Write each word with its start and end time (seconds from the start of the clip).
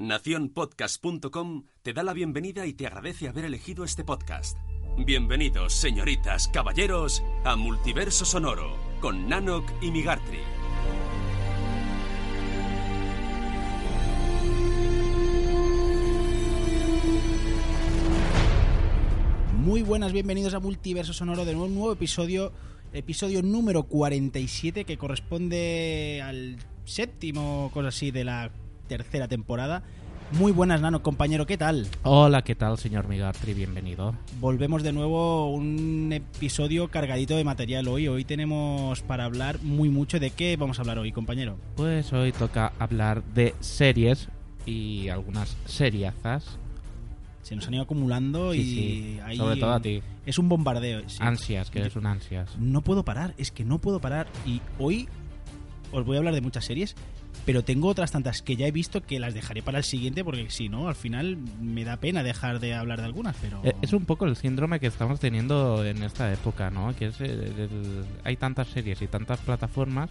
Naciónpodcast.com 0.00 1.64
te 1.82 1.92
da 1.92 2.02
la 2.02 2.14
bienvenida 2.14 2.64
y 2.64 2.72
te 2.72 2.86
agradece 2.86 3.28
haber 3.28 3.44
elegido 3.44 3.84
este 3.84 4.02
podcast. 4.02 4.56
Bienvenidos, 4.96 5.74
señoritas, 5.74 6.48
caballeros, 6.48 7.22
a 7.44 7.54
Multiverso 7.54 8.24
Sonoro, 8.24 8.78
con 9.02 9.28
Nanok 9.28 9.70
y 9.82 9.90
Migartri. 9.90 10.38
Muy 19.58 19.82
buenas, 19.82 20.14
bienvenidos 20.14 20.54
a 20.54 20.60
Multiverso 20.60 21.12
Sonoro 21.12 21.44
de 21.44 21.52
nuevo, 21.52 21.66
un 21.66 21.74
nuevo 21.74 21.92
episodio, 21.92 22.54
episodio 22.94 23.42
número 23.42 23.82
47 23.82 24.86
que 24.86 24.96
corresponde 24.96 26.22
al 26.24 26.56
séptimo, 26.86 27.70
cosa 27.74 27.88
así, 27.88 28.10
de 28.10 28.24
la 28.24 28.50
tercera 28.90 29.28
temporada. 29.28 29.84
Muy 30.32 30.50
buenas, 30.50 30.80
Nano, 30.80 31.00
compañero, 31.00 31.46
¿qué 31.46 31.56
tal? 31.56 31.86
Hola, 32.02 32.42
¿qué 32.42 32.56
tal, 32.56 32.76
señor 32.76 33.06
Migartri? 33.06 33.54
Bienvenido. 33.54 34.16
Volvemos 34.40 34.82
de 34.82 34.92
nuevo 34.92 35.48
un 35.52 36.10
episodio 36.12 36.88
cargadito 36.88 37.36
de 37.36 37.44
material 37.44 37.86
hoy. 37.86 38.08
Hoy 38.08 38.24
tenemos 38.24 39.00
para 39.02 39.26
hablar 39.26 39.60
muy 39.62 39.90
mucho. 39.90 40.18
¿De 40.18 40.30
qué 40.30 40.56
vamos 40.56 40.78
a 40.78 40.82
hablar 40.82 40.98
hoy, 40.98 41.12
compañero? 41.12 41.56
Pues 41.76 42.12
hoy 42.12 42.32
toca 42.32 42.72
hablar 42.80 43.22
de 43.32 43.54
series 43.60 44.28
y 44.66 45.08
algunas 45.08 45.56
seriazas. 45.66 46.58
Se 47.42 47.54
nos 47.54 47.66
han 47.68 47.74
ido 47.74 47.84
acumulando 47.84 48.52
Sí, 48.52 48.58
y 48.60 48.64
sí, 48.64 49.20
ahí 49.24 49.36
sobre 49.36 49.56
todo 49.56 49.72
a 49.72 49.80
ti. 49.80 50.02
es 50.26 50.36
un 50.38 50.48
bombardeo. 50.48 51.02
sí. 51.08 51.16
Ansias, 51.20 51.70
que 51.70 51.82
es 51.82 51.94
un 51.94 52.06
ansias. 52.06 52.56
No 52.58 52.82
puedo 52.82 53.04
parar, 53.04 53.34
es 53.38 53.52
que 53.52 53.64
no 53.64 53.78
puedo 53.78 54.00
parar. 54.00 54.26
Y 54.44 54.60
hoy 54.80 55.08
os 55.92 56.04
voy 56.04 56.16
a 56.16 56.18
hablar 56.18 56.34
de 56.34 56.40
muchas 56.40 56.64
series, 56.64 56.94
pero 57.46 57.62
tengo 57.64 57.88
otras 57.88 58.12
tantas 58.12 58.42
que 58.42 58.56
ya 58.56 58.66
he 58.66 58.70
visto 58.72 59.02
que 59.02 59.18
las 59.18 59.34
dejaré 59.34 59.62
para 59.62 59.78
el 59.78 59.84
siguiente 59.84 60.24
porque 60.24 60.50
si 60.50 60.68
no, 60.68 60.88
al 60.88 60.94
final 60.94 61.38
me 61.60 61.84
da 61.84 61.96
pena 61.96 62.22
dejar 62.22 62.60
de 62.60 62.74
hablar 62.74 62.98
de 63.00 63.06
algunas, 63.06 63.36
pero... 63.40 63.60
Eh, 63.64 63.74
Es 63.82 63.92
un 63.92 64.04
poco 64.04 64.26
el 64.26 64.36
síndrome 64.36 64.78
que 64.80 64.86
estamos 64.86 65.20
teniendo 65.20 65.84
en 65.84 66.02
esta 66.02 66.32
época, 66.32 66.70
¿no? 66.70 66.94
Que 66.96 67.06
es 67.06 67.20
el- 67.20 67.30
el- 67.58 68.04
hay 68.24 68.36
tantas 68.36 68.68
series 68.68 69.00
y 69.02 69.06
tantas 69.06 69.38
plataformas 69.40 70.10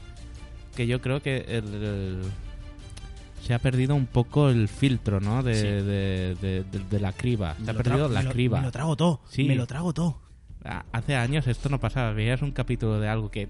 que 0.75 0.87
yo 0.87 1.01
creo 1.01 1.21
que 1.21 1.37
el- 1.47 2.21
se 3.41 3.53
ha 3.53 3.59
perdido 3.59 3.95
un 3.95 4.05
poco 4.05 4.49
el 4.49 4.67
filtro, 4.67 5.19
¿no? 5.21 5.43
De, 5.43 5.55
Sí. 5.55 5.61
de- 5.67 6.35
de- 6.35 6.63
de- 6.89 6.99
la 6.99 7.13
criba. 7.13 7.55
Me 7.59 7.65
Se 7.65 7.71
ha 7.71 7.73
perdido 7.73 8.09
la 8.09 8.19
me 8.19 8.25
lo- 8.25 8.31
criba. 8.31 8.59
Me 8.59 8.65
lo 8.65 8.71
trago 8.71 8.95
todo, 8.95 9.21
Sí. 9.29 9.43
me 9.45 9.55
lo 9.55 9.65
trago 9.65 9.93
todo. 9.93 10.19
Ah, 10.65 10.83
Hace 10.91 11.15
años 11.15 11.47
esto 11.47 11.69
no 11.69 11.79
pasaba. 11.79 12.11
Veías 12.11 12.41
un 12.41 12.51
capítulo 12.51 12.99
de 12.99 13.07
algo 13.07 13.31
que 13.31 13.47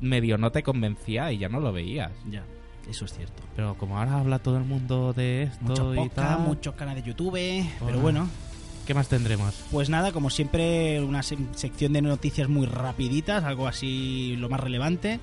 medio 0.00 0.38
no 0.38 0.50
te 0.52 0.62
convencía 0.62 1.32
y 1.32 1.38
ya 1.38 1.48
no 1.48 1.60
lo 1.60 1.72
veías. 1.72 2.12
Ya, 2.30 2.44
eso 2.90 3.04
es 3.04 3.12
cierto. 3.14 3.42
Pero 3.54 3.74
como 3.76 3.98
ahora 3.98 4.18
habla 4.18 4.38
todo 4.38 4.58
el 4.58 4.64
mundo 4.64 5.12
de 5.12 5.44
esto 5.44 5.64
Muchos 5.64 5.96
y 6.06 6.08
tal, 6.10 6.40
muchos 6.40 6.74
canales 6.74 7.04
de 7.04 7.10
YouTube, 7.10 7.38
pero 7.84 8.00
bueno... 8.00 8.28
¿qué 8.86 8.94
más 8.94 9.08
tendremos? 9.08 9.52
Pues 9.72 9.90
nada, 9.90 10.12
como 10.12 10.30
siempre, 10.30 11.02
una 11.02 11.24
se- 11.24 11.36
sección 11.56 11.92
de 11.92 12.02
noticias 12.02 12.48
muy 12.48 12.66
rapiditas, 12.66 13.42
algo 13.42 13.66
así 13.66 14.36
lo 14.38 14.48
más 14.48 14.60
relevante. 14.60 15.18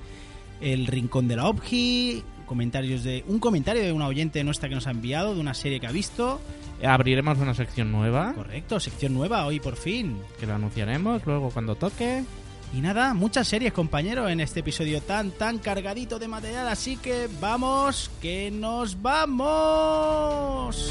El 0.60 0.86
rincón 0.86 1.28
de 1.28 1.36
la 1.36 1.48
OBGI, 1.48 2.22
comentarios 2.44 3.02
de 3.04 3.24
un 3.26 3.38
comentario 3.38 3.82
de 3.82 3.90
una 3.92 4.06
oyente 4.06 4.44
nuestra 4.44 4.68
que 4.68 4.74
nos 4.74 4.86
ha 4.86 4.90
enviado 4.90 5.34
de 5.34 5.40
una 5.40 5.54
serie 5.54 5.80
que 5.80 5.86
ha 5.86 5.92
visto. 5.92 6.42
Abriremos 6.86 7.38
una 7.38 7.54
sección 7.54 7.90
nueva 7.90 8.34
Correcto, 8.34 8.78
sección 8.80 9.14
nueva 9.14 9.46
hoy 9.46 9.60
por 9.60 9.76
fin. 9.76 10.18
que 10.38 10.46
la 10.46 10.56
anunciaremos 10.56 11.24
luego 11.24 11.48
cuando 11.48 11.74
toque. 11.74 12.22
Y 12.74 12.80
nada, 12.80 13.14
muchas 13.14 13.46
series, 13.46 13.72
compañero, 13.72 14.28
en 14.28 14.40
este 14.40 14.58
episodio 14.58 15.00
tan 15.00 15.30
tan 15.30 15.58
cargadito 15.58 16.18
de 16.18 16.26
material, 16.26 16.66
así 16.66 16.96
que 16.96 17.28
vamos, 17.40 18.10
que 18.20 18.50
nos 18.50 19.00
vamos. 19.00 20.90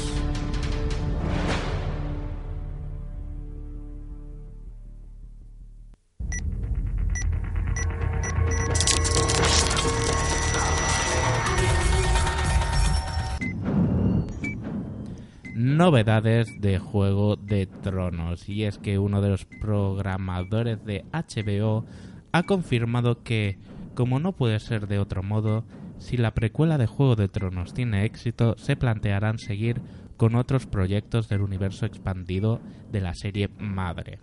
Novedades 15.64 16.60
de 16.60 16.78
Juego 16.78 17.36
de 17.36 17.64
Tronos. 17.64 18.50
Y 18.50 18.64
es 18.64 18.76
que 18.76 18.98
uno 18.98 19.22
de 19.22 19.30
los 19.30 19.46
programadores 19.46 20.84
de 20.84 21.06
HBO 21.10 21.86
ha 22.32 22.42
confirmado 22.42 23.22
que, 23.22 23.56
como 23.94 24.20
no 24.20 24.32
puede 24.32 24.60
ser 24.60 24.88
de 24.88 24.98
otro 24.98 25.22
modo, 25.22 25.64
si 25.96 26.18
la 26.18 26.34
precuela 26.34 26.76
de 26.76 26.86
Juego 26.86 27.16
de 27.16 27.28
Tronos 27.28 27.72
tiene 27.72 28.04
éxito, 28.04 28.56
se 28.58 28.76
plantearán 28.76 29.38
seguir 29.38 29.80
con 30.18 30.34
otros 30.34 30.66
proyectos 30.66 31.30
del 31.30 31.40
universo 31.40 31.86
expandido 31.86 32.60
de 32.92 33.00
la 33.00 33.14
serie 33.14 33.48
madre. 33.58 34.18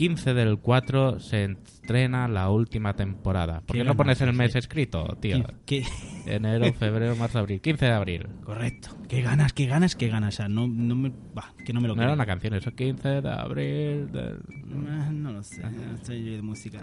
15 0.00 0.32
del 0.32 0.56
4 0.60 1.20
se 1.20 1.44
estrena 1.44 2.26
la 2.26 2.48
última 2.48 2.94
temporada. 2.94 3.60
¿Por 3.60 3.76
Qué 3.76 3.82
qué 3.82 3.84
no 3.84 3.94
pones 3.98 4.18
el 4.22 4.32
mes 4.32 4.52
sí. 4.52 4.58
escrito, 4.58 5.04
tío? 5.20 5.44
¿Qué- 5.66 5.84
Enero, 6.26 6.72
febrero, 6.72 7.14
marzo, 7.16 7.38
abril. 7.38 7.60
15 7.60 7.84
de 7.84 7.92
abril. 7.92 8.26
Correcto. 8.42 8.96
Qué 9.08 9.20
ganas, 9.20 9.52
qué 9.52 9.66
ganas, 9.66 9.96
qué 9.96 10.08
ganas. 10.08 10.32
O 10.32 10.36
sea, 10.38 10.48
no, 10.48 10.66
no 10.66 10.94
me, 10.96 11.12
bah, 11.34 11.52
que 11.66 11.74
no 11.74 11.82
me 11.82 11.88
lo 11.88 11.94
No 11.96 12.02
era 12.02 12.14
una 12.14 12.24
canción, 12.24 12.54
eso 12.54 12.74
15 12.74 13.20
de 13.20 13.28
abril. 13.30 14.08
Ah, 14.88 15.10
No 15.12 15.32
lo 15.32 15.42
sé, 15.42 15.60
no 15.64 15.94
estoy 15.96 16.22
de 16.36 16.40
música. 16.40 16.82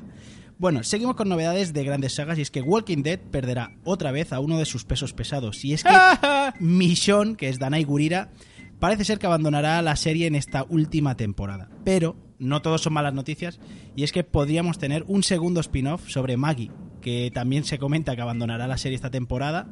Bueno, 0.60 0.84
seguimos 0.84 1.16
con 1.16 1.28
novedades 1.28 1.74
de 1.74 1.84
grandes 1.84 2.14
sagas 2.14 2.38
y 2.38 2.44
es 2.44 2.52
que 2.52 2.62
Walking 2.62 3.02
Dead 3.02 3.18
perderá 3.20 3.72
otra 3.84 4.12
vez 4.12 4.32
a 4.32 4.40
uno 4.42 4.60
de 4.60 4.66
sus 4.66 4.86
pesos 4.86 5.14
pesados. 5.14 5.66
Y 5.66 5.74
es 5.74 5.84
que 5.84 5.90
Michonne, 6.60 7.36
que 7.36 7.50
es 7.50 7.58
Danai 7.58 7.84
Gurira, 7.84 8.30
parece 8.78 9.06
ser 9.06 9.18
que 9.18 9.26
abandonará 9.26 9.82
la 9.82 9.96
serie 9.96 10.28
en 10.28 10.36
esta 10.36 10.64
última 10.70 11.18
temporada. 11.18 11.68
Pero 11.84 12.27
no 12.40 12.62
todos 12.62 12.82
son 12.82 12.94
malas 12.94 13.14
noticias 13.14 13.60
y 13.96 14.04
es 14.04 14.12
que 14.12 14.24
podríamos 14.24 14.78
tener 14.78 15.04
un 15.08 15.24
segundo 15.24 15.60
spin-off 15.60 16.08
sobre 16.10 16.38
Maggie, 16.38 16.72
que 17.02 17.32
también 17.34 17.64
se 17.64 17.78
comenta 17.78 18.16
que 18.16 18.22
abandonará 18.22 18.68
la 18.68 18.78
serie 18.78 18.96
esta 18.96 19.12
temporada. 19.12 19.68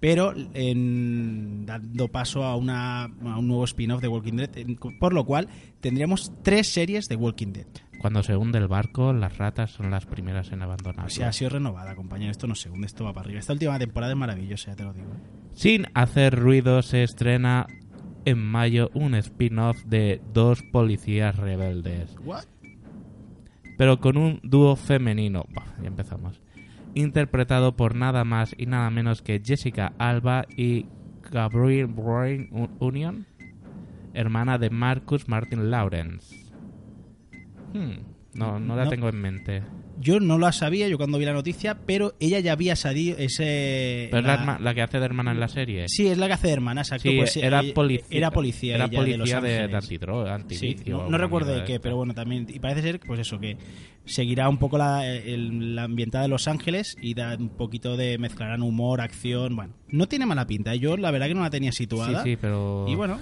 Pero 0.00 0.32
en- 0.54 1.66
dando 1.66 2.06
paso 2.06 2.44
a, 2.44 2.54
una, 2.56 3.02
a 3.04 3.38
un 3.38 3.48
nuevo 3.48 3.64
spin-off 3.64 4.00
de 4.00 4.06
Walking 4.06 4.34
Dead, 4.34 4.50
por 5.00 5.12
lo 5.12 5.24
cual 5.24 5.48
tendríamos 5.80 6.32
tres 6.44 6.68
series 6.72 7.08
de 7.08 7.16
Walking 7.16 7.52
Dead. 7.52 7.66
Cuando 8.00 8.22
se 8.22 8.36
hunde 8.36 8.58
el 8.58 8.68
barco, 8.68 9.12
las 9.12 9.38
ratas 9.38 9.72
son 9.72 9.90
las 9.90 10.06
primeras 10.06 10.52
en 10.52 10.62
abandonar. 10.62 11.06
O 11.06 11.10
sea, 11.10 11.30
ha 11.30 11.32
sido 11.32 11.50
renovada, 11.50 11.96
compañero. 11.96 12.30
Esto 12.30 12.46
no 12.46 12.54
se 12.54 12.70
hunde, 12.70 12.86
esto 12.86 13.02
va 13.04 13.12
para 13.12 13.24
arriba. 13.24 13.40
Esta 13.40 13.52
última 13.54 13.76
temporada 13.76 14.12
es 14.12 14.18
maravillosa, 14.18 14.70
ya 14.70 14.76
te 14.76 14.84
lo 14.84 14.92
digo. 14.92 15.08
¿eh? 15.08 15.48
Sin 15.54 15.86
hacer 15.94 16.38
ruido, 16.38 16.82
se 16.82 17.02
estrena 17.02 17.66
en 18.28 18.38
mayo 18.44 18.90
un 18.94 19.14
spin-off 19.14 19.82
de 19.84 20.20
dos 20.32 20.62
policías 20.62 21.36
rebeldes. 21.36 22.14
Pero 23.76 24.00
con 24.00 24.16
un 24.16 24.40
dúo 24.42 24.76
femenino. 24.76 25.44
Ya 25.80 25.88
empezamos. 25.88 26.40
Interpretado 26.94 27.76
por 27.76 27.94
nada 27.94 28.24
más 28.24 28.54
y 28.58 28.66
nada 28.66 28.90
menos 28.90 29.22
que 29.22 29.40
Jessica 29.44 29.92
Alba 29.98 30.46
y 30.56 30.86
Gabriel 31.30 31.86
Brain 31.86 32.48
U- 32.50 32.68
Union, 32.84 33.26
hermana 34.14 34.58
de 34.58 34.70
Marcus 34.70 35.28
Martin 35.28 35.70
Lawrence. 35.70 36.34
Hmm, 37.72 37.98
no, 38.38 38.58
no 38.60 38.76
la 38.76 38.84
No. 38.84 38.90
tengo 38.90 39.08
en 39.08 39.16
mente. 39.20 39.62
Yo 40.00 40.20
no 40.20 40.38
la 40.38 40.52
sabía, 40.52 40.86
yo 40.86 40.96
cuando 40.96 41.18
vi 41.18 41.24
la 41.24 41.32
noticia, 41.32 41.78
pero 41.84 42.14
ella 42.20 42.38
ya 42.38 42.52
había 42.52 42.76
salido 42.76 43.18
ese... 43.18 44.06
Pero 44.12 44.20
es 44.20 44.26
la, 44.26 44.34
herma- 44.38 44.58
la 44.60 44.72
que 44.72 44.82
hace 44.82 45.00
de 45.00 45.04
hermana 45.04 45.32
en 45.32 45.40
la 45.40 45.48
serie. 45.48 45.86
Sí, 45.88 46.06
es 46.06 46.16
la 46.18 46.28
que 46.28 46.34
hace 46.34 46.46
de 46.46 46.52
hermana, 46.52 46.82
exacto. 46.82 47.08
Sí, 47.10 47.16
pues, 47.18 47.36
era, 47.36 47.60
ella- 47.62 47.74
policía, 47.74 48.06
Era 48.16 48.30
policía. 48.30 48.74
Era 48.76 48.84
ella 48.84 49.02
de 49.02 49.16
Los 49.18 49.30
policía 49.30 49.40
de, 49.40 49.66
de 49.68 49.76
antidroga, 49.76 50.40
Sí, 50.50 50.76
no, 50.86 51.18
recuerdo 51.18 51.50
de 51.52 51.64
qué, 51.64 51.72
esta. 51.74 51.82
pero 51.82 51.96
bueno, 51.96 52.14
también. 52.14 52.46
Y 52.48 52.60
parece 52.60 52.82
ser, 52.82 53.00
pues 53.00 53.18
eso, 53.18 53.40
que 53.40 53.56
seguirá 54.04 54.48
un 54.48 54.58
poco 54.58 54.78
la, 54.78 55.04
el- 55.04 55.74
la 55.74 55.82
ambientada 55.82 56.22
de 56.22 56.28
Los 56.28 56.46
Ángeles 56.46 56.96
y 57.02 57.14
da 57.14 57.34
un 57.36 57.48
poquito 57.48 57.96
de. 57.96 58.18
mezclarán 58.18 58.62
humor, 58.62 59.00
acción. 59.00 59.56
Bueno, 59.56 59.74
no 59.88 60.06
tiene 60.06 60.26
mala 60.26 60.46
pinta. 60.46 60.74
¿eh? 60.74 60.78
Yo 60.78 60.96
la 60.96 61.10
verdad 61.10 61.26
que 61.26 61.34
no 61.34 61.42
la 61.42 61.50
tenía 61.50 61.72
situada. 61.72 62.22
Sí, 62.22 62.30
sí, 62.30 62.38
pero... 62.40 62.86
Y 62.88 62.94
bueno, 62.94 63.18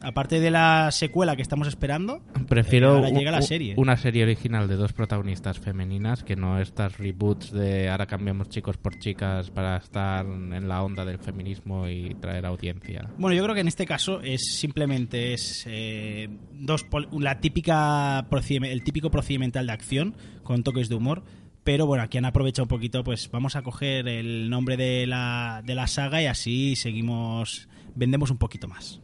aparte 0.00 0.40
de 0.40 0.50
la 0.50 0.90
secuela 0.92 1.36
que 1.36 1.42
estamos 1.42 1.68
esperando, 1.68 2.22
Prefiero 2.48 2.96
ahora 2.96 3.10
u- 3.10 3.18
llega 3.18 3.30
la 3.30 3.42
serie. 3.42 3.74
una 3.76 3.96
serie 3.96 4.22
original 4.22 4.66
de 4.68 4.76
dos 4.76 4.92
protagonistas 4.92 5.58
femeninas 5.58 6.24
que 6.24 6.36
no 6.36 6.58
estas 6.60 6.98
reboots 6.98 7.52
de 7.52 7.88
ahora 7.88 8.06
cambiamos 8.06 8.48
chicos 8.48 8.76
por 8.76 8.98
chicas 8.98 9.50
para 9.50 9.76
estar 9.76 10.24
en 10.26 10.68
la 10.68 10.82
onda 10.82 11.04
del 11.04 11.18
feminismo 11.18 11.88
y 11.88 12.14
traer 12.20 12.46
audiencia. 12.46 13.08
Bueno, 13.18 13.36
yo 13.36 13.42
creo 13.44 13.54
que 13.54 13.60
en 13.60 13.68
este 13.68 13.86
caso 13.86 14.20
es 14.22 14.40
simplemente 14.56 15.34
es 15.34 15.64
eh, 15.68 16.28
dos 16.52 16.86
la 17.18 17.40
típica 17.40 18.26
el 18.62 18.82
típico 18.84 19.10
procedimental 19.10 19.66
de 19.66 19.72
acción 19.72 20.14
con 20.42 20.62
toques 20.62 20.88
de 20.88 20.94
humor. 20.94 21.22
Pero 21.62 21.84
bueno, 21.84 22.02
aquí 22.02 22.16
han 22.16 22.24
aprovechado 22.24 22.64
un 22.64 22.68
poquito, 22.70 23.04
pues 23.04 23.30
vamos 23.30 23.54
a 23.54 23.60
coger 23.62 24.08
el 24.08 24.48
nombre 24.48 24.78
de 24.78 25.06
la, 25.06 25.62
de 25.62 25.74
la 25.74 25.86
saga 25.88 26.22
y 26.22 26.26
así 26.26 26.74
seguimos, 26.74 27.68
vendemos 27.94 28.30
un 28.30 28.38
poquito 28.38 28.66
más. 28.66 28.98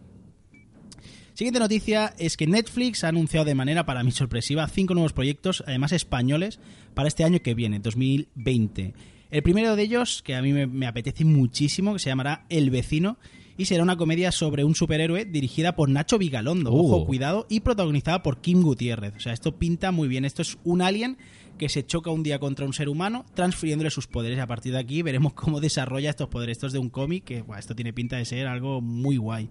Siguiente 1.36 1.60
noticia 1.60 2.14
es 2.18 2.38
que 2.38 2.46
Netflix 2.46 3.04
ha 3.04 3.08
anunciado 3.08 3.44
de 3.44 3.54
manera 3.54 3.84
para 3.84 4.02
mí 4.02 4.10
sorpresiva 4.10 4.66
cinco 4.68 4.94
nuevos 4.94 5.12
proyectos, 5.12 5.62
además 5.66 5.92
españoles, 5.92 6.60
para 6.94 7.08
este 7.08 7.24
año 7.24 7.42
que 7.42 7.52
viene, 7.52 7.78
2020. 7.78 8.94
El 9.30 9.42
primero 9.42 9.76
de 9.76 9.82
ellos, 9.82 10.22
que 10.22 10.34
a 10.34 10.40
mí 10.40 10.54
me, 10.54 10.66
me 10.66 10.86
apetece 10.86 11.26
muchísimo, 11.26 11.92
que 11.92 11.98
se 11.98 12.08
llamará 12.08 12.46
El 12.48 12.70
Vecino, 12.70 13.18
y 13.58 13.66
será 13.66 13.82
una 13.82 13.98
comedia 13.98 14.32
sobre 14.32 14.64
un 14.64 14.74
superhéroe 14.74 15.26
dirigida 15.26 15.76
por 15.76 15.90
Nacho 15.90 16.16
Vigalondo, 16.16 16.72
Uh. 16.72 16.86
ojo, 16.86 17.04
cuidado, 17.04 17.46
y 17.50 17.60
protagonizada 17.60 18.22
por 18.22 18.40
Kim 18.40 18.62
Gutiérrez. 18.62 19.12
O 19.16 19.20
sea, 19.20 19.34
esto 19.34 19.58
pinta 19.58 19.92
muy 19.92 20.08
bien. 20.08 20.24
Esto 20.24 20.40
es 20.40 20.56
un 20.64 20.80
alien 20.80 21.18
que 21.58 21.68
se 21.68 21.84
choca 21.84 22.10
un 22.10 22.22
día 22.22 22.38
contra 22.38 22.64
un 22.64 22.72
ser 22.72 22.88
humano, 22.88 23.26
transfiriéndole 23.34 23.90
sus 23.90 24.06
poderes. 24.06 24.38
A 24.38 24.46
partir 24.46 24.72
de 24.72 24.78
aquí 24.78 25.02
veremos 25.02 25.34
cómo 25.34 25.60
desarrolla 25.60 26.08
estos 26.08 26.28
poderes. 26.28 26.56
Esto 26.56 26.68
es 26.68 26.72
de 26.72 26.78
un 26.78 26.88
cómic 26.88 27.24
que, 27.24 27.42
buah, 27.42 27.58
esto 27.58 27.74
tiene 27.74 27.92
pinta 27.92 28.16
de 28.16 28.24
ser 28.24 28.46
algo 28.46 28.80
muy 28.80 29.18
guay. 29.18 29.50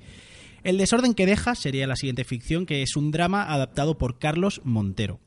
El 0.65 0.79
desorden 0.79 1.13
que 1.13 1.27
deja 1.27 1.53
sería 1.53 1.85
la 1.85 1.95
siguiente 1.95 2.23
ficción, 2.23 2.65
que 2.65 2.81
es 2.81 2.95
un 2.95 3.12
drama 3.12 3.44
adaptado 3.53 4.00
por 4.00 4.17
Carlos 4.17 4.62
Montero. 4.63 5.19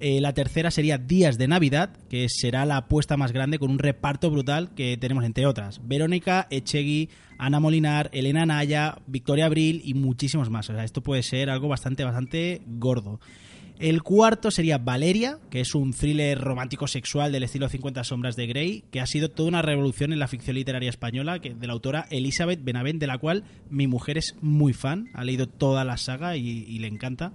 Eh, 0.00 0.20
la 0.20 0.34
tercera 0.34 0.72
sería 0.72 0.98
Días 0.98 1.38
de 1.38 1.46
Navidad, 1.46 1.96
que 2.10 2.26
será 2.28 2.66
la 2.66 2.78
apuesta 2.78 3.16
más 3.16 3.30
grande 3.30 3.60
con 3.60 3.70
un 3.70 3.78
reparto 3.78 4.32
brutal 4.32 4.74
que 4.74 4.96
tenemos 4.96 5.22
entre 5.22 5.46
otras. 5.46 5.80
Verónica 5.86 6.48
Echegui, 6.50 7.08
Ana 7.38 7.60
Molinar, 7.60 8.10
Elena 8.12 8.46
Naya, 8.46 8.98
Victoria 9.06 9.46
Abril 9.46 9.80
y 9.84 9.94
muchísimos 9.94 10.50
más. 10.50 10.68
O 10.68 10.72
sea, 10.72 10.82
esto 10.82 11.04
puede 11.04 11.22
ser 11.22 11.50
algo 11.50 11.68
bastante, 11.68 12.02
bastante 12.02 12.62
gordo. 12.66 13.20
El 13.78 14.04
cuarto 14.04 14.52
sería 14.52 14.78
Valeria, 14.78 15.40
que 15.50 15.60
es 15.60 15.74
un 15.74 15.92
thriller 15.92 16.40
romántico 16.40 16.86
sexual 16.86 17.32
del 17.32 17.42
estilo 17.42 17.68
50 17.68 18.04
sombras 18.04 18.36
de 18.36 18.46
Grey, 18.46 18.84
que 18.92 19.00
ha 19.00 19.06
sido 19.06 19.30
toda 19.30 19.48
una 19.48 19.62
revolución 19.62 20.12
en 20.12 20.20
la 20.20 20.28
ficción 20.28 20.54
literaria 20.54 20.90
española, 20.90 21.40
que, 21.40 21.54
de 21.54 21.66
la 21.66 21.72
autora 21.72 22.06
Elizabeth 22.10 22.62
Benavent, 22.62 23.00
de 23.00 23.08
la 23.08 23.18
cual 23.18 23.42
mi 23.70 23.88
mujer 23.88 24.16
es 24.16 24.36
muy 24.40 24.74
fan, 24.74 25.10
ha 25.12 25.24
leído 25.24 25.48
toda 25.48 25.84
la 25.84 25.96
saga 25.96 26.36
y, 26.36 26.78
le 26.78 26.86
encanta. 26.86 27.32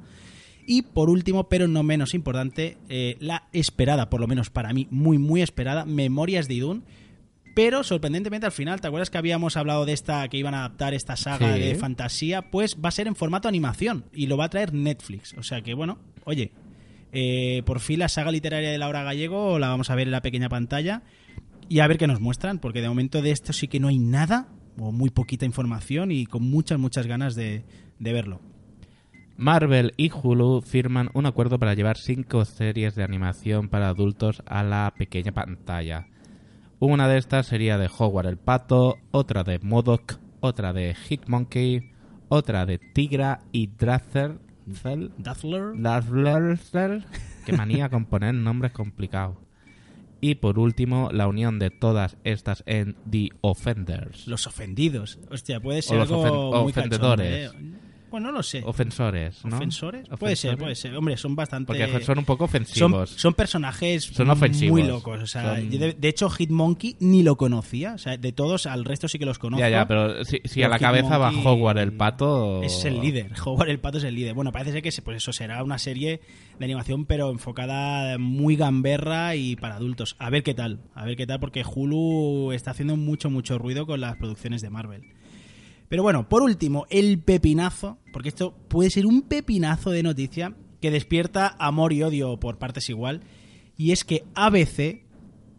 Y 0.65 0.83
por 0.83 1.09
último, 1.09 1.49
pero 1.49 1.67
no 1.67 1.83
menos 1.83 2.13
importante, 2.13 2.77
eh, 2.87 3.17
la 3.19 3.49
esperada, 3.51 4.09
por 4.09 4.21
lo 4.21 4.27
menos 4.27 4.49
para 4.49 4.71
mí, 4.71 4.87
muy, 4.91 5.17
muy 5.17 5.41
esperada, 5.41 5.83
Memorias 5.83 6.47
de 6.47 6.53
Idún. 6.53 6.83
Pero 7.61 7.83
sorprendentemente 7.83 8.45
al 8.45 8.53
final, 8.53 8.79
¿te 8.79 8.87
acuerdas 8.87 9.09
que 9.09 9.17
habíamos 9.17 9.57
hablado 9.57 9.85
de 9.85 9.91
esta, 9.91 10.25
que 10.29 10.37
iban 10.37 10.53
a 10.53 10.59
adaptar 10.59 10.93
esta 10.93 11.17
saga 11.17 11.55
Sí. 11.55 11.59
de 11.59 11.75
fantasía? 11.75 12.49
Pues 12.51 12.77
va 12.77 12.87
a 12.87 12.91
ser 12.93 13.07
en 13.07 13.15
formato 13.17 13.49
animación 13.49 14.05
y 14.13 14.27
lo 14.27 14.37
va 14.37 14.45
a 14.45 14.49
traer 14.49 14.73
Netflix. 14.73 15.33
O 15.37 15.43
sea 15.43 15.61
que 15.61 15.73
bueno, 15.73 15.99
oye, 16.23 16.53
eh, 17.11 17.61
por 17.65 17.81
fin 17.81 17.99
la 17.99 18.07
saga 18.07 18.31
literaria 18.31 18.71
de 18.71 18.77
Laura 18.77 19.03
Gallego 19.03 19.59
la 19.59 19.67
vamos 19.67 19.89
a 19.89 19.95
ver 19.95 20.07
en 20.07 20.11
la 20.11 20.21
pequeña 20.21 20.47
pantalla 20.47 21.01
y 21.67 21.81
a 21.81 21.87
ver 21.87 21.97
qué 21.97 22.07
nos 22.07 22.21
muestran, 22.21 22.59
porque 22.59 22.79
de 22.81 22.87
momento 22.87 23.21
de 23.21 23.31
esto 23.31 23.51
sí 23.51 23.67
que 23.67 23.81
no 23.81 23.89
hay 23.89 23.99
nada 23.99 24.47
o 24.77 24.93
muy 24.93 25.09
poquita 25.09 25.43
información 25.45 26.13
y 26.13 26.27
con 26.27 26.43
muchas, 26.49 26.79
muchas 26.79 27.07
ganas 27.07 27.35
de, 27.35 27.65
de 27.99 28.13
verlo. 28.13 28.39
Marvel 29.35 29.91
y 29.97 30.09
Hulu 30.11 30.61
firman 30.61 31.09
un 31.13 31.25
acuerdo 31.25 31.59
para 31.59 31.73
llevar 31.73 31.97
cinco 31.97 32.45
series 32.45 32.95
de 32.95 33.03
animación 33.03 33.67
para 33.67 33.89
adultos 33.89 34.43
a 34.45 34.63
la 34.63 34.93
pequeña 34.97 35.33
pantalla. 35.33 36.07
Una 36.79 37.07
de 37.07 37.17
estas 37.17 37.47
sería 37.47 37.77
de 37.77 37.89
Howard 37.97 38.27
el 38.27 38.37
Pato, 38.37 38.97
otra 39.11 39.43
de 39.43 39.59
Modoc, 39.59 40.17
otra 40.39 40.71
de 40.73 40.95
Hitmonkey, 40.95 41.91
otra 42.29 42.65
de 42.65 42.79
Tigra 42.79 43.41
y 43.51 43.67
Drather. 43.67 44.39
Dazzler. 45.17 47.05
Qué 47.45 47.53
manía 47.53 47.89
con 47.89 48.05
poner 48.05 48.33
nombres 48.35 48.71
complicados. 48.71 49.35
Y 50.21 50.35
por 50.35 50.59
último, 50.59 51.09
la 51.11 51.27
unión 51.27 51.59
de 51.59 51.69
todas 51.69 52.17
estas 52.23 52.63
en 52.65 52.95
The 53.09 53.29
Offenders. 53.41 54.27
Los 54.27 54.47
ofendidos. 54.47 55.17
Hostia, 55.31 55.59
puede 55.61 55.81
ser 55.81 55.99
algo 55.99 56.23
ofen- 56.23 56.61
muy 56.61 56.71
ofendedores. 56.71 57.53
¿eh? 57.53 57.57
Bueno, 58.09 58.27
no 58.27 58.37
lo 58.37 58.43
sé. 58.43 58.61
Ofensores, 58.65 59.43
¿no? 59.45 59.55
¿Ofensores? 59.57 60.07
Puede 60.19 60.35
ser, 60.35 60.57
puede 60.57 60.75
ser. 60.75 60.95
Hombre, 60.95 61.17
son 61.17 61.35
bastante... 61.35 61.67
Porque 61.67 62.03
son 62.03 62.17
un 62.19 62.25
poco 62.25 62.45
ofensivos. 62.45 63.09
son 63.11 63.33
personajes 63.33 64.03
Son 64.05 64.29
ofensivos. 64.29 64.71
muy 64.79 64.87
locos. 64.87 65.21
O 65.21 65.27
sea, 65.27 65.55
Son- 65.55 65.69
yo 65.69 65.79
de, 65.79 65.93
de 65.93 66.07
hecho, 66.07 66.29
Hitmonkey 66.29 66.95
ni 66.99 67.23
lo 67.23 67.35
conocía. 67.37 67.93
O 67.93 67.97
sea, 67.97 68.17
de 68.17 68.31
todos, 68.31 68.65
al 68.65 68.85
resto 68.85 69.07
sí 69.07 69.19
que 69.19 69.25
los 69.25 69.39
conozco. 69.39 69.59
Ya, 69.61 69.69
ya, 69.69 69.87
pero 69.87 70.23
si, 70.25 70.41
si 70.45 70.55
Pero 70.61 70.67
a 70.67 70.69
la 70.69 70.79
cabeza 70.79 71.17
va 71.17 71.31
Howard 71.31 71.77
el 71.77 71.93
pato. 71.93 72.61
Es 72.63 72.83
el 72.85 72.99
líder. 72.99 73.31
Howard 73.45 73.69
el 73.69 73.79
Pato 73.79 73.97
es 73.99 74.03
el 74.03 74.15
líder. 74.15 74.33
Bueno, 74.33 74.51
parece 74.51 74.71
ser 74.71 74.81
que 74.81 74.91
pues 75.03 75.17
eso 75.17 75.31
será 75.33 75.63
una 75.63 75.77
serie 75.77 76.21
de 76.57 76.65
animación, 76.65 77.05
pero 77.05 77.29
enfocada 77.29 78.17
muy 78.17 78.55
gamberra 78.55 79.35
y 79.35 79.55
para 79.55 79.75
adultos. 79.75 80.15
A 80.19 80.29
ver 80.29 80.43
qué 80.43 80.53
tal. 80.53 80.79
A 80.93 81.05
ver 81.05 81.15
qué 81.15 81.25
tal, 81.27 81.39
porque 81.39 81.63
Hulu 81.63 82.51
está 82.51 82.71
haciendo 82.71 82.95
mucho, 82.97 83.29
mucho 83.29 83.57
ruido 83.57 83.85
con 83.85 84.01
las 84.01 84.17
producciones 84.17 84.61
de 84.61 84.69
Marvel. 84.69 85.03
Pero 85.89 86.03
bueno, 86.03 86.29
por 86.29 86.43
último, 86.43 86.85
el 86.89 87.19
pepinazo, 87.19 87.97
porque 88.13 88.29
esto 88.29 88.53
puede 88.67 88.89
ser 88.91 89.05
un 89.05 89.23
pepinazo 89.23 89.89
de 89.89 90.03
noticia 90.03 90.53
que 90.81 90.91
despierta 90.91 91.55
amor 91.59 91.91
y 91.93 92.03
odio 92.03 92.39
por 92.39 92.57
partes 92.57 92.89
igual, 92.89 93.21
y 93.75 93.91
es 93.91 94.03
que 94.05 94.23
ABC 94.35 95.03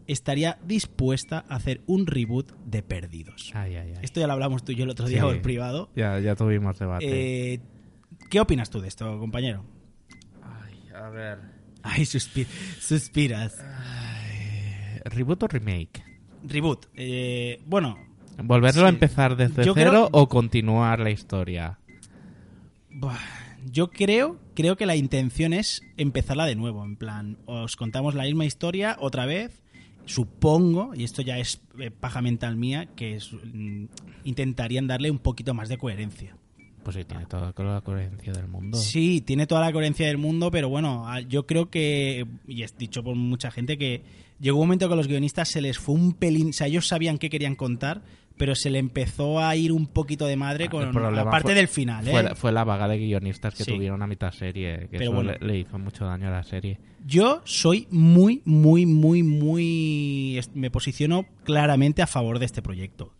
estaría 0.07 0.57
dispuesta 0.65 1.45
a 1.47 1.55
hacer 1.55 1.81
un 1.85 2.07
reboot 2.07 2.51
de 2.65 2.81
Perdidos. 2.81 3.51
Ay, 3.53 3.75
ay, 3.75 3.93
ay. 3.95 3.99
Esto 4.01 4.19
ya 4.19 4.27
lo 4.27 4.33
hablamos 4.33 4.63
tú 4.63 4.71
y 4.71 4.75
yo 4.75 4.83
el 4.85 4.89
otro 4.89 5.07
día 5.07 5.19
Sí. 5.21 5.25
por 5.25 5.41
privado. 5.41 5.89
Ya, 5.95 6.19
ya 6.19 6.35
tuvimos 6.35 6.79
debate. 6.79 7.53
Eh, 7.53 7.59
¿Qué 8.29 8.39
opinas 8.39 8.69
tú 8.69 8.79
de 8.81 8.87
esto, 8.87 9.19
compañero? 9.19 9.63
Ay, 10.41 10.89
a 10.95 11.09
ver. 11.09 11.39
Ay, 11.83 12.03
suspi- 12.03 12.47
suspiras. 12.79 13.57
¿Reboot 15.05 15.43
o 15.43 15.47
remake? 15.47 16.03
Reboot. 16.43 16.87
Eh, 16.95 17.61
bueno, 17.65 17.97
¿Volverlo 18.43 18.81
Sí. 18.81 18.85
a 18.85 18.89
empezar 18.89 19.35
desde 19.35 19.65
Yo 19.65 19.73
cero 19.73 19.89
creo- 19.91 20.09
o 20.11 20.27
continuar 20.27 20.99
la 20.99 21.09
historia? 21.11 21.77
yo 23.71 23.89
creo, 23.91 24.37
creo 24.55 24.75
que 24.75 24.85
la 24.85 24.95
intención 24.95 25.53
es 25.53 25.81
empezarla 25.97 26.45
de 26.45 26.55
nuevo. 26.55 26.83
En 26.83 26.95
plan, 26.95 27.37
os 27.45 27.75
contamos 27.75 28.15
la 28.15 28.23
misma 28.23 28.45
historia 28.45 28.97
otra 28.99 29.25
vez. 29.25 29.61
Supongo, 30.05 30.93
y 30.95 31.03
esto 31.03 31.21
ya 31.21 31.37
es 31.37 31.61
eh, 31.79 31.91
paja 31.91 32.21
mental 32.21 32.55
mía, 32.57 32.87
que 32.95 33.15
es, 33.15 33.31
mm, 33.53 33.85
intentarían 34.23 34.87
darle 34.87 35.11
un 35.11 35.19
poquito 35.19 35.53
más 35.53 35.69
de 35.69 35.77
coherencia. 35.77 36.35
Pues 36.83 36.95
sí, 36.95 37.05
tiene 37.05 37.27
toda 37.27 37.53
la 37.75 37.81
coherencia 37.81 38.33
del 38.33 38.47
mundo. 38.47 38.75
Sí, 38.79 39.21
tiene 39.21 39.45
toda 39.45 39.61
la 39.61 39.71
coherencia 39.71 40.07
del 40.07 40.17
mundo, 40.17 40.49
pero 40.49 40.67
bueno, 40.67 41.05
yo 41.29 41.45
creo 41.45 41.69
que, 41.69 42.25
y 42.47 42.63
es 42.63 42.75
dicho 42.75 43.03
por 43.03 43.15
mucha 43.15 43.51
gente, 43.51 43.77
que 43.77 44.01
llegó 44.39 44.57
un 44.59 44.65
momento 44.67 44.87
que 44.87 44.93
a 44.95 44.97
los 44.97 45.07
guionistas 45.07 45.47
se 45.49 45.61
les 45.61 45.77
fue 45.77 45.93
un 45.93 46.13
pelín, 46.13 46.49
o 46.49 46.53
sea, 46.53 46.65
ellos 46.65 46.87
sabían 46.87 47.19
qué 47.19 47.29
querían 47.29 47.55
contar, 47.55 48.01
pero 48.37 48.55
se 48.55 48.69
le 48.69 48.79
empezó 48.79 49.39
a 49.39 49.55
ir 49.55 49.71
un 49.71 49.87
poquito 49.87 50.25
de 50.25 50.35
madre 50.35 50.65
Ah, 50.67 50.69
con 50.71 50.83
aparte 51.17 51.49
fue- 51.49 51.53
del 51.55 51.67
final, 51.67 52.07
¿eh? 52.07 52.11
Fue, 52.11 52.23
la- 52.23 52.35
fue 52.35 52.51
la 52.51 52.63
vaga 52.63 52.87
de 52.87 52.97
guionistas 52.97 53.53
que 53.55 53.63
Sí. 53.63 53.71
tuvieron 53.73 54.01
a 54.01 54.07
mitad 54.07 54.31
serie, 54.31 54.87
que 54.89 54.97
Pero 54.97 55.03
eso 55.03 55.13
bueno. 55.13 55.31
le, 55.39 55.47
le 55.47 55.59
hizo 55.59 55.77
mucho 55.79 56.05
daño 56.05 56.27
a 56.27 56.31
la 56.31 56.43
serie. 56.43 56.79
Yo 57.05 57.41
soy 57.45 57.87
muy, 57.91 58.41
muy, 58.45 58.85
muy, 58.85 59.23
muy... 59.23 60.39
Me 60.53 60.69
posiciono 60.71 61.25
claramente 61.43 62.01
a 62.01 62.07
favor 62.07 62.39
de 62.39 62.45
este 62.45 62.61
proyecto. 62.61 63.13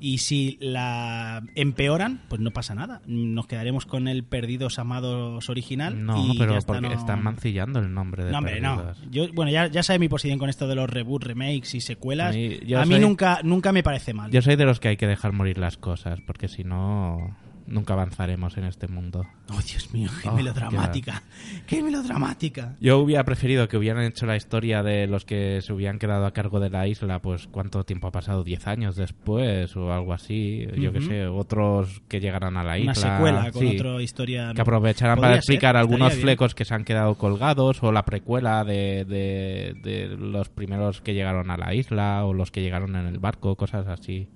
Y 0.00 0.18
si 0.18 0.58
la 0.60 1.42
empeoran, 1.54 2.22
pues 2.28 2.40
no 2.40 2.50
pasa 2.52 2.74
nada. 2.74 3.00
Nos 3.06 3.46
quedaremos 3.46 3.84
con 3.86 4.06
el 4.08 4.24
Perdidos 4.24 4.78
Amados 4.78 5.48
original. 5.50 6.04
No, 6.06 6.32
y 6.32 6.38
pero 6.38 6.52
ya 6.52 6.58
está, 6.58 6.74
porque 6.74 6.88
no- 6.88 6.94
están 6.94 7.22
mancillando 7.22 7.78
el 7.80 7.92
nombre 7.92 8.24
de 8.24 8.30
No, 8.32 8.38
hombre, 8.38 8.60
no. 8.60 8.92
Yo, 9.10 9.32
bueno, 9.32 9.50
ya, 9.50 9.66
ya 9.66 9.82
sabe 9.82 9.98
mi 9.98 10.08
posición 10.08 10.38
con 10.38 10.48
esto 10.48 10.68
de 10.68 10.74
los 10.74 10.88
reboot, 10.88 11.24
remakes 11.24 11.74
y 11.74 11.80
secuelas. 11.80 12.34
A 12.36 12.82
a 12.82 12.84
mí 12.86 12.92
soy- 12.94 13.00
nunca, 13.00 13.40
nunca 13.42 13.72
me 13.72 13.82
parece 13.82 14.14
mal. 14.14 14.30
Yo 14.30 14.40
soy 14.42 14.56
de 14.56 14.64
los 14.64 14.80
que 14.80 14.88
hay 14.88 14.96
que 14.96 15.06
dejar 15.06 15.32
morir 15.32 15.58
las 15.58 15.76
cosas, 15.76 16.20
porque 16.26 16.48
si 16.48 16.64
no, 16.64 17.36
nunca 17.68 17.92
avanzaremos 17.94 18.56
en 18.56 18.64
este 18.64 18.88
mundo. 18.88 19.26
Oh, 19.50 19.60
Dios 19.62 19.92
mío, 19.92 20.10
qué 20.22 20.28
Oh, 20.28 20.32
melodramática. 20.32 21.22
Qué 21.66 21.82
melodramática. 21.82 22.76
Yo 22.80 22.98
hubiera 22.98 23.24
preferido 23.24 23.68
que 23.68 23.76
hubieran 23.76 24.04
hecho 24.04 24.26
la 24.26 24.36
historia 24.36 24.82
de 24.82 25.06
los 25.06 25.24
que 25.24 25.60
se 25.62 25.72
hubieran 25.72 25.98
quedado 25.98 26.26
a 26.26 26.32
cargo 26.32 26.60
de 26.60 26.70
la 26.70 26.86
isla, 26.86 27.20
pues 27.20 27.46
cuánto 27.46 27.84
tiempo 27.84 28.08
ha 28.08 28.12
pasado, 28.12 28.44
10 28.44 28.66
años 28.66 28.96
después 28.96 29.76
o 29.76 29.92
algo 29.92 30.12
así, 30.12 30.66
yo 30.76 30.92
qué 30.92 31.00
sé, 31.00 31.26
otros 31.26 32.02
que 32.08 32.20
llegaran 32.20 32.56
a 32.56 32.64
la 32.64 32.78
isla. 32.78 32.92
Una 32.92 32.94
secuela 32.94 33.52
con 33.52 33.62
sí, 33.62 33.76
otra 33.76 34.02
historia. 34.02 34.52
Que 34.54 34.60
aprovecharan 34.60 35.18
para 35.18 35.34
ser, 35.34 35.38
explicar 35.38 35.76
algunos 35.76 36.08
estaría 36.08 36.16
bien. 36.16 36.26
flecos 36.26 36.54
que 36.54 36.64
se 36.64 36.74
han 36.74 36.84
quedado 36.84 37.14
colgados 37.16 37.82
o 37.82 37.92
la 37.92 38.04
precuela 38.04 38.64
de, 38.64 39.04
de, 39.04 39.74
de 39.82 40.16
los 40.16 40.48
primeros 40.48 41.00
que 41.00 41.14
llegaron 41.14 41.50
a 41.50 41.56
la 41.56 41.74
isla 41.74 42.24
o 42.24 42.34
los 42.34 42.50
que 42.50 42.62
llegaron 42.62 42.96
en 42.96 43.06
el 43.06 43.18
barco, 43.18 43.56
cosas 43.56 43.86
así. 43.88 44.28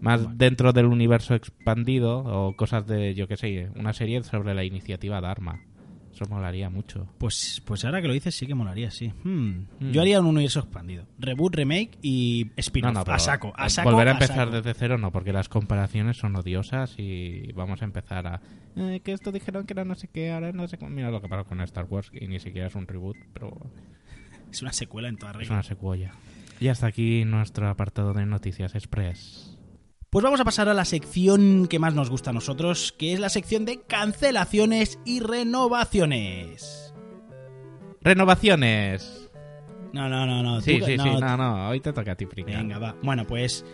Más 0.00 0.36
dentro 0.38 0.72
del 0.72 0.86
universo 0.86 1.34
expandido 1.34 2.18
o 2.18 2.54
cosas 2.56 2.86
de, 2.86 3.14
yo 3.14 3.26
qué 3.28 3.36
sé, 3.36 3.70
una 3.76 3.92
serie 3.92 4.22
sobre 4.22 4.54
la 4.54 4.64
iniciativa 4.64 5.20
Dharma. 5.20 5.60
Eso 6.12 6.24
molaría 6.30 6.70
mucho. 6.70 7.06
Pues, 7.18 7.60
pues 7.66 7.84
ahora 7.84 8.00
que 8.00 8.08
lo 8.08 8.14
dices, 8.14 8.34
sí 8.34 8.46
que 8.46 8.54
molaría, 8.54 8.90
sí. 8.90 9.12
Hmm. 9.22 9.66
Hmm. 9.80 9.90
Yo 9.92 10.00
haría 10.00 10.18
un 10.18 10.26
universo 10.26 10.60
expandido. 10.60 11.04
Reboot, 11.18 11.54
remake 11.54 11.98
y 12.00 12.50
spin-off. 12.56 12.92
No, 12.94 13.00
no, 13.00 13.04
pero 13.04 13.16
a 13.16 13.18
saco, 13.18 13.52
a 13.54 13.68
saco. 13.68 13.90
Volver 13.90 14.08
a 14.08 14.10
a 14.12 14.14
empezar 14.14 14.36
saco. 14.46 14.50
desde 14.52 14.72
cero 14.72 14.96
no, 14.96 15.12
porque 15.12 15.34
las 15.34 15.50
comparaciones 15.50 16.16
son 16.16 16.34
odiosas 16.36 16.94
y 16.98 17.52
vamos 17.52 17.82
a 17.82 17.84
empezar 17.84 18.26
a... 18.26 18.40
"Eh, 18.76 19.00
que 19.04 19.12
esto 19.12 19.30
dijeron 19.30 19.66
que 19.66 19.74
era 19.74 19.84
no 19.84 19.94
sé 19.94 20.08
qué, 20.08 20.32
ahora 20.32 20.52
no 20.52 20.66
sé 20.68 20.78
cómo... 20.78 20.90
Mira 20.90 21.10
lo 21.10 21.20
que 21.20 21.28
pasó 21.28 21.44
con 21.44 21.60
Star 21.60 21.84
Wars 21.84 22.10
y 22.14 22.26
ni 22.28 22.40
siquiera 22.40 22.68
es 22.68 22.74
un 22.74 22.86
reboot, 22.86 23.16
pero 23.34 23.54
Es 24.50 24.62
una 24.62 24.72
secuela 24.72 25.08
en 25.08 25.16
toda 25.18 25.32
es 25.32 25.36
regla. 25.38 25.52
una 25.54 25.62
secuela. 25.64 26.12
Y 26.60 26.68
hasta 26.68 26.86
aquí 26.86 27.26
nuestro 27.26 27.68
apartado 27.68 28.14
de 28.14 28.24
Noticias 28.24 28.74
Express. 28.74 29.55
Pues 30.10 30.22
vamos 30.22 30.40
a 30.40 30.44
pasar 30.44 30.68
a 30.68 30.74
la 30.74 30.84
sección 30.84 31.66
que 31.68 31.78
más 31.78 31.94
nos 31.94 32.08
gusta 32.10 32.30
a 32.30 32.32
nosotros, 32.32 32.94
que 32.96 33.12
es 33.12 33.20
la 33.20 33.28
sección 33.28 33.64
de 33.64 33.80
cancelaciones 33.82 34.98
y 35.04 35.20
renovaciones. 35.20 36.94
¡Renovaciones! 38.00 39.30
No, 39.92 40.08
no, 40.08 40.26
no, 40.26 40.42
no. 40.42 40.60
Sí, 40.60 40.78
tú- 40.78 40.86
sí, 40.86 40.92
sí, 40.98 41.10
no, 41.20 41.36
no, 41.36 41.68
hoy 41.68 41.80
te 41.80 41.92
toca 41.92 42.12
a 42.12 42.14
ti, 42.14 42.26
Pringa. 42.26 42.58
Venga, 42.58 42.78
va. 42.78 42.96
Bueno, 43.02 43.26
pues 43.26 43.64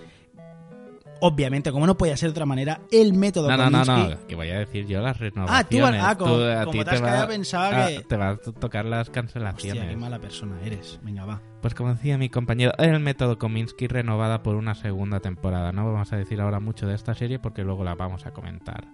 obviamente, 1.23 1.71
como 1.73 1.87
no 1.87 1.97
podía 1.97 2.17
ser 2.17 2.29
de 2.29 2.33
otra 2.33 2.47
manera, 2.47 2.81
el 2.91 3.14
método 3.14 3.49
No, 3.49 3.57
no, 3.57 3.71
no, 3.71 3.85
no, 3.85 4.26
que 4.26 4.35
voy 4.35 4.50
a 4.50 4.59
decir 4.59 4.87
yo 4.87 5.00
las 5.00 5.17
Ah, 5.17 5.19
tú, 5.19 5.25
renovaciones. 5.25 6.02
ah, 6.05 6.19
como, 6.19 6.35
Tú, 6.37 6.43
a 6.45 6.64
como 6.64 6.73
ti 6.73 6.85
te 6.85 6.91
has 6.91 7.02
va- 7.02 7.23
ah, 7.23 7.87
que... 7.88 8.00
Te 8.09 8.17
va 8.17 8.29
a 8.31 8.37
tocar 8.37 8.85
las 8.85 9.09
Hostia, 9.09 9.23
cancelaciones. 9.23 9.88
qué 9.88 9.97
mala 9.97 10.19
persona 10.19 10.57
eres. 10.64 10.99
Venga, 11.02 11.25
va. 11.25 11.41
Pues 11.61 11.75
como 11.75 11.95
decía 11.95 12.19
mi 12.19 12.29
compañero, 12.29 12.73
el 12.79 12.99
método 13.00 13.38
Kominsky 13.38 13.87
renovada 13.87 14.43
por 14.43 14.57
una 14.57 14.75
segunda 14.75 15.21
temporada. 15.21 15.71
No 15.73 15.85
vamos 15.91 16.12
a 16.12 16.17
decir 16.17 16.41
ahora 16.41 16.59
mucho 16.61 16.87
de 16.87 16.95
esta 16.97 17.14
serie 17.14 17.38
porque 17.38 17.62
luego 17.62 17.85
la 17.85 17.95
vamos 17.95 18.26
a 18.26 18.33
comentar. 18.33 18.88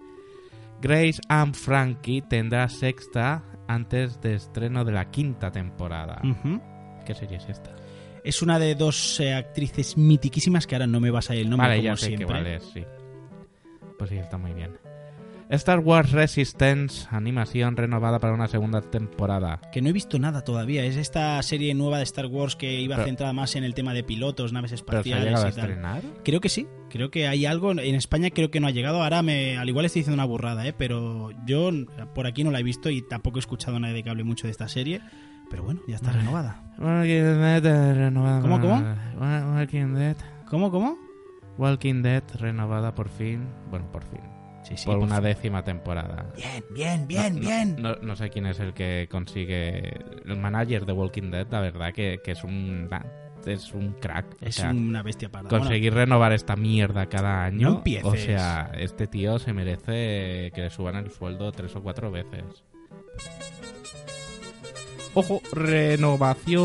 Grace 0.80 1.20
and 1.28 1.54
Frankie 1.54 2.22
tendrá 2.22 2.68
sexta 2.68 3.42
antes 3.66 4.20
de 4.20 4.34
estreno 4.34 4.84
de 4.84 4.92
la 4.92 5.10
quinta 5.10 5.50
temporada. 5.50 6.20
Ujú. 6.22 6.60
¿Qué 7.04 7.14
serie 7.14 7.38
es 7.38 7.48
esta? 7.48 7.70
Es 8.24 8.42
una 8.42 8.58
de 8.58 8.74
dos 8.74 9.20
eh, 9.20 9.34
actrices 9.34 9.96
mitiquísimas 9.96 10.66
que 10.66 10.74
ahora 10.74 10.86
no 10.86 11.00
me 11.00 11.10
va 11.10 11.20
a 11.20 11.22
salir 11.22 11.42
el 11.42 11.50
nombre 11.50 11.68
vale, 11.68 11.78
como 11.80 11.86
ya 11.88 11.96
sé 11.96 12.06
siempre. 12.06 12.26
que 12.26 12.32
vale, 12.32 12.60
sí. 12.60 12.84
Pues 13.98 14.10
sí, 14.10 14.16
está 14.16 14.38
muy 14.38 14.52
bien. 14.52 14.72
Star 15.50 15.78
Wars 15.78 16.12
Resistance, 16.12 17.08
animación 17.10 17.74
renovada 17.74 18.18
para 18.18 18.34
una 18.34 18.48
segunda 18.48 18.82
temporada. 18.82 19.62
Que 19.72 19.80
no 19.80 19.88
he 19.88 19.92
visto 19.92 20.18
nada 20.18 20.44
todavía. 20.44 20.84
Es 20.84 20.96
esta 20.96 21.42
serie 21.42 21.72
nueva 21.74 21.96
de 21.96 22.02
Star 22.04 22.26
Wars 22.26 22.54
que 22.54 22.78
iba 22.82 22.96
Pero- 22.96 23.06
centrada 23.06 23.32
más 23.32 23.56
en 23.56 23.64
el 23.64 23.72
tema 23.72 23.94
de 23.94 24.04
pilotos, 24.04 24.52
naves 24.52 24.72
¿Pero 24.86 25.02
se 25.02 25.14
ha 25.14 25.16
espaciales 25.16 25.34
a 25.34 25.48
y 25.48 25.52
tal. 25.52 25.58
estrenar? 25.70 26.02
Creo 26.22 26.42
que 26.42 26.50
sí, 26.50 26.66
creo 26.90 27.10
que 27.10 27.28
hay 27.28 27.46
algo. 27.46 27.70
En 27.72 27.94
España 27.94 28.28
creo 28.28 28.50
que 28.50 28.60
no 28.60 28.66
ha 28.66 28.72
llegado. 28.72 29.02
Ahora 29.02 29.22
me, 29.22 29.56
al 29.56 29.66
igual 29.70 29.86
estoy 29.86 30.00
diciendo 30.00 30.16
una 30.22 30.26
burrada, 30.30 30.66
¿eh? 30.66 30.74
pero 30.76 31.30
yo 31.46 31.70
por 32.14 32.26
aquí 32.26 32.44
no 32.44 32.50
la 32.50 32.60
he 32.60 32.62
visto 32.62 32.90
y 32.90 33.00
tampoco 33.00 33.38
he 33.38 33.40
escuchado 33.40 33.78
a 33.78 33.80
nadie 33.80 34.02
que 34.02 34.10
hable 34.10 34.24
mucho 34.24 34.46
de 34.46 34.50
esta 34.50 34.68
serie. 34.68 35.00
Pero 35.50 35.62
bueno, 35.64 35.80
ya 35.86 35.96
está 35.96 36.12
renovada. 36.12 36.62
Walking 36.78 37.40
Dead 37.62 37.94
renovada. 37.94 38.40
¿Cómo, 38.40 38.60
cómo? 38.60 38.74
Wa- 39.18 39.54
Walking 39.56 39.94
Dead. 39.94 40.16
¿Cómo, 40.48 40.70
cómo? 40.70 40.98
Walking 41.56 42.02
Dead 42.02 42.22
renovada 42.38 42.94
por 42.94 43.08
fin. 43.08 43.46
Bueno, 43.70 43.90
por 43.90 44.04
fin. 44.04 44.20
Sí, 44.64 44.76
sí. 44.76 44.84
por 44.86 44.98
una 44.98 45.20
décima 45.20 45.64
temporada. 45.64 46.26
Bien, 46.36 46.62
bien, 46.74 47.06
bien, 47.08 47.34
No- 47.36 47.40
bien. 47.40 47.76
No, 47.78 47.94
no 48.02 48.16
sé 48.16 48.28
quién 48.28 48.44
es 48.46 48.60
el 48.60 48.74
que 48.74 49.08
consigue. 49.10 49.94
El 50.26 50.36
manager 50.38 50.84
de 50.84 50.92
Walking 50.92 51.30
Dead, 51.30 51.46
la 51.50 51.60
verdad 51.60 51.92
que, 51.94 52.20
que 52.22 52.32
es 52.32 52.44
un. 52.44 52.88
Es 53.46 53.72
un 53.72 53.92
crack. 53.94 54.26
O 54.42 54.46
es 54.46 54.56
sea, 54.56 54.70
una 54.70 55.02
bestia 55.02 55.30
parda. 55.30 55.48
Bueno, 55.48 55.64
conseguir 55.64 55.94
renovar 55.94 56.32
esta 56.32 56.54
mierda 56.56 57.06
cada 57.06 57.44
año. 57.44 57.70
No 57.70 57.76
empieces. 57.76 58.04
O 58.04 58.14
sea, 58.16 58.70
este 58.76 59.06
tío 59.06 59.38
se 59.38 59.54
merece 59.54 60.50
que 60.54 60.60
le 60.62 60.70
suban 60.70 60.96
el 60.96 61.10
sueldo 61.10 61.50
tres 61.52 61.74
o 61.74 61.82
cuatro 61.82 62.10
veces. 62.10 62.44
Ojo, 65.14 65.40
renovación 65.52 66.58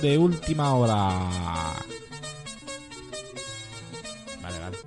de 0.00 0.18
última 0.18 0.74
hora. 0.74 1.08
Vale, 4.42 4.58
vale. 4.58 4.76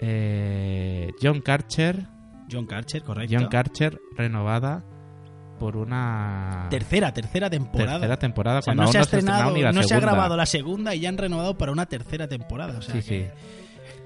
Eh, 0.00 1.10
John 1.20 1.40
Carcher, 1.40 2.06
John 2.50 2.66
Carcher, 2.66 3.02
correcto. 3.02 3.34
John 3.36 3.48
Carcher 3.48 4.00
renovada 4.16 4.84
por 5.58 5.76
una 5.76 6.68
tercera, 6.70 7.12
tercera 7.12 7.50
temporada. 7.50 7.94
tercera 7.98 8.16
temporada 8.16 8.60
O 8.60 8.62
sea, 8.62 8.74
cuando 8.74 8.84
no 8.84 8.92
se 8.92 8.98
ha 8.98 9.00
no 9.00 9.04
se 9.06 9.16
ha 9.16 9.18
estrenado, 9.18 9.38
estrenado 9.48 9.56
ni 9.56 9.62
la 9.64 9.72
no 9.72 9.82
se 9.82 9.94
ha 9.94 10.00
grabado 10.00 10.36
la 10.36 10.46
segunda 10.46 10.94
y 10.94 11.00
ya 11.00 11.08
han 11.08 11.18
renovado 11.18 11.58
para 11.58 11.72
una 11.72 11.86
tercera 11.86 12.28
temporada. 12.28 12.78
O 12.78 12.82
sea 12.82 12.94
Sí, 12.94 13.00
que- 13.08 13.26
sí. 13.26 13.26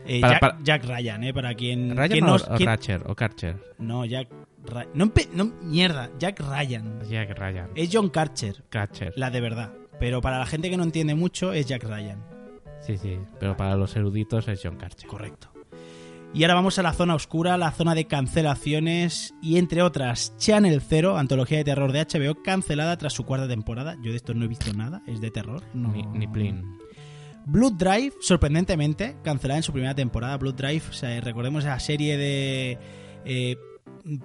Eh, 0.06 0.20
Para- 0.22 0.32
Jack, 0.32 0.40
para- 0.40 0.58
Jack 0.62 0.84
Ryan, 0.86 1.24
¿eh? 1.24 1.34
Para 1.34 1.54
quien. 1.54 1.94
Ryan 1.96 2.10
quien 2.10 2.24
o, 2.24 2.26
no, 2.28 2.34
o 2.36 2.56
quien- 2.56 2.66
Ratcher 2.68 3.02
o 3.06 3.14
Carcher. 3.14 3.56
no, 3.78 4.04
Jack 4.06 4.28
Ryan. 4.64 4.88
No, 4.94 5.12
no, 5.34 5.44
mierda, 5.62 6.10
Jack 6.18 6.40
Ryan. 6.40 7.00
Jack 7.08 7.38
Ryan. 7.38 7.70
Es 7.74 7.90
John 7.92 8.08
Carcher, 8.10 8.64
Carcher. 8.68 9.12
la 9.16 9.30
de 9.30 9.40
verdad. 9.40 9.72
Pero 9.98 10.20
para 10.20 10.38
la 10.38 10.46
gente 10.46 10.70
que 10.70 10.76
no 10.76 10.82
entiende 10.82 11.14
mucho 11.14 11.52
es 11.52 11.66
Jack 11.66 11.84
Ryan. 11.84 12.24
Sí, 12.80 12.98
sí. 12.98 13.18
Pero 13.38 13.56
para 13.56 13.76
los 13.76 13.94
eruditos 13.94 14.48
es 14.48 14.60
John 14.62 14.76
Carcher. 14.76 15.08
Correcto. 15.08 15.52
Y 16.34 16.44
ahora 16.44 16.54
vamos 16.54 16.78
a 16.78 16.82
la 16.82 16.94
zona 16.94 17.14
oscura, 17.14 17.58
la 17.58 17.72
zona 17.72 17.94
de 17.94 18.06
cancelaciones 18.06 19.34
y 19.42 19.58
entre 19.58 19.82
otras 19.82 20.34
Channel 20.38 20.80
Zero, 20.80 21.18
antología 21.18 21.58
de 21.58 21.64
terror 21.64 21.92
de 21.92 22.00
HBO, 22.06 22.42
cancelada 22.42 22.96
tras 22.96 23.12
su 23.12 23.24
cuarta 23.24 23.46
temporada. 23.46 23.96
Yo 24.02 24.12
de 24.12 24.16
esto 24.16 24.32
no 24.32 24.46
he 24.46 24.48
visto 24.48 24.72
nada, 24.72 25.02
es 25.06 25.20
de 25.20 25.30
terror. 25.30 25.62
No. 25.74 25.92
Ni, 25.92 26.02
ni 26.04 26.26
Plin. 26.26 26.78
Blood 27.44 27.74
Drive, 27.74 28.14
sorprendentemente, 28.20 29.16
cancelada 29.22 29.58
en 29.58 29.62
su 29.62 29.72
primera 29.72 29.94
temporada. 29.94 30.38
Blood 30.38 30.54
Drive, 30.54 30.84
o 30.88 30.92
sea, 30.92 31.20
recordemos 31.20 31.64
esa 31.64 31.78
serie 31.80 32.16
de 32.16 32.78
eh, 33.26 33.56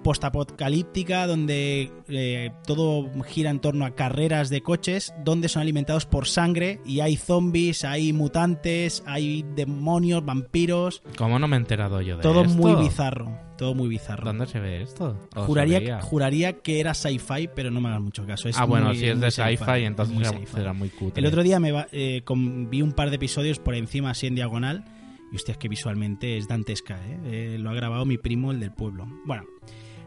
postapocalíptica 0.02 1.26
donde 1.26 1.90
eh, 2.08 2.50
todo 2.66 3.10
gira 3.24 3.50
en 3.50 3.60
torno 3.60 3.84
a 3.84 3.94
carreras 3.94 4.48
de 4.50 4.62
coches 4.62 5.14
donde 5.24 5.48
son 5.48 5.62
alimentados 5.62 6.06
por 6.06 6.26
sangre 6.26 6.80
y 6.84 7.00
hay 7.00 7.16
zombies, 7.16 7.84
hay 7.84 8.12
mutantes, 8.12 9.02
hay 9.06 9.44
demonios, 9.54 10.24
vampiros, 10.24 11.02
¿Cómo 11.16 11.38
no 11.38 11.48
me 11.48 11.56
he 11.56 11.60
enterado 11.60 12.00
yo 12.00 12.16
de 12.16 12.22
todo 12.22 12.42
esto? 12.42 12.54
muy 12.56 12.74
bizarro, 12.82 13.38
todo 13.56 13.74
muy 13.74 13.88
bizarro. 13.88 14.24
¿Dónde 14.24 14.46
se 14.46 14.60
ve 14.60 14.82
esto? 14.82 15.16
¿O 15.34 15.42
Juraría, 15.42 15.78
sabía? 15.78 16.00
juraría 16.00 16.52
que 16.60 16.80
era 16.80 16.94
sci-fi, 16.94 17.48
pero 17.54 17.70
no 17.70 17.80
me 17.80 17.88
hagas 17.88 18.00
mucho 18.02 18.26
caso. 18.26 18.48
Es 18.48 18.58
ah, 18.58 18.64
bueno, 18.64 18.94
si 18.94 19.06
es 19.06 19.20
de 19.20 19.30
sci-fi, 19.30 19.84
entonces 19.84 20.14
muy 20.14 20.24
sci-fi. 20.24 20.46
será 20.46 20.72
muy 20.72 20.88
cutre. 20.90 21.20
El 21.20 21.26
otro 21.26 21.42
día 21.42 21.58
me 21.60 21.72
va- 21.72 21.88
eh, 21.92 22.22
con- 22.24 22.68
vi 22.70 22.82
un 22.82 22.92
par 22.92 23.10
de 23.10 23.16
episodios 23.16 23.58
por 23.58 23.74
encima, 23.74 24.10
así 24.10 24.26
en 24.26 24.34
diagonal. 24.34 24.84
Y 25.32 25.36
hostia, 25.36 25.52
es 25.52 25.58
que 25.58 25.68
visualmente 25.68 26.36
es 26.36 26.48
dantesca, 26.48 26.98
¿eh? 27.06 27.18
Eh, 27.54 27.56
Lo 27.58 27.70
ha 27.70 27.74
grabado 27.74 28.04
mi 28.04 28.18
primo, 28.18 28.50
el 28.52 28.60
del 28.60 28.72
pueblo. 28.72 29.06
Bueno. 29.26 29.44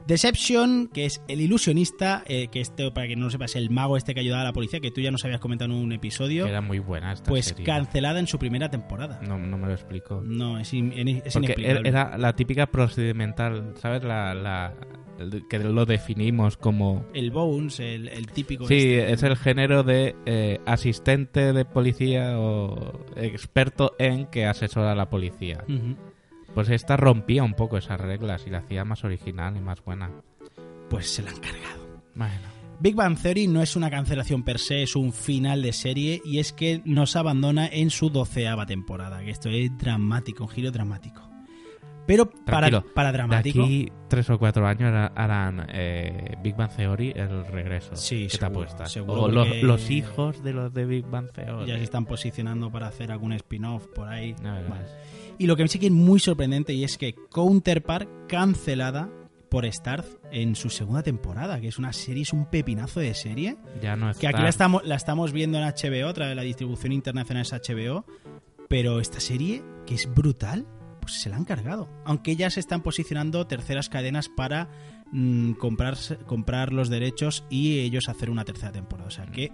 Deception, 0.08 0.88
que 0.92 1.06
es 1.06 1.22
el 1.28 1.42
ilusionista, 1.42 2.24
eh, 2.25 2.48
que 2.48 2.60
esto, 2.60 2.92
para 2.92 3.08
que 3.08 3.16
no 3.16 3.25
lo 3.25 3.30
sepas, 3.32 3.56
el 3.56 3.70
mago 3.70 3.98
este 3.98 4.16
que 4.16 4.20
ayudaba 4.20 4.42
a 4.42 4.46
la 4.46 4.51
policía, 4.51 4.80
que 4.80 4.90
tú 4.90 5.00
ya 5.00 5.12
nos 5.12 5.24
habías 5.25 5.40
comentado 5.40 5.72
en 5.72 5.78
un 5.78 5.92
episodio, 5.92 6.48
Era 6.48 6.60
muy 6.60 6.80
buena 6.80 7.13
esta 7.13 7.30
pues 7.30 7.46
serie. 7.46 7.63
cancelada 7.66 8.20
en 8.20 8.25
su 8.25 8.40
primera 8.40 8.70
temporada. 8.72 9.20
No, 9.22 9.38
no 9.38 9.58
me 9.60 9.68
lo 9.68 9.74
explico. 9.74 10.22
No, 10.25 10.58
es, 10.60 10.74
in- 10.74 10.92
es 10.92 11.34
Porque 11.34 11.54
inexplicable. 11.54 11.88
era 11.88 12.18
la 12.18 12.36
típica 12.36 12.66
procedimental, 12.66 13.74
¿sabes? 13.78 14.04
La, 14.04 14.74
que 15.50 15.60
lo 15.60 15.86
definimos 15.86 16.58
como... 16.58 17.06
El 17.13 17.32
Bones, 17.32 17.80
el, 17.80 18.08
el 18.08 18.27
típico... 18.27 18.68
Sí, 18.68 18.94
este. 18.94 19.13
es 19.13 19.24
el 19.24 19.38
género 19.38 19.84
de 19.84 20.15
eh, 20.25 20.60
asistente 20.65 21.53
de 21.53 21.65
policía 21.65 22.39
o 22.39 23.00
experto 23.15 23.94
en 24.00 24.27
que 24.27 24.46
asesora 24.46 24.91
a 24.91 24.96
la 24.96 25.10
policía. 25.10 25.63
Pues 26.53 26.70
esta 26.70 26.98
rompía 26.98 27.44
un 27.44 27.53
poco 27.53 27.77
esas 27.77 28.00
reglas 28.00 28.46
y 28.48 28.50
la 28.50 28.60
hacía 28.60 28.84
más 28.84 29.03
original 29.03 29.56
y 29.56 29.62
más 29.62 29.84
buena. 29.84 30.12
Pues 30.89 31.10
se 31.10 31.24
la 31.24 31.30
han 31.30 31.39
cargado. 31.39 32.01
Bueno. 32.15 32.62
Big 32.82 32.96
Bang 32.96 33.15
Theory 33.15 33.48
no 33.48 33.62
es 33.62 33.75
una 33.75 33.91
cancelación 33.91 34.44
per 34.44 34.58
se, 34.58 34.82
es 34.82 34.96
un 34.96 35.13
final 35.13 35.62
de 35.62 35.72
serie 35.72 36.20
y 36.25 36.39
es 36.39 36.51
que 36.51 36.82
nos 36.84 37.15
abandona 37.15 37.68
en 37.68 37.91
su 37.91 38.10
doceava 38.10 38.65
temporada, 38.65 39.24
que 39.24 39.30
esto 39.30 39.50
es 39.50 39.70
dramático, 39.77 40.46
un 40.46 40.50
giro 40.50 40.72
dramático. 40.72 41.31
Pero 42.12 42.30
para, 42.30 42.68
Tranquilo, 42.68 42.94
para 42.94 43.12
De 43.12 43.18
dramático, 43.18 43.63
aquí 43.63 43.89
tres 44.10 44.30
o 44.30 44.38
cuatro 44.38 44.68
años 44.68 44.89
hará- 44.91 45.13
harán 45.15 45.65
eh, 45.70 46.36
Big 46.44 46.58
Bang 46.58 46.70
Theory 46.75 47.13
el 47.15 47.46
regreso. 47.48 47.96
Sí, 47.96 48.27
¿Qué 48.30 48.38
te 48.38 48.46
seguro, 48.48 48.86
seguro, 48.88 49.22
o 49.22 49.27
los, 49.30 49.89
hijos 49.89 50.44
de 50.44 50.51
los 50.51 50.74
de 50.74 50.86
Big 50.86 51.06
Bang 51.06 51.32
Theory. 51.32 51.68
ya 51.68 51.77
se 51.77 51.84
están 51.86 52.06
posicionando 52.06 52.70
para 52.70 52.88
hacer 52.88 53.13
algún 53.13 53.32
spin-off 53.32 53.88
por 53.96 54.10
ahí. 54.10 54.36
Vale. 54.44 54.65
Y 55.38 55.48
lo 55.48 55.56
que 55.56 55.65
sí 55.70 55.80
que 55.80 55.86
es 55.86 55.91
muy 55.94 56.20
sorprendente 56.20 56.74
y 56.74 56.84
es 56.84 56.98
que 56.98 57.15
Counterpart 57.32 58.10
cancelada 58.27 59.10
por 59.50 59.65
Starz 59.65 60.18
en 60.32 60.56
su 60.56 60.70
segunda 60.70 61.03
temporada, 61.03 61.60
que 61.62 61.68
es 61.70 61.77
una 61.80 61.94
serie, 61.94 62.24
es 62.24 62.34
un 62.34 62.46
pepinazo 62.46 63.00
de 63.00 63.13
serie. 63.13 63.56
Ya 63.82 63.96
no 63.96 64.08
Que 64.08 64.12
está. 64.12 64.30
aquí 64.30 64.41
la 64.44 64.50
estamos, 64.50 64.86
la 64.86 64.96
estamos 64.96 65.32
viendo 65.34 65.58
en 65.58 65.63
HBO, 65.65 66.08
otra 66.10 66.27
de 66.27 66.36
la 66.36 66.41
distribución 66.41 66.91
internacional 66.91 67.41
es 67.44 67.51
HBO, 67.53 68.06
pero 68.70 69.00
esta 69.00 69.20
serie, 69.20 69.62
que 69.86 69.96
es 69.96 70.13
brutal, 70.13 70.65
pues 71.12 71.22
se 71.22 71.30
la 71.30 71.36
han 71.36 71.46
cargado. 71.46 71.89
Aunque 72.06 72.36
ya 72.36 72.50
se 72.50 72.60
están 72.60 72.82
posicionando 72.82 73.46
terceras 73.46 73.89
cadenas 73.89 74.30
para 74.30 74.70
mm, 75.12 75.53
comprar, 75.53 75.98
comprar 76.25 76.72
los 76.72 76.89
derechos 76.89 77.44
y 77.50 77.80
ellos 77.80 78.08
hacer 78.08 78.30
una 78.30 78.46
tercera 78.46 78.72
temporada. 78.72 79.08
O 79.08 79.12
sea 79.12 79.25
que 79.25 79.51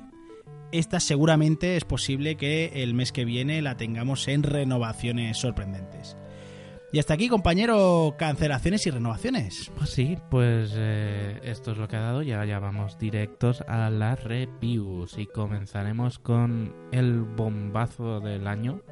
esta 0.72 1.00
seguramente 1.00 1.76
es 1.76 1.84
posible 1.84 2.36
que 2.36 2.84
el 2.84 2.94
mes 2.94 3.12
que 3.12 3.26
viene 3.26 3.62
la 3.62 3.78
tengamos 3.78 4.28
en 4.28 4.44
renovaciones 4.44 5.38
sorprendentes. 5.38 6.18
Y 6.94 7.00
hasta 7.00 7.16
aquí, 7.16 7.28
compañero, 7.28 8.16
cancelaciones 8.18 8.88
y 8.88 8.92
renovaciones. 8.92 9.72
Pues 9.76 9.90
sí, 9.90 10.18
pues 10.30 10.72
eh, 10.76 11.40
esto 11.44 11.72
es 11.72 11.78
lo 11.78 11.90
que 11.90 11.98
ha 11.98 12.02
dado. 12.02 12.22
Ya, 12.22 12.46
ya 12.46 12.60
vamos 12.60 12.98
directos 12.98 13.62
a 13.68 13.90
las 13.90 14.24
reviews 14.24 15.18
y 15.18 15.26
comenzaremos 15.26 16.18
con 16.18 16.74
el 16.94 17.24
bombazo 17.24 18.22
del 18.22 18.48
año 18.48 18.84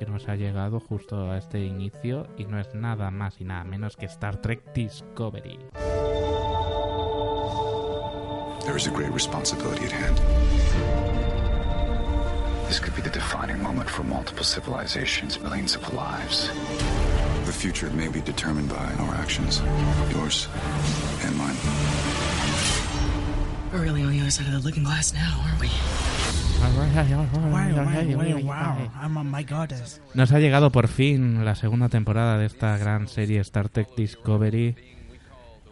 que 0.00 0.06
nos 0.06 0.26
ha 0.28 0.34
llegado 0.34 0.80
justo 0.80 1.30
a 1.30 1.36
este 1.36 1.62
inicio 1.62 2.26
y 2.38 2.46
no 2.46 2.58
es 2.58 2.74
nada 2.74 3.10
más 3.10 3.38
y 3.38 3.44
nada 3.44 3.64
menos 3.64 3.96
que 3.96 4.06
Star 4.06 4.40
Trek 4.40 4.72
Discovery. 4.72 5.58
There 8.64 8.76
is 8.76 8.86
a 8.86 8.90
great 8.90 9.12
responsibility 9.12 9.84
at 9.84 9.92
hand. 9.92 10.16
This 12.66 12.80
could 12.80 12.94
be 12.96 13.02
the 13.02 13.10
defining 13.10 13.62
moment 13.62 13.90
for 13.90 14.02
multiple 14.02 14.42
civilizations, 14.42 15.38
millions 15.38 15.76
of 15.76 15.82
lives. 15.92 16.48
The 17.44 17.52
future 17.52 17.90
may 17.90 18.08
be 18.08 18.22
determined 18.22 18.70
by 18.70 18.94
our 19.00 19.14
actions, 19.16 19.60
yours 20.14 20.48
and 21.24 21.36
mine. 21.36 21.56
We're 23.70 23.82
really 23.82 24.02
on 24.02 24.12
the 24.12 24.20
other 24.20 24.30
side 24.30 24.46
of 24.46 24.52
the 24.52 24.60
looking 24.60 24.84
glass 24.84 25.12
now, 25.12 25.42
aren't 25.44 25.60
we? 25.60 25.68
Nos 30.14 30.32
ha 30.32 30.38
llegado 30.38 30.70
por 30.70 30.88
fin 30.88 31.44
la 31.44 31.54
segunda 31.54 31.88
temporada 31.88 32.36
de 32.36 32.46
esta 32.46 32.76
gran 32.76 33.08
serie 33.08 33.40
Star 33.40 33.68
Trek 33.68 33.88
Discovery. 33.96 34.74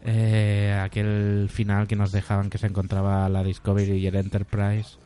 Eh, 0.05 0.81
aquel 0.83 1.49
final 1.53 1.87
que 1.87 1.97
nos 1.97 2.13
dejaban 2.13 2.49
que 2.49 2.59
se 2.59 2.67
encontraba 2.67 3.29
la 3.29 3.43
Discovery 3.43 3.99
y 3.99 4.07
el 4.07 4.17
Enterprise. 4.17 4.97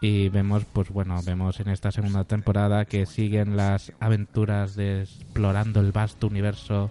Y 0.00 0.30
vemos, 0.30 0.64
pues 0.72 0.88
bueno, 0.88 1.20
vemos 1.26 1.60
en 1.60 1.68
esta 1.68 1.90
segunda 1.90 2.24
temporada 2.24 2.86
que 2.86 3.04
siguen 3.04 3.56
las 3.56 3.92
aventuras 4.00 4.74
de 4.76 5.02
explorando 5.02 5.80
el 5.80 5.92
vasto 5.92 6.26
universo 6.26 6.90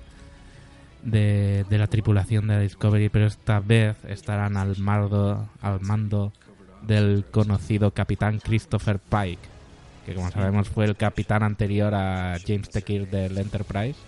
de, 1.02 1.66
de 1.70 1.78
la 1.80 1.88
tripulación 1.88 2.48
de 2.48 2.56
la 2.56 2.60
Discovery, 2.60 3.10
pero 3.10 3.26
esta 3.26 3.60
vez 3.60 3.98
estarán 4.06 4.58
al, 4.58 4.78
mardo, 4.78 5.50
al 5.62 5.82
mando 5.82 6.32
del 6.82 7.26
conocido 7.32 7.92
capitán 7.92 8.40
Christopher 8.40 9.00
Pike, 9.00 9.40
que 10.06 10.14
como 10.16 10.32
sabemos 10.32 10.70
fue 10.70 10.86
el 10.86 10.96
capitán 10.96 11.44
anterior 11.44 11.94
a 11.94 12.38
James 12.46 12.70
T. 12.70 12.82
Kirk 12.82 13.10
del 13.10 13.38
Enterprise, 13.38 14.00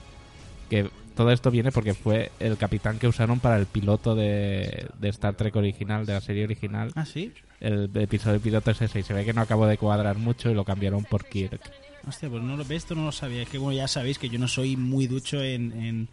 que 0.70 0.90
todo 1.16 1.32
esto 1.32 1.52
viene 1.52 1.72
porque 1.72 1.94
fue 1.94 2.32
el 2.40 2.58
capitán 2.58 2.98
que 2.98 3.08
usaron 3.08 3.40
para 3.40 3.58
el 3.58 3.66
piloto 3.66 4.16
de, 4.16 4.88
de 5.00 5.10
Star 5.10 5.36
Trek 5.36 5.56
original, 5.56 6.06
de 6.06 6.14
la 6.14 6.22
serie 6.22 6.46
original. 6.46 6.92
¿Ah, 6.96 7.06
sí? 7.06 7.34
El 7.60 7.92
episodio 7.96 8.40
piloto 8.40 8.72
es 8.72 8.82
ese 8.82 9.00
y 9.00 9.04
se 9.04 9.14
ve 9.14 9.26
que 9.26 9.34
no 9.34 9.42
acabó 9.42 9.68
de 9.68 9.78
cuadrar 9.78 10.18
mucho 10.18 10.50
y 10.50 10.54
lo 10.54 10.64
cambiaron 10.64 11.04
por 11.04 11.26
Kirk. 11.26 11.62
Hostia, 12.08 12.30
pues 12.30 12.42
no 12.42 12.58
lo 12.58 12.64
esto 12.64 12.96
no 12.96 13.06
lo 13.06 13.12
sabía. 13.12 13.44
Es 13.44 13.50
que 13.50 13.58
bueno, 13.58 13.78
ya 13.78 13.88
sabéis 13.88 14.18
que 14.18 14.30
yo 14.30 14.40
no 14.40 14.48
soy 14.48 14.76
muy 14.76 15.08
ducho 15.08 15.44
en, 15.44 15.72
en, 15.74 16.08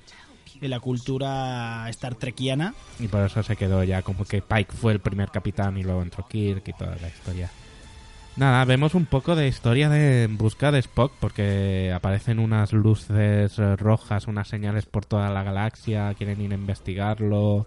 en 0.60 0.70
la 0.70 0.80
cultura 0.80 1.88
Star 1.90 2.14
Trekiana. 2.14 2.74
Y 2.98 3.08
por 3.08 3.24
eso 3.24 3.42
se 3.42 3.56
quedó 3.56 3.82
ya 3.84 4.02
como 4.02 4.24
que 4.24 4.42
Pike 4.42 4.72
fue 4.72 4.92
el 4.92 5.00
primer 5.00 5.30
capitán 5.30 5.76
y 5.76 5.82
luego 5.82 6.02
entró 6.02 6.26
Kirk 6.26 6.66
y 6.66 6.72
toda 6.72 6.96
la 6.96 7.08
historia. 7.08 7.50
Nada, 8.36 8.64
vemos 8.64 8.94
un 8.94 9.06
poco 9.06 9.34
de 9.34 9.48
historia 9.48 9.88
de 9.88 10.22
en 10.22 10.38
busca 10.38 10.70
de 10.70 10.78
Spock 10.78 11.12
porque 11.18 11.92
aparecen 11.92 12.38
unas 12.38 12.72
luces 12.72 13.56
rojas, 13.78 14.28
unas 14.28 14.46
señales 14.46 14.86
por 14.86 15.04
toda 15.04 15.28
la 15.30 15.42
galaxia, 15.42 16.14
quieren 16.14 16.40
ir 16.40 16.52
a 16.52 16.54
investigarlo. 16.54 17.66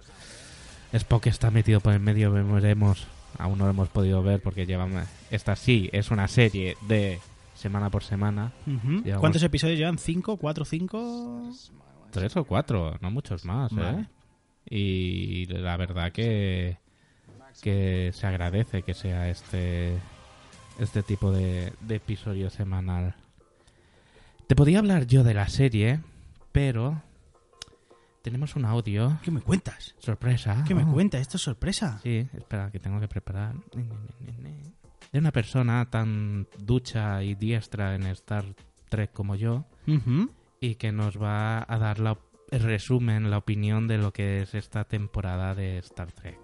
Spock 0.93 1.27
está 1.27 1.51
metido 1.51 1.81
por 1.81 1.91
el 1.91 1.99
medio, 1.99 2.31
veremos, 2.31 3.05
aún 3.37 3.57
no 3.57 3.65
lo 3.65 3.71
hemos 3.71 3.89
podido 3.89 4.23
ver 4.23 4.41
porque 4.41 4.65
llevamos... 4.65 5.03
Esta 5.29 5.57
sí 5.57 5.89
es 5.91 6.09
una 6.09 6.29
serie 6.29 6.77
de 6.87 7.19
semana 7.53 7.89
por 7.89 8.03
semana. 8.03 8.53
¿Cuántos 9.19 9.43
episodios 9.43 9.77
llevan? 9.77 9.97
¿Cinco? 9.97 10.37
¿Cuatro? 10.37 10.63
¿Cinco? 10.63 11.51
Tres 12.11 12.35
o 12.37 12.43
cuatro, 12.43 12.97
no 13.01 13.11
muchos 13.11 13.45
más, 13.45 13.71
¿eh? 13.73 14.05
Y 14.69 15.45
la 15.47 15.75
verdad 15.77 16.11
que, 16.11 16.77
que 17.61 18.11
se 18.13 18.27
agradece 18.27 18.83
que 18.83 18.93
sea 18.93 19.29
este, 19.29 19.97
este 20.79 21.03
tipo 21.03 21.31
de, 21.31 21.73
de 21.81 21.95
episodio 21.95 22.49
semanal. 22.49 23.15
Te 24.47 24.55
podía 24.55 24.79
hablar 24.79 25.07
yo 25.07 25.23
de 25.23 25.33
la 25.33 25.47
serie, 25.47 25.99
pero 26.51 27.01
tenemos 28.21 28.55
un 28.55 28.65
audio. 28.65 29.17
¿Qué 29.23 29.31
me 29.31 29.41
cuentas? 29.41 29.95
Sorpresa. 29.99 30.63
¿Qué 30.67 30.75
me 30.75 30.83
Oh. 30.83 30.91
cuentas? 30.93 31.21
Esto 31.21 31.37
es 31.37 31.43
sorpresa. 31.43 31.99
Sí, 32.03 32.27
espera, 32.37 32.69
que 32.69 32.79
tengo 32.79 32.99
que 32.99 33.07
preparar. 33.07 33.55
De 35.11 35.19
una 35.19 35.31
persona 35.31 35.89
tan 35.89 36.47
ducha 36.59 37.23
y 37.23 37.35
diestra 37.35 37.95
en 37.95 38.03
Star 38.07 38.45
Trek 38.89 39.11
como 39.11 39.35
yo. 39.35 39.65
Y 40.61 40.75
que 40.75 40.91
nos 40.91 41.21
va 41.21 41.65
a 41.67 41.77
dar 41.79 41.99
la, 41.99 42.17
el 42.51 42.61
resumen, 42.61 43.31
la 43.31 43.39
opinión 43.39 43.87
de 43.87 43.97
lo 43.97 44.13
que 44.13 44.43
es 44.43 44.53
esta 44.53 44.85
temporada 44.85 45.55
de 45.55 45.79
Star 45.79 46.11
Trek. 46.11 46.37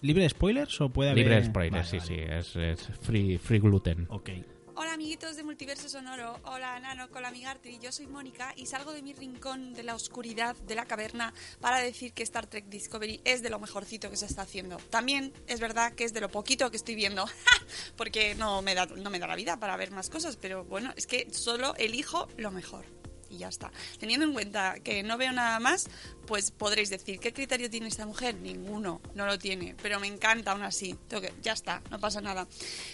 ¿Libre 0.00 0.24
de 0.24 0.28
spoilers 0.28 0.80
o 0.80 0.90
puede 0.90 1.10
haber...? 1.10 1.24
Libre 1.24 1.40
de 1.40 1.46
spoilers, 1.46 1.92
Vale, 1.92 2.00
sí, 2.04 2.14
vale. 2.16 2.42
sí, 2.42 2.56
es, 2.56 2.56
es 2.56 2.98
free, 3.00 3.38
free 3.38 3.60
gluten. 3.60 4.06
Ok. 4.10 4.30
Hola 4.74 4.92
amiguitos 4.92 5.36
de 5.36 5.42
Multiverso 5.42 5.88
Sonoro, 5.88 6.38
hola 6.44 6.78
Nano, 6.78 7.08
hola 7.12 7.32
Migartri, 7.32 7.80
yo 7.80 7.90
soy 7.90 8.06
Mónica 8.06 8.52
y 8.56 8.66
salgo 8.66 8.92
de 8.92 9.02
mi 9.02 9.12
rincón 9.12 9.74
de 9.74 9.82
la 9.82 9.96
oscuridad 9.96 10.54
de 10.56 10.76
la 10.76 10.86
caverna 10.86 11.32
para 11.60 11.78
decir 11.78 12.12
que 12.12 12.22
Star 12.22 12.46
Trek 12.46 12.66
Discovery 12.66 13.20
es 13.24 13.42
de 13.42 13.50
lo 13.50 13.58
mejorcito 13.58 14.08
que 14.08 14.16
se 14.16 14.26
está 14.26 14.42
haciendo. 14.42 14.76
También 14.90 15.32
es 15.48 15.58
verdad 15.58 15.94
que 15.94 16.04
es 16.04 16.12
de 16.12 16.20
lo 16.20 16.28
poquito 16.28 16.70
que 16.70 16.76
estoy 16.76 16.94
viendo, 16.94 17.26
porque 17.96 18.36
no 18.36 18.62
me, 18.62 18.76
da, 18.76 18.86
no 18.86 19.10
me 19.10 19.18
da 19.18 19.26
la 19.26 19.34
vida 19.34 19.58
para 19.58 19.76
ver 19.76 19.90
más 19.90 20.10
cosas, 20.10 20.36
pero 20.36 20.64
bueno, 20.64 20.92
es 20.96 21.08
que 21.08 21.28
solo 21.32 21.74
elijo 21.76 22.28
lo 22.36 22.52
mejor. 22.52 22.84
Y 23.30 23.38
ya 23.38 23.48
está. 23.48 23.70
Teniendo 23.98 24.24
en 24.24 24.32
cuenta 24.32 24.80
que 24.80 25.02
no 25.02 25.18
veo 25.18 25.32
nada 25.32 25.60
más, 25.60 25.88
pues 26.26 26.50
podréis 26.50 26.90
decir, 26.90 27.18
¿qué 27.20 27.32
criterio 27.32 27.68
tiene 27.68 27.88
esta 27.88 28.06
mujer? 28.06 28.36
Ninguno, 28.36 29.00
no 29.14 29.26
lo 29.26 29.38
tiene, 29.38 29.74
pero 29.82 30.00
me 30.00 30.06
encanta 30.06 30.52
aún 30.52 30.62
así. 30.62 30.96
Ya 31.42 31.52
está, 31.52 31.82
no 31.90 31.98
pasa 31.98 32.20
nada. 32.20 32.48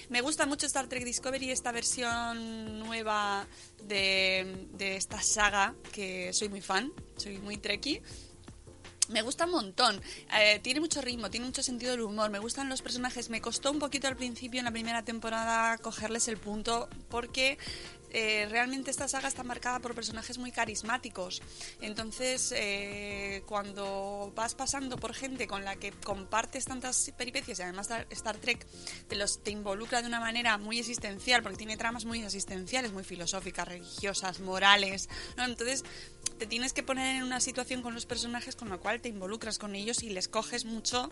Me 0.08 0.20
gusta 0.20 0.46
mucho 0.46 0.66
Star 0.66 0.88
Trek 0.88 1.04
Discovery, 1.04 1.50
esta 1.50 1.72
versión 1.72 2.80
nueva 2.80 3.46
de, 3.84 4.68
de 4.72 4.96
esta 4.96 5.22
saga, 5.22 5.74
que 5.92 6.32
soy 6.32 6.48
muy 6.48 6.60
fan, 6.60 6.92
soy 7.16 7.38
muy 7.38 7.56
trekkie. 7.56 8.02
Me 9.10 9.20
gusta 9.20 9.44
un 9.44 9.50
montón. 9.50 10.00
Eh, 10.40 10.60
tiene 10.62 10.80
mucho 10.80 11.02
ritmo, 11.02 11.28
tiene 11.28 11.44
mucho 11.44 11.62
sentido 11.62 11.92
del 11.92 12.00
humor. 12.00 12.30
Me 12.30 12.38
gustan 12.38 12.70
los 12.70 12.80
personajes. 12.80 13.28
Me 13.28 13.42
costó 13.42 13.70
un 13.70 13.78
poquito 13.78 14.08
al 14.08 14.16
principio, 14.16 14.60
en 14.60 14.64
la 14.64 14.70
primera 14.70 15.04
temporada, 15.04 15.76
cogerles 15.78 16.26
el 16.28 16.38
punto, 16.38 16.88
porque 17.10 17.58
eh, 18.14 18.46
realmente 18.48 18.90
esta 18.90 19.08
saga 19.08 19.28
está 19.28 19.42
marcada 19.42 19.80
por 19.80 19.94
personajes 19.94 20.38
muy 20.38 20.52
carismáticos. 20.52 21.42
Entonces, 21.80 22.54
eh, 22.56 23.42
cuando 23.46 24.32
vas 24.34 24.54
pasando 24.54 24.96
por 24.96 25.12
gente 25.14 25.46
con 25.48 25.64
la 25.64 25.76
que 25.76 25.90
compartes 25.90 26.64
tantas 26.64 27.12
peripecias 27.16 27.58
y 27.58 27.62
además 27.62 27.88
Star- 28.10 28.36
Trek 28.38 28.64
te, 29.08 29.16
los, 29.16 29.42
te 29.42 29.50
involucra 29.50 30.00
de 30.00 30.08
una 30.08 30.20
manera 30.20 30.56
muy 30.58 30.78
existencial, 30.78 31.42
porque 31.42 31.58
tiene 31.58 31.76
tramas 31.76 32.04
muy 32.04 32.22
existenciales, 32.22 32.92
muy 32.92 33.04
filosóficas, 33.04 33.66
religiosas, 33.66 34.40
morales. 34.40 35.08
Entonces, 35.36 35.84
te 36.38 36.46
tienes 36.46 36.72
que 36.72 36.82
poner 36.82 37.16
en 37.16 37.24
una 37.24 37.40
situación 37.40 37.82
con 37.82 37.94
los 37.94 38.06
personajes 38.06 38.56
con 38.56 38.68
la 38.68 38.78
cual 38.78 39.00
te 39.00 39.08
involucras 39.08 39.58
con 39.58 39.74
ellos 39.74 40.02
y 40.02 40.10
les 40.10 40.28
coges 40.28 40.64
mucho, 40.64 41.10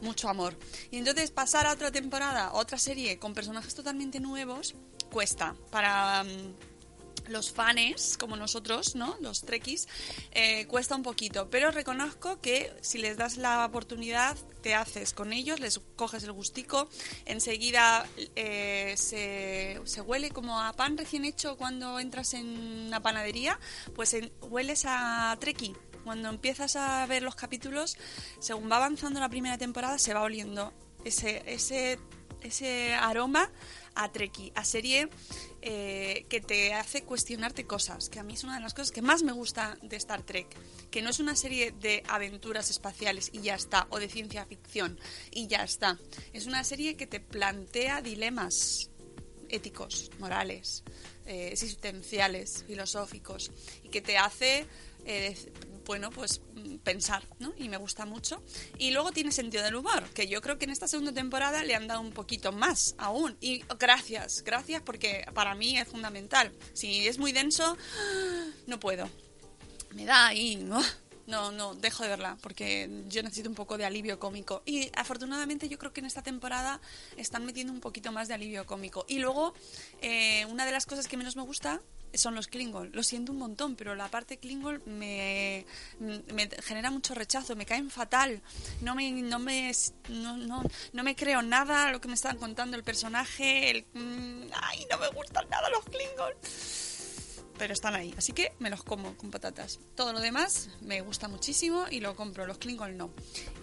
mucho 0.00 0.28
amor. 0.28 0.56
Y 0.90 0.98
entonces 0.98 1.30
pasar 1.30 1.66
a 1.66 1.72
otra 1.72 1.90
temporada, 1.92 2.52
otra 2.52 2.78
serie 2.78 3.18
con 3.18 3.34
personajes 3.34 3.74
totalmente 3.74 4.20
nuevos, 4.20 4.74
cuesta. 5.14 5.54
Para 5.70 6.24
mm, 6.24 7.30
los 7.30 7.52
fans 7.52 8.16
como 8.18 8.34
nosotros, 8.36 8.96
¿no? 8.96 9.16
Los 9.20 9.42
trekkies, 9.42 9.86
eh, 10.32 10.66
cuesta 10.66 10.96
un 10.96 11.04
poquito. 11.04 11.48
Pero 11.50 11.70
reconozco 11.70 12.40
que 12.40 12.72
si 12.80 12.98
les 12.98 13.16
das 13.16 13.36
la 13.36 13.64
oportunidad, 13.64 14.36
te 14.60 14.74
haces 14.74 15.14
con 15.14 15.32
ellos, 15.32 15.60
les 15.60 15.80
coges 15.94 16.24
el 16.24 16.32
gustico, 16.32 16.88
enseguida 17.26 18.04
eh, 18.34 18.94
se, 18.96 19.80
se 19.84 20.00
huele 20.00 20.30
como 20.30 20.60
a 20.60 20.72
pan 20.72 20.98
recién 20.98 21.24
hecho 21.24 21.56
cuando 21.56 22.00
entras 22.00 22.34
en 22.34 22.86
una 22.88 23.00
panadería, 23.00 23.60
pues 23.94 24.16
hueles 24.40 24.84
a 24.84 25.36
trekkie. 25.38 25.76
Cuando 26.02 26.28
empiezas 26.28 26.74
a 26.74 27.06
ver 27.06 27.22
los 27.22 27.36
capítulos, 27.36 27.96
según 28.40 28.68
va 28.70 28.76
avanzando 28.76 29.20
la 29.20 29.28
primera 29.28 29.58
temporada, 29.58 29.96
se 29.96 30.12
va 30.12 30.22
oliendo 30.22 30.74
ese, 31.04 31.42
ese, 31.46 31.98
ese 32.42 32.94
aroma 32.94 33.50
a 33.94 34.10
Treki, 34.10 34.52
a 34.54 34.64
serie 34.64 35.08
eh, 35.62 36.26
que 36.28 36.40
te 36.40 36.74
hace 36.74 37.04
cuestionarte 37.04 37.64
cosas, 37.66 38.08
que 38.08 38.18
a 38.18 38.22
mí 38.22 38.34
es 38.34 38.44
una 38.44 38.56
de 38.56 38.60
las 38.60 38.74
cosas 38.74 38.90
que 38.90 39.02
más 39.02 39.22
me 39.22 39.32
gusta 39.32 39.78
de 39.82 39.96
Star 39.96 40.22
Trek, 40.22 40.46
que 40.90 41.02
no 41.02 41.10
es 41.10 41.20
una 41.20 41.36
serie 41.36 41.72
de 41.72 42.02
aventuras 42.08 42.70
espaciales 42.70 43.30
y 43.32 43.40
ya 43.40 43.54
está, 43.54 43.86
o 43.90 43.98
de 43.98 44.08
ciencia 44.08 44.44
ficción 44.46 44.98
y 45.30 45.46
ya 45.46 45.64
está. 45.64 45.98
Es 46.32 46.46
una 46.46 46.64
serie 46.64 46.96
que 46.96 47.06
te 47.06 47.20
plantea 47.20 48.02
dilemas 48.02 48.90
éticos, 49.48 50.10
morales, 50.18 50.82
eh, 51.26 51.48
existenciales, 51.52 52.64
filosóficos, 52.66 53.50
y 53.82 53.88
que 53.88 54.00
te 54.00 54.18
hace, 54.18 54.66
eh, 55.04 55.36
bueno, 55.84 56.10
pues 56.10 56.40
mm, 56.54 56.76
pensar, 56.78 57.22
¿no? 57.38 57.52
Y 57.58 57.68
me 57.68 57.76
gusta 57.76 58.06
mucho. 58.06 58.42
Y 58.78 58.90
luego 58.90 59.12
tiene 59.12 59.32
sentido 59.32 59.62
del 59.62 59.76
humor, 59.76 60.04
que 60.10 60.26
yo 60.28 60.40
creo 60.40 60.58
que 60.58 60.64
en 60.64 60.70
esta 60.70 60.88
segunda 60.88 61.12
temporada 61.12 61.62
le 61.64 61.74
han 61.74 61.86
dado 61.86 62.00
un 62.00 62.12
poquito 62.12 62.52
más 62.52 62.94
aún. 62.98 63.36
Y 63.40 63.64
gracias, 63.78 64.42
gracias 64.42 64.82
porque 64.82 65.26
para 65.34 65.54
mí 65.54 65.78
es 65.78 65.88
fundamental. 65.88 66.52
Si 66.72 67.06
es 67.06 67.18
muy 67.18 67.32
denso, 67.32 67.76
no 68.66 68.80
puedo. 68.80 69.08
Me 69.94 70.04
da 70.04 70.26
ahí, 70.26 70.56
¿no? 70.56 70.82
No, 71.26 71.52
no, 71.52 71.74
dejo 71.74 72.02
de 72.02 72.10
verla 72.10 72.36
porque 72.42 73.04
yo 73.08 73.22
necesito 73.22 73.48
un 73.48 73.54
poco 73.54 73.78
de 73.78 73.84
alivio 73.84 74.18
cómico. 74.18 74.62
Y 74.66 74.90
afortunadamente 74.94 75.68
yo 75.68 75.78
creo 75.78 75.92
que 75.92 76.00
en 76.00 76.06
esta 76.06 76.22
temporada 76.22 76.80
están 77.16 77.46
metiendo 77.46 77.72
un 77.72 77.80
poquito 77.80 78.12
más 78.12 78.28
de 78.28 78.34
alivio 78.34 78.66
cómico. 78.66 79.06
Y 79.08 79.18
luego, 79.18 79.54
eh, 80.02 80.44
una 80.46 80.66
de 80.66 80.72
las 80.72 80.84
cosas 80.84 81.08
que 81.08 81.16
menos 81.16 81.36
me 81.36 81.42
gusta 81.42 81.80
son 82.16 82.34
los 82.34 82.48
Klingon. 82.48 82.90
Lo 82.92 83.02
siento 83.02 83.32
un 83.32 83.38
montón, 83.38 83.76
pero 83.76 83.94
la 83.94 84.08
parte 84.08 84.38
Klingon 84.38 84.82
me, 84.86 85.66
me 86.00 86.48
genera 86.62 86.90
mucho 86.90 87.14
rechazo, 87.14 87.56
me 87.56 87.66
caen 87.66 87.90
fatal. 87.90 88.42
No 88.80 88.94
me, 88.94 89.10
no 89.10 89.38
me, 89.38 89.72
no, 90.08 90.36
no, 90.36 91.02
me 91.02 91.16
creo 91.16 91.42
nada 91.42 91.90
lo 91.92 92.00
que 92.00 92.08
me 92.08 92.14
están 92.14 92.36
contando 92.36 92.76
el 92.76 92.84
personaje. 92.84 93.70
El, 93.70 93.86
mm, 93.94 94.50
ay, 94.54 94.86
no 94.90 94.98
me 94.98 95.08
gustan 95.08 95.48
nada 95.48 95.68
los 95.70 95.84
Klingon. 95.84 96.32
pero 97.58 97.72
están 97.72 97.94
ahí. 97.94 98.14
Así 98.16 98.32
que 98.32 98.52
me 98.58 98.70
los 98.70 98.82
como 98.82 99.16
con 99.16 99.30
patatas. 99.30 99.78
Todo 99.94 100.12
lo 100.12 100.20
demás 100.20 100.70
me 100.80 101.00
gusta 101.00 101.28
muchísimo 101.28 101.86
y 101.90 102.00
lo 102.00 102.16
compro. 102.16 102.46
Los 102.46 102.58
Klingon 102.58 102.96
no. 102.96 103.10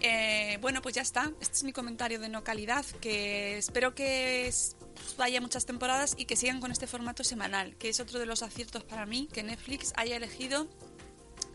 Eh, 0.00 0.58
bueno, 0.60 0.82
pues 0.82 0.94
ya 0.94 1.02
está. 1.02 1.32
Este 1.40 1.56
es 1.56 1.64
mi 1.64 1.72
comentario 1.72 2.18
de 2.18 2.28
no 2.28 2.42
calidad. 2.44 2.84
Que 3.00 3.58
espero 3.58 3.94
que 3.94 4.46
vaya 5.16 5.40
muchas 5.40 5.66
temporadas 5.66 6.14
y 6.16 6.24
que 6.24 6.36
sigan 6.36 6.60
con 6.60 6.70
este 6.70 6.86
formato 6.86 7.24
semanal. 7.24 7.76
Que 7.76 7.88
es 7.88 8.00
otro 8.00 8.18
de 8.18 8.26
los 8.26 8.42
aciertos 8.42 8.84
para 8.84 9.06
mí 9.06 9.28
que 9.32 9.42
Netflix 9.42 9.92
haya 9.96 10.16
elegido 10.16 10.68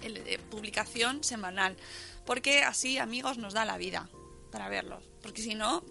el 0.01 0.23
de 0.23 0.39
publicación 0.39 1.23
semanal. 1.23 1.77
Porque 2.25 2.63
así, 2.63 2.97
amigos, 2.97 3.37
nos 3.37 3.53
da 3.53 3.65
la 3.65 3.77
vida 3.77 4.09
para 4.51 4.69
verlos. 4.69 5.03
Porque 5.21 5.41
si 5.41 5.55
no, 5.55 5.83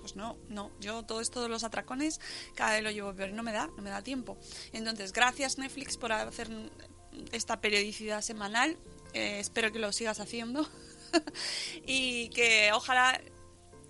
pues 0.00 0.16
no, 0.16 0.36
no. 0.48 0.70
Yo 0.80 1.02
todo 1.02 1.20
esto 1.20 1.42
de 1.42 1.48
los 1.48 1.64
atracones 1.64 2.20
cada 2.54 2.72
vez 2.72 2.82
lo 2.82 2.90
llevo 2.90 3.14
peor 3.14 3.30
y 3.30 3.32
no 3.32 3.42
me 3.42 3.52
da, 3.52 3.68
no 3.68 3.82
me 3.82 3.90
da 3.90 4.02
tiempo. 4.02 4.36
Entonces, 4.72 5.12
gracias 5.12 5.58
Netflix 5.58 5.96
por 5.96 6.12
hacer 6.12 6.50
esta 7.32 7.60
periodicidad 7.60 8.20
semanal. 8.20 8.76
Eh, 9.12 9.38
espero 9.40 9.72
que 9.72 9.78
lo 9.78 9.92
sigas 9.92 10.20
haciendo. 10.20 10.68
y 11.86 12.28
que 12.30 12.70
ojalá 12.72 13.20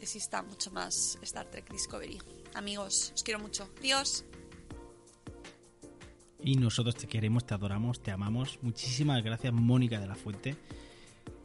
exista 0.05 0.43
mucho 0.43 0.71
más 0.71 1.19
Star 1.23 1.51
Trek 1.51 1.71
Discovery. 1.71 2.19
Amigos, 2.55 3.13
os 3.15 3.23
quiero 3.23 3.41
mucho. 3.41 3.69
Dios. 3.83 4.25
Y 6.43 6.57
nosotros 6.57 6.95
te 6.95 7.07
queremos, 7.07 7.47
te 7.47 7.55
adoramos, 7.55 8.03
te 8.03 8.11
amamos. 8.11 8.59
Muchísimas 8.63 9.23
gracias, 9.25 9.53
Mónica 9.53 9.99
de 9.99 10.07
la 10.07 10.15
Fuente. 10.15 10.57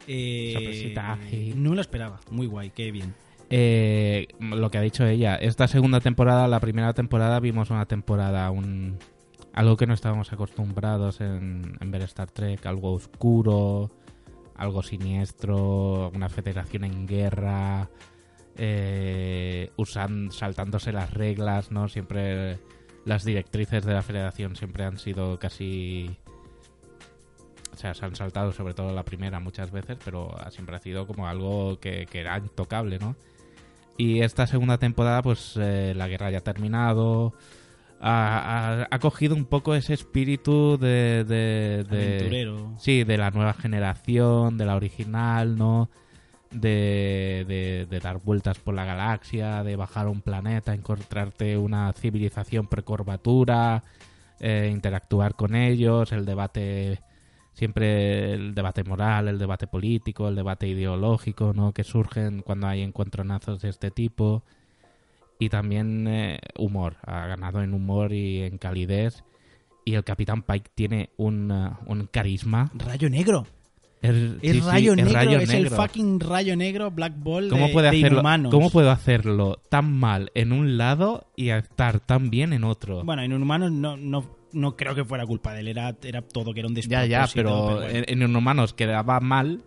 Eh, 0.06 0.94
sí. 1.30 1.52
no 1.56 1.70
me 1.70 1.76
lo 1.76 1.82
esperaba. 1.82 2.20
Muy 2.30 2.46
guay, 2.46 2.70
qué 2.70 2.90
bien. 2.90 3.14
Eh, 3.48 4.28
lo 4.38 4.70
que 4.70 4.78
ha 4.78 4.82
dicho 4.82 5.06
ella, 5.06 5.36
esta 5.36 5.66
segunda 5.66 6.00
temporada, 6.00 6.46
la 6.46 6.60
primera 6.60 6.92
temporada 6.92 7.40
vimos 7.40 7.70
una 7.70 7.86
temporada, 7.86 8.50
un 8.50 8.98
algo 9.52 9.76
que 9.76 9.86
no 9.86 9.94
estábamos 9.94 10.32
acostumbrados 10.32 11.20
en, 11.20 11.76
en 11.80 11.90
ver 11.90 12.02
Star 12.02 12.30
Trek, 12.30 12.64
algo 12.66 12.92
oscuro, 12.92 13.90
algo 14.54 14.82
siniestro, 14.82 16.10
una 16.14 16.28
federación 16.28 16.84
en 16.84 17.06
guerra, 17.06 17.90
eh, 18.56 19.70
usan, 19.76 20.30
saltándose 20.32 20.92
las 20.92 21.12
reglas, 21.14 21.70
¿no? 21.70 21.88
Siempre 21.88 22.58
las 23.04 23.24
directrices 23.24 23.84
de 23.84 23.94
la 23.94 24.02
federación 24.02 24.56
siempre 24.56 24.84
han 24.84 24.98
sido 24.98 25.38
casi... 25.38 26.10
O 27.72 27.76
sea, 27.76 27.94
se 27.94 28.04
han 28.04 28.14
saltado 28.14 28.52
sobre 28.52 28.74
todo 28.74 28.92
la 28.92 29.04
primera 29.04 29.40
muchas 29.40 29.70
veces, 29.70 29.96
pero 30.04 30.34
siempre 30.50 30.76
ha 30.76 30.80
sido 30.80 31.06
como 31.06 31.26
algo 31.26 31.78
que, 31.80 32.06
que 32.10 32.20
era 32.20 32.36
intocable, 32.38 32.98
¿no? 32.98 33.16
Y 33.96 34.20
esta 34.22 34.46
segunda 34.46 34.76
temporada, 34.78 35.22
pues 35.22 35.56
eh, 35.58 35.94
la 35.96 36.08
guerra 36.08 36.30
ya 36.30 36.38
ha 36.38 36.42
terminado. 36.42 37.32
Ha, 38.00 38.82
ha- 38.82 38.88
ha 38.90 38.98
cogido 38.98 39.34
un 39.34 39.44
poco 39.44 39.74
ese 39.74 39.94
espíritu 39.94 40.78
de, 40.78 41.24
de- 41.24 41.84
de- 41.84 42.06
Aventurero. 42.16 42.74
Sí, 42.78 43.04
de 43.04 43.16
la 43.18 43.30
nueva 43.30 43.52
generación, 43.54 44.58
de 44.58 44.66
la 44.66 44.76
original, 44.76 45.56
¿no? 45.56 45.90
De, 46.50 47.86
de- 47.88 48.00
dar 48.00 48.20
vueltas 48.20 48.58
por 48.58 48.74
la 48.74 48.84
galaxia, 48.84 49.62
de 49.62 49.76
bajar 49.76 50.06
a 50.06 50.10
un 50.10 50.20
planeta, 50.20 50.74
encontrarte 50.74 51.56
una 51.56 51.92
civilización 51.92 52.66
precurvatura, 52.66 53.84
eh, 54.40 54.68
interactuar 54.72 55.36
con 55.36 55.54
ellos, 55.54 56.10
el 56.10 56.24
debate, 56.24 57.00
siempre 57.52 58.32
el 58.32 58.54
debate 58.54 58.82
moral, 58.82 59.28
el 59.28 59.38
debate 59.38 59.68
político, 59.68 60.26
el 60.28 60.34
debate 60.34 60.66
ideológico, 60.66 61.52
¿no? 61.54 61.72
Que 61.72 61.84
surgen 61.84 62.42
cuando 62.42 62.66
hay 62.66 62.82
encontronazos 62.82 63.60
de 63.62 63.68
este 63.68 63.90
tipo. 63.92 64.42
Y 65.38 65.50
también 65.50 66.06
eh, 66.08 66.38
humor, 66.58 66.96
ha 67.06 67.26
ganado 67.26 67.62
en 67.62 67.74
humor 67.74 68.12
y 68.12 68.42
en 68.42 68.58
calidez. 68.58 69.22
Y 69.84 69.94
el 69.94 70.04
Capitán 70.04 70.42
Pike 70.42 70.70
tiene 70.74 71.10
un, 71.16 71.50
eh, 71.52 71.70
un 71.86 72.06
carisma. 72.06 72.70
Rayo 72.74 73.08
negro. 73.08 73.46
Sí, 74.02 74.38
sí, 74.40 74.60
rayo 74.60 74.96
negro, 74.96 75.12
rayo 75.12 75.38
es 75.40 75.50
el 75.50 75.68
fucking 75.68 76.20
rayo 76.20 76.56
negro 76.56 76.90
Black 76.90 77.12
Ball 77.18 77.48
¿Cómo, 77.50 77.66
de, 77.66 77.72
puede 77.72 77.90
de 77.90 77.98
hacerlo. 77.98 78.50
¿Cómo 78.50 78.70
puedo 78.70 78.90
hacerlo 78.90 79.60
tan 79.68 79.92
mal 79.92 80.30
en 80.34 80.52
un 80.52 80.78
lado 80.78 81.26
y 81.36 81.50
estar 81.50 82.00
tan 82.00 82.30
bien 82.30 82.52
en 82.54 82.64
otro? 82.64 83.04
Bueno, 83.04 83.22
en 83.22 83.32
Inhumanos 83.32 83.70
no, 83.72 83.96
no, 83.98 84.24
no 84.52 84.74
creo 84.76 84.94
que 84.94 85.04
fuera 85.04 85.26
culpa 85.26 85.52
de 85.52 85.60
él, 85.60 85.68
era, 85.68 85.94
era 86.02 86.22
todo 86.22 86.54
que 86.54 86.60
era 86.60 86.68
un 86.68 86.74
ya, 86.74 87.02
despropósito. 87.02 87.10
ya, 87.10 87.28
pero, 87.34 87.62
bueno. 87.76 87.88
en, 87.88 88.04
en 88.08 88.22
Inhumanos 88.22 88.72
quedaba 88.72 89.20
mal. 89.20 89.60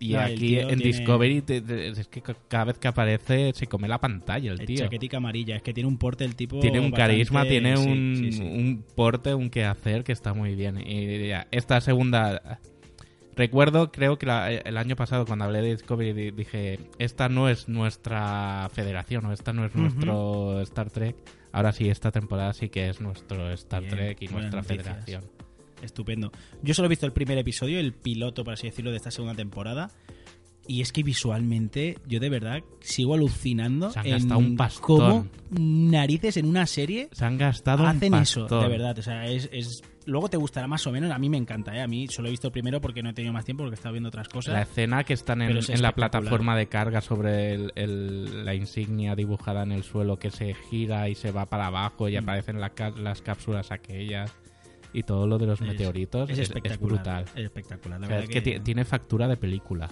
Y 0.00 0.12
No, 0.12 0.20
el 0.24 0.32
aquí 0.34 0.58
en 0.58 0.66
tiene- 0.68 0.82
Discovery 0.84 1.42
te- 1.42 1.60
te- 1.60 1.88
es 1.88 2.06
que 2.06 2.22
ca- 2.22 2.36
cada 2.46 2.64
vez 2.66 2.78
que 2.78 2.86
aparece 2.86 3.52
se 3.54 3.66
come 3.66 3.88
la 3.88 4.00
pantalla 4.00 4.52
el 4.52 4.60
El 4.60 4.66
tío. 4.66 4.76
chaquetica 4.78 5.16
amarilla, 5.16 5.56
es 5.56 5.62
que 5.62 5.74
tiene 5.74 5.88
un 5.88 5.98
porte 5.98 6.24
el 6.24 6.36
tipo. 6.36 6.60
Tiene 6.60 6.78
un 6.78 6.92
bastante- 6.92 7.12
carisma, 7.14 7.44
tiene 7.44 7.76
sí, 7.76 7.88
un, 7.88 8.16
sí, 8.16 8.32
sí. 8.32 8.42
un 8.42 8.84
porte, 8.94 9.34
un 9.34 9.50
quehacer 9.50 10.04
que 10.04 10.12
está 10.12 10.34
muy 10.34 10.54
bien. 10.54 10.78
Y 10.84 11.26
ya, 11.28 11.48
esta 11.50 11.80
segunda... 11.80 12.60
Recuerdo, 13.38 13.92
creo 13.92 14.18
que 14.18 14.26
la- 14.26 14.50
el 14.52 14.76
año 14.76 14.96
pasado 14.96 15.24
cuando 15.24 15.44
hablé 15.44 15.62
de 15.62 15.70
Discovery 15.70 16.12
di- 16.12 16.30
dije, 16.32 16.80
esta 16.98 17.28
no 17.28 17.48
es 17.48 17.68
nuestra 17.68 18.68
federación 18.74 19.24
o 19.26 19.32
esta 19.32 19.52
no 19.52 19.64
es 19.64 19.74
nuestro 19.76 20.60
Star 20.62 20.90
Trek. 20.90 21.14
Ahora 21.52 21.72
sí, 21.72 21.88
esta 21.88 22.10
temporada 22.10 22.52
sí 22.52 22.68
que 22.68 22.88
es 22.88 23.00
nuestro 23.00 23.50
Star 23.52 23.82
Bien, 23.82 23.94
Trek 23.94 24.22
y 24.22 24.28
nuestra 24.28 24.60
noticias. 24.60 24.84
federación. 24.86 25.24
Estupendo. 25.82 26.32
Yo 26.62 26.74
solo 26.74 26.86
he 26.86 26.88
visto 26.88 27.06
el 27.06 27.12
primer 27.12 27.38
episodio, 27.38 27.78
el 27.78 27.92
piloto, 27.94 28.42
por 28.42 28.54
así 28.54 28.66
decirlo, 28.66 28.90
de 28.90 28.96
esta 28.96 29.12
segunda 29.12 29.36
temporada. 29.36 29.90
Y 30.66 30.82
es 30.82 30.92
que 30.92 31.02
visualmente, 31.04 31.96
yo 32.06 32.20
de 32.20 32.28
verdad 32.28 32.58
sigo 32.80 33.14
alucinando 33.14 33.90
Se 33.90 34.00
han 34.00 34.06
en 34.06 34.12
gastado 34.12 34.38
un 34.40 34.56
pastón. 34.56 34.80
cómo 34.82 35.26
narices 35.50 36.36
en 36.36 36.46
una 36.46 36.66
serie 36.66 37.08
Se 37.12 37.24
han 37.24 37.38
gastado 37.38 37.84
un 37.84 37.88
hacen 37.88 38.12
eso, 38.14 38.46
de 38.46 38.68
verdad. 38.68 38.98
O 38.98 39.02
sea, 39.02 39.24
es, 39.26 39.48
es- 39.52 39.82
Luego 40.08 40.28
te 40.28 40.36
gustará 40.36 40.66
más 40.66 40.86
o 40.86 40.90
menos. 40.92 41.10
A 41.10 41.18
mí 41.18 41.28
me 41.28 41.36
encanta, 41.36 41.76
¿eh? 41.76 41.80
A 41.82 41.86
mí 41.86 42.08
solo 42.08 42.28
he 42.28 42.30
visto 42.30 42.48
el 42.48 42.52
primero 42.52 42.80
porque 42.80 43.02
no 43.02 43.10
he 43.10 43.12
tenido 43.12 43.32
más 43.32 43.44
tiempo 43.44 43.62
porque 43.62 43.74
he 43.74 43.78
estado 43.78 43.92
viendo 43.92 44.08
otras 44.08 44.28
cosas. 44.28 44.54
La 44.54 44.62
escena 44.62 45.04
que 45.04 45.12
están 45.14 45.42
en, 45.42 45.48
Pero 45.48 45.60
es 45.60 45.68
en 45.68 45.82
la 45.82 45.88
espectacular. 45.88 46.10
plataforma 46.22 46.56
de 46.56 46.66
carga 46.66 47.00
sobre 47.00 47.52
el- 47.54 47.72
el- 47.74 48.44
la 48.44 48.54
insignia 48.54 49.14
dibujada 49.14 49.62
en 49.62 49.72
el 49.72 49.82
suelo 49.84 50.18
que 50.18 50.30
se 50.30 50.54
gira 50.54 51.08
y 51.08 51.14
se 51.14 51.30
va 51.30 51.46
para 51.46 51.66
abajo 51.66 52.08
y 52.08 52.14
Mm. 52.16 52.22
aparecen 52.22 52.60
la 52.60 52.72
las 52.96 53.22
cápsulas 53.22 53.70
aquellas 53.70 54.32
y 54.92 55.02
todo 55.02 55.26
lo 55.26 55.36
de 55.38 55.46
los 55.46 55.60
Es- 55.60 55.66
meteoritos 55.68 56.30
es, 56.30 56.38
es, 56.38 56.42
es 56.44 56.48
espectacular. 56.56 56.94
brutal. 57.02 57.24
Es 57.36 57.44
espectacular, 57.44 58.00
la 58.00 58.06
O 58.06 58.08
sea, 58.10 58.18
es 58.20 58.28
que, 58.30 58.40
ti- 58.40 58.60
tiene 58.60 58.84
factura 58.84 59.28
de 59.28 59.36
película. 59.36 59.88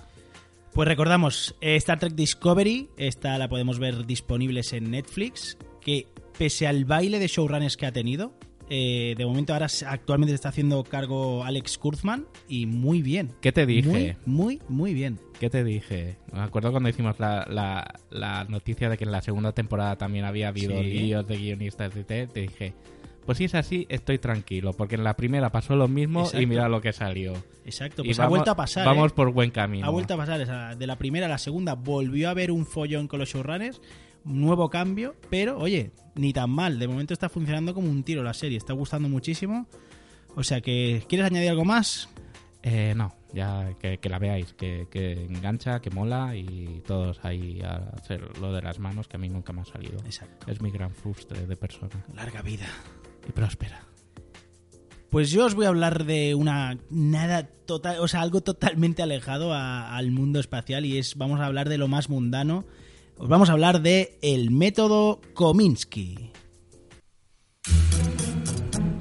Pues 0.73 0.89
recordamos, 0.89 1.55
eh, 1.61 1.77
Star 1.77 1.99
Trek 1.99 2.15
Discovery, 2.15 2.89
esta 2.97 3.37
la 3.39 3.49
podemos 3.49 3.79
ver 3.79 4.07
disponibles 4.07 4.73
en 4.73 4.91
Netflix, 4.91 5.57
que 5.81 6.07
pese 6.39 6.67
al 6.67 6.85
baile 6.85 7.19
de 7.19 7.29
showrunners 7.29 7.77
que 7.77 7.87
ha 7.87 7.93
tenido, 7.93 8.33
eh, 8.69 9.15
de 9.17 9.25
momento 9.27 9.53
ahora 9.53 9.67
actualmente 9.87 10.31
se 10.33 10.35
está 10.37 10.49
haciendo 10.51 10.83
cargo 10.85 11.45
Alex 11.45 11.79
Kurzman 11.79 12.27
y 12.49 12.67
muy 12.67 13.03
bien. 13.03 13.33
¿Qué 13.41 13.53
te 13.53 13.67
dije? 13.67 14.17
Muy, 14.27 14.59
muy, 14.59 14.61
muy 14.69 14.95
bien. 14.95 15.19
¿Qué 15.39 15.51
te 15.51 15.63
dije? 15.65 16.17
Me 16.33 16.41
acuerdo 16.41 16.71
cuando 16.71 16.89
hicimos 16.89 17.19
la, 17.21 17.47
la- 17.49 18.01
la 18.11 18.45
noticia 18.45 18.89
de 18.89 18.97
que 18.97 19.05
en 19.05 19.13
la 19.13 19.23
segunda 19.23 19.53
temporada 19.53 19.97
también 19.97 20.25
había 20.25 20.49
habido 20.49 20.79
Sí. 20.81 20.85
líos 20.91 21.27
de 21.27 21.37
guionistas 21.37 21.95
y 21.97 22.05
te, 22.05 22.27
te 22.27 22.41
dije, 22.41 22.75
pues 23.27 23.39
si 23.39 23.45
es 23.45 23.55
así, 23.55 23.87
estoy 23.89 24.19
tranquilo, 24.19 24.73
porque 24.73 24.95
en 24.95 25.05
la 25.05 25.15
primera 25.15 25.51
pasó 25.51 25.75
lo 25.77 25.89
mismo 25.89 26.21
Exacto. 26.21 26.41
y 26.41 26.47
mira 26.47 26.69
lo 26.69 26.81
que 26.81 26.93
salió. 26.93 27.35
Exacto, 27.65 28.03
Y 28.03 28.07
pues 28.07 28.19
ha 28.21 28.23
vamos- 28.23 28.39
vuelto 28.39 28.51
a 28.53 28.57
pasar. 28.57 28.87
Vamos 28.87 29.11
¿eh? 29.11 29.15
por 29.15 29.33
buen 29.33 29.51
camino. 29.51 29.87
Ha 29.87 29.91
vuelto 29.91 30.15
a 30.15 30.17
pasar. 30.17 30.41
o 30.41 30.47
sea, 30.47 30.75
de 30.77 30.87
la 30.87 30.97
primera 30.97 31.27
a 31.27 31.29
la 31.29 31.39
segunda 31.39 31.75
volvió 31.75 32.29
a 32.29 32.31
haber 32.31 32.51
un 32.53 32.65
follón 32.65 33.09
con 33.09 33.19
los 33.21 33.29
showrunners, 33.29 33.79
un 33.79 33.83
nuevo 34.27 34.69
cambio, 34.69 35.15
pero 35.31 35.59
oye, 35.59 35.93
ni 36.15 36.33
tan 36.33 36.51
mal. 36.51 36.79
De 36.79 36.89
momento 36.89 37.13
está 37.15 37.29
funcionando 37.29 37.73
como 37.75 37.89
un 37.91 38.03
tiro 38.03 38.23
la 38.23 38.35
serie, 38.35 38.59
está 38.59 38.73
gustando 38.75 39.09
muchísimo. 39.09 39.67
O 40.35 40.43
sea 40.45 40.61
que, 40.61 41.03
¿quieres 41.09 41.27
añadir 41.27 41.49
algo 41.51 41.65
más? 41.65 42.09
Eh, 42.63 42.95
no, 42.97 43.15
ya 43.33 43.75
que, 43.79 43.99
que 43.99 44.09
la 44.09 44.19
veáis, 44.19 44.53
que, 44.55 44.89
que 44.91 45.13
engancha, 45.25 45.81
que 45.81 45.91
mola 45.91 46.35
y 46.37 46.83
todos 46.87 47.25
ahí 47.25 47.61
a 47.63 47.77
hacer 47.97 48.37
lo 48.41 48.53
de 48.53 48.61
las 48.61 48.79
manos 48.81 49.07
que 49.09 49.17
a 49.17 49.21
mí 49.21 49.29
nunca 49.29 49.53
me 49.53 49.61
ha 49.61 49.65
salido. 49.65 49.99
Exacto. 50.05 50.51
Es 50.51 50.61
mi 50.61 50.71
gran 50.71 50.91
frustre 50.91 51.47
de 51.47 51.57
persona. 51.57 52.05
Larga 52.13 52.43
vida. 52.43 52.67
Y 53.29 53.33
próspera. 53.33 53.83
Pues 55.11 55.31
yo 55.31 55.47
os 55.47 55.55
voy 55.55 55.67
a 55.67 55.69
hablar 55.69 56.05
de 56.05 56.35
una 56.35 56.77
nada 56.91 57.47
total, 57.47 58.01
o 58.01 58.09
sea, 58.09 58.21
algo 58.23 58.41
totalmente 58.43 59.03
alejado 59.03 59.55
a- 59.55 59.97
al 59.97 60.11
mundo 60.11 60.41
espacial 60.41 60.85
y 60.85 60.99
es 60.99 61.15
vamos 61.17 61.41
a 61.41 61.47
hablar 61.47 61.69
de 61.69 61.79
lo 61.79 61.87
más 61.89 62.11
mundano. 62.11 62.65
Os 63.19 63.29
vamos 63.29 63.49
a 63.49 63.53
hablar 63.53 63.81
de 63.81 64.19
el 64.21 64.51
método 64.51 65.21
Kominsky. 65.33 66.33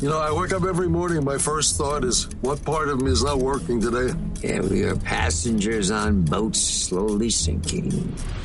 You 0.01 0.09
know, 0.09 0.19
I 0.19 0.31
wake 0.31 0.53
up 0.53 0.63
every 0.63 0.87
morning, 0.87 1.23
my 1.23 1.37
first 1.37 1.77
thought 1.77 2.03
is, 2.05 2.27
what 2.41 2.63
part 2.63 2.89
of 2.89 3.01
me 3.01 3.11
is 3.11 3.23
not 3.23 3.39
working 3.39 3.81
today? 3.81 4.13
Yeah, 4.41 4.61
we 4.61 4.83
are 4.83 4.95
passengers 4.95 5.89
on 5.89 6.23
boats 6.23 6.59
slowly 6.59 7.29
sinking. 7.29 7.91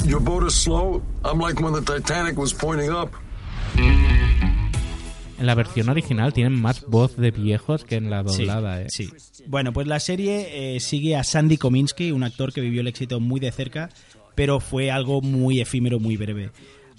Your 0.04 0.20
boat 0.20 0.44
is 0.44 0.54
slow? 0.54 1.02
I'm 1.24 1.38
like 1.38 1.60
when 1.60 1.72
the 1.72 1.82
Titanic 1.82 2.36
was 2.36 2.52
pointing 2.52 2.90
up. 2.90 3.10
En 5.38 5.46
la 5.46 5.54
versión 5.54 5.88
original 5.88 6.32
tienen 6.32 6.60
más 6.60 6.84
voz 6.86 7.16
de 7.16 7.30
viejos 7.30 7.84
que 7.84 7.96
en 7.96 8.10
la 8.10 8.22
doblada, 8.22 8.82
¿eh? 8.82 8.86
Sí. 8.90 9.10
Bueno, 9.46 9.72
pues 9.72 9.86
la 9.86 9.98
serie 9.98 10.76
eh, 10.76 10.80
sigue 10.80 11.16
a 11.16 11.24
Sandy 11.24 11.56
Kominsky, 11.56 12.12
un 12.12 12.24
actor 12.24 12.52
que 12.52 12.60
vivió 12.60 12.82
el 12.82 12.88
éxito 12.88 13.20
muy 13.20 13.40
de 13.40 13.50
cerca, 13.50 13.88
pero 14.34 14.60
fue 14.60 14.90
algo 14.90 15.20
muy 15.20 15.60
efímero, 15.60 16.00
muy 16.00 16.16
breve. 16.16 16.50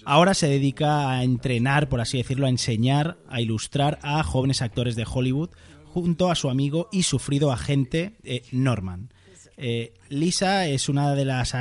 ahora 0.06 0.34
se 0.34 0.48
dedica 0.48 1.12
a 1.12 1.24
entrenar, 1.24 1.89
por 1.89 2.02
así 2.02 2.17
decirlo, 2.17 2.48
a 2.48 2.50
enseñar, 2.50 3.17
a 3.30 3.41
ilustrar 3.41 4.00
a 4.02 4.24
jóvenes 4.24 4.62
actores 4.62 4.96
de 4.96 5.06
Hollywood 5.12 5.50
junto 5.86 6.32
a 6.32 6.36
su 6.36 6.50
amigo 6.50 6.88
y 6.91 7.04
sufrido 7.04 7.52
agente 7.52 8.13
eh, 8.24 8.44
Norman. 8.52 9.13
Eh, 9.58 9.94
Lisa 10.10 10.67
es 10.67 10.89
una 10.89 11.13
de 11.13 11.26
las 11.26 11.54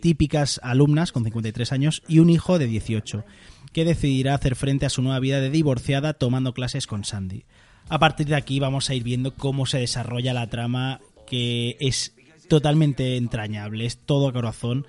típicas 0.00 0.60
alumnas 0.62 1.12
con 1.12 1.24
53 1.24 1.72
años 1.72 2.02
y 2.08 2.20
un 2.20 2.30
hijo 2.30 2.58
de 2.58 2.66
18 2.66 3.24
que 3.72 3.84
decidirá 3.84 4.34
hacer 4.34 4.56
frente 4.56 4.86
a 4.86 4.90
su 4.90 5.02
nueva 5.02 5.20
vida 5.20 5.40
de 5.40 5.50
divorciada 5.50 6.14
tomando 6.14 6.54
clases 6.54 6.86
con 6.86 7.04
Sandy. 7.04 7.44
A 7.88 7.98
partir 7.98 8.26
de 8.26 8.36
aquí 8.36 8.60
vamos 8.60 8.90
a 8.90 8.94
ir 8.94 9.02
viendo 9.02 9.34
cómo 9.34 9.66
se 9.66 9.78
desarrolla 9.78 10.34
la 10.34 10.48
trama 10.48 11.00
que 11.26 11.76
es 11.80 12.14
totalmente 12.52 13.16
entrañable, 13.16 13.86
es 13.86 13.96
todo 13.96 14.28
a 14.28 14.32
corazón 14.34 14.86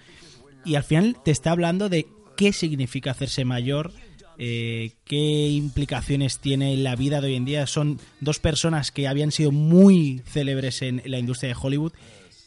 y 0.66 0.76
al 0.76 0.84
final 0.84 1.16
te 1.24 1.32
está 1.32 1.52
hablando 1.52 1.88
de 1.88 2.08
qué 2.36 2.52
significa 2.52 3.12
hacerse 3.12 3.46
mayor, 3.46 3.94
eh, 4.38 4.92
qué 5.06 5.48
implicaciones 5.48 6.40
tiene 6.40 6.74
en 6.74 6.84
la 6.84 6.98
vida 6.98 7.22
de 7.22 7.28
hoy 7.28 7.36
en 7.36 7.46
día. 7.46 7.66
Son 7.66 8.02
dos 8.20 8.40
personas 8.40 8.92
que 8.92 9.08
habían 9.08 9.32
sido 9.32 9.54
muy 9.54 10.22
célebres 10.26 10.82
en 10.82 11.02
la 11.06 11.20
industria 11.20 11.54
de 11.54 11.60
Hollywood 11.62 11.94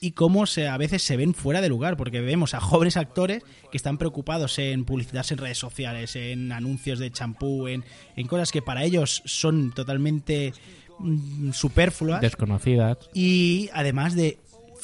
y 0.02 0.10
cómo 0.10 0.44
se, 0.44 0.68
a 0.68 0.76
veces 0.76 1.02
se 1.02 1.16
ven 1.16 1.32
fuera 1.32 1.62
de 1.62 1.70
lugar, 1.70 1.96
porque 1.96 2.20
vemos 2.20 2.52
a 2.52 2.60
jóvenes 2.60 2.98
actores 2.98 3.42
que 3.70 3.78
están 3.78 3.96
preocupados 3.96 4.58
en 4.58 4.84
publicitarse 4.84 5.32
en 5.32 5.38
redes 5.38 5.56
sociales, 5.56 6.14
en 6.14 6.52
anuncios 6.52 6.98
de 6.98 7.10
champú, 7.10 7.68
en, 7.68 7.84
en 8.16 8.26
cosas 8.26 8.52
que 8.52 8.60
para 8.60 8.84
ellos 8.84 9.22
son 9.24 9.72
totalmente 9.72 10.52
mm, 10.98 11.52
superfluas. 11.52 12.20
Desconocidas. 12.20 12.98
Y 13.14 13.70
además 13.72 14.14
de 14.14 14.36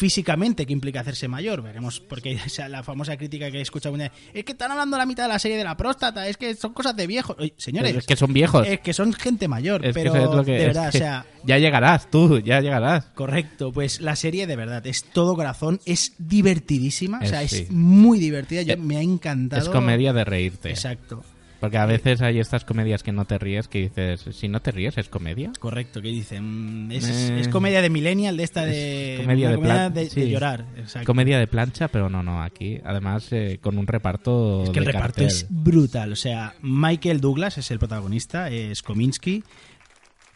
físicamente 0.02 0.66
que 0.66 0.72
implica 0.72 0.98
hacerse 1.00 1.28
mayor. 1.28 1.62
Veremos, 1.62 2.00
porque 2.00 2.36
o 2.46 2.48
sea, 2.48 2.68
la 2.68 2.82
famosa 2.82 3.16
crítica 3.16 3.50
que 3.52 3.58
he 3.58 3.62
escuchado 3.62 3.94
una 3.94 4.04
vez, 4.04 4.12
es 4.34 4.44
que 4.44 4.50
están 4.52 4.72
hablando 4.72 4.98
la 4.98 5.06
mitad 5.06 5.22
de 5.22 5.28
la 5.28 5.38
serie 5.38 5.56
de 5.56 5.62
la 5.62 5.76
próstata, 5.76 6.26
es 6.26 6.36
que 6.36 6.56
son 6.56 6.72
cosas 6.72 6.96
de 6.96 7.06
viejos. 7.06 7.36
Oye, 7.38 7.54
señores, 7.56 7.94
es 7.96 8.04
que 8.06 8.16
son 8.16 8.32
viejos. 8.32 8.66
es 8.66 8.80
que 8.80 8.92
son 8.92 9.12
gente 9.12 9.46
mayor, 9.46 9.86
Es 9.86 9.94
que 9.94 10.00
pero 10.02 10.14
eso 10.16 10.30
es 10.30 10.36
lo 10.36 10.44
que- 10.44 10.50
de 10.52 10.58
es 10.58 10.66
verdad, 10.66 10.90
que 10.90 10.98
o 10.98 11.00
sea, 11.00 11.26
Ya 11.44 11.58
llegarás, 11.58 12.08
tú, 12.10 12.38
ya 12.40 12.60
llegarás. 12.60 13.04
correcto. 13.14 13.72
Pues 13.72 14.00
la 14.00 14.14
serie 14.16 14.46
de 14.46 14.56
verdad 14.56 14.84
es 14.86 15.04
todo 15.04 15.34
corazón, 15.36 15.80
es 15.86 16.14
divertidísima, 16.18 17.18
o 17.20 17.22
Es- 17.22 17.30
sea, 17.30 17.46
sí. 17.48 17.62
es 17.62 17.70
muy 17.70 18.18
divertida. 18.18 18.62
Yo, 18.62 18.74
Eh, 18.74 18.76
me 18.76 18.96
ha 18.96 19.02
encantado. 19.02 19.62
Es 19.62 19.68
comedia 19.68 20.12
de 20.12 20.24
reírte. 20.24 20.70
Exacto. 20.70 21.24
Porque 21.62 21.78
a 21.78 21.86
veces 21.86 22.20
hay 22.22 22.40
estas 22.40 22.64
comedias 22.64 23.04
que 23.04 23.12
no 23.12 23.24
te 23.24 23.38
ríes, 23.38 23.68
que 23.68 23.82
dices, 23.82 24.26
si 24.32 24.48
no 24.48 24.60
te 24.60 24.72
ríes, 24.72 24.98
¿es 24.98 25.08
comedia? 25.08 25.52
Correcto, 25.60 26.02
que 26.02 26.08
dicen. 26.08 26.90
Es, 26.90 27.08
Eh, 27.08 27.38
es 27.40 27.46
comedia 27.46 27.80
de 27.80 27.88
millennial, 27.88 28.36
de 28.36 28.42
esta 28.42 28.66
de. 28.66 29.18
comedia 29.20 29.56
una 29.56 29.88
de 29.88 30.08
comedia 30.08 30.24
de, 30.24 30.30
llorar. 30.30 30.66
Exacto. 30.76 31.06
Comedia 31.06 31.38
de 31.38 31.46
plancha, 31.46 31.86
pero 31.86 32.10
no, 32.10 32.20
no, 32.24 32.42
aquí. 32.42 32.80
Además, 32.84 33.28
eh, 33.30 33.60
con 33.62 33.78
un 33.78 33.86
reparto 33.86 34.64
Es 34.64 34.70
que 34.70 34.80
el 34.80 34.86
reparto 34.86 35.06
cartel. 35.22 35.26
es 35.28 35.46
brutal. 35.48 36.12
O 36.12 36.16
sea, 36.16 36.54
Michael 36.62 37.20
Douglas 37.20 37.56
es 37.58 37.70
el 37.70 37.78
protagonista, 37.78 38.50
es 38.50 38.82
Kominsky, 38.82 39.44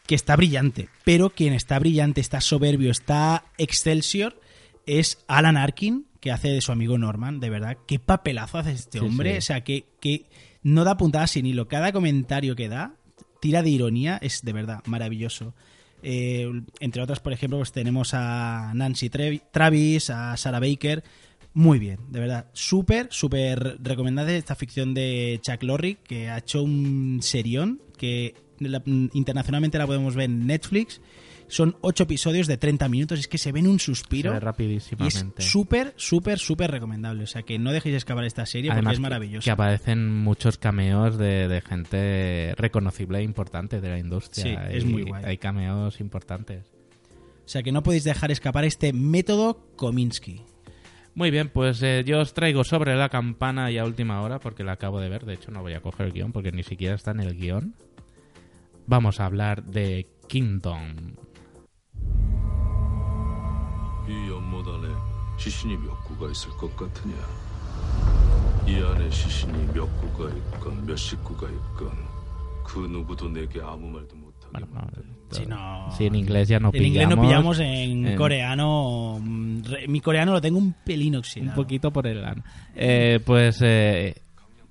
que 0.06 0.14
está 0.14 0.36
brillante. 0.36 0.88
Pero 1.04 1.30
quien 1.30 1.52
está 1.54 1.80
brillante, 1.80 2.20
está 2.20 2.40
soberbio, 2.40 2.92
está 2.92 3.42
Excelsior, 3.58 4.40
es 4.86 5.18
Alan 5.26 5.56
Arkin, 5.56 6.06
que 6.20 6.30
hace 6.30 6.50
de 6.50 6.60
su 6.60 6.70
amigo 6.70 6.98
Norman. 6.98 7.40
De 7.40 7.50
verdad, 7.50 7.76
qué 7.88 7.98
papelazo 7.98 8.58
hace 8.58 8.70
este 8.70 9.00
Sí, 9.00 9.04
hombre. 9.04 9.32
sí. 9.32 9.38
O 9.38 9.42
sea, 9.42 9.64
que, 9.64 9.86
que 10.00 10.26
no 10.66 10.82
da 10.82 10.96
puntadas 10.96 11.30
sin 11.30 11.46
hilo. 11.46 11.68
Cada 11.68 11.92
comentario 11.92 12.56
que 12.56 12.68
da, 12.68 12.96
tira 13.40 13.62
de 13.62 13.70
ironía, 13.70 14.18
es 14.20 14.42
de 14.42 14.52
verdad 14.52 14.82
maravilloso. 14.86 15.54
Eh, 16.02 16.50
entre 16.80 17.02
otras, 17.02 17.20
por 17.20 17.32
ejemplo, 17.32 17.58
pues 17.58 17.70
tenemos 17.70 18.14
a 18.14 18.72
Nancy 18.74 19.08
Travis, 19.08 20.10
a 20.10 20.36
Sarah 20.36 20.58
Baker. 20.58 21.04
Muy 21.54 21.78
bien, 21.78 22.00
de 22.10 22.18
verdad. 22.18 22.50
Súper, 22.52 23.06
súper 23.12 23.78
recomendada 23.80 24.32
esta 24.32 24.56
ficción 24.56 24.92
de 24.92 25.40
Chuck 25.40 25.62
Lorre, 25.62 25.98
que 26.02 26.28
ha 26.30 26.38
hecho 26.38 26.64
un 26.64 27.20
serión, 27.22 27.80
que 27.96 28.34
internacionalmente 28.58 29.78
la 29.78 29.86
podemos 29.86 30.16
ver 30.16 30.24
en 30.24 30.48
Netflix. 30.48 31.00
Son 31.48 31.76
ocho 31.80 32.02
episodios 32.04 32.46
de 32.48 32.56
30 32.56 32.88
minutos, 32.88 33.20
es 33.20 33.28
que 33.28 33.38
se 33.38 33.52
ven 33.52 33.68
un 33.68 33.78
suspiro. 33.78 34.30
Se 34.30 34.32
ve 34.32 34.34
Y 34.34 34.38
es 34.38 34.42
rapidísimamente. 34.44 35.42
súper, 35.42 35.94
súper, 35.96 36.38
súper 36.40 36.70
recomendable. 36.72 37.22
O 37.22 37.26
sea, 37.26 37.42
que 37.42 37.58
no 37.58 37.70
dejéis 37.72 37.94
escapar 37.96 38.24
esta 38.24 38.46
serie 38.46 38.70
porque 38.70 38.78
Además, 38.78 38.92
es 38.94 38.98
que- 38.98 39.02
maravillosa. 39.02 39.44
Que 39.44 39.50
aparecen 39.52 40.12
muchos 40.12 40.58
cameos 40.58 41.18
de, 41.18 41.46
de 41.46 41.60
gente 41.60 42.54
reconocible 42.56 43.18
e 43.18 43.22
importante 43.22 43.80
de 43.80 43.88
la 43.88 43.98
industria. 43.98 44.68
Sí, 44.68 44.76
es 44.76 44.84
muy 44.84 45.02
guay. 45.02 45.22
Hay 45.24 45.38
cameos 45.38 46.00
importantes. 46.00 46.64
O 47.44 47.48
sea, 47.48 47.62
que 47.62 47.70
no 47.70 47.84
podéis 47.84 48.02
dejar 48.02 48.32
escapar 48.32 48.64
este 48.64 48.92
método 48.92 49.68
Kominsky. 49.76 50.42
Muy 51.14 51.30
bien, 51.30 51.48
pues 51.48 51.80
eh, 51.82 52.02
yo 52.04 52.20
os 52.20 52.34
traigo 52.34 52.64
sobre 52.64 52.94
la 52.96 53.08
campana 53.08 53.70
ya 53.70 53.82
a 53.82 53.86
última 53.86 54.20
hora 54.20 54.40
porque 54.40 54.64
la 54.64 54.72
acabo 54.72 55.00
de 55.00 55.08
ver. 55.08 55.24
De 55.24 55.34
hecho, 55.34 55.52
no 55.52 55.62
voy 55.62 55.74
a 55.74 55.80
coger 55.80 56.06
el 56.06 56.12
guion 56.12 56.32
porque 56.32 56.50
ni 56.50 56.64
siquiera 56.64 56.96
está 56.96 57.12
en 57.12 57.20
el 57.20 57.36
guion. 57.36 57.74
Vamos 58.86 59.20
a 59.20 59.26
hablar 59.26 59.64
de 59.64 60.08
Kingdom 60.28 61.14
이 64.07 64.29
연못 64.29 64.67
안에 64.67 64.87
시신이 65.37 65.77
몇 65.77 66.03
구가 66.03 66.29
있을 66.31 66.49
것 66.51 66.75
같으냐? 66.75 67.15
이 68.67 68.75
안에 68.83 69.09
시신이 69.09 69.67
몇 69.73 69.85
구가 70.01 70.29
있건 70.35 70.85
몇 70.85 70.95
식구가 70.95 71.47
있건 71.49 71.91
그 72.65 72.79
누구도 72.79 73.29
내게 73.29 73.59
아무 73.61 73.87
말도 73.89 74.15
못하게 74.15 74.31
Bueno, 74.51 74.67
no, 74.73 74.87
Si 75.31 75.45
no- 75.45 75.91
si 75.97 76.05
en 76.07 76.15
inglés 76.15 76.49
ya 76.49 76.59
no 76.59 76.71
en 76.73 76.83
inglés 76.83 77.07
no 77.07 77.15
pillamos, 77.21 77.57
pillamos, 77.57 77.59
en, 77.61 78.05
en- 78.07 78.17
coreano. 78.17 79.17
mm, 79.21 79.61
re- 79.63 79.87
Mi 79.87 80.01
coreano 80.01 80.33
lo 80.33 80.41
tengo 80.41 80.57
un 80.59 80.73
pelín 80.83 81.15
oxidado. 81.15 81.51
Un 81.51 81.55
poquito 81.55 81.89
por 81.91 82.05
el 82.05 82.23
ano. 82.25 82.43
Eh, 82.75 83.19
pues, 83.25 83.61
eh, 83.63 84.13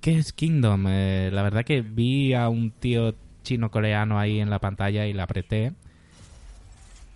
¿qué 0.01 0.19
es 0.19 0.33
Kingdom? 0.33 0.85
Eh, 0.87 1.31
la 1.33 1.41
verdad 1.41 1.65
que 1.65 1.81
vi 1.81 2.35
a 2.35 2.47
un 2.49 2.69
tío 2.69 3.15
chino-coreano 3.41 4.19
ahí 4.19 4.39
en 4.39 4.51
la 4.51 4.59
pantalla 4.59 5.07
y 5.07 5.13
la 5.13 5.23
apreté. 5.23 5.71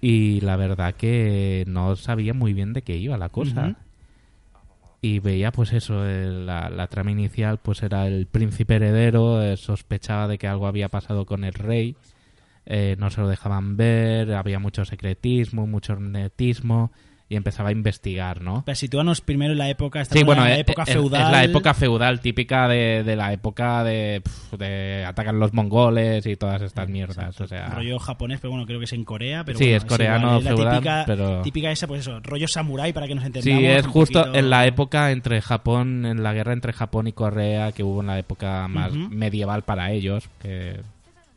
Y 0.01 0.41
la 0.41 0.57
verdad 0.57 0.95
que 0.95 1.65
no 1.67 1.97
sabía 1.97 2.33
muy 2.33 2.55
bien 2.55 2.73
de 2.73 2.83
qué 2.83 2.97
iba 2.97 3.19
la 3.19 3.29
cosa. 3.29 3.77
Y 5.03 5.19
veía, 5.19 5.51
pues 5.51 5.73
eso, 5.73 6.07
eh, 6.07 6.27
la, 6.27 6.69
la 6.69 6.87
trama 6.87 7.11
inicial, 7.11 7.59
pues 7.59 7.83
era 7.83 8.07
el 8.07 8.27
príncipe 8.27 8.77
heredero, 8.77 9.43
eh, 9.43 9.57
sospechaba 9.57 10.29
de 10.29 10.37
que 10.37 10.47
algo 10.47 10.67
había 10.67 10.89
pasado 10.89 11.25
con 11.25 11.45
el 11.45 11.55
rey, 11.55 11.97
eh, 12.67 12.97
no 12.99 13.11
se 13.11 13.23
lo 13.23 13.29
dejaban 13.29 13.79
ver, 13.79 14.35
había 14.35 14.59
mucho 14.59 14.85
secretismo, 14.85 15.67
mucho 15.67 15.97
netismo, 15.97 16.93
y 17.31 17.37
empezaba 17.37 17.69
a 17.69 17.73
investigar, 17.73 18.43
¿no? 18.43 18.65
Pero 18.67 18.75
sitúanos 18.75 19.21
primero 19.21 19.53
en 19.53 19.59
la 19.59 19.69
época, 19.71 20.05
Sí, 20.05 20.25
bueno, 20.25 20.43
en 20.45 20.51
la 20.51 20.57
eh, 20.57 20.61
época 20.61 20.83
es- 20.83 20.93
feudal. 20.93 21.23
Es 21.23 21.31
la 21.31 21.45
época 21.45 21.75
feudal 21.75 22.21
típica 22.21 22.67
de, 22.67 23.05
de 23.05 23.15
la 23.17 23.33
época 23.33 23.85
de, 23.85 24.21
pf, 24.25 24.57
de 24.59 25.05
atacan 25.07 25.39
los 25.39 25.55
mongoles 25.55 26.27
y 26.27 26.35
todas 26.35 26.61
estas 26.61 26.89
mierdas. 26.89 27.41
O 27.41 27.47
sea, 27.47 27.69
rollo 27.69 28.01
japonés, 28.01 28.41
pero 28.41 28.51
bueno, 28.51 28.67
creo 28.67 28.81
que 28.81 28.87
es 28.87 28.93
en 28.93 29.05
Corea. 29.05 29.45
Pero 29.45 29.59
Sí, 29.59 29.65
bueno, 29.67 29.77
es 29.77 29.85
coreano 29.85 30.39
es 30.39 30.45
la 30.45 30.51
feudal, 30.51 30.75
típica, 30.75 31.05
pero- 31.07 31.43
típica 31.43 31.71
esa, 31.71 31.87
pues 31.87 32.01
eso, 32.01 32.19
rollo 32.21 32.49
samurái 32.49 32.93
para 32.93 33.07
que 33.07 33.15
nos 33.15 33.23
sí, 33.23 33.27
entendamos. 33.29 33.63
es 33.79 33.87
un 33.87 33.93
justo 33.93 34.19
poquito- 34.23 34.39
en 34.39 34.51
la 34.51 34.67
época 34.67 35.11
entre 35.13 35.41
Japón, 35.41 36.07
en 36.07 36.23
la 36.25 36.33
guerra 36.33 36.53
entre 36.53 36.73
Japón 36.73 37.07
y 37.07 37.13
Corea, 37.13 37.71
que 37.71 37.85
hubo 37.85 38.01
en 38.01 38.09
la 38.09 38.19
época 38.19 38.67
más 38.67 38.93
medieval 38.93 39.63
para 39.63 39.93
ellos, 39.93 40.29
que 40.43 40.81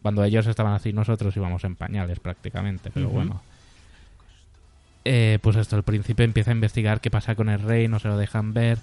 cuando 0.01 0.23
ellos 0.23 0.47
estaban 0.47 0.73
así, 0.73 0.91
nosotros 0.91 1.37
íbamos 1.37 1.63
en 1.65 1.75
pañales 1.75 2.19
prácticamente, 2.19 2.89
pero 2.91 3.09
bueno. 3.09 3.41
Eh, 5.05 5.39
pues 5.41 5.55
esto, 5.57 5.75
el 5.75 5.83
príncipe 5.83 6.23
empieza 6.23 6.51
a 6.51 6.53
investigar 6.53 7.01
qué 7.01 7.11
pasa 7.11 7.35
con 7.35 7.49
el 7.49 7.59
rey, 7.61 7.87
no 7.87 7.99
se 7.99 8.07
lo 8.07 8.17
dejan 8.17 8.53
ver 8.53 8.77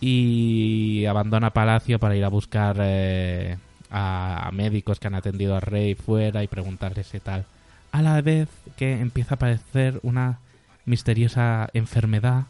y 0.00 1.04
abandona 1.06 1.50
Palacio 1.52 1.98
para 1.98 2.16
ir 2.16 2.24
a 2.24 2.28
buscar 2.28 2.76
eh, 2.80 3.56
a, 3.90 4.48
a 4.48 4.52
médicos 4.52 4.98
que 5.00 5.06
han 5.08 5.14
atendido 5.14 5.54
al 5.56 5.62
rey 5.62 5.94
fuera 5.94 6.42
y 6.42 6.48
preguntarles 6.48 7.08
qué 7.10 7.20
tal. 7.20 7.44
A 7.92 8.02
la 8.02 8.20
vez 8.20 8.48
que 8.76 9.00
empieza 9.00 9.34
a 9.34 9.36
aparecer 9.36 9.98
una 10.02 10.38
misteriosa 10.84 11.68
enfermedad 11.72 12.44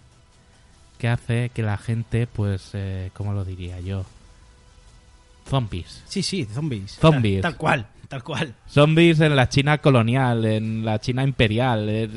que 0.98 1.08
hace 1.08 1.50
que 1.50 1.62
la 1.62 1.76
gente, 1.76 2.26
pues, 2.26 2.70
eh, 2.74 3.10
¿cómo 3.14 3.32
lo 3.32 3.44
diría 3.44 3.80
yo? 3.80 4.04
Zombies. 5.48 6.02
Sí, 6.06 6.22
sí, 6.22 6.44
zombies. 6.44 6.98
Zombies. 7.00 7.40
Tal, 7.42 7.52
tal 7.52 7.58
cual, 7.58 7.86
tal 8.08 8.22
cual. 8.22 8.54
Zombies 8.68 9.20
en 9.20 9.36
la 9.36 9.48
China 9.48 9.78
colonial, 9.78 10.44
en 10.44 10.84
la 10.84 10.98
China 10.98 11.22
imperial. 11.24 11.88
eh, 11.88 12.08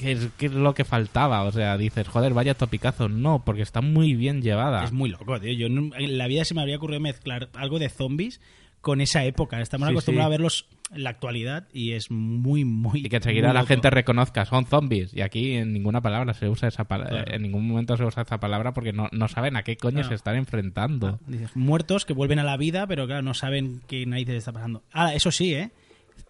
¿Qué 0.00 0.12
es, 0.12 0.28
qué 0.38 0.46
es 0.46 0.52
lo 0.52 0.72
que 0.72 0.84
faltaba? 0.84 1.42
O 1.44 1.52
sea, 1.52 1.76
dices, 1.76 2.08
joder, 2.08 2.32
vaya 2.32 2.54
topicazo. 2.54 3.08
No, 3.10 3.44
porque 3.44 3.60
está 3.62 3.82
muy 3.82 4.14
bien 4.14 4.40
llevada. 4.40 4.82
Es 4.82 4.92
muy 4.92 5.10
loco, 5.10 5.38
tío. 5.38 5.52
Yo 5.52 5.68
no- 5.68 5.94
en 5.94 6.16
la 6.16 6.26
vida 6.26 6.44
se 6.46 6.54
me 6.54 6.62
habría 6.62 6.76
ocurrido 6.76 7.00
mezclar 7.00 7.50
algo 7.54 7.78
de 7.78 7.90
zombies 7.90 8.40
con 8.80 9.02
esa 9.02 9.26
época. 9.26 9.60
Estamos 9.60 9.88
Sí, 9.88 9.92
acostumbrados 9.92 10.24
sí. 10.30 10.34
a 10.34 10.36
verlos 10.38 10.66
en 10.94 11.04
la 11.04 11.10
actualidad 11.10 11.68
y 11.74 11.92
es 11.92 12.10
muy, 12.10 12.64
muy. 12.64 13.00
Y 13.04 13.08
que 13.10 13.16
enseguida 13.16 13.52
la 13.52 13.66
gente 13.66 13.90
reconozca, 13.90 14.46
son 14.46 14.64
zombies. 14.64 15.12
Y 15.12 15.20
aquí 15.20 15.52
en 15.56 15.74
ninguna 15.74 16.00
palabra 16.00 16.32
se 16.32 16.48
usa 16.48 16.68
esa 16.68 16.84
palabra. 16.84 17.24
Claro. 17.24 17.34
En 17.34 17.42
ningún 17.42 17.68
momento 17.68 17.98
se 17.98 18.04
usa 18.06 18.22
esa 18.22 18.40
palabra 18.40 18.72
porque 18.72 18.94
no, 18.94 19.08
no 19.12 19.28
saben 19.28 19.56
a 19.56 19.62
qué 19.64 19.76
coño 19.76 19.96
Claro. 19.96 20.08
se 20.08 20.14
están 20.14 20.36
enfrentando. 20.36 21.20
Dices, 21.26 21.54
muertos 21.54 22.06
que 22.06 22.14
vuelven 22.14 22.38
a 22.38 22.44
la 22.44 22.56
vida, 22.56 22.86
pero 22.86 23.06
claro, 23.06 23.20
no 23.20 23.34
saben 23.34 23.82
qué 23.86 24.06
narices 24.06 24.36
está 24.36 24.52
pasando. 24.52 24.82
Ahora, 24.92 25.14
eso 25.14 25.30
sí, 25.30 25.52
¿eh? 25.54 25.72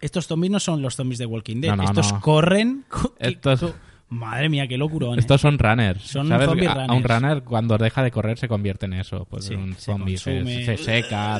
Estos 0.01 0.27
zombies 0.27 0.51
no 0.51 0.59
son 0.59 0.81
los 0.81 0.95
zombies 0.95 1.19
de 1.19 1.25
Walking 1.25 1.61
Dead. 1.61 1.69
No, 1.71 1.77
no, 1.77 1.83
Estos 1.83 2.11
no. 2.13 2.21
corren. 2.21 2.85
Estos- 3.19 3.73
Madre 4.09 4.49
mía, 4.49 4.67
qué 4.67 4.77
locurón. 4.77 5.15
¿eh? 5.15 5.19
Estos 5.21 5.39
son 5.39 5.57
runners. 5.57 6.01
Son 6.03 6.27
¿sabes? 6.27 6.45
zombie 6.49 6.67
A- 6.67 6.71
A 6.73 6.93
un 6.93 7.01
runners. 7.03 7.21
runner 7.21 7.43
cuando 7.43 7.77
deja 7.77 8.03
de 8.03 8.11
correr 8.11 8.37
se 8.37 8.49
convierte 8.49 8.85
en 8.85 8.93
eso. 8.93 9.25
Pues 9.29 9.45
Sí, 9.45 9.53
en 9.53 9.61
un 9.61 9.75
zombie. 9.75 10.17
Se, 10.17 10.75
seca. 10.77 11.39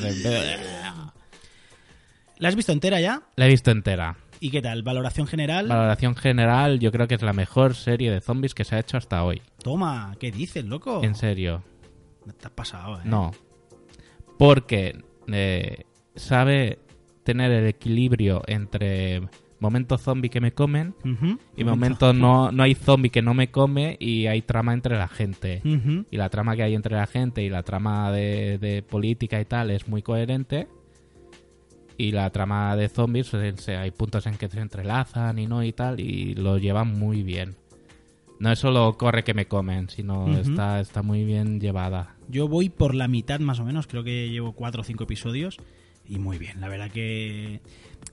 ¿La 2.38 2.48
has 2.48 2.56
visto 2.56 2.72
entera 2.72 3.00
ya? 3.00 3.22
La 3.36 3.46
he 3.46 3.48
visto 3.48 3.70
entera. 3.70 4.16
¿Y 4.40 4.50
qué 4.50 4.60
tal? 4.62 4.82
¿Valoración 4.82 5.26
general? 5.26 5.68
Valoración 5.68 6.16
general, 6.16 6.80
yo 6.80 6.90
creo 6.90 7.06
que 7.06 7.14
es 7.14 7.22
la 7.22 7.32
mejor 7.32 7.74
serie 7.76 8.10
de 8.10 8.20
zombies 8.20 8.54
que 8.54 8.64
se 8.64 8.74
ha 8.74 8.80
hecho 8.80 8.96
hasta 8.96 9.22
hoy. 9.22 9.40
Toma, 9.62 10.16
¿qué 10.18 10.32
dices, 10.32 10.64
loco? 10.64 11.04
En 11.04 11.14
serio. 11.14 11.62
Te 12.40 12.46
has 12.46 12.52
pasado, 12.52 12.96
¿eh? 12.96 13.02
No. 13.04 13.32
Porque 14.38 15.00
eh, 15.28 15.84
sabe 16.16 16.80
tener 17.24 17.50
el 17.52 17.66
equilibrio 17.66 18.42
entre 18.46 19.22
momentos 19.60 20.02
zombie 20.02 20.28
que 20.28 20.40
me 20.40 20.52
comen 20.52 20.92
y 21.56 21.62
momentos 21.62 22.12
no, 22.16 22.50
no 22.50 22.64
hay 22.64 22.74
zombie 22.74 23.10
que 23.10 23.22
no 23.22 23.32
me 23.32 23.52
come 23.52 23.96
y 24.00 24.26
hay 24.26 24.42
trama 24.42 24.74
entre 24.74 24.96
la 24.96 25.06
gente. 25.06 25.62
Y 26.10 26.16
la 26.16 26.28
trama 26.30 26.56
que 26.56 26.64
hay 26.64 26.74
entre 26.74 26.96
la 26.96 27.06
gente 27.06 27.42
y 27.42 27.48
la 27.48 27.62
trama 27.62 28.10
de, 28.10 28.58
de 28.58 28.82
política 28.82 29.40
y 29.40 29.44
tal 29.44 29.70
es 29.70 29.86
muy 29.86 30.02
coherente. 30.02 30.66
Y 31.96 32.10
la 32.10 32.28
trama 32.30 32.74
de 32.74 32.88
zombies, 32.88 33.32
hay 33.34 33.90
puntos 33.92 34.26
en 34.26 34.36
que 34.36 34.48
se 34.48 34.58
entrelazan 34.58 35.38
y 35.38 35.46
no 35.46 35.62
y 35.62 35.72
tal, 35.72 36.00
y 36.00 36.34
lo 36.34 36.58
llevan 36.58 36.98
muy 36.98 37.22
bien. 37.22 37.54
No 38.40 38.50
es 38.50 38.58
solo 38.58 38.96
corre 38.98 39.22
que 39.22 39.34
me 39.34 39.46
comen, 39.46 39.88
sino 39.88 40.36
está, 40.36 40.80
está 40.80 41.02
muy 41.02 41.24
bien 41.24 41.60
llevada. 41.60 42.16
Yo 42.28 42.48
voy 42.48 42.70
por 42.70 42.96
la 42.96 43.06
mitad 43.06 43.38
más 43.38 43.60
o 43.60 43.64
menos, 43.64 43.86
creo 43.86 44.02
que 44.02 44.30
llevo 44.30 44.52
cuatro 44.52 44.80
o 44.80 44.84
cinco 44.84 45.04
episodios 45.04 45.58
y 46.08 46.18
muy 46.18 46.38
bien, 46.38 46.60
la 46.60 46.68
verdad 46.68 46.90
que 46.90 47.60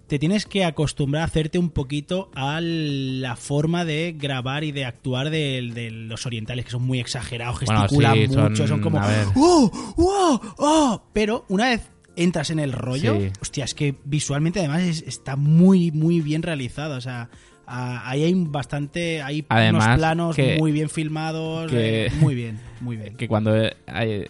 te 0.08 0.17
tienes 0.19 0.45
que 0.45 0.65
acostumbrar 0.65 1.23
a 1.23 1.25
hacerte 1.25 1.60
un 1.60 1.69
poquito 1.69 2.32
a 2.36 2.60
la 2.62 3.36
forma 3.36 3.86
de 3.86 4.15
grabar 4.17 4.63
y 4.63 4.71
de 4.71 4.86
actuar 4.86 5.30
de, 5.30 5.69
de 5.73 5.91
los 5.91 6.25
orientales, 6.25 6.65
que 6.65 6.71
son 6.71 6.84
muy 6.84 6.99
exagerados, 6.99 7.60
Bueno, 7.65 7.82
gesticulan 7.82 8.15
sí, 8.15 8.28
mucho, 8.28 8.67
son, 8.67 8.82
como. 8.82 8.99
¡Oh! 9.36 9.71
¡Oh! 9.97 10.41
¡Oh! 10.58 11.04
Pero 11.13 11.45
una 11.49 11.69
vez 11.69 11.89
entras 12.15 12.49
en 12.49 12.60
el 12.60 12.71
rollo, 12.73 13.19
Sí. 13.19 13.28
hostia, 13.41 13.65
es 13.65 13.73
que 13.73 13.95
visualmente 14.04 14.60
además 14.60 14.82
es- 14.82 15.04
está 15.04 15.36
muy, 15.36 15.91
muy 15.91 16.21
bien 16.21 16.41
realizado, 16.43 16.95
o 16.97 17.02
sea... 17.02 17.30
Ahí 17.69 18.23
hay 18.23 18.34
bastante, 18.36 19.21
hay 19.21 19.45
Además, 19.49 19.86
unos 19.86 19.97
planos 19.97 20.36
que- 20.36 20.58
muy 20.58 20.71
bien 20.71 20.89
filmados, 20.89 21.69
que- 21.71 22.08
eh, 22.08 22.12
muy 22.19 22.36
bien, 22.36 22.60
muy 22.82 22.97
bien. 22.97 23.15
Que 23.15 23.27
cuando, 23.27 23.55
eh, 23.55 23.75
hay- 23.88 24.25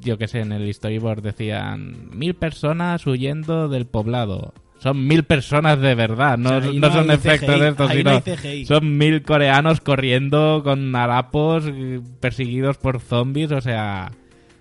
yo 0.00 0.18
que 0.18 0.28
sé, 0.28 0.40
en 0.40 0.52
el 0.52 0.72
storyboard 0.74 1.22
decían 1.22 2.10
mil 2.16 2.34
personas 2.34 3.06
huyendo 3.06 3.68
del 3.68 3.86
poblado. 3.86 4.52
Son 4.78 5.06
mil 5.06 5.22
personas 5.22 5.80
de 5.80 5.94
verdad, 5.94 6.36
no, 6.36 6.56
O 6.56 6.60
sea, 6.60 6.70
ahí 6.70 6.78
no 6.80 6.88
no 6.88 6.92
son 6.94 7.10
efectos 7.12 7.60
de 7.60 7.68
estos, 7.68 7.90
sino 7.92 8.12
no 8.14 8.66
son 8.66 8.98
mil 8.98 9.22
coreanos 9.22 9.80
corriendo 9.80 10.62
con 10.64 10.94
harapos 10.96 11.64
eh, 11.68 12.00
perseguidos 12.18 12.78
por 12.78 12.98
zombies, 13.00 13.52
o 13.52 13.60
sea, 13.60 14.10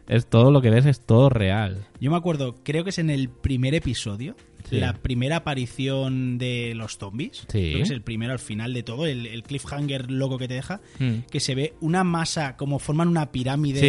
es 0.08 0.28
todo 0.28 0.52
lo 0.52 0.62
que 0.62 0.70
ves, 0.70 0.86
es 0.86 1.02
todo 1.02 1.30
real. 1.30 1.88
Yo 2.00 2.12
me 2.12 2.18
acuerdo, 2.18 2.54
creo 2.64 2.84
que 2.84 2.92
es 2.92 3.00
en 3.00 3.10
el 3.10 3.30
primer 3.30 3.74
episodio, 3.74 4.36
Sí. 4.72 4.80
la 4.80 4.94
primera 4.94 5.36
aparición 5.38 6.38
de 6.40 6.74
los 6.76 6.98
zombies. 6.98 7.38
Sí. 7.42 7.46
Creo 7.50 7.76
que 7.78 7.82
es 7.84 7.90
el 7.92 8.02
primero 8.02 8.34
al 8.34 8.40
final 8.40 8.74
de 8.74 8.82
todo, 8.84 9.06
el, 9.06 9.28
el 9.28 9.44
cliffhanger 9.44 10.10
loco 10.10 10.38
que 10.40 10.48
te 10.48 10.56
deja, 10.56 10.82
Hmm. 11.00 11.20
que 11.30 11.40
se 11.40 11.54
ve 11.56 11.74
una 11.82 12.04
masa 12.04 12.58
como 12.58 12.80
forman 12.80 13.08
una 13.08 13.32
pirámide. 13.32 13.80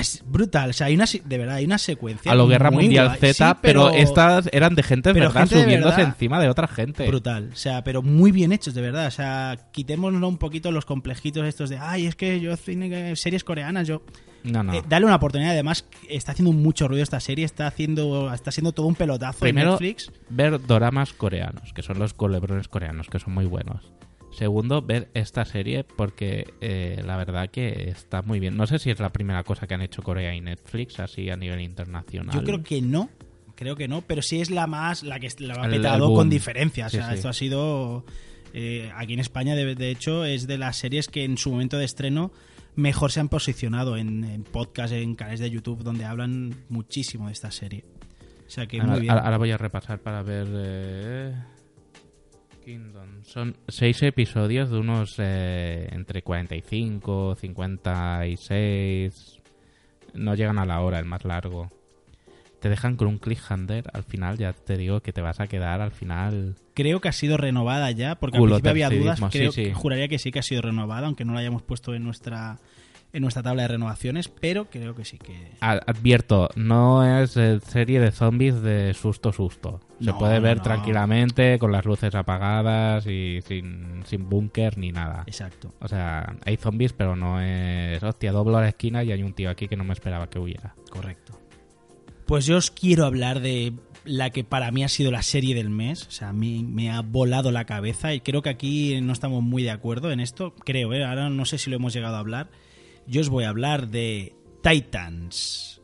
Es 0.00 0.22
brutal, 0.26 0.70
o 0.70 0.72
sea, 0.72 0.86
hay 0.86 0.94
una, 0.94 1.04
de 1.04 1.38
verdad, 1.38 1.56
hay 1.56 1.66
una 1.66 1.78
secuencia. 1.78 2.32
a 2.32 2.34
lo 2.34 2.48
Guerra 2.48 2.70
Mundial 2.70 3.08
guay. 3.08 3.18
Z, 3.34 3.52
Sí, 3.52 3.58
pero, 3.60 3.90
estas 3.90 4.48
eran 4.52 4.74
de 4.74 4.82
gente 4.82 5.12
pero 5.12 5.26
verdad 5.26 5.42
gente 5.42 5.56
de 5.56 5.62
subiéndose 5.64 5.96
verdad. 5.98 6.12
encima 6.14 6.40
de 6.40 6.48
otra 6.48 6.66
gente. 6.66 7.06
Brutal, 7.06 7.50
o 7.52 7.56
sea, 7.56 7.84
pero 7.84 8.02
muy 8.02 8.32
bien 8.32 8.52
hechos, 8.52 8.74
de 8.74 8.80
verdad. 8.80 9.06
O 9.06 9.10
sea, 9.10 9.58
quitémonos 9.72 10.22
un 10.22 10.38
poquito 10.38 10.70
los 10.72 10.86
complejitos 10.86 11.46
estos 11.46 11.68
de, 11.70 11.78
ay, 11.78 12.06
es 12.06 12.16
que 12.16 12.40
yo 12.40 12.56
cine, 12.56 13.14
series 13.16 13.44
coreanas, 13.44 13.86
yo. 13.86 14.02
No, 14.42 14.62
no. 14.62 14.74
Eh, 14.74 14.82
dale 14.88 15.06
una 15.06 15.16
oportunidad, 15.16 15.52
además, 15.52 15.86
está 16.08 16.32
haciendo 16.32 16.52
mucho 16.52 16.86
ruido 16.88 17.02
esta 17.02 17.20
serie, 17.20 17.44
está 17.44 17.66
haciendo, 17.66 18.32
está 18.32 18.50
siendo 18.50 18.72
todo 18.72 18.86
un 18.86 18.94
pelotazo 18.94 19.40
Primero, 19.40 19.68
en 19.68 19.72
Netflix. 19.72 20.12
ver 20.28 20.60
doramas 20.66 21.12
coreanos, 21.12 21.72
que 21.72 21.82
son 21.82 21.98
los 21.98 22.12
culebrones 22.14 22.68
coreanos, 22.68 23.08
que 23.08 23.18
son 23.18 23.32
muy 23.34 23.46
buenos. 23.46 23.90
Segundo, 24.36 24.82
ver 24.82 25.08
esta 25.14 25.44
serie 25.44 25.84
porque 25.84 26.52
eh, 26.60 27.02
la 27.06 27.16
verdad 27.16 27.50
que 27.50 27.88
está 27.88 28.22
muy 28.22 28.40
bien. 28.40 28.56
No 28.56 28.66
sé 28.66 28.78
si 28.78 28.90
es 28.90 28.98
la 29.00 29.10
primera 29.12 29.44
cosa 29.44 29.66
que 29.66 29.74
han 29.74 29.82
hecho 29.82 30.02
Corea 30.02 30.34
y 30.34 30.40
Netflix 30.40 30.98
así 31.00 31.30
a 31.30 31.36
nivel 31.36 31.60
internacional. 31.60 32.34
Yo 32.34 32.42
creo 32.42 32.62
que 32.62 32.82
no, 32.82 33.10
creo 33.54 33.76
que 33.76 33.86
no, 33.88 34.02
pero 34.02 34.22
sí 34.22 34.40
es 34.40 34.50
la 34.50 34.66
más, 34.66 35.02
la 35.02 35.20
que 35.20 35.28
la 35.38 35.54
ha 35.54 35.68
petado 35.68 36.12
con 36.14 36.28
diferencia. 36.30 36.86
O 36.86 36.90
sea, 36.90 37.08
sí. 37.10 37.14
esto 37.14 37.28
ha 37.28 37.32
sido. 37.32 38.04
eh, 38.52 38.90
aquí 38.96 39.14
en 39.14 39.20
España, 39.20 39.54
de, 39.54 39.74
de 39.74 39.90
hecho, 39.90 40.24
es 40.24 40.46
de 40.46 40.58
las 40.58 40.76
series 40.76 41.08
que 41.08 41.24
en 41.24 41.38
su 41.38 41.50
momento 41.52 41.78
de 41.78 41.84
estreno 41.84 42.32
mejor 42.76 43.12
se 43.12 43.20
han 43.20 43.28
posicionado 43.28 43.96
en, 43.96 44.24
en 44.24 44.42
podcast, 44.42 44.92
en 44.92 45.14
canales 45.14 45.38
de 45.40 45.48
YouTube, 45.50 45.84
donde 45.84 46.04
hablan 46.04 46.54
muchísimo 46.68 47.26
de 47.28 47.32
esta 47.32 47.50
serie. 47.52 47.84
O 48.46 48.50
sea 48.50 48.66
que 48.66 48.80
Ahora, 48.80 48.92
muy 48.92 49.00
bien. 49.02 49.10
ahora- 49.12 49.24
ahora 49.24 49.38
voy 49.38 49.50
a 49.52 49.56
repasar 49.58 50.00
para 50.00 50.22
ver. 50.22 50.48
eh, 50.52 51.34
Kingdom. 52.64 53.22
Son 53.24 53.56
seis 53.68 54.02
episodios 54.02 54.70
de 54.70 54.78
unos 54.78 55.16
eh, 55.18 55.88
entre 55.92 56.22
45, 56.22 57.36
56. 57.40 59.40
No 60.14 60.34
llegan 60.34 60.58
a 60.58 60.64
la 60.64 60.80
hora, 60.80 60.98
el 60.98 61.04
más 61.04 61.24
largo. 61.24 61.70
Te 62.60 62.70
dejan 62.70 62.96
con 62.96 63.08
un 63.08 63.18
cliffhanger 63.18 63.84
al 63.92 64.04
final, 64.04 64.38
ya 64.38 64.54
te 64.54 64.78
digo 64.78 65.00
que 65.00 65.12
te 65.12 65.20
vas 65.20 65.38
a 65.38 65.46
quedar 65.46 65.82
al 65.82 65.90
final. 65.90 66.54
Creo 66.72 67.00
que 67.00 67.08
ha 67.08 67.12
sido 67.12 67.36
renovada 67.36 67.90
ya, 67.90 68.14
porque 68.14 68.38
al 68.38 68.44
principio 68.44 68.70
había 68.70 68.88
dudas. 68.88 69.20
tercidismo, 69.20 69.30
sí, 69.30 69.38
Creo, 69.38 69.52
sí. 69.52 69.72
Juraría 69.74 70.08
que 70.08 70.18
sí 70.18 70.30
que 70.30 70.38
ha 70.38 70.42
sido 70.42 70.62
renovada, 70.62 71.06
aunque 71.06 71.26
no 71.26 71.34
la 71.34 71.40
hayamos 71.40 71.62
puesto 71.62 71.94
en 71.94 72.04
nuestra 72.04 72.58
en 73.14 73.22
nuestra 73.22 73.42
tabla 73.42 73.62
de 73.62 73.68
renovaciones, 73.68 74.28
pero 74.28 74.68
creo 74.68 74.94
que 74.94 75.04
sí 75.06 75.16
que. 75.18 75.52
Advierto, 75.60 76.50
no 76.56 77.02
es 77.22 77.30
serie 77.64 78.00
de 78.00 78.10
zombies 78.10 78.60
de 78.60 78.92
susto 78.92 79.32
susto. 79.32 79.80
Se 80.00 80.06
No, 80.06 80.18
puede 80.18 80.40
ver 80.40 80.58
no. 80.58 80.62
tranquilamente 80.64 81.58
con 81.58 81.72
las 81.72 81.84
luces 81.86 82.14
apagadas 82.14 83.06
y 83.06 83.40
sin, 83.46 84.02
sin 84.04 84.28
búnker 84.28 84.76
ni 84.76 84.90
nada. 84.92 85.22
Exacto. 85.26 85.72
O 85.80 85.88
sea, 85.88 86.36
hay 86.44 86.56
zombies, 86.56 86.92
pero 86.92 87.16
no 87.16 87.40
es. 87.40 88.02
Hostia, 88.02 88.32
doblo 88.32 88.58
a 88.58 88.62
la 88.62 88.68
esquina 88.68 89.02
y 89.04 89.12
hay 89.12 89.22
un 89.22 89.32
tío 89.32 89.48
aquí 89.48 89.68
que 89.68 89.76
no 89.76 89.84
me 89.84 89.92
esperaba 89.94 90.28
que 90.28 90.38
huyera. 90.38 90.74
Correcto. 90.90 91.38
Pues 92.26 92.46
yo 92.46 92.56
os 92.56 92.70
quiero 92.70 93.04
hablar 93.04 93.40
de 93.40 93.74
la 94.06 94.30
que 94.30 94.44
para 94.44 94.70
mí 94.70 94.82
ha 94.82 94.88
sido 94.88 95.10
la 95.10 95.22
serie 95.22 95.54
del 95.54 95.70
mes. 95.70 96.06
O 96.06 96.10
sea, 96.10 96.30
a 96.30 96.32
mí 96.32 96.64
me 96.64 96.90
ha 96.90 97.00
volado 97.02 97.52
la 97.52 97.64
cabeza 97.64 98.12
y 98.14 98.20
creo 98.20 98.42
que 98.42 98.48
aquí 98.50 99.00
no 99.02 99.12
estamos 99.12 99.42
muy 99.42 99.62
de 99.62 99.70
acuerdo 99.70 100.10
en 100.10 100.20
esto. 100.20 100.54
Creo, 100.64 100.92
¿eh? 100.94 101.04
ahora 101.04 101.28
no 101.30 101.44
sé 101.44 101.58
si 101.58 101.70
lo 101.70 101.76
hemos 101.76 101.92
llegado 101.94 102.16
a 102.16 102.20
hablar. 102.20 102.48
Yo 103.06 103.20
os 103.20 103.28
voy 103.28 103.44
a 103.44 103.50
hablar 103.50 103.88
de 103.88 104.34
Titans. 104.62 105.80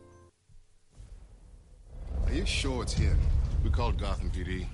Are 2.26 2.34
you 2.34 2.46
sure 2.46 2.82
it's 2.82 2.94
him? 2.94 3.18
We 3.62 3.70
called 3.70 4.00
Gotham 4.00 4.30
PD. 4.30 4.66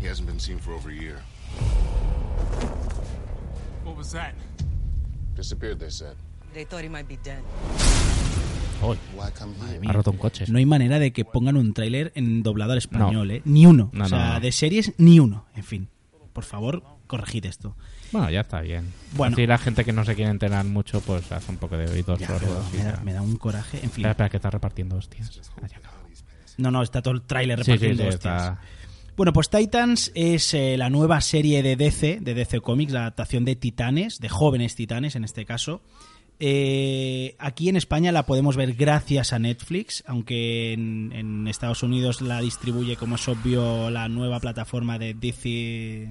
He 0.00 0.06
hasn't 0.08 0.26
been 0.26 0.40
seen 0.40 0.58
for 0.58 0.72
over 0.74 0.90
a 0.90 0.94
year. 0.94 1.20
What 3.84 3.96
was 3.96 4.12
that? 4.12 4.34
Disappeared, 5.36 5.78
they 5.78 5.90
said. 5.90 6.16
They 6.52 6.64
thought 6.64 6.82
he 6.82 6.88
might 6.88 7.08
be 7.08 7.18
dead. 7.22 7.42
Ha 9.86 9.92
roto 9.92 10.10
un 10.10 10.18
coche. 10.18 10.44
No 10.48 10.58
hay 10.58 10.66
manera 10.66 10.98
de 10.98 11.12
que 11.12 11.24
pongan 11.24 11.56
un 11.56 11.72
tráiler 11.74 12.12
en 12.16 12.42
doblado 12.42 12.72
al 12.72 12.78
español, 12.78 13.30
¿eh? 13.30 13.42
Ni 13.44 13.66
uno. 13.66 13.90
No, 13.92 14.04
o 14.04 14.08
sea, 14.08 14.18
no, 14.18 14.34
no. 14.34 14.40
de 14.40 14.52
series, 14.52 14.92
ni 14.98 15.20
uno. 15.20 15.46
En 15.54 15.64
fin, 15.64 15.88
por 16.32 16.44
favor, 16.44 16.82
corregid 17.16 17.46
esto. 17.46 17.76
Bueno, 18.12 18.30
ya 18.30 18.40
está 18.40 18.60
bien. 18.60 18.92
Bueno. 19.16 19.34
Así 19.34 19.46
la 19.46 19.58
gente 19.58 19.84
que 19.84 19.92
no 19.92 20.04
se 20.04 20.14
quiere 20.14 20.30
enterar 20.30 20.64
mucho, 20.64 21.00
pues 21.00 21.30
hace 21.32 21.50
un 21.50 21.58
poco 21.58 21.76
de 21.76 21.88
oídos 21.90 22.18
Ya, 22.18 22.26
sordos. 22.26 22.66
y 22.72 22.76
me, 22.78 22.84
da, 22.84 22.96
ya. 22.96 23.00
me 23.02 23.12
da 23.12 23.22
un 23.22 23.36
coraje. 23.36 23.76
En 23.78 23.90
fin. 23.90 24.04
Espera, 24.04 24.10
espera, 24.10 24.28
que 24.30 24.36
está 24.38 24.50
repartiendo 24.50 24.96
hostias. 24.96 25.40
Ah, 25.62 25.66
ya 25.70 25.78
acabo. 25.78 25.94
No, 26.56 26.70
no, 26.70 26.82
está 26.82 27.02
todo 27.02 27.14
el 27.14 27.22
tráiler 27.22 27.58
Sí, 27.58 27.64
sí, 27.64 27.70
repartiendo 27.72 28.02
sí, 28.04 28.08
hostias. 28.10 28.42
está. 28.42 28.60
Bueno, 29.16 29.32
pues 29.32 29.48
Titans 29.50 30.10
es 30.14 30.54
eh, 30.54 30.76
la 30.76 30.90
nueva 30.90 31.20
serie 31.20 31.62
de 31.62 31.76
DC, 31.76 32.18
de 32.20 32.34
DC 32.34 32.60
Comics, 32.60 32.92
la 32.92 33.00
adaptación 33.00 33.44
de 33.44 33.54
Titanes, 33.56 34.18
de 34.20 34.28
jóvenes 34.28 34.74
titanes 34.74 35.14
en 35.16 35.22
este 35.24 35.44
caso. 35.44 35.82
Eh, 36.40 37.36
aquí 37.38 37.68
en 37.68 37.76
España 37.76 38.10
la 38.12 38.26
podemos 38.26 38.56
ver 38.56 38.74
gracias 38.74 39.32
a 39.32 39.38
Netflix, 39.38 40.02
aunque 40.06 40.72
en, 40.72 41.12
en 41.12 41.46
Estados 41.48 41.82
Unidos 41.84 42.20
la 42.22 42.40
distribuye, 42.40 42.96
como 42.96 43.14
es 43.14 43.26
obvio, 43.28 43.88
la 43.90 44.08
nueva 44.08 44.40
plataforma 44.40 44.98
de 44.98 45.14
DC. 45.14 46.08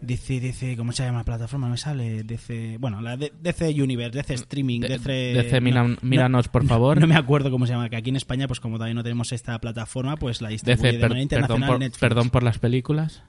DC, 0.00 0.40
DC, 0.40 0.76
¿cómo 0.76 0.92
se 0.92 1.04
llama 1.04 1.18
la 1.18 1.24
plataforma? 1.24 1.66
No 1.66 1.72
me 1.72 1.76
sale. 1.78 2.22
DC, 2.24 2.76
bueno, 2.78 3.00
la 3.00 3.16
de- 3.16 3.32
DC 3.40 3.70
Universe, 3.82 4.16
DC 4.18 4.34
Streaming, 4.34 4.80
De- 4.80 4.88
DC. 4.88 5.10
DC, 5.34 5.60
no, 5.60 5.96
míranos, 6.02 6.48
por 6.48 6.66
favor. 6.66 7.00
No 7.00 7.06
me 7.06 7.16
acuerdo 7.16 7.50
cómo 7.50 7.66
se 7.66 7.72
llama, 7.72 7.88
que 7.88 7.96
aquí 7.96 8.10
en 8.10 8.16
España, 8.16 8.46
pues 8.46 8.60
como 8.60 8.76
todavía 8.76 8.94
no 8.94 9.02
tenemos 9.02 9.32
esta 9.32 9.58
plataforma, 9.60 10.16
pues 10.16 10.40
la 10.42 10.48
distribuye 10.50 10.82
DC, 10.88 10.96
de 10.96 11.00
per- 11.00 11.10
manera 11.10 11.10
perdón, 11.10 11.22
internacional 11.22 11.68
por, 11.68 11.78
Netflix. 11.78 12.00
perdón 12.00 12.30
por 12.30 12.42
las 12.42 12.58
películas. 12.58 13.22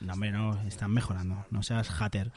No, 0.00 0.14
hombre, 0.14 0.32
no, 0.32 0.60
están 0.66 0.90
mejorando. 0.90 1.44
No 1.50 1.62
seas 1.62 1.88
hater. 1.90 2.32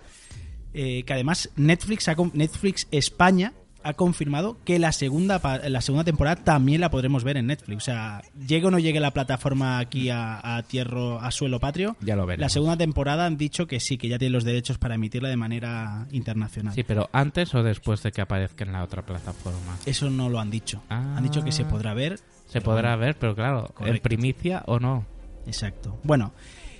Eh, 0.73 1.03
que 1.03 1.13
además 1.13 1.49
Netflix, 1.55 2.07
Netflix 2.33 2.88
España 2.91 3.53
ha 3.88 3.93
confirmado 3.93 4.57
que 4.65 4.79
la 4.79 4.91
segunda, 4.91 5.39
la 5.69 5.81
segunda 5.81 6.03
temporada 6.03 6.43
también 6.43 6.81
la 6.81 6.89
podremos 6.89 7.23
ver 7.23 7.38
en 7.38 7.47
Netflix. 7.47 7.77
O 7.77 7.86
sea, 7.86 8.21
llegue 8.47 8.65
o 8.67 8.71
no 8.71 8.79
llegue 8.79 8.99
la 8.99 9.11
plataforma 9.11 9.77
aquí 9.79 10.09
a, 10.09 10.57
a 10.57 10.63
tierra, 10.63 11.19
a 11.25 11.29
suelo 11.31 11.59
patrio, 11.59 11.95
Ya 12.01 12.15
lo 12.15 12.25
veremos. 12.25 12.41
la 12.41 12.49
segunda 12.49 12.77
temporada 12.77 13.25
han 13.25 13.38
dicho 13.38 13.67
que 13.67 13.79
sí, 13.79 13.97
que 13.97 14.07
ya 14.09 14.17
tienen 14.17 14.33
los 14.33 14.43
derechos 14.43 14.77
para 14.79 14.95
emitirla 14.95 15.29
de 15.29 15.38
manera 15.38 16.07
internacional. 16.11 16.73
Sí, 16.73 16.83
pero 16.83 17.09
antes 17.13 17.53
o 17.53 17.61
después 17.63 18.01
de 18.03 18.11
que 18.11 18.21
aparezca 18.21 18.63
en 18.65 18.71
la 18.73 18.83
otra 18.83 19.05
plataforma. 19.05 19.77
Eso 19.86 20.09
no 20.09 20.29
lo 20.29 20.39
han 20.39 20.49
dicho. 20.49 20.81
Ah. 20.89 21.15
Han 21.17 21.23
dicho 21.23 21.43
que 21.43 21.51
se 21.51 21.63
podrá 21.65 21.93
ver. 21.93 22.19
Se 22.47 22.61
podrá 22.61 22.95
bueno. 22.95 23.05
ver, 23.05 23.17
pero 23.19 23.36
claro, 23.36 23.73
en 23.81 23.99
primicia 23.99 24.63
o 24.65 24.79
no. 24.79 25.05
Exacto. 25.45 25.99
Bueno, 26.03 26.33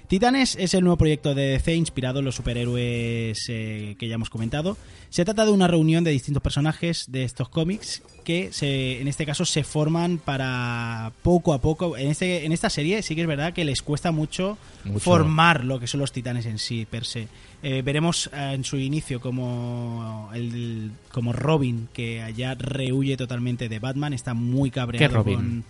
Titanes 0.08 0.56
es 0.60 0.74
el 0.74 0.82
nuevo 0.84 0.98
proyecto 0.98 1.34
de 1.34 1.48
DC 1.52 1.74
inspirado 1.76 2.20
en 2.20 2.26
los 2.26 2.36
superhéroes 2.36 3.38
eh, 3.50 3.96
que 3.98 4.08
ya 4.08 4.16
hemos 4.16 4.30
comentado. 4.30 4.78
Se 5.10 5.26
trata 5.26 5.46
de 5.46 5.52
una 5.52 5.68
reunión 5.68 6.04
de 6.04 6.12
distintos 6.12 6.44
personajes 6.44 7.06
de 7.10 7.24
estos 7.24 7.50
cómics 7.50 8.04
que 8.24 8.50
se, 8.52 9.02
en 9.02 9.08
este 9.08 9.26
caso 9.26 9.46
se 9.46 9.64
forman 9.64 10.18
para 10.20 11.12
poco 11.24 11.54
a 11.54 11.60
poco. 11.62 11.98
En, 11.98 12.10
este, 12.10 12.46
en 12.46 12.52
esta 12.52 12.70
serie 12.70 13.02
sí 13.02 13.16
que 13.16 13.22
es 13.22 13.28
verdad 13.28 13.54
que 13.54 13.66
les 13.66 13.82
cuesta 13.82 14.12
mucho, 14.12 14.58
Mucho. 14.84 15.00
formar 15.00 15.64
lo 15.64 15.80
que 15.80 15.88
son 15.88 16.00
los 16.02 16.12
titanes 16.12 16.46
en 16.46 16.60
sí, 16.60 16.86
per 16.86 17.06
se. 17.06 17.28
Eh, 17.64 17.82
veremos 17.82 18.30
eh, 18.34 18.52
en 18.54 18.64
su 18.64 18.78
inicio 18.78 19.20
como, 19.20 20.30
el, 20.36 20.92
como 21.12 21.34
Robin, 21.34 21.88
que 21.94 22.22
allá 22.22 22.54
rehuye 22.54 23.18
totalmente 23.18 23.70
de 23.70 23.80
Batman, 23.80 24.14
está 24.14 24.34
muy 24.34 24.70
cabreado. 24.72 25.08
¿Qué 25.10 25.14
Robin? 25.16 25.36
con- 25.36 25.64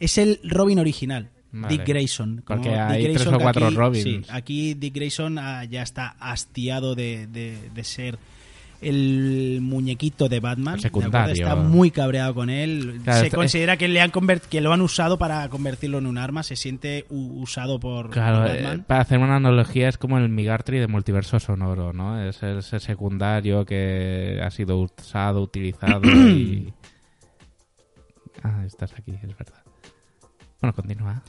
Es 0.00 0.18
el 0.18 0.40
Robin 0.42 0.78
original. 0.80 1.28
Vale. 1.52 1.68
Dick 1.78 1.86
Grayson. 1.86 2.42
como 2.44 2.60
Porque 2.62 2.70
Dick 2.70 2.80
hay 2.80 3.14
tres 3.14 3.26
o 3.26 3.38
cuatro 3.38 3.66
aquí- 3.66 3.74
Robins. 3.76 4.02
sí, 4.04 4.22
aquí 4.28 4.74
Dick 4.74 4.94
Grayson 4.94 5.38
ah, 5.38 5.64
ya 5.64 5.82
está 5.82 6.16
hastiado 6.20 6.94
de, 6.94 7.26
de- 7.28 7.70
de 7.74 7.84
ser 7.84 8.18
el 8.82 9.60
muñequito 9.62 10.28
de 10.28 10.38
Batman. 10.38 10.78
Secundario. 10.78 11.32
Está 11.32 11.56
muy 11.56 11.90
cabreado 11.90 12.34
con 12.34 12.50
él. 12.50 13.00
Claro, 13.02 13.24
se 13.24 13.30
considera 13.30 13.78
que 13.78 13.88
le 13.88 14.02
han 14.02 14.12
que 14.50 14.60
lo 14.60 14.70
han 14.74 14.82
usado 14.82 15.16
para 15.16 15.48
convertirlo 15.48 15.96
en 15.96 16.06
un 16.06 16.18
arma. 16.18 16.42
Se 16.42 16.56
siente 16.56 17.06
usado 17.08 17.80
por, 17.80 18.10
Claro, 18.10 18.42
por 18.42 18.50
eh, 18.54 18.62
Batman. 18.62 18.84
para 18.86 19.00
hacer 19.00 19.18
una 19.18 19.36
analogía 19.36 19.88
es 19.88 19.96
como 19.96 20.18
el 20.18 20.28
Migartri 20.28 20.78
de 20.78 20.88
Multiverso 20.88 21.40
Sonoro, 21.40 21.94
¿no? 21.94 22.20
Es 22.22 22.42
ese 22.42 22.78
secundario 22.78 23.64
que 23.64 24.40
ha 24.44 24.50
sido 24.50 24.78
usado, 24.78 25.40
utilizado 25.42 26.02
y... 26.28 26.70
Ah, 28.42 28.62
estás 28.66 28.92
aquí, 28.92 29.12
es 29.12 29.36
verdad. 29.38 29.62
Bueno, 30.66 30.74
continúa. 30.74 31.22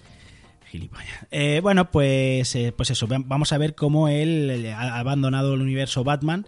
Eh, 1.31 1.59
bueno, 1.61 1.91
pues, 1.91 2.55
eh, 2.55 2.73
pues 2.75 2.89
eso, 2.91 3.07
va- 3.07 3.21
vamos 3.23 3.51
a 3.53 3.57
ver 3.57 3.73
cómo 3.75 4.07
él 4.09 4.67
ha 4.75 4.97
abandonado 4.99 5.53
el 5.53 5.61
universo 5.61 6.03
Batman 6.03 6.45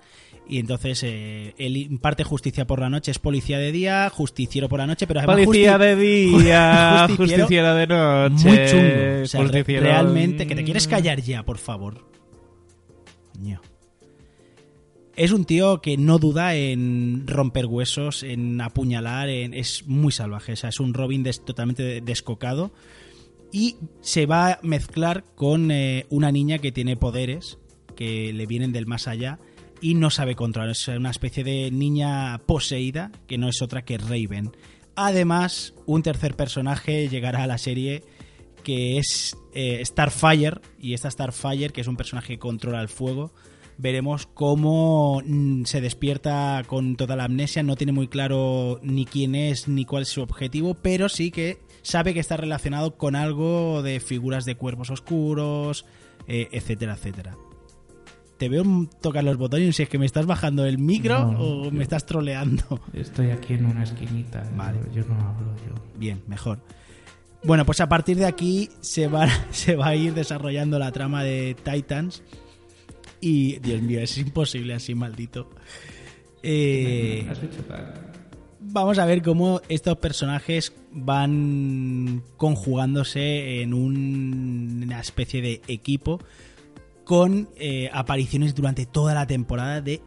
y 0.48 0.58
entonces 0.60 1.04
eh, 1.04 1.54
él 1.58 1.78
imparte 1.78 2.24
justicia 2.24 2.66
por 2.66 2.80
la 2.80 2.90
noche, 2.90 3.12
es 3.12 3.20
policía 3.20 3.60
de 3.60 3.72
día, 3.72 4.10
justiciero 4.10 4.68
por 4.68 4.80
la 4.80 4.88
noche, 4.88 5.06
pero 5.08 5.20
además 5.20 5.38
Policía 5.46 5.78
justi- 5.78 5.80
de 5.80 5.96
día, 5.96 7.06
justiciero 7.08 7.44
justiciero 7.44 7.76
de 7.76 7.88
noche. 7.88 8.48
Muy 8.48 8.58
chungo. 8.68 9.24
O 9.24 9.26
sea, 9.28 9.42
re- 9.44 9.64
realmente, 9.80 10.48
que 10.48 10.56
te 10.56 10.64
quieres 10.64 10.88
callar 10.88 11.22
ya, 11.22 11.44
por 11.44 11.58
favor. 11.60 12.06
Coño. 13.36 13.62
Es 15.20 15.34
un 15.34 15.44
tío 15.44 15.82
que 15.82 15.98
no 15.98 16.18
duda 16.18 16.56
en 16.56 17.28
romper 17.28 17.66
huesos, 17.66 18.24
en 18.24 18.62
apuñalar, 18.62 19.28
en- 19.28 19.54
es 19.54 19.86
muy 19.86 20.14
salvaje. 20.14 20.54
O 20.54 20.56
sea, 20.56 20.70
es 20.70 20.80
un 20.80 20.94
Robin 20.94 21.26
totalmente 21.46 22.00
descocado. 22.00 22.72
Y 23.52 23.76
se 24.00 24.26
va 24.26 24.54
a 24.54 24.60
mezclar 24.64 25.26
con 25.36 25.72
eh, 25.72 26.06
una 26.10 26.32
niña 26.32 26.60
que 26.60 26.72
tiene 26.72 26.96
poderes 26.96 27.58
que 27.98 28.32
le 28.32 28.46
vienen 28.46 28.72
del 28.72 28.86
más 28.86 29.10
allá 29.10 29.40
y 29.82 29.96
no 29.96 30.10
sabe 30.10 30.36
controlar. 30.36 30.70
Es 30.70 30.88
una 30.88 31.12
especie 31.12 31.44
de 31.44 31.70
niña 31.70 32.38
poseída 32.46 33.12
que 33.28 33.38
no 33.38 33.50
es 33.50 33.62
otra 33.62 33.84
que 33.84 33.98
Raven. 33.98 34.52
Además, 34.96 35.74
un 35.86 36.02
tercer 36.02 36.38
personaje 36.38 37.10
llegará 37.10 37.44
a 37.44 37.48
la 37.48 37.58
serie 37.58 38.04
que 38.64 38.98
es 39.00 39.36
eh, 39.54 39.84
Starfire. 39.84 40.62
Y 40.80 40.94
esta 40.94 41.12
Starfire, 41.12 41.72
que 41.72 41.82
es 41.82 41.88
un 41.88 41.98
personaje 41.98 42.36
que 42.36 42.40
controla 42.40 42.82
el 42.82 42.88
fuego, 42.88 43.34
veremos 43.80 44.28
cómo 44.28 45.22
mm, 45.26 45.64
se 45.64 45.80
despierta 45.82 46.62
con 46.68 46.96
toda 46.98 47.16
la 47.16 47.24
amnesia. 47.24 47.64
No 47.64 47.76
tiene 47.78 47.94
muy 47.94 48.08
claro 48.10 48.80
ni 48.84 49.06
quién 49.06 49.34
es 49.34 49.68
ni 49.68 49.86
cuál 49.86 50.04
es 50.04 50.10
su 50.10 50.22
objetivo, 50.22 50.76
pero 50.76 51.10
sí 51.10 51.32
que 51.32 51.58
sabe 51.82 52.14
que 52.14 52.20
está 52.20 52.38
relacionado 52.38 52.98
con 52.98 53.16
algo 53.16 53.82
de 53.82 54.00
figuras 54.02 54.44
de 54.46 54.56
cuerpos 54.56 54.90
oscuros, 54.92 55.86
eh, 56.28 56.50
etcétera, 56.52 56.94
etcétera. 56.94 57.36
Te 58.38 58.48
veo 58.50 58.64
tocar 59.02 59.24
los 59.24 59.38
botones 59.38 59.76
si 59.76 59.84
es 59.84 59.90
que 59.90 59.98
me 59.98 60.06
estás 60.06 60.26
bajando 60.26 60.66
el 60.66 60.78
micro 60.78 61.32
No, 61.32 61.40
o 61.40 61.64
yo- 61.66 61.72
me 61.72 61.84
estás 61.84 62.06
troleando. 62.06 62.80
Estoy 62.94 63.32
aquí 63.32 63.54
en 63.54 63.66
una 63.66 63.84
esquinita. 63.84 64.50
Vale. 64.56 64.80
Yo, 64.94 65.02
yo 65.02 65.08
no 65.10 65.16
hablo 65.16 65.54
yo. 65.68 65.74
Bien, 65.98 66.22
mejor. 66.28 66.60
Bueno, 67.44 67.66
pues 67.66 67.80
a 67.80 67.88
partir 67.88 68.18
de 68.18 68.26
aquí 68.26 68.70
se 68.82 69.08
va, 69.08 69.28
se 69.52 69.76
va 69.76 69.88
a 69.88 69.96
ir 69.96 70.14
desarrollando 70.14 70.80
la 70.80 70.92
trama 70.92 71.24
de 71.24 71.56
Titans. 71.64 72.24
Y, 73.22 73.60
Dios 73.60 73.82
mío, 73.82 74.00
es 74.02 74.18
imposible 74.18 74.74
así, 74.74 74.96
maldito. 74.96 75.50
Eh, 76.42 77.28
vamos 78.62 78.98
a 78.98 79.06
ver 79.06 79.22
cómo 79.22 79.62
estos 79.70 79.98
personajes 79.98 80.74
van 80.92 82.24
conjugándose 82.38 83.62
en 83.62 83.74
un- 83.74 84.82
una 84.86 85.00
especie 85.02 85.42
de 85.42 85.62
equipo 85.68 86.20
con 87.04 87.50
eh, 87.58 87.90
apariciones 87.92 88.56
durante 88.56 88.86
toda 88.86 89.14
la 89.14 89.28
temporada 89.28 89.82
de 89.82 90.02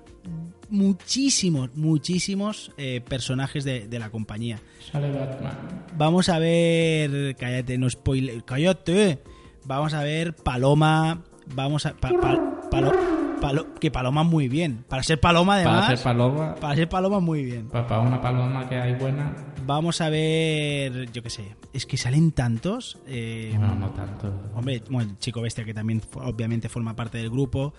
muchísimos, 0.70 1.74
muchísimos 1.76 2.72
eh, 2.78 3.02
personajes 3.06 3.64
de, 3.64 3.88
de 3.88 3.98
la 3.98 4.08
compañía. 4.10 4.58
Sale 4.90 5.10
Batman. 5.12 5.84
Vamos 5.98 6.28
a 6.30 6.38
ver. 6.38 7.36
Cállate, 7.36 7.76
no 7.76 7.90
spoiler. 7.90 8.42
Cállate. 8.44 9.18
Vamos 9.64 9.92
a 9.94 10.02
ver 10.02 10.34
Paloma. 10.34 11.24
Vamos 11.54 11.86
a. 11.86 11.94
pa- 11.94 12.10
pa- 12.20 12.68
palo- 12.70 12.92
palo- 13.40 13.74
que 13.80 13.90
Paloma 13.90 14.22
muy 14.22 14.48
bien. 14.48 14.84
Para 14.88 15.02
ser 15.02 15.20
Paloma, 15.20 15.56
además. 15.56 15.84
Para 15.86 15.96
ser 15.96 16.04
paloma. 16.04 16.54
para 16.54 16.74
ser 16.76 16.88
Paloma 16.88 17.20
muy 17.20 17.44
bien. 17.44 17.68
Para 17.68 18.00
una 18.00 18.20
paloma 18.20 18.68
que 18.68 18.76
hay 18.76 18.94
buena. 18.94 19.34
Vamos 19.66 20.00
a 20.00 20.08
ver. 20.08 21.10
Yo 21.12 21.22
qué 21.22 21.30
sé. 21.30 21.56
Es 21.72 21.86
que 21.86 21.96
salen 21.96 22.32
tantos. 22.32 22.98
eh, 23.06 23.52
Bueno, 23.56 23.74
no 23.74 23.90
tanto. 23.90 24.32
Hombre, 24.54 24.82
bueno, 24.90 25.14
Chico 25.18 25.40
Bestia, 25.42 25.64
que 25.64 25.74
también 25.74 26.00
obviamente 26.14 26.68
forma 26.68 26.94
parte 26.96 27.18
del 27.18 27.30
grupo. 27.30 27.74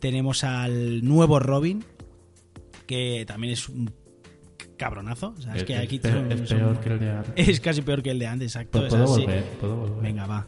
Tenemos 0.00 0.44
al 0.44 1.02
nuevo 1.04 1.38
Robin, 1.40 1.82
que 2.86 3.24
también 3.26 3.52
es 3.54 3.68
un 3.68 3.90
cabronazo. 4.76 5.34
O 5.38 5.40
sea, 5.40 5.52
es, 5.54 5.62
Es- 5.62 5.64
que 5.64 5.72
es 5.74 5.80
aquí 5.80 5.98
son- 6.02 6.30
es 6.32 6.48
son- 6.48 6.58
peor 6.58 6.80
que 6.80 6.88
el 6.90 6.98
de 7.00 7.10
antes. 7.10 7.32
Es 7.48 7.60
casi 7.60 7.82
peor 7.82 8.02
que 8.02 8.10
el 8.10 8.18
de 8.18 8.26
antes, 8.26 8.54
exacto. 8.54 8.78
Pues 8.80 8.92
es 8.92 8.98
puedo 9.00 9.06
volver, 9.18 9.44
puedo 9.60 9.76
volver. 9.76 10.02
Venga, 10.02 10.26
va. 10.26 10.46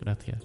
Gracias. 0.00 0.42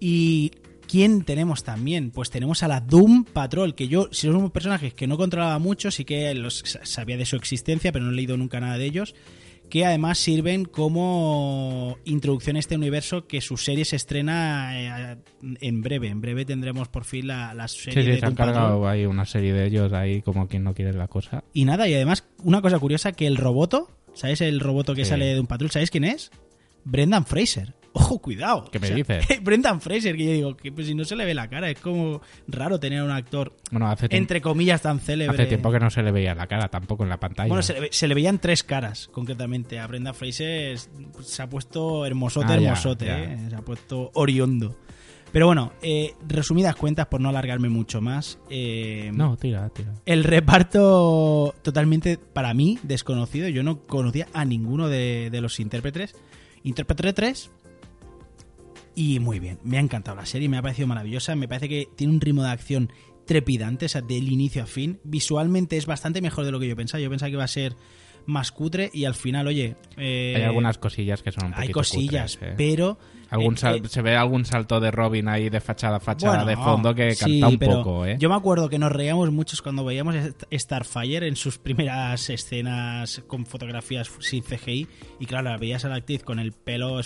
¿Y 0.00 0.52
quién 0.86 1.22
tenemos 1.22 1.64
también? 1.64 2.10
Pues 2.10 2.30
tenemos 2.30 2.62
a 2.62 2.68
la 2.68 2.80
Doom 2.80 3.24
Patrol, 3.24 3.74
que 3.74 3.88
yo, 3.88 4.08
si 4.12 4.26
son 4.28 4.50
personajes 4.50 4.94
que 4.94 5.06
no 5.06 5.16
controlaba 5.16 5.58
mucho, 5.58 5.90
sí 5.90 6.04
que 6.04 6.34
los 6.34 6.58
sa- 6.64 6.84
sabía 6.84 7.16
de 7.16 7.26
su 7.26 7.36
existencia, 7.36 7.92
pero 7.92 8.04
no 8.04 8.12
he 8.12 8.14
leído 8.14 8.36
nunca 8.36 8.60
nada 8.60 8.78
de 8.78 8.84
ellos, 8.86 9.14
que 9.68 9.84
además 9.84 10.16
sirven 10.18 10.64
como 10.64 11.98
introducción 12.06 12.56
a 12.56 12.58
este 12.58 12.74
universo 12.76 13.26
que 13.26 13.42
su 13.42 13.58
serie 13.58 13.84
se 13.84 13.96
estrena 13.96 15.12
eh, 15.12 15.16
en 15.60 15.82
breve. 15.82 16.08
En 16.08 16.22
breve 16.22 16.46
tendremos 16.46 16.88
por 16.88 17.04
fin 17.04 17.26
la, 17.26 17.52
la 17.52 17.68
Sí, 17.68 17.90
serie 17.92 18.02
sí, 18.04 18.10
de 18.12 18.18
se 18.20 18.24
han 18.26 18.34
Patrol. 18.34 18.54
cargado 18.54 18.88
ahí 18.88 19.04
una 19.04 19.26
serie 19.26 19.52
de 19.52 19.66
ellos 19.66 19.92
ahí 19.92 20.22
como 20.22 20.48
quien 20.48 20.64
no 20.64 20.72
quiere 20.72 20.94
la 20.94 21.08
cosa. 21.08 21.44
Y 21.52 21.66
nada, 21.66 21.86
y 21.86 21.92
además, 21.94 22.24
una 22.44 22.62
cosa 22.62 22.78
curiosa, 22.78 23.12
que 23.12 23.26
el 23.26 23.36
roboto, 23.36 23.90
¿sabes 24.14 24.40
el 24.40 24.60
roboto 24.60 24.94
que 24.94 25.04
Sí. 25.04 25.10
sale 25.10 25.34
de 25.34 25.40
un 25.40 25.46
patrón? 25.46 25.70
¿Sabes 25.70 25.90
quién 25.90 26.04
es? 26.04 26.30
Brendan 26.84 27.26
Fraser. 27.26 27.74
Ojo, 28.00 28.18
cuidado. 28.20 28.64
¿Qué 28.70 28.78
me 28.78 28.86
O 28.86 28.88
sea, 28.88 28.96
dices? 28.96 29.26
Brendan 29.42 29.80
Fraser, 29.80 30.16
que 30.16 30.24
yo 30.24 30.32
digo, 30.32 30.56
que 30.56 30.70
pues 30.72 30.86
si 30.86 30.94
no 30.94 31.04
se 31.04 31.16
le 31.16 31.24
ve 31.24 31.34
la 31.34 31.48
cara, 31.48 31.68
es 31.70 31.78
como 31.80 32.20
raro 32.46 32.78
tener 32.80 33.02
un 33.02 33.10
actor, 33.10 33.54
Bueno, 33.70 33.88
hace, 33.88 34.06
entre 34.10 34.40
comillas, 34.40 34.82
tan 34.82 35.00
célebre. 35.00 35.34
hace 35.36 35.46
tiempo 35.46 35.70
que 35.72 35.80
no 35.80 35.90
se 35.90 36.02
le 36.02 36.12
veía 36.12 36.34
la 36.34 36.46
cara 36.46 36.68
tampoco 36.68 37.02
en 37.02 37.08
la 37.10 37.18
pantalla. 37.18 37.48
Bueno, 37.48 37.62
se 37.62 37.72
le, 37.74 37.80
ve- 37.80 37.88
se 37.92 38.06
le 38.08 38.14
veían 38.14 38.38
tres 38.38 38.62
caras, 38.62 39.08
concretamente. 39.12 39.78
A 39.78 39.86
Brendan 39.86 40.14
Fraser 40.14 40.72
es- 40.72 40.90
se 41.22 41.42
ha 41.42 41.48
puesto 41.48 42.06
hermosote, 42.06 42.46
Ah, 42.52 42.56
ya, 42.56 42.68
hermosote, 42.68 43.06
ya. 43.06 43.18
¿eh? 43.24 43.38
Se 43.50 43.54
ha 43.56 43.62
puesto 43.62 44.10
oriondo. 44.14 44.76
Pero 45.30 45.44
bueno, 45.44 45.72
eh, 45.82 46.14
resumidas 46.26 46.74
cuentas, 46.74 47.06
por 47.08 47.20
no 47.20 47.28
alargarme 47.28 47.68
mucho 47.68 48.00
más. 48.00 48.38
eh, 48.48 49.10
No, 49.12 49.36
tira, 49.36 49.68
tira. 49.68 49.92
el 50.06 50.24
reparto 50.24 51.54
totalmente, 51.62 52.18
para 52.18 52.54
mí, 52.54 52.78
desconocido. 52.82 53.48
Yo 53.48 53.62
no 53.62 53.80
conocía 53.80 54.26
a 54.32 54.44
ninguno 54.44 54.88
de, 54.88 55.28
de 55.30 55.40
los 55.40 55.60
intérpretes. 55.60 56.14
Intérprete 56.64 57.12
3. 57.12 57.50
Y 58.98 59.20
muy 59.20 59.38
bien, 59.38 59.60
me 59.62 59.76
ha 59.76 59.80
encantado 59.80 60.16
la 60.16 60.26
serie, 60.26 60.48
me 60.48 60.56
ha 60.58 60.62
parecido 60.62 60.88
maravillosa. 60.88 61.36
Me 61.36 61.46
parece 61.46 61.68
que 61.68 61.88
tiene 61.94 62.12
un 62.12 62.20
ritmo 62.20 62.42
de 62.42 62.50
acción 62.50 62.92
trepidante, 63.26 63.86
o 63.86 63.88
sea, 63.88 64.00
del 64.00 64.28
inicio 64.28 64.64
a 64.64 64.66
fin. 64.66 64.98
Visualmente 65.04 65.76
es 65.76 65.86
bastante 65.86 66.20
mejor 66.20 66.44
de 66.44 66.50
lo 66.50 66.58
que 66.58 66.66
yo 66.66 66.74
pensaba. 66.74 67.00
Yo 67.00 67.08
pensaba 67.08 67.28
que 67.28 67.34
iba 67.34 67.44
a 67.44 67.48
ser 67.48 67.76
más 68.26 68.50
cutre 68.50 68.90
y 68.92 69.04
al 69.04 69.14
final, 69.14 69.46
oye... 69.46 69.76
eh, 69.96 70.34
Hay 70.36 70.42
algunas 70.42 70.78
cosillas 70.78 71.22
que 71.22 71.30
son 71.30 71.46
un 71.46 71.52
hay 71.54 71.60
poquito 71.68 71.74
cosillas, 71.78 72.36
cutres, 72.36 72.52
¿eh? 72.52 72.54
pero... 72.58 72.98
Algún 73.30 73.54
eh, 73.54 73.58
sal- 73.58 73.76
eh, 73.84 73.88
se 73.88 74.00
ve 74.00 74.16
algún 74.16 74.46
salto 74.46 74.80
de 74.80 74.90
Robin 74.90 75.28
ahí 75.28 75.50
de 75.50 75.60
fachada 75.60 75.98
a 75.98 76.00
fachada 76.00 76.44
bueno, 76.44 76.46
de 76.46 76.56
fondo 76.56 76.94
que 76.94 77.14
sí, 77.14 77.40
canta 77.40 77.48
un 77.48 77.58
poco, 77.58 78.06
¿eh? 78.06 78.16
Yo 78.18 78.30
me 78.30 78.34
acuerdo 78.34 78.70
que 78.70 78.78
nos 78.78 78.90
reíamos 78.90 79.30
muchos 79.30 79.60
cuando 79.60 79.84
veíamos 79.84 80.14
Starfire 80.50 81.28
en 81.28 81.36
sus 81.36 81.58
primeras 81.58 82.30
escenas 82.30 83.22
con 83.26 83.44
fotografías 83.44 84.10
sin 84.20 84.42
CGI 84.42 84.86
y 85.20 85.26
claro, 85.26 85.50
la 85.50 85.58
veías 85.58 85.84
a 85.84 85.90
la 85.90 85.96
actriz 85.96 86.22
con 86.24 86.38
el 86.38 86.52
pelo 86.52 86.98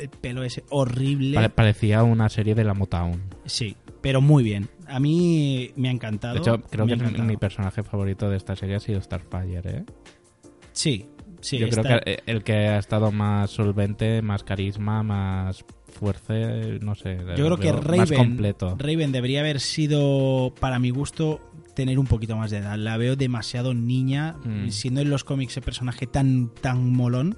el 0.00 0.08
pelo 0.08 0.42
ese 0.42 0.64
horrible. 0.70 1.34
Pare- 1.34 1.50
parecía 1.50 2.02
una 2.02 2.28
serie 2.28 2.54
de 2.54 2.64
la 2.64 2.74
Motown. 2.74 3.22
Sí, 3.44 3.76
pero 4.00 4.20
muy 4.20 4.42
bien. 4.42 4.68
A 4.86 5.00
mí 5.00 5.70
me 5.76 5.88
ha 5.88 5.92
encantado. 5.92 6.34
De 6.34 6.40
hecho, 6.40 6.60
creo 6.70 6.86
me 6.86 6.96
que 6.96 7.22
mi- 7.22 7.36
personaje 7.36 7.82
favorito 7.82 8.28
de 8.30 8.36
esta 8.36 8.56
serie 8.56 8.76
ha 8.76 8.80
sido 8.80 9.00
Starfire, 9.00 9.60
¿eh? 9.64 9.84
Sí, 10.72 11.06
sí. 11.40 11.58
Yo 11.58 11.68
creo 11.68 11.84
que 12.04 12.22
el 12.26 12.42
que 12.42 12.52
ha 12.68 12.78
estado 12.78 13.10
más 13.12 13.50
solvente, 13.50 14.22
más 14.22 14.44
carisma, 14.44 15.02
más 15.02 15.64
fuerza, 15.92 16.34
no 16.80 16.94
sé. 16.94 17.18
Yo 17.36 17.44
creo 17.46 17.56
que 17.56 17.72
más 17.72 17.84
Raven, 17.84 18.16
completo. 18.18 18.76
Raven 18.78 19.10
debería 19.12 19.40
haber 19.40 19.60
sido, 19.60 20.54
para 20.60 20.78
mi 20.78 20.90
gusto, 20.90 21.40
tener 21.74 21.98
un 21.98 22.06
poquito 22.06 22.36
más 22.36 22.50
de 22.50 22.58
edad. 22.58 22.76
La 22.76 22.96
veo 22.96 23.16
demasiado 23.16 23.72
niña, 23.74 24.36
Mm. 24.44 24.68
siendo 24.70 25.00
en 25.00 25.10
los 25.10 25.24
cómics 25.24 25.56
el 25.56 25.62
personaje 25.62 26.06
tan, 26.06 26.50
tan 26.60 26.92
molón. 26.92 27.36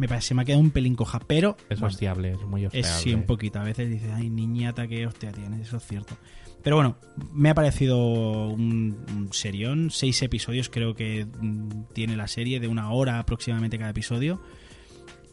Me 0.00 0.08
parece, 0.08 0.28
se 0.28 0.34
me 0.34 0.42
ha 0.42 0.44
quedado 0.44 0.62
un 0.62 0.70
pelín 0.70 0.96
coja, 0.96 1.18
pero 1.20 1.56
Es 1.68 1.78
bueno, 1.78 1.86
hostiable, 1.92 2.32
es 2.32 2.40
muy 2.42 2.62
es 2.62 2.68
hostiable. 2.68 2.92
sí 3.02 3.14
un 3.14 3.22
poquito. 3.24 3.60
A 3.60 3.64
veces 3.64 3.88
dices, 3.90 4.10
ay, 4.14 4.30
niñata, 4.30 4.88
que 4.88 5.06
hostia 5.06 5.30
tienes, 5.30 5.60
eso 5.60 5.76
es 5.76 5.86
cierto. 5.86 6.16
Pero 6.62 6.76
bueno, 6.76 6.96
me 7.32 7.50
ha 7.50 7.54
parecido 7.54 8.48
un, 8.48 8.96
un 9.14 9.32
serión. 9.32 9.90
Seis 9.90 10.20
episodios 10.22 10.68
creo 10.70 10.94
que 10.94 11.26
mm, 11.26 11.84
tiene 11.92 12.16
la 12.16 12.28
serie, 12.28 12.60
de 12.60 12.68
una 12.68 12.90
hora 12.92 13.18
aproximadamente 13.18 13.78
cada 13.78 13.90
episodio. 13.90 14.40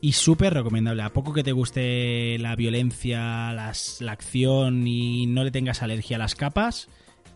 Y 0.01 0.11
súper 0.11 0.53
recomendable. 0.53 1.01
A 1.01 1.11
poco 1.13 1.34
que 1.34 1.43
te 1.43 1.53
guste 1.53 2.38
la 2.39 2.55
violencia, 2.55 3.51
las- 3.53 3.99
la 4.01 4.11
acción 4.11 4.86
y 4.88 5.26
no 5.28 5.43
le 5.43 5.51
tengas 5.51 5.82
alergia 5.82 6.18
a 6.18 6.20
las 6.20 6.36
capas, 6.36 6.88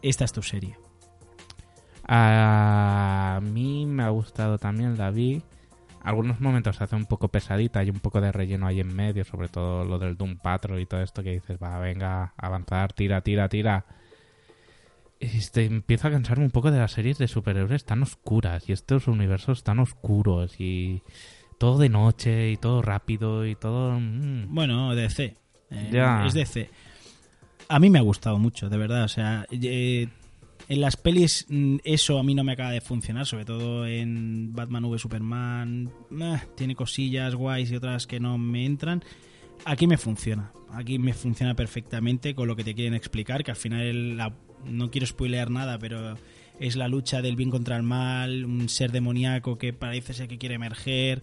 esta 0.02 0.26
es 0.26 0.32
tu 0.34 0.44
serie. 0.44 0.76
A 2.14 3.40
mí 3.42 3.86
me 3.86 4.04
ha 4.04 4.10
gustado 4.10 4.58
también, 4.58 4.98
la 4.98 5.12
vi. 5.12 5.42
Algunos 6.04 6.39
momentos 6.39 6.76
se 6.78 6.84
hace 6.84 6.95
un 6.95 7.06
poco 7.06 7.28
pesadita, 7.28 7.80
hay 7.80 7.89
un 7.89 7.99
poco 7.99 8.22
de 8.22 8.32
relleno 8.32 8.68
ahí 8.68 8.80
en 8.80 8.95
medio, 8.95 9.24
sobre 9.24 9.49
todo 9.49 9.86
lo 9.86 9.99
del 9.99 10.18
Doom 10.18 10.38
Patrol 10.38 10.80
y 10.80 10.86
todo 10.86 11.02
esto 11.02 11.22
que 11.24 11.34
dices, 11.34 11.58
va, 11.62 11.78
venga, 11.80 12.34
avanzar, 12.38 12.93
tira, 12.93 13.22
tira, 13.22 13.47
tira. 13.49 13.86
Este, 15.20 15.66
empiezo 15.66 16.08
a 16.08 16.12
cansarme 16.12 16.45
un 16.45 16.52
poco 16.52 16.72
de 16.72 16.80
las 16.80 16.93
series 16.93 17.20
de 17.20 17.28
superhéroes 17.28 17.86
tan 17.86 18.02
oscuras 18.02 18.68
y 18.68 18.72
estos 18.72 19.08
universos 19.08 19.64
tan 19.64 19.78
oscuros 19.78 20.60
y 20.60 21.04
todo 21.60 21.78
de 21.78 21.89
noche 21.89 22.49
y 22.49 22.58
todo 22.58 22.82
rápido 22.82 23.45
y 23.45 23.56
todo... 23.56 23.99
mm. 23.99 24.47
Bueno, 24.49 24.95
DC. 24.95 25.38
Eh, 25.70 25.89
Ya. 25.91 26.26
Es 26.26 26.34
DC. 26.34 26.72
A 27.70 27.80
mí 27.80 27.91
me 27.91 27.99
ha 27.99 28.02
gustado 28.02 28.39
mucho, 28.39 28.68
de 28.68 28.78
verdad. 28.78 29.04
O 29.04 29.08
sea, 29.08 29.45
eh, 29.52 30.08
en 30.70 30.82
las 30.82 30.95
pelis 30.97 31.45
mm, 31.49 31.78
eso 31.84 32.18
a 32.20 32.24
mí 32.24 32.34
no 32.36 32.43
me 32.43 32.53
acaba 32.53 32.72
de 32.72 32.82
funcionar, 32.82 33.26
sobre 33.26 33.45
todo 33.45 33.86
en 33.86 34.53
Batman 34.53 34.86
v 34.86 34.97
Superman. 34.99 35.89
tiene 36.55 36.76
cosillas 36.76 37.36
guays 37.36 37.72
y 37.72 37.76
otras 37.76 38.07
que 38.07 38.20
no 38.20 38.38
me 38.38 38.66
entran. 38.66 39.03
Aquí 39.66 39.88
me 39.88 39.97
funciona. 39.97 40.51
Aquí 40.74 40.97
me 40.99 41.14
funciona 41.14 41.53
perfectamente 41.55 42.34
con 42.34 42.47
lo 42.47 42.55
que 42.55 42.64
te 42.64 42.74
quieren 42.74 42.93
explicar, 42.93 43.43
que 43.43 43.51
al 43.51 43.57
final 43.57 44.18
la- 44.18 44.34
no 44.66 44.89
quiero 44.89 45.05
spoilear 45.07 45.49
nada, 45.49 45.78
pero 45.80 46.18
es 46.59 46.76
la 46.76 46.88
lucha 46.88 47.22
del 47.22 47.36
bien 47.36 47.49
contra 47.49 47.76
el 47.78 47.84
mal, 47.84 48.45
un 48.45 48.70
ser 48.70 48.91
demoníaco 48.91 49.57
que 49.57 49.74
parece 49.74 50.14
ser 50.14 50.28
que 50.28 50.38
quiere 50.38 50.55
emerger. 50.55 51.22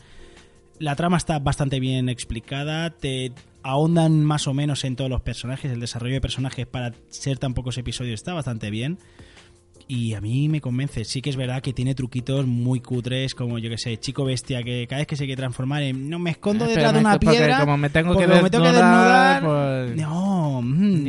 La 0.78 0.94
trama 0.96 1.16
está 1.16 1.38
bastante 1.38 1.80
bien 1.80 2.08
explicada, 2.08 2.90
te 2.90 3.32
ahondan 3.62 4.24
más 4.24 4.46
o 4.46 4.54
menos 4.54 4.84
en 4.84 4.96
todos 4.96 5.10
los 5.10 5.20
personajes, 5.20 5.70
el 5.70 5.80
desarrollo 5.80 6.14
de 6.14 6.20
personajes 6.20 6.66
para 6.66 6.92
ser 7.10 7.38
tan 7.38 7.54
pocos 7.54 7.76
episodios 7.78 8.14
está 8.14 8.32
bastante 8.34 8.70
bien. 8.70 8.98
Y 9.90 10.12
a 10.12 10.20
mí 10.20 10.50
me 10.50 10.60
convence, 10.60 11.02
sí 11.04 11.22
que 11.22 11.30
es 11.30 11.36
verdad 11.36 11.62
que 11.62 11.72
tiene 11.72 11.94
truquitos 11.94 12.46
muy 12.46 12.80
cutres, 12.80 13.34
como 13.34 13.58
yo 13.58 13.70
que 13.70 13.78
sé, 13.78 13.96
Chico 13.96 14.22
Bestia, 14.24 14.62
que 14.62 14.86
cada 14.86 14.98
vez 15.00 15.06
que 15.06 15.16
se 15.16 15.24
quiere 15.24 15.38
transformar 15.40 15.82
en 15.82 16.10
no 16.10 16.18
me 16.18 16.30
escondo 16.30 16.66
Eh, 16.66 16.68
detrás 16.68 16.92
de 16.92 16.98
una 17.00 17.18
piedra. 17.18 17.60
como 17.60 17.78
me 17.78 17.88
tengo 17.88 18.10
que 18.10 18.26
porque 18.26 18.30
como 18.30 18.42
me 18.42 18.50
tengo 18.50 18.64
que 18.64 18.72
desnudar, 18.72 19.42
pues- 19.42 19.96
No, 19.96 20.60
mm, 20.62 21.06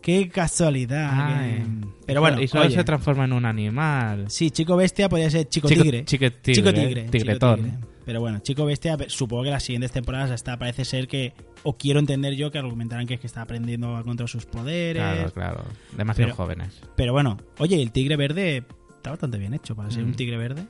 qué 0.00 0.28
casualidad. 0.30 1.10
Ay. 1.12 1.50
que- 1.56 1.88
Pero 2.06 2.22
bueno, 2.22 2.40
y 2.40 2.48
solo 2.48 2.64
oye, 2.64 2.74
se 2.76 2.84
transforma 2.84 3.26
en 3.26 3.34
un 3.34 3.44
animal. 3.44 4.24
Sí, 4.30 4.50
Chico 4.50 4.74
Bestia 4.74 5.10
podría 5.10 5.28
ser 5.30 5.46
Chico, 5.50 5.68
Chico- 5.68 5.82
Tigre. 5.82 6.04
Chico 6.06 6.30
Tigre, 6.32 6.54
Chico 6.54 6.72
Tigre. 6.72 7.02
tigretón. 7.10 7.56
Chico 7.56 7.68
Tigre. 7.76 7.87
Pero 8.08 8.20
bueno, 8.22 8.38
Chico 8.38 8.64
Bestia, 8.64 8.96
supongo 9.08 9.42
que 9.42 9.50
las 9.50 9.62
siguientes 9.64 9.92
temporadas 9.92 10.30
hasta 10.30 10.58
parece 10.58 10.86
ser 10.86 11.08
que, 11.08 11.34
o 11.62 11.76
quiero 11.76 12.00
entender 12.00 12.36
yo, 12.36 12.50
que 12.50 12.56
argumentarán 12.56 13.06
que 13.06 13.12
es 13.12 13.20
que 13.20 13.26
está 13.26 13.42
aprendiendo 13.42 13.94
a 13.96 14.02
controlar 14.02 14.30
sus 14.30 14.46
poderes. 14.46 15.02
Claro, 15.02 15.30
claro. 15.32 15.64
Demasiado 15.94 16.28
Pero- 16.28 16.36
jóvenes. 16.36 16.80
Pero 16.96 17.12
bueno, 17.12 17.36
oye, 17.58 17.82
el 17.82 17.92
tigre 17.92 18.16
verde 18.16 18.64
está 18.96 19.10
bastante 19.10 19.36
bien 19.36 19.52
hecho 19.52 19.76
para 19.76 19.90
ser 19.90 20.04
Mm. 20.04 20.06
un 20.06 20.14
tigre 20.14 20.38
verde. 20.38 20.64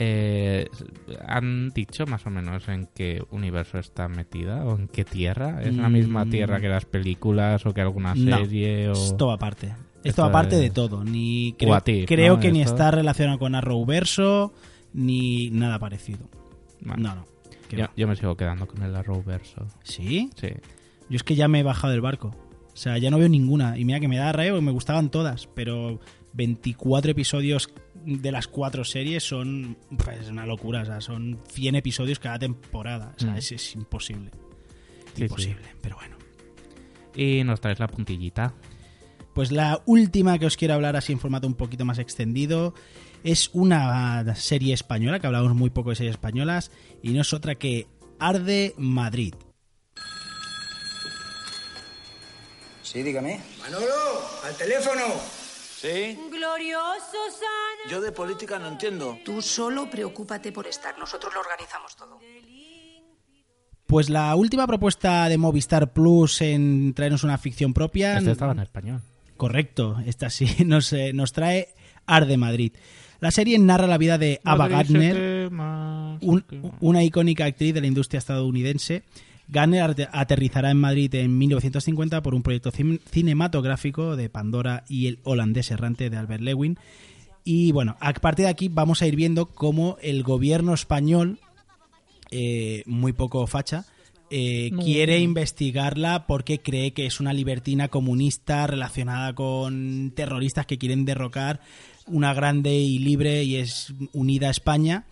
Eh, 0.00 0.66
¿Han 1.28 1.70
dicho 1.70 2.06
más 2.06 2.26
o 2.26 2.30
menos 2.30 2.66
en 2.68 2.88
qué 2.92 3.22
universo 3.30 3.78
está 3.78 4.08
metida 4.08 4.64
o 4.64 4.76
en 4.76 4.88
qué 4.88 5.04
tierra? 5.04 5.62
¿Es 5.62 5.76
la 5.76 5.88
misma 5.88 6.24
Mm. 6.24 6.30
tierra 6.30 6.60
que 6.60 6.68
las 6.68 6.86
películas 6.86 7.64
o 7.66 7.72
que 7.72 7.82
alguna 7.82 8.16
No, 8.16 8.38
serie? 8.38 8.88
o... 8.88 8.92
Esto 8.94 9.30
aparte. 9.30 9.66
Esto, 9.68 10.08
Esto 10.08 10.24
aparte 10.24 10.56
es- 10.56 10.62
de 10.62 10.70
todo. 10.70 11.04
Ni 11.04 11.54
creo, 11.56 11.70
What 11.70 11.86
if, 11.86 12.08
creo 12.08 12.34
¿no? 12.34 12.40
que 12.40 12.50
ni 12.50 12.62
está 12.62 12.90
relacionado 12.90 13.38
con 13.38 13.54
Arrowverso 13.54 14.52
ni 14.92 15.50
nada 15.50 15.78
parecido. 15.78 16.28
Bueno, 16.80 17.02
No, 17.02 17.14
no. 17.14 17.88
yo, 17.96 18.08
me 18.08 18.16
sigo 18.16 18.36
quedando 18.36 18.66
con 18.66 18.82
el 18.82 18.94
Arrowverso. 18.94 19.66
¿Sí? 19.82 20.30
Sí. 20.36 20.48
Yo 21.08 21.16
es 21.16 21.22
que 21.22 21.34
ya 21.34 21.48
me 21.48 21.60
he 21.60 21.62
bajado 21.62 21.92
del 21.92 22.00
barco. 22.00 22.34
O 22.72 22.76
sea, 22.80 22.96
ya 22.98 23.10
no 23.10 23.18
veo 23.18 23.28
ninguna. 23.28 23.76
Y 23.78 23.84
mira 23.84 23.98
que 24.00 24.08
me 24.08 24.16
da 24.18 24.30
reo 24.32 24.60
me 24.62 24.70
gustaban 24.72 25.10
todas. 25.10 25.46
Pero 25.54 26.00
24 26.34 27.10
episodios 27.10 27.68
de 28.04 28.30
las 28.30 28.46
cuatro 28.46 28.84
series 28.84 29.24
son 29.24 29.76
pues, 29.96 30.28
una 30.28 30.46
locura. 30.46 30.82
O 30.82 30.84
sea, 30.84 31.00
son 31.00 31.38
100 31.50 31.74
episodios 31.76 32.18
cada 32.18 32.38
temporada. 32.38 33.14
O 33.16 33.20
sea, 33.20 33.32
Mm. 33.32 33.36
es, 33.38 33.52
es 33.52 33.74
imposible. 33.74 34.30
Sí, 35.14 35.22
imposible. 35.22 35.62
Pero 35.80 35.96
bueno. 35.96 36.16
Y 37.16 37.42
nos 37.42 37.60
traes 37.60 37.80
la 37.80 37.88
puntillita. 37.88 38.54
Pues 39.34 39.50
la 39.50 39.82
última 39.86 40.38
que 40.38 40.46
os 40.46 40.56
quiero 40.56 40.74
hablar 40.74 40.94
así 40.96 41.12
en 41.12 41.18
formato 41.18 41.46
un 41.46 41.54
poquito 41.54 41.84
más 41.84 41.98
extendido 41.98 42.74
es 43.24 43.50
una 43.52 44.34
serie 44.34 44.74
española, 44.74 45.20
que 45.20 45.26
hablamos 45.26 45.54
muy 45.54 45.70
poco 45.70 45.90
de 45.90 45.96
series 45.96 46.14
españolas, 46.14 46.70
y 47.02 47.10
no 47.10 47.22
es 47.22 47.32
otra 47.32 47.54
que 47.54 47.86
Arde 48.18 48.74
Madrid. 48.76 49.34
Sí, 52.82 53.02
dígame. 53.02 53.40
Manolo, 53.60 53.86
al 54.44 54.56
teléfono. 54.56 55.02
¿Sí? 55.80 56.18
Glorioso 56.30 57.18
San. 57.30 57.90
Yo 57.90 58.00
de 58.00 58.10
política 58.10 58.58
no 58.58 58.68
entiendo. 58.68 59.18
Tú 59.24 59.42
solo 59.42 59.88
preocúpate 59.88 60.50
por 60.50 60.66
estar, 60.66 60.98
nosotros 60.98 61.32
lo 61.34 61.40
organizamos 61.40 61.94
todo. 61.94 62.18
Pues 63.86 64.10
la 64.10 64.34
última 64.34 64.66
propuesta 64.66 65.28
de 65.28 65.38
Movistar 65.38 65.92
Plus 65.92 66.42
en 66.42 66.94
traernos 66.94 67.24
una 67.24 67.38
ficción 67.38 67.72
propia. 67.72 68.18
Este 68.18 68.32
estaba 68.32 68.52
en 68.52 68.60
español. 68.60 69.02
Correcto, 69.36 69.96
esta 70.04 70.30
sí 70.30 70.46
nos, 70.66 70.92
eh, 70.92 71.12
nos 71.12 71.32
trae 71.32 71.74
Arde 72.06 72.36
Madrid. 72.36 72.72
La 73.20 73.30
serie 73.30 73.58
narra 73.58 73.86
la 73.86 73.98
vida 73.98 74.16
de 74.18 74.40
Ava 74.44 74.68
Gardner, 74.68 75.14
un- 76.20 76.44
una 76.80 77.02
icónica 77.02 77.44
actriz 77.46 77.74
de 77.74 77.80
la 77.80 77.86
industria 77.88 78.18
estadounidense. 78.18 79.02
Gardner 79.48 80.08
aterrizará 80.12 80.70
en 80.70 80.76
Madrid 80.78 81.12
en 81.14 81.36
1950 81.38 82.22
por 82.22 82.34
un 82.34 82.42
proyecto 82.42 82.70
cin- 82.70 83.00
cinematográfico 83.10 84.14
de 84.14 84.28
Pandora 84.28 84.84
y 84.88 85.06
el 85.06 85.18
holandés 85.24 85.70
errante 85.70 86.10
de 86.10 86.16
Albert 86.16 86.42
Lewin. 86.42 86.78
Y 87.44 87.72
bueno, 87.72 87.96
a 88.00 88.12
partir 88.12 88.44
de 88.44 88.50
aquí 88.50 88.68
vamos 88.68 89.00
a 89.02 89.06
ir 89.06 89.16
viendo 89.16 89.46
cómo 89.46 89.96
el 90.02 90.22
gobierno 90.22 90.74
español, 90.74 91.38
eh, 92.30 92.82
muy 92.86 93.12
poco 93.14 93.46
facha, 93.46 93.86
eh, 94.30 94.70
No. 94.72 94.82
quiere 94.82 95.18
investigarla 95.20 96.26
porque 96.26 96.60
cree 96.60 96.92
que 96.92 97.06
es 97.06 97.20
una 97.20 97.32
libertina 97.32 97.88
comunista 97.88 98.66
relacionada 98.66 99.34
con 99.34 100.12
terroristas 100.14 100.66
que 100.66 100.78
quieren 100.78 101.04
derrocar 101.04 101.60
una 102.06 102.32
grande 102.34 102.74
y 102.74 102.98
libre 102.98 103.42
y 103.44 103.56
es 103.56 103.92
unida 104.12 104.48
a 104.48 104.50
España. 104.50 105.04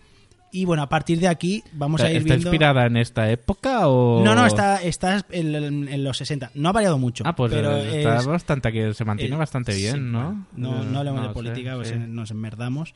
Y 0.51 0.63
bueno, 0.65 0.81
a 0.81 0.89
partir 0.89 1.19
de 1.19 1.27
aquí 1.27 1.61
vamos 1.73 2.01
a 2.01 2.09
ir 2.09 2.17
¿Está 2.17 2.33
viendo... 2.35 2.49
inspirada 2.49 2.85
en 2.85 2.95
esta 2.97 3.29
época 3.29 3.87
o...? 3.89 4.23
No, 4.23 4.33
no, 4.33 4.45
está, 4.45 4.81
está 4.81 5.25
en, 5.29 6.03
los 6.03 6.17
60. 6.17 6.51
No 6.55 6.69
ha 6.69 6.71
variado 6.71 6.97
mucho. 6.97 7.23
Ah, 7.27 7.35
pues 7.35 7.51
pero 7.51 7.75
eh, 7.77 7.99
está 7.99 8.17
es- 8.19 8.25
bastante 8.25 8.69
aquí, 8.69 8.79
se 8.93 9.03
mantiene 9.05 9.35
eh, 9.35 9.37
bastante 9.39 9.73
sí, 9.73 9.81
bien, 9.81 10.11
¿no? 10.11 10.47
No, 10.55 10.83
no 10.83 10.99
hablemos 10.99 11.21
de 11.21 11.27
sé, 11.27 11.33
política, 11.33 11.75
pues 11.75 11.89
sí. 11.89 11.95
nos 11.97 12.31
enmerdamos. 12.31 12.93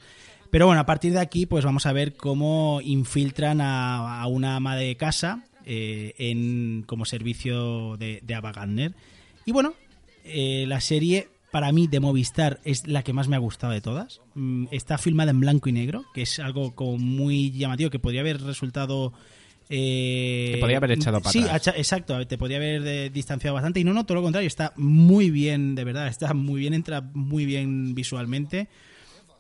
Pero 0.50 0.66
bueno, 0.66 0.82
a 0.82 0.86
partir 0.86 1.14
de 1.14 1.20
aquí, 1.20 1.46
pues 1.46 1.64
vamos 1.66 1.86
a 1.86 1.94
ver 1.94 2.14
cómo 2.16 2.80
infiltran 2.84 3.60
a, 3.62 4.22
a 4.22 4.28
una 4.28 4.56
ama 4.56 4.76
de 4.76 4.96
casa 4.96 5.44
eh, 5.66 6.14
en 6.18 6.84
como 6.86 7.06
servicio 7.06 7.98
de, 7.98 8.20
de 8.24 8.36
Ava 8.36 8.52
Gardner. 8.52 8.94
Y 9.46 9.52
bueno, 9.52 9.74
eh, 10.24 10.66
la 10.68 10.82
serie 10.82 11.30
para 11.52 11.72
mí 11.72 11.88
de 11.88 12.00
Movistar 12.00 12.60
es 12.64 12.88
la 12.88 13.04
que 13.04 13.12
más 13.14 13.28
me 13.28 13.36
ha 13.36 13.40
gustado 13.40 13.74
de 13.74 13.82
todas. 13.82 14.22
Mm, 14.36 14.68
Está 14.72 14.98
filmada 14.98 15.32
en 15.32 15.40
blanco 15.40 15.68
y 15.70 15.74
negro, 15.74 16.06
que 16.14 16.22
es 16.22 16.40
algo 16.40 16.74
como 16.76 16.98
muy 16.98 17.52
llamativo, 17.52 17.90
que 17.90 18.00
podría 18.00 18.22
haber 18.22 18.42
resultado... 18.42 19.12
eh, 19.70 20.52
Te 20.54 20.60
podría 20.60 20.78
haber 20.78 20.92
echado 20.94 21.20
para 21.20 21.32
Sí, 21.34 21.44
atrás. 21.44 21.76
exacto, 21.78 22.26
te 22.26 22.38
podría 22.38 22.58
haber 22.58 22.88
eh, 22.88 23.10
distanciado 23.10 23.54
bastante. 23.56 23.80
Y 23.80 23.84
no, 23.84 23.94
no, 23.94 24.06
todo 24.06 24.16
lo 24.16 24.24
contrario, 24.24 24.48
está 24.48 24.74
muy 24.78 25.30
bien, 25.30 25.76
de 25.76 25.84
verdad, 25.84 26.08
está 26.08 26.34
muy 26.34 26.62
bien, 26.62 26.74
entra 26.74 27.02
muy 27.14 27.46
bien 27.46 27.96
visualmente. 27.96 28.70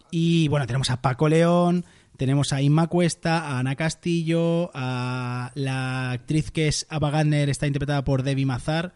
Y 0.10 0.50
bueno, 0.50 0.68
tenemos 0.68 0.90
a 0.90 1.02
Paco 1.02 1.30
León, 1.30 1.86
tenemos 2.18 2.53
a 2.53 2.62
Inma 2.62 2.88
Cuesta, 2.88 3.39
a 3.47 3.59
Ana 3.59 3.76
Castillo, 3.76 4.70
a 4.74 5.51
la 5.55 6.12
actriz 6.12 6.51
que 6.51 6.68
es 6.68 6.86
Ava 6.89 7.09
Gardner, 7.12 7.49
está 7.49 7.68
interpretada 7.68 8.03
por 8.03 8.24
Debbie 8.24 8.45
Mazar. 8.45 8.93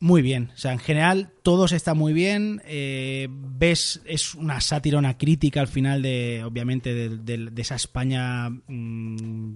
Muy 0.00 0.22
bien, 0.22 0.50
o 0.54 0.56
sea, 0.56 0.72
en 0.72 0.78
general 0.78 1.32
todos 1.42 1.72
están 1.72 1.98
muy 1.98 2.12
bien. 2.12 2.62
eh, 2.66 3.26
ves, 3.30 4.00
es 4.06 4.34
una 4.36 4.60
sátira, 4.60 4.96
una 4.98 5.18
crítica 5.18 5.60
al 5.60 5.66
final 5.66 6.02
de, 6.02 6.44
obviamente, 6.44 6.94
de, 6.94 7.16
de- 7.18 7.50
de 7.50 7.62
esa 7.62 7.74
España 7.74 8.48
mm, 8.48 9.54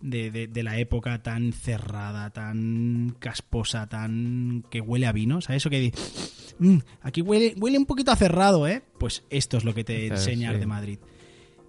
de, 0.00 0.30
de- 0.32 0.48
de 0.48 0.62
la 0.64 0.78
época 0.78 1.22
tan 1.22 1.52
cerrada, 1.52 2.30
tan 2.30 3.14
casposa, 3.20 3.88
tan 3.88 4.64
que 4.68 4.80
huele 4.80 5.06
a 5.06 5.12
vino, 5.12 5.40
¿sabes? 5.40 5.62
Eso 5.62 5.70
que 5.70 5.78
di- 5.80 5.92
"Mm, 6.58 6.78
aquí 7.02 7.22
huele, 7.22 7.54
huele 7.56 7.78
un 7.78 7.86
poquito 7.86 8.10
a 8.10 8.16
cerrado, 8.16 8.66
¿eh? 8.66 8.82
Pues 8.98 9.22
esto 9.30 9.58
es 9.58 9.64
lo 9.64 9.74
que 9.74 9.84
te 9.84 10.08
enseña 10.08 10.52
sí. 10.52 10.58
de 10.58 10.66
Madrid. 10.66 10.98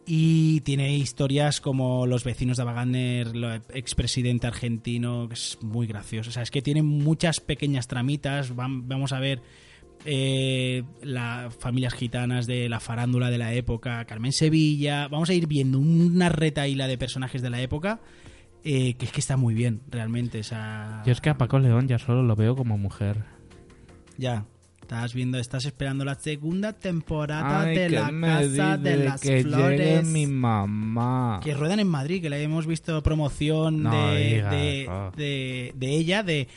Y 0.08 0.62
tiene 0.62 0.96
historias 0.96 1.62
como 1.62 2.06
Los 2.06 2.24
vecinos 2.24 2.58
de 2.58 2.64
Abaganer, 2.64 3.28
el 3.34 3.62
expresidente 3.74 4.46
argentino, 4.46 5.28
que 5.28 5.34
es 5.34 5.58
muy 5.62 5.88
gracioso. 5.88 6.30
O 6.30 6.34
sea, 6.34 6.44
es 6.44 6.52
que 6.52 6.62
tiene 6.62 6.84
muchas 6.84 7.40
pequeñas 7.40 7.88
tramitas. 7.88 8.56
Vam- 8.56 8.84
Vamos 8.86 9.14
a 9.14 9.20
ver 9.20 9.42
eh, 10.06 10.84
las 11.02 11.56
familias 11.56 11.96
gitanas 11.96 12.46
de 12.46 12.70
la 12.70 12.80
farándula 12.80 13.32
de 13.32 13.40
la 13.40 13.54
época, 13.54 14.06
Carmen 14.06 14.32
Sevilla. 14.32 15.08
Vamos 15.08 15.30
a 15.32 15.34
ir 15.34 15.48
viendo 15.48 15.80
una 15.80 16.30
retaíla 16.30 16.86
de 16.88 17.00
personajes 17.00 17.42
de 17.42 17.50
la 17.50 17.62
época 17.62 18.00
eh, 18.64 18.94
que 18.96 19.06
es 19.06 19.12
que 19.12 19.20
está 19.22 19.38
muy 19.38 19.56
bien, 19.56 19.82
realmente. 19.90 20.40
O 20.40 20.44
sea, 20.44 21.02
Yo 21.06 21.12
es 21.14 21.22
que 21.22 21.30
a 21.32 21.38
Paco 21.40 21.58
León 21.58 21.88
ya 21.88 21.98
solo 21.98 22.22
lo 22.22 22.36
veo 22.36 22.56
como 22.56 22.78
mujer. 22.78 23.24
ya. 24.18 24.46
Estás 24.86 25.16
viendo, 25.16 25.40
estás 25.40 25.66
esperando 25.66 26.06
la 26.06 26.14
segunda 26.14 26.72
temporada 26.72 27.62
Ay, 27.62 27.76
de 27.76 27.90
La 27.90 28.12
Casa 28.22 28.78
de 28.78 28.98
las 28.98 29.20
que 29.20 29.42
Flores. 29.42 30.06
mi 30.06 30.28
mamá. 30.28 31.40
que 31.44 31.56
ruedan 31.56 31.80
en 31.80 31.88
Madrid, 31.88 32.22
que 32.22 32.30
le 32.30 32.44
hemos 32.44 32.68
visto 32.68 33.02
promoción 33.02 33.82
No 33.82 34.12
de, 34.14 34.88
oh. 34.88 35.12
de- 35.18 35.74
de 35.76 35.90
ella, 35.90 36.22
de 36.22 36.48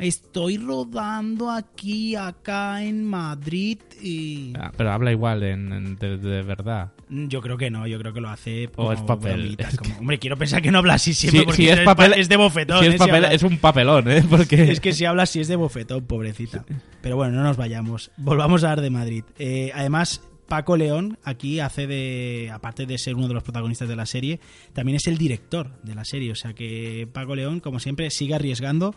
estoy 0.00 0.58
rodando 0.58 1.48
aquí, 1.48 2.16
acá 2.16 2.82
en 2.82 3.04
Madrid 3.04 3.78
y... 4.02 4.52
Ah, 4.58 4.72
Pero 4.76 4.90
habla 4.90 5.12
igual 5.12 5.44
en, 5.44 5.72
en- 5.72 5.96
de, 5.96 6.16
de 6.18 6.42
verdad. 6.42 6.90
Yo 7.12 7.40
creo 7.40 7.56
que 7.56 7.70
no, 7.70 7.86
yo 7.88 7.98
creo 7.98 8.12
que 8.12 8.20
lo 8.20 8.28
hace 8.28 8.66
O 8.68 8.72
como 8.72 8.92
es 8.92 9.00
papel. 9.00 9.40
bromitas, 9.40 9.72
Es 9.74 9.78
como- 9.80 9.98
Hombre, 9.98 10.18
quiero 10.20 10.36
pensar 10.36 10.62
que 10.62 10.70
no 10.70 10.78
habla 10.78 10.94
así 10.94 11.12
siempre 11.12 11.40
Si- 11.40 11.44
porque 11.46 11.56
si 11.62 11.68
es 11.68 11.80
pa- 11.80 11.96
papel- 11.96 12.14
es 12.16 12.28
de 12.28 12.36
bofetón. 12.36 12.80
si 12.80 12.86
es 12.86 12.94
¿eh? 12.94 12.98
papel, 12.98 13.24
es 13.26 13.42
un 13.42 13.58
papelón, 13.58 14.08
¿eh? 14.10 14.22
Porque- 14.30 14.62
Es 14.70 14.80
que 14.80 14.92
si 14.92 15.04
habla 15.04 15.24
así 15.24 15.40
es 15.40 15.48
de 15.48 15.56
bofetón, 15.56 16.04
pobrecita. 16.06 16.64
Pero 17.02 17.16
bueno, 17.16 17.34
no 17.34 17.42
nos 17.42 17.56
vayamos. 17.56 18.12
Volvamos 18.16 18.62
a 18.62 18.70
hablar 18.70 18.82
de 18.84 18.90
Madrid. 18.90 19.24
Eh, 19.38 19.72
además, 19.74 20.22
Paco 20.46 20.76
León 20.76 21.18
aquí 21.24 21.60
hace 21.60 21.86
de, 21.86 22.50
aparte 22.52 22.86
de 22.86 22.98
ser 22.98 23.14
uno 23.16 23.28
de 23.28 23.34
los 23.34 23.42
protagonistas 23.42 23.88
de 23.88 23.96
la 23.96 24.06
serie, 24.06 24.40
también 24.72 24.96
es 24.96 25.06
el 25.06 25.18
director 25.18 25.70
de 25.82 25.94
la 25.94 26.04
serie. 26.04 26.30
O 26.32 26.36
sea 26.36 26.54
que 26.54 27.08
Paco 27.12 27.34
León, 27.34 27.60
como 27.60 27.80
siempre, 27.80 28.10
sigue 28.10 28.34
arriesgando. 28.34 28.94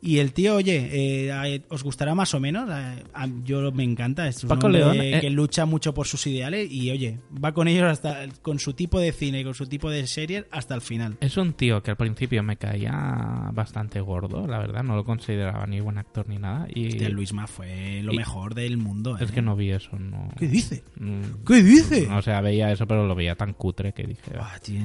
Y 0.00 0.18
el 0.18 0.32
tío, 0.32 0.54
oye, 0.56 0.88
eh, 1.26 1.32
a- 1.32 1.44
¿os 1.74 1.82
gustará 1.82 2.14
más 2.14 2.32
o 2.34 2.40
menos? 2.40 2.68
Eh, 2.70 3.02
a- 3.14 3.28
yo 3.44 3.72
me 3.72 3.82
encanta. 3.82 4.28
Es 4.28 4.44
un 4.44 4.48
Paco 4.48 4.68
León, 4.68 4.96
eh. 5.00 5.18
que 5.20 5.28
lucha 5.30 5.66
mucho 5.66 5.92
por 5.92 6.06
sus 6.06 6.24
ideales 6.28 6.70
y, 6.70 6.90
oye, 6.90 7.18
va 7.44 7.52
con 7.52 7.66
ellos 7.66 7.84
hasta 7.84 8.26
con 8.42 8.58
su 8.60 8.74
tipo 8.74 9.00
de 9.00 9.10
cine, 9.12 9.42
con 9.42 9.54
su 9.54 9.66
tipo 9.66 9.90
de 9.90 10.06
series 10.06 10.44
hasta 10.52 10.74
el 10.76 10.80
final. 10.82 11.16
Es 11.20 11.36
un 11.36 11.52
tío 11.52 11.82
que 11.82 11.90
al 11.90 11.96
principio 11.96 12.42
me 12.44 12.56
caía 12.56 13.50
bastante 13.52 14.00
gordo, 14.00 14.46
la 14.46 14.58
verdad. 14.58 14.82
No 14.84 14.94
lo 14.94 15.04
consideraba 15.04 15.66
ni 15.66 15.80
buen 15.80 15.98
actor 15.98 16.28
ni 16.28 16.38
nada. 16.38 16.68
Y 16.72 16.88
Hostia, 16.88 17.08
Luisma 17.08 17.46
fue 17.48 18.00
lo 18.02 18.12
y- 18.12 18.16
mejor 18.16 18.54
del 18.54 18.76
mundo. 18.76 19.16
Es 19.18 19.30
¿eh? 19.30 19.34
que 19.34 19.42
no 19.42 19.56
vi 19.56 19.70
eso, 19.72 19.98
no. 19.98 20.28
¿Qué 20.38 20.46
dice? 20.46 20.84
Mm, 21.00 21.44
¿Qué 21.46 21.62
dice? 21.62 22.06
O 22.12 22.22
sea, 22.22 22.40
veía 22.40 22.70
eso, 22.70 22.86
pero 22.86 23.06
lo 23.06 23.14
veía 23.16 23.34
tan 23.34 23.52
cutre 23.52 23.92
que 23.92 24.04
dije. 24.04 24.32
"Ah". 24.38 24.56
Tío, 24.62 24.80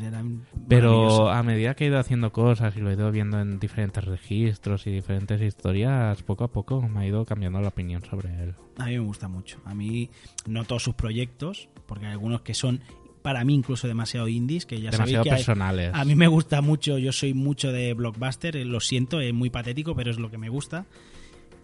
era 0.00 0.22
Pero 0.68 1.30
a 1.30 1.42
medida 1.42 1.74
que 1.74 1.84
he 1.84 1.88
ido 1.88 1.98
haciendo 1.98 2.32
cosas 2.32 2.76
y 2.76 2.80
lo 2.80 2.90
he 2.90 2.94
ido 2.94 3.10
viendo 3.10 3.40
en 3.40 3.58
diferentes 3.58 4.04
registros 4.28 4.86
y 4.86 4.90
diferentes 4.90 5.40
historias, 5.40 6.22
poco 6.22 6.44
a 6.44 6.48
poco 6.52 6.82
me 6.82 7.00
ha 7.00 7.06
ido 7.06 7.24
cambiando 7.24 7.60
la 7.60 7.68
opinión 7.68 8.02
sobre 8.04 8.28
él. 8.42 8.54
A 8.76 8.86
mí 8.86 8.92
me 8.92 8.98
gusta 9.00 9.28
mucho. 9.28 9.58
A 9.64 9.74
mí, 9.74 10.10
no 10.46 10.64
todos 10.64 10.82
sus 10.82 10.94
proyectos, 10.94 11.68
porque 11.86 12.06
hay 12.06 12.12
algunos 12.12 12.42
que 12.42 12.54
son, 12.54 12.80
para 13.22 13.44
mí, 13.44 13.54
incluso 13.54 13.88
demasiado 13.88 14.28
indies, 14.28 14.66
que 14.66 14.80
ya 14.80 14.90
Demasiado 14.90 15.24
sabéis 15.24 15.44
que 15.44 15.52
personales. 15.52 15.90
a 15.94 16.04
mí 16.04 16.14
me 16.14 16.26
gusta 16.26 16.60
mucho, 16.60 16.98
yo 16.98 17.12
soy 17.12 17.32
mucho 17.34 17.72
de 17.72 17.94
blockbuster, 17.94 18.56
eh, 18.56 18.64
lo 18.64 18.80
siento, 18.80 19.20
es 19.20 19.32
muy 19.32 19.50
patético, 19.50 19.94
pero 19.94 20.10
es 20.10 20.18
lo 20.18 20.30
que 20.30 20.38
me 20.38 20.48
gusta. 20.50 20.86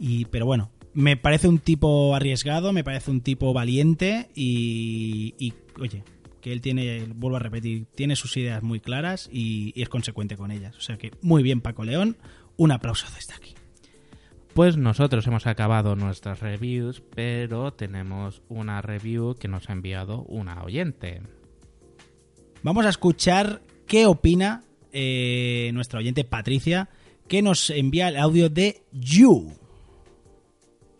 Y, 0.00 0.24
pero 0.26 0.46
bueno, 0.46 0.70
me 0.94 1.16
parece 1.16 1.48
un 1.48 1.58
tipo 1.58 2.14
arriesgado, 2.14 2.72
me 2.72 2.82
parece 2.82 3.10
un 3.10 3.20
tipo 3.20 3.52
valiente 3.52 4.28
y, 4.34 5.34
y, 5.38 5.52
oye, 5.80 6.02
que 6.40 6.52
él 6.52 6.60
tiene, 6.60 7.06
vuelvo 7.14 7.36
a 7.36 7.40
repetir, 7.40 7.86
tiene 7.94 8.16
sus 8.16 8.36
ideas 8.36 8.62
muy 8.62 8.80
claras 8.80 9.28
y, 9.32 9.72
y 9.74 9.82
es 9.82 9.88
consecuente 9.88 10.36
con 10.36 10.50
ellas. 10.50 10.76
O 10.76 10.80
sea 10.80 10.98
que 10.98 11.12
muy 11.22 11.42
bien 11.42 11.60
Paco 11.60 11.84
León, 11.84 12.16
un 12.56 12.72
aplauso 12.72 13.06
desde 13.14 13.34
aquí. 13.34 13.54
Pues 14.54 14.76
nosotros 14.76 15.26
hemos 15.26 15.46
acabado 15.46 15.96
nuestras 15.96 16.40
reviews, 16.40 17.02
pero 17.14 17.72
tenemos 17.72 18.42
una 18.48 18.80
review 18.82 19.34
que 19.34 19.48
nos 19.48 19.68
ha 19.68 19.72
enviado 19.72 20.22
una 20.22 20.62
oyente. 20.62 21.22
Vamos 22.62 22.86
a 22.86 22.90
escuchar 22.90 23.62
qué 23.86 24.06
opina 24.06 24.62
eh, 24.92 25.70
nuestra 25.74 25.98
oyente 25.98 26.22
Patricia, 26.22 26.88
que 27.26 27.42
nos 27.42 27.70
envía 27.70 28.08
el 28.08 28.16
audio 28.16 28.48
de 28.48 28.82
You. 28.92 29.52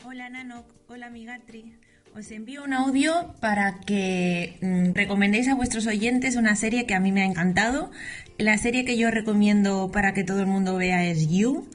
Hola 0.05 0.29
Nano, 0.31 0.65
hola 0.89 1.11
Migatri. 1.11 1.77
Os 2.17 2.31
envío 2.31 2.63
un 2.63 2.73
audio 2.73 3.35
para 3.41 3.81
que 3.81 4.57
mm, 4.63 4.93
recomendéis 4.95 5.49
a 5.49 5.57
vuestros 5.57 5.89
oyentes 5.89 6.37
una 6.37 6.55
serie 6.55 6.87
que 6.87 6.95
a 6.95 7.01
mí 7.01 7.11
me 7.11 7.23
ha 7.23 7.25
encantado. 7.25 7.91
La 8.39 8.57
serie 8.57 8.85
que 8.85 8.97
yo 8.97 9.11
recomiendo 9.11 9.91
para 9.91 10.15
que 10.15 10.23
todo 10.23 10.39
el 10.39 10.47
mundo 10.47 10.77
vea 10.77 11.05
es 11.05 11.29
You. 11.29 11.69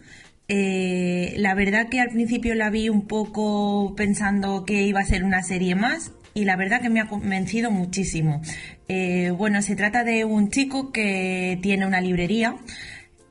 Eh, 0.48 1.34
la 1.36 1.56
verdad 1.56 1.90
que 1.90 2.00
al 2.00 2.12
principio 2.12 2.56
la 2.56 2.70
vi 2.70 2.88
un 2.88 3.06
poco 3.06 3.94
pensando 3.98 4.64
que 4.64 4.84
iba 4.84 5.02
a 5.02 5.06
ser 5.06 5.26
una 5.26 5.44
serie 5.44 5.76
más 5.76 6.14
y 6.34 6.46
la 6.46 6.56
verdad 6.56 6.80
que 6.80 6.90
me 6.90 7.02
ha 7.02 7.10
convencido 7.10 7.70
muchísimo. 7.70 8.42
Eh, 8.88 9.32
bueno, 9.32 9.62
se 9.62 9.76
trata 9.76 10.06
de 10.06 10.24
un 10.24 10.52
chico 10.52 10.94
que 10.94 11.60
tiene 11.62 11.86
una 11.86 12.00
librería 12.00 12.56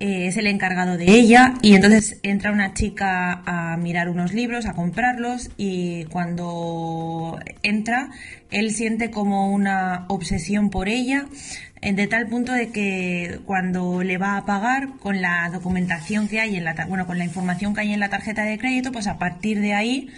eh, 0.01 0.29
es 0.29 0.37
el 0.37 0.47
encargado 0.47 0.97
de 0.97 1.07
ella 1.11 1.55
y 1.61 1.75
entonces 1.75 2.19
entra 2.23 2.53
una 2.53 2.73
chica 2.73 3.43
a 3.45 3.77
mirar 3.77 4.09
unos 4.09 4.33
libros, 4.33 4.67
a 4.67 4.75
comprarlos 4.75 5.51
y 5.57 6.05
cuando 6.05 7.39
entra 7.65 8.11
él 8.51 8.73
siente 8.73 9.11
como 9.11 9.53
una 9.53 10.05
obsesión 10.09 10.71
por 10.71 10.89
ella 10.89 11.27
eh, 11.83 11.93
de 11.93 12.07
tal 12.07 12.29
punto 12.29 12.53
de 12.53 12.69
que 12.71 13.41
cuando 13.45 14.05
le 14.05 14.19
va 14.19 14.37
a 14.37 14.47
pagar 14.47 14.99
con 15.01 15.21
la 15.21 15.51
documentación 15.53 16.29
que 16.29 16.41
hay 16.41 16.57
en 16.57 16.65
la 16.65 16.75
bueno 16.87 17.07
con 17.07 17.19
la 17.19 17.25
información 17.25 17.75
que 17.75 17.81
hay 17.81 17.93
en 17.93 18.01
la 18.01 18.09
tarjeta 18.09 18.45
de 18.45 18.57
crédito 18.57 18.93
pues 18.93 19.09
a 19.09 19.19
partir 19.19 19.61
de 19.61 19.75
ahí 19.75 20.11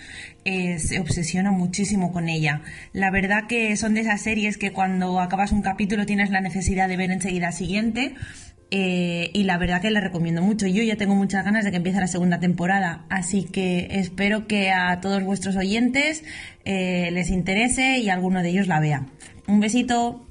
eh, 0.44 0.78
se 0.78 0.98
obsesiona 1.00 1.50
muchísimo 1.50 2.12
con 2.12 2.30
ella. 2.30 2.62
La 2.94 3.10
verdad 3.10 3.46
que 3.46 3.76
son 3.76 3.92
de 3.92 4.00
esas 4.00 4.22
series 4.22 4.56
que 4.56 4.72
cuando 4.72 5.20
acabas 5.20 5.52
un 5.52 5.60
capítulo 5.60 6.06
tienes 6.06 6.30
la 6.30 6.40
necesidad 6.40 6.88
de 6.88 6.96
ver 6.96 7.10
enseguida 7.10 7.52
siguiente. 7.52 8.14
Eh, 8.70 9.30
y 9.32 9.44
la 9.44 9.58
verdad 9.58 9.82
que 9.82 9.90
la 9.90 10.00
recomiendo 10.00 10.42
mucho. 10.42 10.66
Yo 10.66 10.82
ya 10.82 10.96
tengo 10.96 11.14
muchas 11.14 11.44
ganas 11.44 11.64
de 11.64 11.70
que 11.70 11.78
empiece 11.78 11.98
la 12.00 12.06
segunda 12.06 12.38
temporada, 12.40 13.04
así 13.08 13.44
que 13.44 13.88
espero 13.90 14.46
que 14.46 14.70
a 14.70 15.00
todos 15.00 15.22
vuestros 15.22 15.56
oyentes 15.56 16.24
eh, 16.64 17.10
les 17.12 17.30
interese 17.30 17.98
y 17.98 18.08
alguno 18.10 18.42
de 18.42 18.50
ellos 18.50 18.66
la 18.66 18.80
vea. 18.80 19.06
Un 19.46 19.60
besito. 19.60 20.24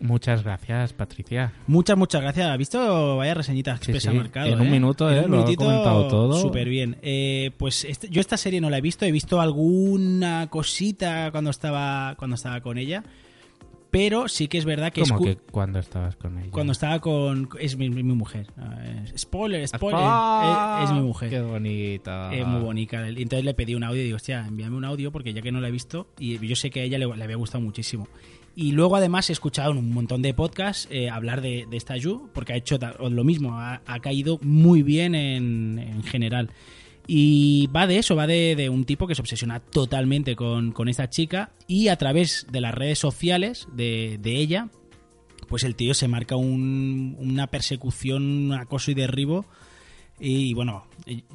Muchas 0.00 0.42
gracias, 0.42 0.94
Patricia. 0.94 1.52
Muchas, 1.66 1.96
muchas 1.96 2.22
gracias. 2.22 2.46
¿Has 2.48 2.56
visto? 2.56 3.18
Vaya 3.18 3.34
reseñita 3.34 3.72
Sí, 3.72 3.76
expresa 3.92 4.10
sí. 4.10 4.16
marcado. 4.16 4.46
En 4.48 4.58
un 4.60 4.68
¿eh? 4.68 4.70
minuto, 4.70 5.10
¿eh? 5.10 5.26
Lo 5.28 5.40
ha 5.42 5.54
comentado 5.54 6.08
todo. 6.08 6.40
Súper 6.40 6.70
bien. 6.70 6.96
Eh, 7.02 7.50
pues 7.58 7.84
este- 7.84 8.08
yo 8.08 8.22
esta 8.22 8.38
serie 8.38 8.62
no 8.62 8.70
la 8.70 8.78
he 8.78 8.80
visto. 8.80 9.04
He 9.04 9.12
visto 9.12 9.42
alguna 9.42 10.46
cosita 10.48 11.30
cuando 11.30 11.50
estaba, 11.50 12.14
cuando 12.16 12.36
estaba 12.36 12.62
con 12.62 12.78
ella. 12.78 13.04
Pero 13.90 14.28
sí 14.28 14.46
que 14.46 14.58
es 14.58 14.64
verdad 14.64 14.92
que... 14.92 15.02
¿Cómo 15.02 15.18
escu- 15.18 15.24
que 15.24 15.36
cuando 15.50 15.78
estabas 15.80 16.14
con 16.16 16.38
ella? 16.38 16.50
Cuando 16.50 16.72
estaba 16.72 17.00
con... 17.00 17.48
Es 17.58 17.76
mi, 17.76 17.90
mi 17.90 18.02
mujer. 18.02 18.46
Spoiler, 19.16 19.66
spoiler. 19.66 20.00
Ah, 20.02 20.80
Es, 20.84 20.90
es 20.90 20.96
mi 20.96 21.02
mujer. 21.02 21.30
Qué 21.30 21.40
bonita. 21.40 22.32
Es 22.34 22.46
muy 22.46 22.60
bonita. 22.60 23.08
Y 23.10 23.22
Entonces 23.22 23.44
le 23.44 23.54
pedí 23.54 23.74
un 23.74 23.82
audio 23.84 24.00
y 24.00 24.04
digo, 24.04 24.16
hostia, 24.16 24.46
envíame 24.46 24.76
un 24.76 24.84
audio 24.84 25.10
porque 25.10 25.32
ya 25.32 25.42
que 25.42 25.50
no 25.52 25.60
la 25.60 25.68
he 25.68 25.72
visto 25.72 26.06
y 26.18 26.38
yo 26.46 26.56
sé 26.56 26.70
que 26.70 26.80
a 26.80 26.84
ella 26.84 26.98
le, 26.98 27.06
le 27.16 27.24
había 27.24 27.36
gustado 27.36 27.62
muchísimo. 27.62 28.06
Y 28.56 28.72
luego 28.72 28.96
además 28.96 29.30
he 29.30 29.32
escuchado 29.32 29.72
en 29.72 29.78
un 29.78 29.92
montón 29.92 30.22
de 30.22 30.34
podcasts 30.34 30.88
eh, 30.90 31.08
hablar 31.08 31.40
de, 31.40 31.66
de 31.70 31.76
esta 31.76 31.96
Yu 31.96 32.28
porque 32.32 32.52
ha 32.52 32.56
hecho 32.56 32.78
lo 33.08 33.24
mismo, 33.24 33.58
ha, 33.58 33.80
ha 33.86 34.00
caído 34.00 34.38
muy 34.42 34.82
bien 34.82 35.14
en, 35.14 35.78
en 35.78 36.02
general. 36.02 36.50
Y 37.12 37.66
va 37.74 37.88
de 37.88 37.98
eso, 37.98 38.14
va 38.14 38.28
de, 38.28 38.54
de 38.54 38.68
un 38.68 38.84
tipo 38.84 39.08
que 39.08 39.16
se 39.16 39.20
obsesiona 39.22 39.58
totalmente 39.58 40.36
con, 40.36 40.70
con 40.70 40.88
esta 40.88 41.10
chica 41.10 41.50
y 41.66 41.88
a 41.88 41.96
través 41.96 42.46
de 42.52 42.60
las 42.60 42.72
redes 42.72 43.00
sociales 43.00 43.66
de, 43.74 44.18
de 44.22 44.36
ella, 44.36 44.68
pues 45.48 45.64
el 45.64 45.74
tío 45.74 45.92
se 45.92 46.06
marca 46.06 46.36
un- 46.36 47.16
una 47.18 47.48
persecución, 47.48 48.52
acoso 48.52 48.92
y 48.92 48.94
derribo. 48.94 49.44
Y 50.20 50.54
bueno, 50.54 50.86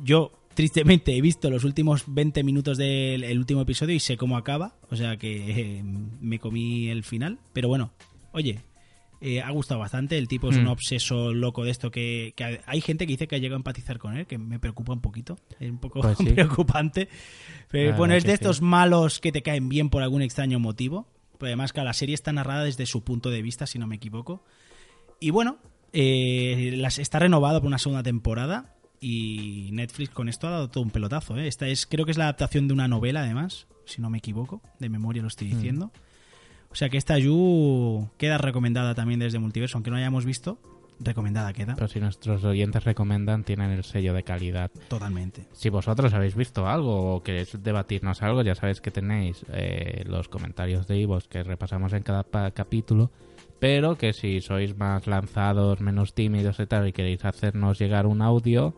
yo 0.02 0.32
tristemente 0.54 1.18
he 1.18 1.20
visto 1.20 1.50
los 1.50 1.66
últimos 1.66 2.06
20 2.08 2.42
minutos 2.46 2.78
del 2.78 3.26
el 3.26 3.38
último 3.38 3.60
episodio 3.60 3.96
y 3.96 4.00
sé 4.00 4.16
cómo 4.16 4.38
acaba. 4.38 4.78
O 4.90 4.96
sea 4.96 5.18
que 5.18 5.80
eh, 5.80 5.84
me 6.22 6.40
comí 6.40 6.88
el 6.88 7.04
final. 7.04 7.40
Pero 7.52 7.68
bueno, 7.68 7.92
oye, 8.32 8.62
eh, 9.28 9.42
ha 9.42 9.50
gustado 9.52 9.80
bastante. 9.80 10.18
El 10.18 10.28
tipo 10.28 10.50
es 10.50 10.58
un 10.58 10.66
Mm. 10.66 10.70
obseso 10.70 11.34
loco 11.34 11.64
de 11.64 11.72
esto 11.72 11.90
que, 11.92 12.34
que 12.36 12.62
hay 12.66 12.82
gente 12.82 13.06
que 13.08 13.14
dice 13.14 13.28
que 13.28 13.36
ha 13.36 13.40
llegado 13.40 13.56
a 13.56 13.60
empatizar 13.60 13.98
con 13.98 14.16
él, 14.18 14.28
que 14.28 14.38
me 14.38 14.60
preocupa 14.60 14.94
un 14.94 15.02
poquito. 15.02 15.38
Es 15.60 15.70
un 15.72 15.80
poco 15.80 16.02
Pues 16.02 16.18
sí. 16.20 16.26
preocupante. 16.26 17.10
Pero 17.70 17.96
bueno, 17.98 18.14
es 18.14 18.24
de 18.24 18.34
estos 18.34 18.58
sí. 18.58 18.64
malos 18.64 19.20
que 19.20 19.32
te 19.32 19.42
caen 19.42 19.68
bien 19.70 19.90
por 19.90 20.04
algún 20.04 20.22
extraño 20.22 20.60
motivo. 20.60 21.08
Pero 21.38 21.48
además 21.48 21.74
que 21.74 21.82
la 21.84 21.94
serie 21.94 22.16
está 22.16 22.32
narrada 22.32 22.64
desde 22.64 22.86
su 22.86 23.04
punto 23.04 23.30
de 23.30 23.42
vista, 23.42 23.66
si 23.68 23.78
no 23.80 23.88
me 23.88 23.96
equivoco. 23.96 24.44
Y 25.20 25.32
bueno, 25.32 25.58
eh, 25.92 26.74
las, 26.78 27.00
está 27.00 27.20
renovado 27.20 27.60
por 27.62 27.68
una 27.68 27.78
segunda 27.80 28.04
temporada. 28.04 28.76
Y 29.02 29.70
Netflix 29.74 30.12
con 30.12 30.30
esto 30.30 30.48
ha 30.48 30.52
dado 30.52 30.70
todo 30.70 30.84
un 30.84 30.90
pelotazo. 30.92 31.38
¿eh? 31.38 31.48
Esta 31.48 31.68
es, 31.68 31.86
creo 31.86 32.06
que 32.06 32.12
es 32.12 32.18
la 32.18 32.24
adaptación 32.26 32.68
de 32.68 32.74
una 32.74 32.88
novela, 32.88 33.22
además, 33.22 33.68
si 33.86 34.02
no 34.02 34.10
me 34.10 34.20
equivoco. 34.20 34.62
De 34.80 34.90
memoria 34.90 35.22
lo 35.22 35.28
estoy 35.28 35.48
Mm. 35.50 35.90
O 36.76 36.78
sea 36.78 36.90
que 36.90 36.98
esta 36.98 37.18
Yu 37.18 38.10
queda 38.18 38.38
recomendada 38.38 38.96
también 38.96 39.18
desde 39.18 39.40
Multiverso, 39.40 39.78
aunque 39.78 39.92
no 39.92 39.96
hayamos 39.96 40.26
visto. 40.26 40.60
Recomendada 41.00 41.54
queda. 41.54 41.74
Pero 41.76 41.88
si 41.88 42.02
nuestros 42.02 42.44
oyentes 42.44 42.84
recomiendan, 42.84 43.46
tienen 43.46 43.72
el 43.72 43.86
sello 43.86 44.14
de 44.14 44.24
calidad. 44.24 44.70
Totalmente. 44.90 45.48
Si 45.54 45.70
vosotros 45.70 46.14
habéis 46.14 46.36
visto 46.36 46.68
algo 46.68 47.16
o 47.16 47.24
queréis 47.24 47.64
debatirnos 47.64 48.22
algo, 48.22 48.42
ya 48.42 48.56
sabéis 48.56 48.82
que 48.82 48.92
tenéis 48.92 49.46
eh, 49.54 50.04
los 50.06 50.28
comentarios 50.28 50.86
de 50.86 50.98
Ivos 50.98 51.30
que 51.30 51.44
repasamos 51.44 51.94
en 51.94 52.04
cada 52.04 52.26
capítulo. 52.52 53.10
Pero 53.58 53.98
que 53.98 54.12
si 54.12 54.42
sois 54.42 54.76
más 54.76 55.08
lanzados, 55.08 55.80
menos 55.80 56.14
tímidos 56.14 56.60
y 56.60 56.66
tal, 56.66 56.90
y 56.90 56.92
queréis 56.92 57.24
hacernos 57.24 57.80
llegar 57.80 58.06
un 58.06 58.22
audio, 58.22 58.76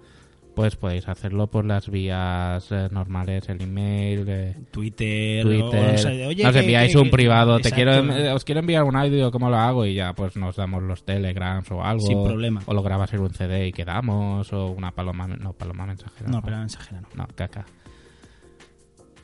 pues 0.57 0.75
podéis 0.75 1.07
hacerlo 1.07 1.45
por 1.45 1.65
las 1.65 1.87
vías 1.87 2.71
eh, 2.71 2.87
normales, 2.91 3.47
el 3.47 3.61
email, 3.61 4.25
eh, 4.27 4.55
Twitter, 4.71 5.43
Twitter. 5.43 5.91
o- 5.91 5.93
o 5.93 5.97
sea, 5.99 6.27
oye, 6.29 6.43
nos 6.43 6.51
que- 6.53 6.59
enviáis 6.61 6.91
que- 6.93 6.97
un 6.97 7.03
que- 7.03 7.09
privado. 7.11 7.59
Te 7.59 7.71
quiero, 7.71 7.91
eh, 8.11 8.31
os 8.31 8.43
quiero 8.43 8.61
enviar 8.61 8.83
un 8.83 8.95
audio, 8.95 9.29
¿cómo 9.29 9.51
lo 9.51 9.55
hago? 9.57 9.85
Y 9.85 9.93
ya, 9.93 10.13
pues 10.13 10.35
nos 10.35 10.55
damos 10.55 10.81
los 10.81 11.03
telegrams 11.05 11.69
o 11.69 11.83
algo. 11.83 12.07
Sin 12.07 12.23
problema. 12.23 12.63
O 12.65 12.73
lo 12.73 12.81
grabas 12.81 13.13
en 13.13 13.19
un 13.19 13.29
CD 13.35 13.67
y 13.67 13.71
quedamos. 13.71 14.51
O 14.51 14.71
una 14.71 14.91
paloma, 14.91 15.27
no, 15.27 15.53
paloma 15.53 15.85
mensajera. 15.85 16.27
No, 16.31 16.41
paloma 16.41 16.61
mensajera 16.61 17.01
no. 17.01 17.07
No, 17.15 17.27
caca. 17.35 17.63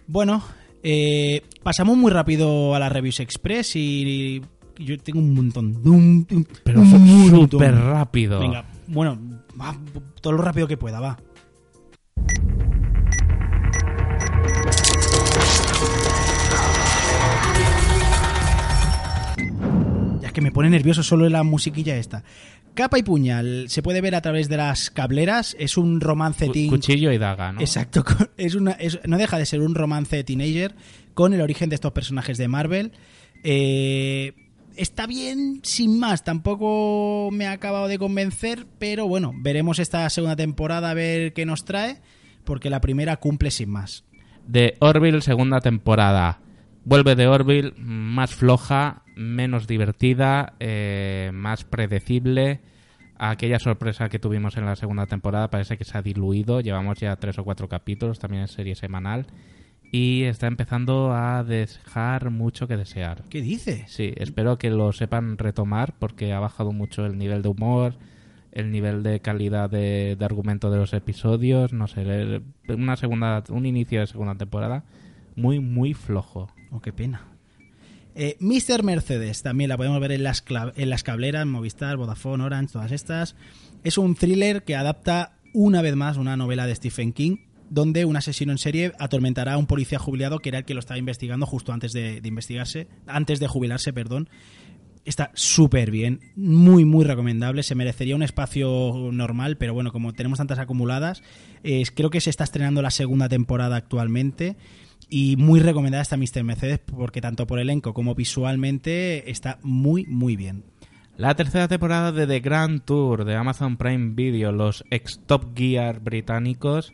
Bueno, 0.05 0.43
eh, 0.84 1.41
pasamos 1.63 1.97
muy 1.97 2.11
rápido 2.11 2.75
a 2.75 2.79
la 2.79 2.89
Reviews 2.89 3.19
Express 3.21 3.75
y 3.75 4.39
yo 4.77 4.97
tengo 4.99 5.17
un 5.19 5.34
montón. 5.34 6.27
Pero 6.63 6.86
súper 6.86 7.73
rápido. 7.73 8.39
Venga, 8.39 8.65
bueno, 8.88 9.17
va, 9.59 9.75
todo 10.24 10.34
lo 10.34 10.41
rápido 10.41 10.67
que 10.67 10.78
pueda, 10.78 10.99
va. 11.01 11.17
Ya 20.21 20.28
es 20.28 20.34
que 20.34 20.41
me 20.41 20.51
pone 20.51 20.69
nervioso 20.69 21.03
solo 21.03 21.28
la 21.30 21.43
musiquilla 21.43 21.97
esta. 21.97 22.24
Capa 22.74 22.97
y 22.97 23.03
puñal 23.03 23.65
se 23.69 23.84
puede 23.84 24.01
ver 24.01 24.15
a 24.15 24.21
través 24.21 24.49
de 24.49 24.57
las 24.57 24.89
cableras. 24.89 25.55
Es 25.59 25.78
un 25.78 26.01
romance 26.01 26.49
teen 26.49 26.69
Cuchillo 26.69 27.11
y 27.11 27.17
daga, 27.17 27.51
¿no? 27.51 27.61
Exacto, 27.61 28.03
es 28.38 28.55
una, 28.55 28.71
es- 28.71 28.99
no 29.05 29.17
deja 29.17 29.38
de 29.38 29.45
ser 29.45 29.61
un 29.61 29.76
romance 29.76 30.24
teenager 30.24 30.76
con 31.13 31.34
el 31.34 31.41
origen 31.41 31.69
de 31.69 31.76
estos 31.76 31.91
personajes 31.91 32.38
de 32.38 32.47
Marvel. 32.47 32.91
Eh, 33.43 34.34
está 34.76 35.07
bien, 35.07 35.59
sin 35.63 35.99
más, 35.99 36.24
tampoco 36.24 37.30
me 37.32 37.47
ha 37.47 37.51
acabado 37.51 37.88
de 37.88 37.99
convencer, 37.99 38.65
pero 38.80 39.07
bueno, 39.07 39.34
veremos 39.36 39.80
esta 39.80 40.09
segunda 40.09 40.36
temporada 40.36 40.89
a 40.91 40.93
ver 40.93 41.34
qué 41.34 41.45
nos 41.45 41.65
trae, 41.65 42.01
porque 42.43 42.69
la 42.69 42.82
primera 42.82 43.17
cumple 43.17 43.51
sin 43.51 43.69
más. 43.69 44.05
De 44.47 44.76
Orville, 44.80 45.21
segunda 45.21 45.61
temporada. 45.61 46.39
Vuelve 46.86 47.15
de 47.15 47.28
Orville, 47.28 47.74
más 47.78 48.36
floja, 48.36 49.03
menos 49.15 49.67
divertida, 49.67 50.53
eh, 50.59 51.32
más 51.34 51.63
predecible. 51.63 52.59
Aquella 53.17 53.59
sorpresa 53.59 54.09
que 54.09 54.19
tuvimos 54.19 54.57
en 54.57 54.65
la 54.65 54.76
segunda 54.76 55.05
temporada 55.05 55.49
parece 55.49 55.78
que 55.78 55.86
se 55.86 55.97
ha 55.97 56.01
diluido. 56.01 56.59
Llevamos 56.59 56.99
ya 56.99 57.15
tres 57.15 57.38
o 57.38 57.43
cuatro 57.45 57.69
capítulos, 57.69 58.19
también 58.19 58.43
es 58.43 58.51
serie 58.51 58.76
semanal. 58.76 59.28
Y 59.94 60.24
está 60.24 60.48
empezando 60.48 61.14
a 61.14 61.44
dejar 61.44 62.32
mucho 62.32 62.68
que 62.68 62.78
desear. 62.78 63.22
¿Qué 63.30 63.44
dices? 63.44 63.84
Sí, 63.91 64.12
espero 64.18 64.58
que 64.58 64.72
lo 64.72 64.91
sepan 64.91 65.38
retomar 65.38 65.94
porque 66.00 66.34
ha 66.34 66.39
bajado 66.39 66.72
mucho 66.72 67.06
el 67.06 67.16
nivel 67.16 67.44
de 67.44 67.50
humor, 67.50 67.94
el 68.52 68.72
nivel 68.72 69.04
de 69.04 69.20
calidad 69.20 69.70
de, 69.70 70.16
de 70.18 70.26
argumento 70.26 70.72
de 70.72 70.78
los 70.80 70.94
episodios. 70.94 71.74
No 71.74 71.88
sé, 71.88 72.41
una 72.70 72.96
segunda, 72.98 73.44
un 73.50 73.68
inicio 73.68 74.00
de 74.00 74.08
segunda 74.08 74.34
temporada 74.34 74.84
muy, 75.36 75.60
muy 75.60 75.94
flojo. 75.94 76.50
Oh, 76.72 76.82
qué 76.82 76.91
pena. 76.91 77.28
Eh, 78.16 78.36
Mr. 78.39 78.82
Mercedes, 78.82 79.44
también 79.44 79.70
la 79.70 79.78
podemos 79.78 80.00
ver 80.00 80.14
en 80.14 80.24
las, 80.24 80.44
en 80.76 80.89
las 80.89 81.04
cableras, 81.04 81.46
Movistar, 81.46 81.98
Vodafone, 81.98 82.44
Orange, 82.44 82.74
todas 82.74 82.91
estas. 82.91 83.36
Es 83.84 84.00
un 84.00 84.16
thriller 84.16 84.64
que 84.64 84.76
adapta 84.76 85.34
una 85.54 85.84
vez 85.84 85.96
más 85.96 86.18
una 86.18 86.36
novela 86.36 86.66
de 86.66 86.74
Stephen 86.74 87.14
King, 87.14 87.38
donde 87.74 88.05
un 88.05 88.15
asesino 88.15 88.51
en 88.51 88.59
serie 88.59 88.91
atormentará 88.99 89.53
a 89.53 89.57
un 89.57 89.65
policía 89.65 89.97
jubilado 89.97 90.38
que 90.38 90.49
era 90.49 90.59
el 90.59 90.65
que 90.65 90.76
lo 90.76 90.80
estaba 90.80 90.99
investigando 90.99 91.47
justo 91.47 91.74
antes 91.74 91.91
de, 91.91 92.21
investigarse, 92.24 92.88
antes 93.07 93.39
de 93.39 93.47
jubilarse, 93.47 93.91
perdón. 93.91 94.30
Está 95.05 95.32
súper 95.34 95.89
bien, 95.91 96.21
muy, 96.36 96.86
muy 96.86 97.03
recomendable. 97.03 97.63
Se 97.63 97.76
merecería 97.76 98.15
un 98.15 98.24
espacio 98.24 99.09
normal, 99.11 99.57
pero 99.57 99.74
bueno, 99.74 99.91
como 99.91 100.13
tenemos 100.13 100.38
tantas 100.38 100.59
acumuladas, 100.59 101.24
creo 101.95 102.09
que 102.09 102.21
se 102.21 102.30
está 102.30 102.43
estrenando 102.43 102.82
la 102.82 102.91
segunda 102.91 103.28
temporada 103.28 103.76
actualmente. 103.76 104.55
Y 105.09 105.36
muy 105.36 105.59
recomendada 105.59 106.03
está 106.03 106.15
Mr. 106.15 106.43
Mercedes 106.43 106.80
porque 106.80 107.21
tanto 107.21 107.47
por 107.47 107.59
elenco 107.59 107.93
como 107.93 108.15
visualmente 108.15 109.30
está 109.32 109.57
muy, 109.63 110.05
muy 110.05 110.36
bien. 110.36 110.63
La 111.17 111.36
tercera 111.36 111.67
temporada 111.67 112.11
de 112.11 112.26
The 112.28 112.39
Grand 112.39 112.84
Tour 112.86 113.26
de 113.26 113.36
Amazon 113.36 113.78
Prime 113.78 114.13
Video, 114.13 114.51
los 114.51 114.86
ex 114.89 115.19
Top 115.26 115.57
Gear 115.57 115.99
británicos, 115.99 116.93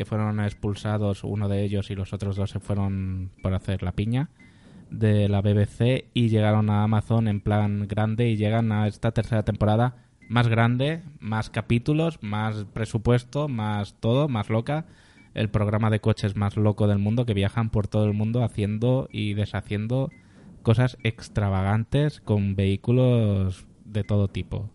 que 0.00 0.06
fueron 0.06 0.40
expulsados, 0.40 1.24
uno 1.24 1.46
de 1.46 1.62
ellos 1.62 1.90
y 1.90 1.94
los 1.94 2.14
otros 2.14 2.34
dos 2.34 2.48
se 2.48 2.58
fueron 2.58 3.32
por 3.42 3.52
hacer 3.52 3.82
la 3.82 3.92
piña, 3.92 4.30
de 4.88 5.28
la 5.28 5.42
BBC 5.42 6.06
y 6.14 6.30
llegaron 6.30 6.70
a 6.70 6.84
Amazon 6.84 7.28
en 7.28 7.42
plan 7.42 7.86
grande 7.86 8.30
y 8.30 8.38
llegan 8.38 8.72
a 8.72 8.86
esta 8.86 9.10
tercera 9.10 9.42
temporada 9.42 9.96
más 10.26 10.48
grande, 10.48 11.02
más 11.18 11.50
capítulos, 11.50 12.18
más 12.22 12.64
presupuesto, 12.72 13.46
más 13.46 13.92
todo, 14.00 14.26
más 14.26 14.48
loca. 14.48 14.86
El 15.34 15.50
programa 15.50 15.90
de 15.90 16.00
coches 16.00 16.34
más 16.34 16.56
loco 16.56 16.86
del 16.86 16.98
mundo 16.98 17.26
que 17.26 17.34
viajan 17.34 17.68
por 17.68 17.86
todo 17.86 18.06
el 18.06 18.14
mundo 18.14 18.42
haciendo 18.42 19.06
y 19.12 19.34
deshaciendo 19.34 20.08
cosas 20.62 20.96
extravagantes 21.02 22.22
con 22.22 22.56
vehículos 22.56 23.66
de 23.84 24.02
todo 24.02 24.28
tipo. 24.28 24.70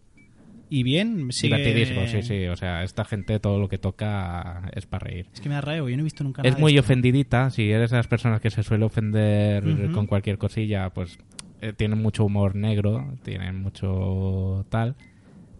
Y 0.70 0.84
bien, 0.84 1.32
sigue... 1.32 1.56
Divertidísimo, 1.58 2.08
sí, 2.08 2.22
sí. 2.24 2.46
O 2.48 2.56
sea, 2.56 2.84
esta 2.84 3.06
gente 3.06 3.40
todo 3.40 3.60
lo 3.60 3.70
que 3.70 3.78
toca 3.78 4.70
es 4.74 4.86
para 4.86 5.06
reír. 5.06 5.28
Es 5.34 5.40
que 5.42 5.48
me 5.50 5.56
da 5.56 5.62
reo, 5.62 5.88
yo 5.90 5.96
no 5.96 6.02
he 6.02 6.04
visto 6.04 6.24
nunca 6.24 6.42
nada 6.42 6.50
Es 6.50 6.56
de 6.56 6.62
muy 6.62 6.74
esto. 6.74 6.86
ofendidita. 6.86 7.50
Si 7.52 7.70
eres 7.72 7.92
de 7.92 7.98
las 7.98 8.08
personas 8.08 8.42
que 8.42 8.50
se 8.50 8.64
suele 8.64 8.86
ofender 8.86 9.92
con 9.92 10.08
cualquier 10.08 10.38
cosilla, 10.40 10.90
pues 10.90 11.18
eh, 11.62 11.74
tienen 11.74 12.02
mucho 12.02 12.26
humor 12.26 12.56
negro, 12.56 13.14
tienen 13.24 13.62
mucho 13.62 14.66
tal. 14.70 14.96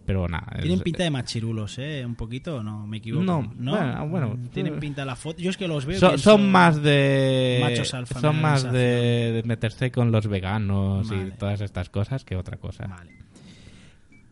Pero 0.04 0.28
nada. 0.28 0.52
es- 0.56 0.62
Tienen 0.62 0.80
pinta 0.80 1.02
de 1.02 1.10
machirulos, 1.10 1.78
¿eh? 1.78 2.04
Un 2.06 2.14
poquito, 2.14 2.62
¿no? 2.62 2.86
Me 2.86 2.98
equivoco. 2.98 3.24
No, 3.24 3.52
¿no? 3.58 3.72
bueno, 3.72 4.08
bueno, 4.08 4.38
Tienen 4.52 4.74
eh, 4.74 4.78
pinta 4.78 5.04
la 5.04 5.16
foto. 5.16 5.40
Yo 5.42 5.50
es 5.50 5.56
que 5.56 5.66
los 5.66 5.84
veo. 5.84 6.16
son, 6.18 6.48
más 6.50 6.80
de 6.80 7.58
Machos 7.60 7.92
alfa. 7.92 8.20
son 8.20 8.40
más 8.40 8.62
de, 8.72 9.32
de 9.32 9.42
meterse 9.44 9.90
con 9.90 10.12
los 10.12 10.28
veganos 10.28 11.10
Vale. 11.10 11.28
y 11.28 11.30
todas 11.32 11.60
estas 11.60 11.90
cosas 11.90 12.24
que 12.24 12.36
otra 12.36 12.56
cosa 12.56 12.86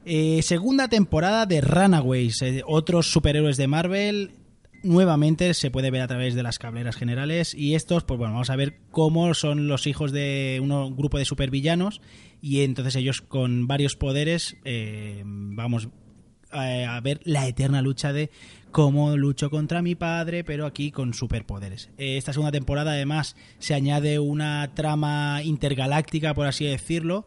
Eh, 0.06 0.42
segunda 0.42 0.88
temporada 0.88 1.46
de 1.46 1.62
Runaways, 1.62 2.42
eh, 2.42 2.62
otros 2.66 3.10
superhéroes 3.10 3.56
de 3.56 3.68
Marvel. 3.68 4.32
Nuevamente 4.82 5.54
se 5.54 5.70
puede 5.70 5.90
ver 5.90 6.02
a 6.02 6.08
través 6.08 6.34
de 6.34 6.42
las 6.42 6.58
cableras 6.58 6.96
generales. 6.96 7.54
Y 7.54 7.74
estos, 7.74 8.04
pues 8.04 8.18
bueno, 8.18 8.34
vamos 8.34 8.50
a 8.50 8.56
ver 8.56 8.80
cómo 8.90 9.32
son 9.32 9.66
los 9.66 9.86
hijos 9.86 10.12
de 10.12 10.60
un 10.62 10.94
grupo 10.94 11.16
de 11.16 11.24
supervillanos. 11.24 12.02
Y 12.42 12.60
entonces 12.60 12.96
ellos 12.96 13.22
con 13.22 13.66
varios 13.66 13.96
poderes, 13.96 14.56
eh, 14.66 15.22
vamos 15.24 15.88
eh, 16.52 16.84
a 16.84 17.00
ver 17.00 17.20
la 17.24 17.48
eterna 17.48 17.80
lucha 17.80 18.12
de 18.12 18.30
cómo 18.70 19.16
lucho 19.16 19.48
contra 19.48 19.80
mi 19.80 19.94
padre, 19.94 20.44
pero 20.44 20.66
aquí 20.66 20.90
con 20.90 21.14
superpoderes. 21.14 21.88
Esta 21.96 22.34
segunda 22.34 22.52
temporada 22.52 22.92
además 22.92 23.36
se 23.58 23.72
añade 23.72 24.18
una 24.18 24.70
trama 24.74 25.40
intergaláctica, 25.42 26.34
por 26.34 26.46
así 26.46 26.66
decirlo, 26.66 27.26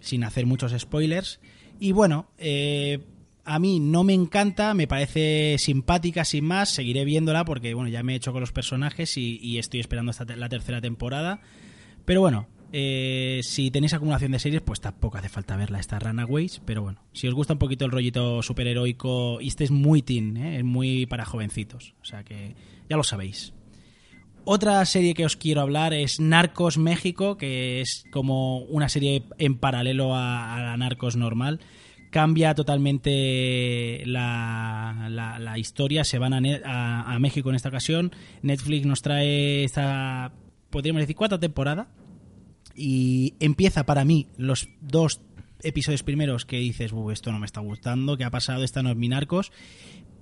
sin 0.00 0.24
hacer 0.24 0.44
muchos 0.44 0.78
spoilers. 0.78 1.40
Y 1.78 1.92
bueno, 1.92 2.26
eh, 2.38 3.00
a 3.44 3.58
mí 3.58 3.80
no 3.80 4.04
me 4.04 4.14
encanta, 4.14 4.74
me 4.74 4.86
parece 4.86 5.56
simpática 5.58 6.24
sin 6.24 6.44
más, 6.44 6.68
seguiré 6.68 7.04
viéndola 7.04 7.44
porque 7.44 7.72
bueno, 7.74 7.88
ya 7.88 8.02
me 8.02 8.12
he 8.12 8.16
hecho 8.16 8.32
con 8.32 8.40
los 8.40 8.52
personajes 8.52 9.16
y, 9.16 9.58
estoy 9.58 9.80
esperando 9.80 10.10
hasta 10.10 10.24
la 10.36 10.48
tercera 10.48 10.80
temporada. 10.80 11.40
Pero 12.04 12.20
bueno, 12.20 12.46
eh, 12.72 13.40
si 13.42 13.70
tenéis 13.70 13.94
acumulación 13.94 14.32
de 14.32 14.38
series, 14.38 14.62
pues 14.62 14.80
tampoco 14.80 15.18
hace 15.18 15.28
falta 15.28 15.56
verla 15.56 15.80
esta 15.80 15.98
Runaways, 15.98 16.60
pero 16.64 16.82
bueno, 16.82 17.02
si 17.12 17.26
os 17.28 17.34
gusta 17.34 17.54
un 17.54 17.58
poquito 17.58 17.84
el 17.84 17.90
rollito 17.90 18.42
superheroico, 18.42 19.40
este 19.40 19.64
es 19.64 19.70
muy 19.70 20.02
teen, 20.02 20.36
¿eh? 20.36 20.58
es 20.58 20.64
muy 20.64 21.06
para 21.06 21.24
jovencitos, 21.24 21.94
o 22.02 22.04
sea 22.04 22.24
que 22.24 22.54
ya 22.88 22.96
lo 22.96 23.04
sabéis. 23.04 23.54
Otra 24.50 24.82
serie 24.86 25.12
que 25.12 25.26
os 25.26 25.36
quiero 25.36 25.60
hablar 25.60 25.92
es 25.92 26.20
Narcos 26.20 26.78
México, 26.78 27.36
que 27.36 27.82
es 27.82 28.06
como 28.10 28.60
una 28.60 28.88
serie 28.88 29.24
en 29.36 29.58
paralelo 29.58 30.14
a, 30.14 30.56
a 30.56 30.62
la 30.62 30.76
Narcos 30.78 31.16
normal 31.16 31.60
cambia 32.08 32.54
totalmente 32.54 34.04
la, 34.06 35.08
la, 35.10 35.58
historia, 35.58 36.02
se 36.02 36.18
van 36.18 36.32
a, 36.32 37.14
a, 37.14 37.18
México 37.18 37.50
en 37.50 37.56
esta 37.56 37.68
ocasión. 37.68 38.12
Netflix 38.40 38.86
nos 38.86 39.02
trae 39.02 39.64
esta, 39.64 40.32
podríamos 40.70 41.00
decir, 41.00 41.14
cuarta 41.14 41.38
temporada. 41.38 41.88
Y 42.74 43.34
empieza 43.40 43.84
para 43.84 44.06
mí 44.06 44.28
los 44.38 44.70
dos 44.80 45.20
episodios 45.62 46.02
primeros 46.02 46.46
que 46.46 46.56
dices, 46.56 46.92
esto 47.12 47.32
no 47.32 47.38
me 47.38 47.44
está 47.44 47.60
gustando, 47.60 48.16
¿qué 48.16 48.24
ha 48.24 48.30
pasado? 48.30 48.64
Esta 48.64 48.82
no 48.82 48.92
es 48.92 48.96
mi 48.96 49.08
narcos. 49.08 49.52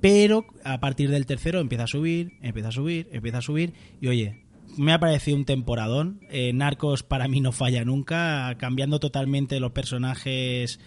Pero 0.01 0.47
a 0.65 0.81
partir 0.81 1.11
del 1.11 1.27
tercero 1.27 1.61
empieza 1.61 1.85
a 1.85 1.89
subir, 1.89 2.33
empieza 2.43 2.69
a 2.69 2.73
subir, 2.73 3.09
empieza 3.13 3.39
a 3.39 3.43
subir. 3.43 3.73
Y 4.01 4.09
oye, 4.09 4.45
me 4.77 4.93
ha 4.93 5.01
parecido 5.01 5.37
un 5.37 5.45
temporadón. 5.45 6.21
Eh, 6.31 6.53
narcos 6.53 7.03
para 7.03 7.29
mí 7.29 7.41
no 7.41 7.53
falla 7.53 7.85
nunca, 7.85 8.57
cambiando 8.59 9.01
totalmente 9.01 9.59
los 9.61 9.73
personajes 9.73 10.81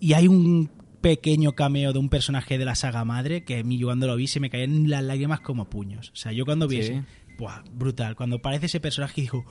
y 0.00 0.12
hay 0.12 0.28
un 0.28 0.70
pequeño 1.00 1.52
cameo 1.52 1.92
de 1.92 1.98
un 1.98 2.08
personaje 2.08 2.58
de 2.58 2.64
la 2.64 2.74
saga 2.74 3.04
madre 3.04 3.44
que 3.44 3.58
a 3.58 3.62
mí 3.62 3.78
yo 3.78 3.88
cuando 3.88 4.06
lo 4.06 4.16
vi 4.16 4.26
se 4.26 4.40
me 4.40 4.50
caían 4.50 4.88
las 4.88 5.02
lágrimas 5.02 5.40
como 5.40 5.68
puños. 5.68 6.10
O 6.10 6.16
sea, 6.16 6.32
yo 6.32 6.44
cuando 6.44 6.66
vi 6.68 6.78
ese, 6.78 7.04
brutal. 7.72 8.16
Cuando 8.16 8.36
aparece 8.36 8.66
ese 8.66 8.80
personaje 8.80 9.20
dijo, 9.20 9.44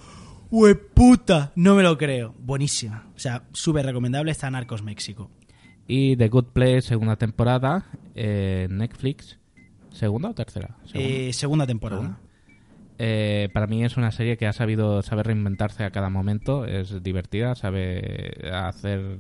¡Hue 0.50 0.76
puta! 0.76 1.52
No 1.56 1.76
me 1.76 1.84
lo 1.84 1.98
creo. 1.98 2.36
Buenísima. 2.40 3.12
O 3.16 3.20
sea, 3.20 3.48
súper 3.54 3.86
recomendable 3.86 4.32
está 4.32 4.50
Narcos 4.50 4.84
México. 4.84 5.32
Y 5.88 6.16
The 6.16 6.30
Good 6.30 6.48
Place, 6.54 6.82
segunda 6.82 7.16
temporada, 7.16 7.86
en 8.16 8.78
Netflix. 8.78 9.40
¿Segunda 9.92 10.30
o 10.30 10.34
tercera? 10.34 10.78
Segunda, 11.32 11.64
eh, 11.64 11.68
temporada. 11.68 12.20
Eh, 12.98 13.50
para 13.54 13.68
mí 13.68 13.84
es 13.84 13.98
una 13.98 14.12
serie 14.12 14.38
que 14.38 14.48
ha 14.48 14.54
sabido 14.54 15.02
saber 15.02 15.28
reinventarse 15.28 15.84
a 15.84 15.92
cada 15.92 16.10
momento. 16.10 16.66
Es 16.66 17.04
divertida, 17.04 17.56
sabe 17.56 18.50
hacer 18.52 19.20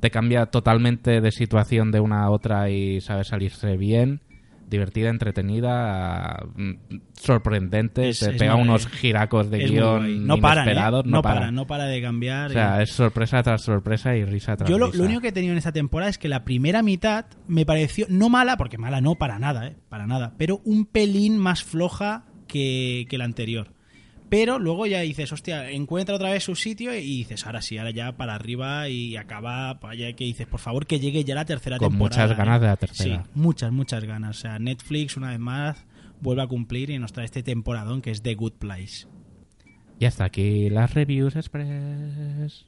te 0.00 0.10
cambia 0.10 0.46
totalmente 0.46 1.20
de 1.20 1.32
situación 1.32 1.90
de 1.90 2.00
una 2.00 2.24
a 2.24 2.30
otra 2.30 2.68
y 2.70 3.00
sabe 3.00 3.24
salirse 3.24 3.76
bien 3.76 4.20
divertida, 4.68 5.10
entretenida, 5.10 6.44
mm, 6.54 6.72
sorprendente, 7.14 8.12
te 8.12 8.32
pega 8.32 8.56
unos 8.56 8.86
giracos 8.86 9.50
de 9.50 9.58
guion 9.58 10.26
no 10.26 10.38
para, 10.38 10.64
¿eh? 10.70 11.02
no, 11.04 11.22
para. 11.22 11.50
no 11.50 11.66
para 11.66 11.84
de 11.84 12.02
cambiar. 12.02 12.50
O 12.50 12.52
sea, 12.52 12.82
es 12.82 12.90
sorpresa 12.90 13.42
tras 13.42 13.62
sorpresa 13.62 14.16
y 14.16 14.24
risa 14.24 14.56
tras 14.56 14.68
Yo 14.68 14.78
lo, 14.78 14.86
risa. 14.86 14.96
Yo 14.96 15.02
lo 15.02 15.08
único 15.08 15.20
que 15.20 15.28
he 15.28 15.32
tenido 15.32 15.52
en 15.52 15.58
esta 15.58 15.72
temporada 15.72 16.10
es 16.10 16.18
que 16.18 16.28
la 16.28 16.44
primera 16.44 16.82
mitad 16.82 17.26
me 17.46 17.64
pareció, 17.64 18.06
no 18.08 18.28
mala, 18.28 18.56
porque 18.56 18.78
mala 18.78 19.00
no, 19.00 19.14
para 19.16 19.38
nada, 19.38 19.68
¿eh? 19.68 19.76
para 19.88 20.06
nada, 20.06 20.34
pero 20.36 20.60
un 20.64 20.86
pelín 20.86 21.38
más 21.38 21.62
floja 21.62 22.24
que, 22.48 23.06
que 23.08 23.18
la 23.18 23.24
anterior. 23.24 23.75
Pero 24.28 24.58
luego 24.58 24.86
ya 24.86 25.00
dices, 25.00 25.30
hostia, 25.32 25.70
encuentra 25.70 26.16
otra 26.16 26.30
vez 26.30 26.42
su 26.42 26.56
sitio 26.56 26.92
y 26.94 27.18
dices, 27.18 27.46
ahora 27.46 27.62
sí, 27.62 27.78
ahora 27.78 27.92
ya 27.92 28.16
para 28.16 28.34
arriba 28.34 28.88
y 28.88 29.16
acaba, 29.16 29.78
ya 29.96 30.12
que 30.14 30.24
dices, 30.24 30.46
por 30.48 30.58
favor, 30.58 30.86
que 30.86 30.98
llegue 30.98 31.22
ya 31.22 31.34
la 31.36 31.44
tercera 31.44 31.78
Con 31.78 31.90
temporada. 31.90 32.24
muchas 32.24 32.36
ganas 32.36 32.60
de 32.60 32.66
la 32.66 32.76
tercera. 32.76 33.22
Sí, 33.24 33.30
muchas, 33.34 33.70
muchas 33.72 34.04
ganas. 34.04 34.36
O 34.36 34.40
sea, 34.40 34.58
Netflix, 34.58 35.16
una 35.16 35.30
vez 35.30 35.38
más, 35.38 35.84
vuelve 36.20 36.42
a 36.42 36.46
cumplir 36.48 36.90
y 36.90 36.98
nos 36.98 37.12
trae 37.12 37.24
este 37.26 37.42
temporadón 37.44 38.02
que 38.02 38.10
es 38.10 38.22
The 38.22 38.34
Good 38.34 38.54
Place. 38.54 39.06
Y 40.00 40.04
hasta 40.06 40.24
aquí 40.24 40.68
las 40.70 40.92
reviews 40.92 41.36
express. 41.36 42.66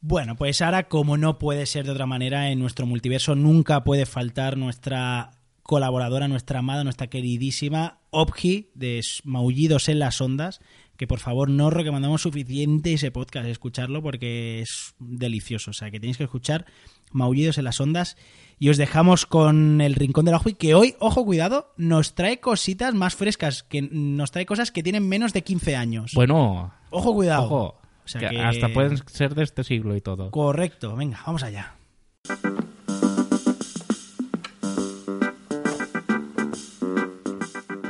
Bueno, 0.00 0.36
pues 0.36 0.62
ahora, 0.62 0.88
como 0.88 1.16
no 1.16 1.38
puede 1.38 1.66
ser 1.66 1.84
de 1.84 1.92
otra 1.92 2.06
manera, 2.06 2.50
en 2.50 2.58
nuestro 2.58 2.86
multiverso 2.86 3.34
nunca 3.34 3.84
puede 3.84 4.06
faltar 4.06 4.56
nuestra 4.56 5.30
colaboradora, 5.68 6.28
nuestra 6.28 6.60
amada, 6.60 6.82
nuestra 6.82 7.08
queridísima 7.08 7.98
Opji 8.08 8.70
de 8.74 9.02
Maullidos 9.24 9.90
en 9.90 9.98
las 9.98 10.18
Ondas, 10.18 10.62
que 10.96 11.06
por 11.06 11.18
favor 11.18 11.50
no 11.50 11.68
recomendamos 11.68 12.22
suficiente 12.22 12.94
ese 12.94 13.10
podcast, 13.10 13.46
escucharlo 13.46 14.02
porque 14.02 14.62
es 14.62 14.94
delicioso. 14.98 15.72
O 15.72 15.74
sea, 15.74 15.90
que 15.90 16.00
tenéis 16.00 16.16
que 16.16 16.24
escuchar 16.24 16.64
Maullidos 17.12 17.58
en 17.58 17.64
las 17.64 17.82
Ondas. 17.82 18.16
Y 18.58 18.70
os 18.70 18.78
dejamos 18.78 19.26
con 19.26 19.82
el 19.82 19.94
Rincón 19.94 20.24
del 20.24 20.36
Ojo 20.36 20.48
y 20.48 20.54
que 20.54 20.74
hoy, 20.74 20.94
ojo, 21.00 21.26
cuidado, 21.26 21.74
nos 21.76 22.14
trae 22.14 22.40
cositas 22.40 22.94
más 22.94 23.14
frescas, 23.14 23.62
que 23.62 23.82
nos 23.82 24.30
trae 24.30 24.46
cosas 24.46 24.72
que 24.72 24.82
tienen 24.82 25.06
menos 25.06 25.34
de 25.34 25.42
15 25.42 25.76
años. 25.76 26.12
Bueno. 26.14 26.72
Ojo, 26.88 27.12
cuidado. 27.12 27.44
Ojo. 27.44 27.80
O 28.06 28.08
sea 28.08 28.30
que 28.30 28.40
Hasta 28.40 28.72
pueden 28.72 28.96
ser 29.06 29.34
de 29.34 29.42
este 29.42 29.64
siglo 29.64 29.94
y 29.96 30.00
todo. 30.00 30.30
Correcto. 30.30 30.96
Venga, 30.96 31.20
vamos 31.26 31.42
allá. 31.42 31.74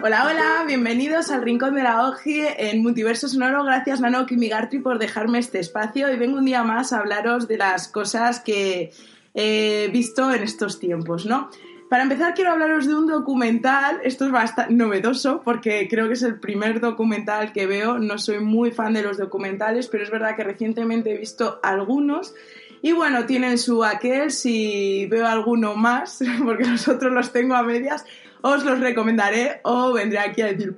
Hola, 0.01 0.27
hola, 0.31 0.65
bienvenidos 0.65 1.29
al 1.33 1.43
Rincón 1.43 1.75
de 1.75 1.83
la 1.83 2.09
Oji 2.09 2.41
en 2.57 2.83
Multiverso 2.83 3.27
Sonoro. 3.27 3.65
Gracias, 3.65 4.01
Nano 4.01 4.27
Kimigartri, 4.27 4.79
por 4.79 5.01
dejarme 5.01 5.41
este 5.41 5.59
espacio. 5.59 6.13
Y 6.13 6.17
vengo 6.17 6.39
un 6.39 6.45
día 6.45 6.63
más 6.63 6.93
a 6.93 6.99
hablaros 6.99 7.49
de 7.49 7.59
las 7.59 7.89
cosas 7.89 8.39
que 8.39 8.93
he 9.35 9.89
visto 9.93 10.33
en 10.33 10.45
estos 10.45 10.79
tiempos, 10.79 11.27
¿no? 11.27 11.51
Para 11.91 12.05
empezar, 12.05 12.35
quiero 12.35 12.53
hablaros 12.53 12.87
de 12.87 12.95
un 12.95 13.09
documental. 13.09 14.01
Esto 14.05 14.27
es 14.27 14.31
bastante 14.31 14.73
novedoso 14.73 15.43
porque 15.43 15.89
creo 15.91 16.07
que 16.07 16.15
es 16.15 16.23
el 16.23 16.39
primer 16.39 16.81
documental 16.81 17.53
que 17.53 17.67
veo. 17.67 17.99
No 17.99 18.19
soy 18.19 18.39
muy 18.39 18.71
fan 18.71 18.93
de 18.93 19.03
los 19.03 19.19
documentales, 19.19 19.89
pero 19.89 20.05
es 20.05 20.11
verdad 20.11 20.37
que 20.37 20.45
recientemente 20.45 21.13
he 21.13 21.19
visto 21.19 21.59
algunos. 21.63 22.35
Y 22.83 22.93
bueno, 22.93 23.27
tienen 23.27 23.59
su 23.59 23.83
aquel. 23.83 24.31
Si 24.31 25.07
veo 25.07 25.27
alguno 25.27 25.75
más, 25.75 26.21
porque 26.45 26.67
los 26.67 26.87
otros 26.87 27.13
los 27.13 27.33
tengo 27.33 27.57
a 27.57 27.65
medias, 27.65 28.05
os 28.43 28.65
los 28.65 28.81
recomendaré 28.81 29.61
o 29.65 29.93
vendré 29.93 30.19
aquí 30.19 30.43
a 30.43 30.47
decir 30.47 30.75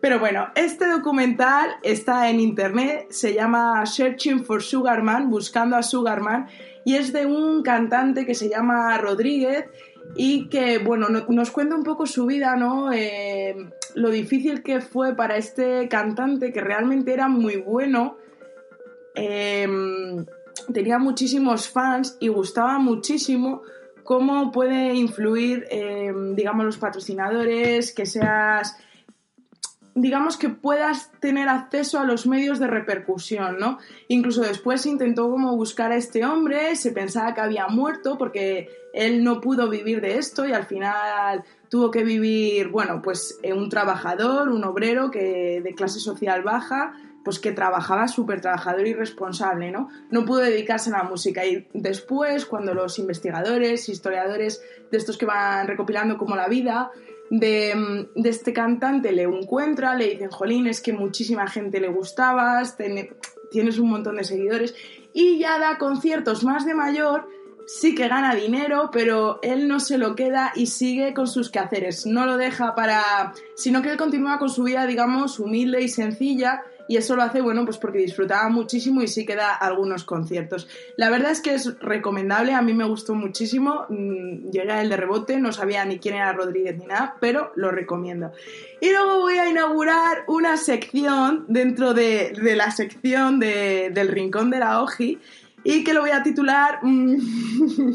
Pero 0.00 0.18
bueno, 0.18 0.48
este 0.54 0.88
documental 0.88 1.70
está 1.82 2.28
en 2.30 2.40
internet, 2.40 3.06
se 3.10 3.34
llama 3.34 3.84
Searching 3.86 4.44
for 4.44 4.62
Sugarman, 4.62 5.30
buscando 5.30 5.76
a 5.76 5.82
Sugarman, 5.82 6.48
y 6.84 6.96
es 6.96 7.12
de 7.12 7.26
un 7.26 7.62
cantante 7.62 8.26
que 8.26 8.34
se 8.34 8.48
llama 8.48 8.98
Rodríguez 8.98 9.66
y 10.16 10.48
que, 10.48 10.78
bueno, 10.78 11.08
nos 11.08 11.50
cuenta 11.50 11.76
un 11.76 11.84
poco 11.84 12.06
su 12.06 12.26
vida, 12.26 12.56
¿no? 12.56 12.92
Eh, 12.92 13.54
lo 13.94 14.10
difícil 14.10 14.62
que 14.62 14.80
fue 14.80 15.14
para 15.14 15.36
este 15.36 15.88
cantante, 15.88 16.52
que 16.52 16.60
realmente 16.60 17.12
era 17.12 17.28
muy 17.28 17.56
bueno. 17.56 18.16
Em, 19.14 20.24
tenía 20.72 20.98
muchísimos 20.98 21.68
fans 21.68 22.16
y 22.20 22.28
gustaba 22.28 22.78
muchísimo 22.78 23.62
cómo 24.04 24.52
puede 24.52 24.94
influir, 24.94 25.66
em, 25.70 26.34
digamos, 26.34 26.64
los 26.64 26.78
patrocinadores, 26.78 27.92
que 27.92 28.06
seas, 28.06 28.76
digamos, 29.94 30.36
que 30.36 30.48
puedas 30.48 31.12
tener 31.20 31.48
acceso 31.48 31.98
a 31.98 32.04
los 32.04 32.26
medios 32.26 32.58
de 32.58 32.66
repercusión, 32.66 33.58
¿no? 33.58 33.78
Incluso 34.08 34.42
después 34.42 34.86
intentó 34.86 35.30
como 35.30 35.56
buscar 35.56 35.92
a 35.92 35.96
este 35.96 36.24
hombre, 36.24 36.76
se 36.76 36.92
pensaba 36.92 37.34
que 37.34 37.40
había 37.40 37.68
muerto 37.68 38.16
porque 38.16 38.68
él 38.92 39.22
no 39.24 39.40
pudo 39.40 39.68
vivir 39.68 40.00
de 40.00 40.18
esto 40.18 40.46
y 40.46 40.52
al 40.52 40.66
final 40.66 41.44
tuvo 41.68 41.90
que 41.90 42.04
vivir, 42.04 42.68
bueno, 42.68 43.00
pues 43.02 43.38
un 43.44 43.68
trabajador, 43.68 44.48
un 44.48 44.64
obrero 44.64 45.10
que 45.10 45.60
de 45.62 45.74
clase 45.74 46.00
social 46.00 46.42
baja, 46.42 46.94
pues 47.24 47.38
que 47.38 47.52
trabajaba 47.52 48.08
súper 48.08 48.40
trabajador 48.40 48.86
y 48.86 48.94
responsable, 48.94 49.70
¿no? 49.70 49.88
No 50.10 50.24
pudo 50.24 50.40
dedicarse 50.40 50.90
a 50.90 50.98
la 50.98 51.04
música. 51.04 51.46
Y 51.46 51.68
después, 51.72 52.46
cuando 52.46 52.74
los 52.74 52.98
investigadores, 52.98 53.88
historiadores 53.88 54.62
de 54.90 54.98
estos 54.98 55.16
que 55.16 55.26
van 55.26 55.66
recopilando 55.66 56.18
como 56.18 56.36
la 56.36 56.48
vida 56.48 56.90
de, 57.30 58.08
este 58.24 58.52
cantante 58.52 59.10
le 59.12 59.22
encuentra, 59.22 59.94
le 59.94 60.10
dicen, 60.10 60.30
jolín, 60.30 60.66
es 60.66 60.80
que 60.80 60.92
muchísima 60.92 61.46
gente 61.46 61.80
le 61.80 61.88
gustabas, 61.88 62.76
tienes 63.50 63.78
un 63.78 63.90
montón 63.90 64.16
de 64.16 64.24
seguidores. 64.24 64.74
Y 65.14 65.38
ya 65.38 65.58
da 65.58 65.78
conciertos 65.78 66.44
más 66.44 66.66
de 66.66 66.74
mayor, 66.74 67.28
sí 67.66 67.94
que 67.94 68.08
gana 68.08 68.34
dinero, 68.34 68.90
pero 68.92 69.38
él 69.42 69.66
no 69.66 69.80
se 69.80 69.96
lo 69.96 70.14
queda 70.14 70.52
y 70.54 70.66
sigue 70.66 71.14
con 71.14 71.26
sus 71.26 71.50
quehaceres, 71.50 72.06
no 72.06 72.26
lo 72.26 72.36
deja 72.36 72.74
para... 72.74 73.32
sino 73.56 73.80
que 73.80 73.90
él 73.90 73.96
continúa 73.96 74.38
con 74.38 74.50
su 74.50 74.64
vida, 74.64 74.86
digamos, 74.86 75.38
humilde 75.38 75.80
y 75.80 75.88
sencilla 75.88 76.62
y 76.88 76.96
eso 76.96 77.16
lo 77.16 77.22
hace, 77.22 77.40
bueno, 77.40 77.64
pues 77.64 77.78
porque 77.78 77.98
disfrutaba 77.98 78.48
muchísimo 78.48 79.02
y 79.02 79.08
sí 79.08 79.24
que 79.24 79.36
da 79.36 79.54
algunos 79.54 80.04
conciertos. 80.04 80.68
La 80.96 81.10
verdad 81.10 81.30
es 81.30 81.40
que 81.40 81.54
es 81.54 81.78
recomendable, 81.80 82.54
a 82.54 82.62
mí 82.62 82.74
me 82.74 82.84
gustó 82.84 83.14
muchísimo, 83.14 83.86
mm, 83.88 84.50
llega 84.50 84.80
el 84.82 84.88
de 84.88 84.96
rebote, 84.96 85.38
no 85.38 85.52
sabía 85.52 85.84
ni 85.84 85.98
quién 85.98 86.16
era 86.16 86.32
Rodríguez 86.32 86.76
ni 86.78 86.86
nada, 86.86 87.16
pero 87.20 87.52
lo 87.56 87.70
recomiendo. 87.70 88.32
Y 88.80 88.90
luego 88.90 89.20
voy 89.20 89.38
a 89.38 89.48
inaugurar 89.48 90.24
una 90.26 90.56
sección 90.56 91.44
dentro 91.48 91.94
de, 91.94 92.32
la 92.56 92.70
sección 92.70 93.38
del 93.38 94.08
Rincón 94.08 94.50
de 94.50 94.58
la 94.58 94.82
Oji, 94.82 95.18
y 95.64 95.84
que 95.84 95.94
lo 95.94 96.00
voy 96.00 96.10
a 96.10 96.22
titular 96.22 96.80
mm, 96.82 97.16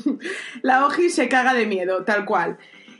La 0.61 0.85
Oji 0.85 1.09
se 1.09 1.27
caga 1.27 1.53
de 1.53 1.65
miedo, 1.65 2.03
tal 2.03 2.25
cual. 2.25 2.57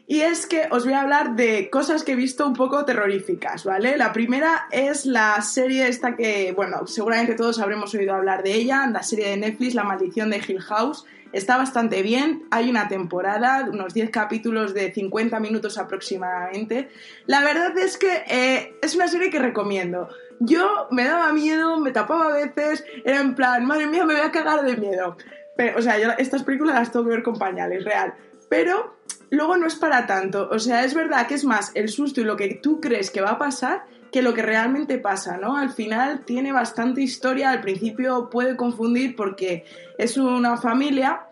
Y 0.09 0.21
es 0.21 0.47
que 0.47 0.69
os 0.71 0.85
voy 0.85 0.93
a 0.93 1.01
hablar 1.01 1.35
de 1.35 1.69
cosas 1.69 2.05
que 2.05 2.13
he 2.13 2.15
visto 2.15 2.47
un 2.47 2.53
poco 2.53 2.85
terroríficas, 2.85 3.65
¿vale? 3.65 3.97
La 3.97 4.13
primera 4.13 4.69
es 4.71 5.05
la 5.05 5.41
serie 5.41 5.89
esta 5.89 6.15
que, 6.15 6.53
bueno, 6.55 6.87
seguramente 6.87 7.35
todos 7.35 7.59
habremos 7.59 7.93
oído 7.93 8.15
hablar 8.15 8.41
de 8.41 8.53
ella, 8.53 8.87
la 8.87 9.03
serie 9.03 9.27
de 9.27 9.35
Netflix, 9.35 9.75
La 9.75 9.83
maldición 9.83 10.29
de 10.29 10.41
Hill 10.47 10.61
House. 10.61 11.05
Está 11.33 11.57
bastante 11.57 12.03
bien, 12.03 12.45
hay 12.51 12.69
una 12.69 12.87
temporada, 12.87 13.67
unos 13.69 13.93
10 13.93 14.09
capítulos 14.11 14.73
de 14.73 14.93
50 14.93 15.41
minutos 15.41 15.77
aproximadamente. 15.77 16.87
La 17.25 17.41
verdad 17.41 17.77
es 17.77 17.97
que 17.97 18.23
eh, 18.29 18.77
es 18.81 18.95
una 18.95 19.09
serie 19.09 19.29
que 19.29 19.39
recomiendo. 19.39 20.07
Yo 20.39 20.87
me 20.89 21.03
daba 21.03 21.33
miedo, 21.33 21.81
me 21.81 21.91
tapaba 21.91 22.27
a 22.27 22.33
veces, 22.33 22.85
era 23.03 23.19
en 23.19 23.35
plan, 23.35 23.65
madre 23.65 23.87
mía, 23.87 24.05
me 24.05 24.13
voy 24.13 24.23
a 24.23 24.31
cagar 24.31 24.63
de 24.63 24.77
miedo. 24.77 25.17
Pero, 25.57 25.79
o 25.79 25.81
sea, 25.81 25.99
yo 25.99 26.11
estas 26.17 26.43
películas 26.43 26.75
las 26.75 26.93
tengo 26.93 27.03
que 27.03 27.11
ver 27.11 27.23
con 27.23 27.37
pañales, 27.37 27.83
real. 27.83 28.13
Pero 28.49 28.97
luego 29.29 29.57
no 29.57 29.67
es 29.67 29.75
para 29.75 30.05
tanto. 30.05 30.49
O 30.51 30.59
sea, 30.59 30.83
es 30.83 30.93
verdad 30.93 31.27
que 31.27 31.35
es 31.35 31.43
más 31.43 31.71
el 31.75 31.89
susto 31.89 32.21
y 32.21 32.23
lo 32.23 32.37
que 32.37 32.55
tú 32.55 32.79
crees 32.79 33.11
que 33.11 33.21
va 33.21 33.31
a 33.31 33.37
pasar 33.37 33.85
que 34.11 34.21
lo 34.21 34.33
que 34.33 34.41
realmente 34.41 34.97
pasa, 34.97 35.37
¿no? 35.37 35.57
Al 35.57 35.71
final 35.71 36.23
tiene 36.25 36.51
bastante 36.51 37.01
historia, 37.01 37.51
al 37.51 37.61
principio 37.61 38.29
puede 38.29 38.55
confundir 38.55 39.15
porque 39.15 39.65
es 39.97 40.17
una 40.17 40.57
familia 40.57 41.27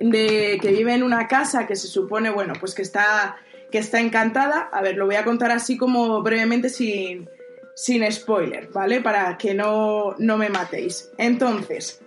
de, 0.00 0.58
que 0.60 0.72
vive 0.72 0.94
en 0.94 1.02
una 1.02 1.28
casa 1.28 1.66
que 1.66 1.76
se 1.76 1.88
supone, 1.88 2.30
bueno, 2.30 2.54
pues 2.58 2.74
que 2.74 2.82
está, 2.82 3.36
que 3.70 3.78
está 3.78 4.00
encantada. 4.00 4.68
A 4.72 4.82
ver, 4.82 4.96
lo 4.96 5.06
voy 5.06 5.16
a 5.16 5.24
contar 5.24 5.50
así 5.50 5.76
como 5.76 6.22
brevemente 6.22 6.68
sin, 6.68 7.28
sin 7.74 8.10
spoiler, 8.10 8.68
¿vale? 8.68 9.00
Para 9.00 9.36
que 9.36 9.54
no, 9.54 10.14
no 10.18 10.36
me 10.38 10.48
matéis. 10.48 11.10
Entonces, 11.18 12.00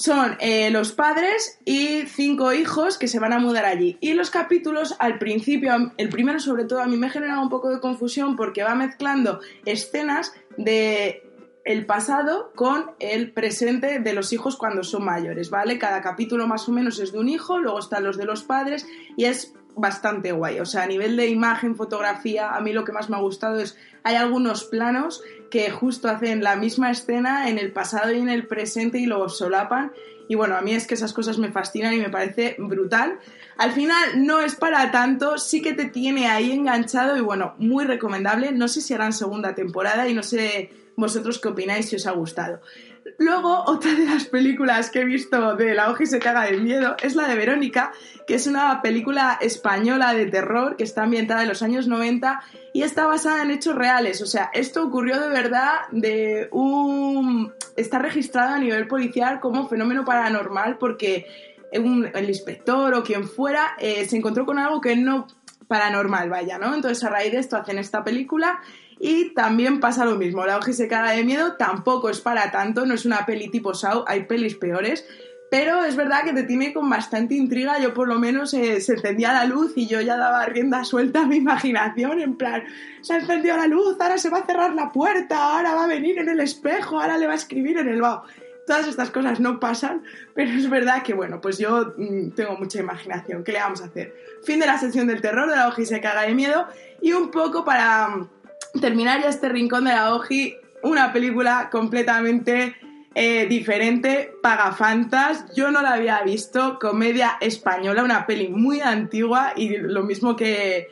son 0.00 0.38
eh, 0.40 0.70
los 0.70 0.92
padres 0.92 1.58
y 1.66 2.06
cinco 2.06 2.54
hijos 2.54 2.96
que 2.96 3.06
se 3.06 3.18
van 3.18 3.34
a 3.34 3.38
mudar 3.38 3.66
allí. 3.66 3.98
Y 4.00 4.14
los 4.14 4.30
capítulos, 4.30 4.96
al 4.98 5.18
principio, 5.18 5.92
el 5.98 6.08
primero 6.08 6.40
sobre 6.40 6.64
todo, 6.64 6.80
a 6.80 6.86
mí 6.86 6.96
me 6.96 7.10
genera 7.10 7.38
un 7.38 7.50
poco 7.50 7.68
de 7.68 7.80
confusión 7.80 8.34
porque 8.34 8.62
va 8.62 8.74
mezclando 8.74 9.40
escenas 9.66 10.32
de 10.56 11.22
el 11.66 11.84
pasado 11.84 12.50
con 12.56 12.92
el 12.98 13.32
presente 13.32 13.98
de 13.98 14.12
los 14.14 14.32
hijos 14.32 14.56
cuando 14.56 14.84
son 14.84 15.04
mayores, 15.04 15.50
¿vale? 15.50 15.78
Cada 15.78 16.00
capítulo 16.00 16.46
más 16.46 16.66
o 16.66 16.72
menos 16.72 16.98
es 16.98 17.12
de 17.12 17.18
un 17.18 17.28
hijo, 17.28 17.58
luego 17.58 17.78
están 17.78 18.02
los 18.02 18.16
de 18.16 18.24
los 18.24 18.42
padres 18.42 18.86
y 19.18 19.26
es 19.26 19.52
bastante 19.76 20.32
guay. 20.32 20.60
O 20.60 20.64
sea, 20.64 20.84
a 20.84 20.86
nivel 20.86 21.14
de 21.18 21.26
imagen, 21.26 21.76
fotografía, 21.76 22.54
a 22.56 22.60
mí 22.62 22.72
lo 22.72 22.86
que 22.86 22.92
más 22.92 23.10
me 23.10 23.16
ha 23.16 23.20
gustado 23.20 23.60
es, 23.60 23.76
hay 24.02 24.14
algunos 24.14 24.64
planos 24.64 25.22
que 25.50 25.70
justo 25.70 26.08
hacen 26.08 26.42
la 26.42 26.56
misma 26.56 26.90
escena 26.90 27.48
en 27.48 27.58
el 27.58 27.72
pasado 27.72 28.12
y 28.12 28.18
en 28.18 28.28
el 28.28 28.46
presente 28.46 28.98
y 28.98 29.06
lo 29.06 29.28
solapan. 29.28 29.92
Y 30.28 30.36
bueno, 30.36 30.56
a 30.56 30.60
mí 30.60 30.72
es 30.72 30.86
que 30.86 30.94
esas 30.94 31.12
cosas 31.12 31.38
me 31.38 31.50
fascinan 31.50 31.92
y 31.92 31.98
me 31.98 32.08
parece 32.08 32.54
brutal. 32.58 33.18
Al 33.58 33.72
final 33.72 34.24
no 34.24 34.40
es 34.40 34.54
para 34.54 34.90
tanto, 34.92 35.38
sí 35.38 35.60
que 35.60 35.74
te 35.74 35.86
tiene 35.86 36.28
ahí 36.28 36.52
enganchado 36.52 37.16
y 37.16 37.20
bueno, 37.20 37.54
muy 37.58 37.84
recomendable. 37.84 38.52
No 38.52 38.68
sé 38.68 38.80
si 38.80 38.94
harán 38.94 39.12
segunda 39.12 39.54
temporada 39.54 40.08
y 40.08 40.14
no 40.14 40.22
sé 40.22 40.70
vosotros 40.96 41.40
qué 41.40 41.48
opináis 41.48 41.88
si 41.88 41.96
os 41.96 42.06
ha 42.06 42.12
gustado. 42.12 42.60
Luego, 43.18 43.64
otra 43.66 43.94
de 43.94 44.06
las 44.06 44.24
películas 44.24 44.90
que 44.90 45.00
he 45.00 45.04
visto 45.04 45.56
de 45.56 45.74
La 45.74 45.90
hoja 45.90 46.04
y 46.04 46.06
se 46.06 46.18
caga 46.18 46.44
de 46.44 46.58
miedo 46.58 46.96
es 47.02 47.14
la 47.14 47.28
de 47.28 47.34
Verónica, 47.34 47.92
que 48.26 48.34
es 48.34 48.46
una 48.46 48.82
película 48.82 49.38
española 49.40 50.14
de 50.14 50.26
terror 50.26 50.76
que 50.76 50.84
está 50.84 51.02
ambientada 51.02 51.42
en 51.42 51.48
los 51.48 51.62
años 51.62 51.86
90 51.88 52.42
y 52.72 52.82
está 52.82 53.06
basada 53.06 53.42
en 53.42 53.50
hechos 53.50 53.74
reales. 53.74 54.22
O 54.22 54.26
sea, 54.26 54.50
esto 54.52 54.84
ocurrió 54.84 55.20
de 55.20 55.28
verdad 55.28 55.72
de 55.90 56.48
un... 56.52 57.52
está 57.76 57.98
registrado 57.98 58.54
a 58.54 58.58
nivel 58.58 58.86
policial 58.86 59.40
como 59.40 59.68
fenómeno 59.68 60.04
paranormal 60.04 60.78
porque 60.78 61.26
el 61.72 62.28
inspector 62.28 62.94
o 62.94 63.02
quien 63.04 63.28
fuera 63.28 63.76
eh, 63.78 64.04
se 64.06 64.16
encontró 64.16 64.44
con 64.44 64.58
algo 64.58 64.80
que 64.80 64.96
no 64.96 65.26
paranormal, 65.68 66.28
vaya, 66.28 66.58
¿no? 66.58 66.74
Entonces 66.74 67.04
a 67.04 67.10
raíz 67.10 67.30
de 67.30 67.38
esto 67.38 67.56
hacen 67.56 67.78
esta 67.78 68.02
película 68.02 68.60
y 69.02 69.32
también 69.32 69.80
pasa 69.80 70.04
lo 70.04 70.16
mismo, 70.16 70.44
la 70.44 70.60
caga 70.60 71.12
de 71.12 71.24
miedo, 71.24 71.56
tampoco 71.56 72.10
es 72.10 72.20
para 72.20 72.50
tanto, 72.50 72.84
no 72.84 72.92
es 72.92 73.06
una 73.06 73.24
peli 73.24 73.48
tipo 73.48 73.72
Saw, 73.72 74.04
hay 74.06 74.24
pelis 74.24 74.56
peores, 74.56 75.06
pero 75.50 75.84
es 75.84 75.96
verdad 75.96 76.22
que 76.22 76.34
te 76.34 76.42
tiene 76.42 76.74
con 76.74 76.88
bastante 76.90 77.34
intriga, 77.34 77.80
yo 77.80 77.94
por 77.94 78.06
lo 78.06 78.18
menos 78.18 78.52
eh, 78.52 78.78
se 78.82 78.92
encendía 78.92 79.32
la 79.32 79.46
luz 79.46 79.72
y 79.74 79.86
yo 79.86 80.02
ya 80.02 80.18
daba 80.18 80.44
rienda 80.44 80.84
suelta 80.84 81.22
a 81.22 81.26
mi 81.26 81.36
imaginación, 81.36 82.20
en 82.20 82.36
plan, 82.36 82.62
se 83.00 83.14
ha 83.14 83.16
encendido 83.16 83.56
la 83.56 83.66
luz, 83.66 83.96
ahora 83.98 84.18
se 84.18 84.28
va 84.28 84.38
a 84.38 84.46
cerrar 84.46 84.74
la 84.74 84.92
puerta, 84.92 85.56
ahora 85.56 85.74
va 85.74 85.84
a 85.84 85.88
venir 85.88 86.18
en 86.18 86.28
el 86.28 86.40
espejo, 86.40 87.00
ahora 87.00 87.16
le 87.16 87.26
va 87.26 87.32
a 87.32 87.36
escribir 87.36 87.78
en 87.78 87.88
el 87.88 88.02
vaho. 88.02 88.24
Todas 88.66 88.86
estas 88.86 89.10
cosas 89.10 89.40
no 89.40 89.58
pasan, 89.58 90.04
pero 90.34 90.50
es 90.50 90.68
verdad 90.68 91.02
que, 91.02 91.14
bueno, 91.14 91.40
pues 91.40 91.58
yo 91.58 91.94
mm, 91.96 92.32
tengo 92.36 92.56
mucha 92.56 92.78
imaginación. 92.78 93.42
¿Qué 93.42 93.50
le 93.50 93.58
vamos 93.58 93.80
a 93.80 93.86
hacer? 93.86 94.14
Fin 94.44 94.60
de 94.60 94.66
la 94.66 94.78
sección 94.78 95.08
del 95.08 95.20
terror, 95.20 95.50
de 95.50 95.56
la 95.56 95.66
hoja 95.66 95.82
y 95.82 95.86
se 95.86 96.00
caga 96.00 96.22
de 96.22 96.34
miedo, 96.34 96.66
y 97.00 97.12
un 97.12 97.32
poco 97.32 97.64
para 97.64 98.28
terminar 98.80 99.22
ya 99.22 99.28
este 99.28 99.48
rincón 99.48 99.84
de 99.84 99.92
la 99.92 100.14
Oji, 100.14 100.56
una 100.82 101.12
película 101.12 101.68
completamente 101.70 102.76
eh, 103.14 103.46
diferente, 103.46 104.32
Pagafantas. 104.42 105.52
Yo 105.54 105.70
no 105.70 105.82
la 105.82 105.94
había 105.94 106.22
visto, 106.22 106.78
comedia 106.78 107.38
española, 107.40 108.04
una 108.04 108.26
peli 108.26 108.48
muy 108.48 108.80
antigua 108.80 109.52
y 109.56 109.78
lo 109.78 110.02
mismo 110.02 110.36
que, 110.36 110.88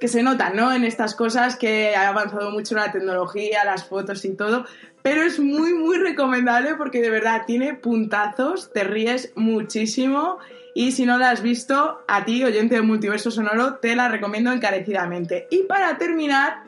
que 0.00 0.08
se 0.08 0.22
nota, 0.22 0.50
¿no? 0.50 0.72
En 0.72 0.84
estas 0.84 1.14
cosas 1.14 1.56
que 1.56 1.94
ha 1.94 2.08
avanzado 2.08 2.50
mucho 2.50 2.74
la 2.74 2.90
tecnología, 2.90 3.64
las 3.64 3.84
fotos 3.86 4.24
y 4.24 4.34
todo. 4.34 4.66
Pero 5.02 5.22
es 5.22 5.38
muy, 5.38 5.74
muy 5.74 5.98
recomendable 5.98 6.74
porque 6.74 7.00
de 7.00 7.10
verdad 7.10 7.42
tiene 7.46 7.74
puntazos, 7.74 8.72
te 8.72 8.84
ríes 8.84 9.32
muchísimo. 9.36 10.38
Y 10.74 10.90
si 10.90 11.06
no 11.06 11.18
la 11.18 11.30
has 11.30 11.40
visto, 11.40 12.02
a 12.08 12.24
ti, 12.24 12.42
oyente 12.42 12.74
de 12.74 12.82
Multiverso 12.82 13.30
Sonoro, 13.30 13.76
te 13.76 13.94
la 13.94 14.08
recomiendo 14.08 14.50
encarecidamente. 14.50 15.46
Y 15.50 15.64
para 15.64 15.98
terminar, 15.98 16.64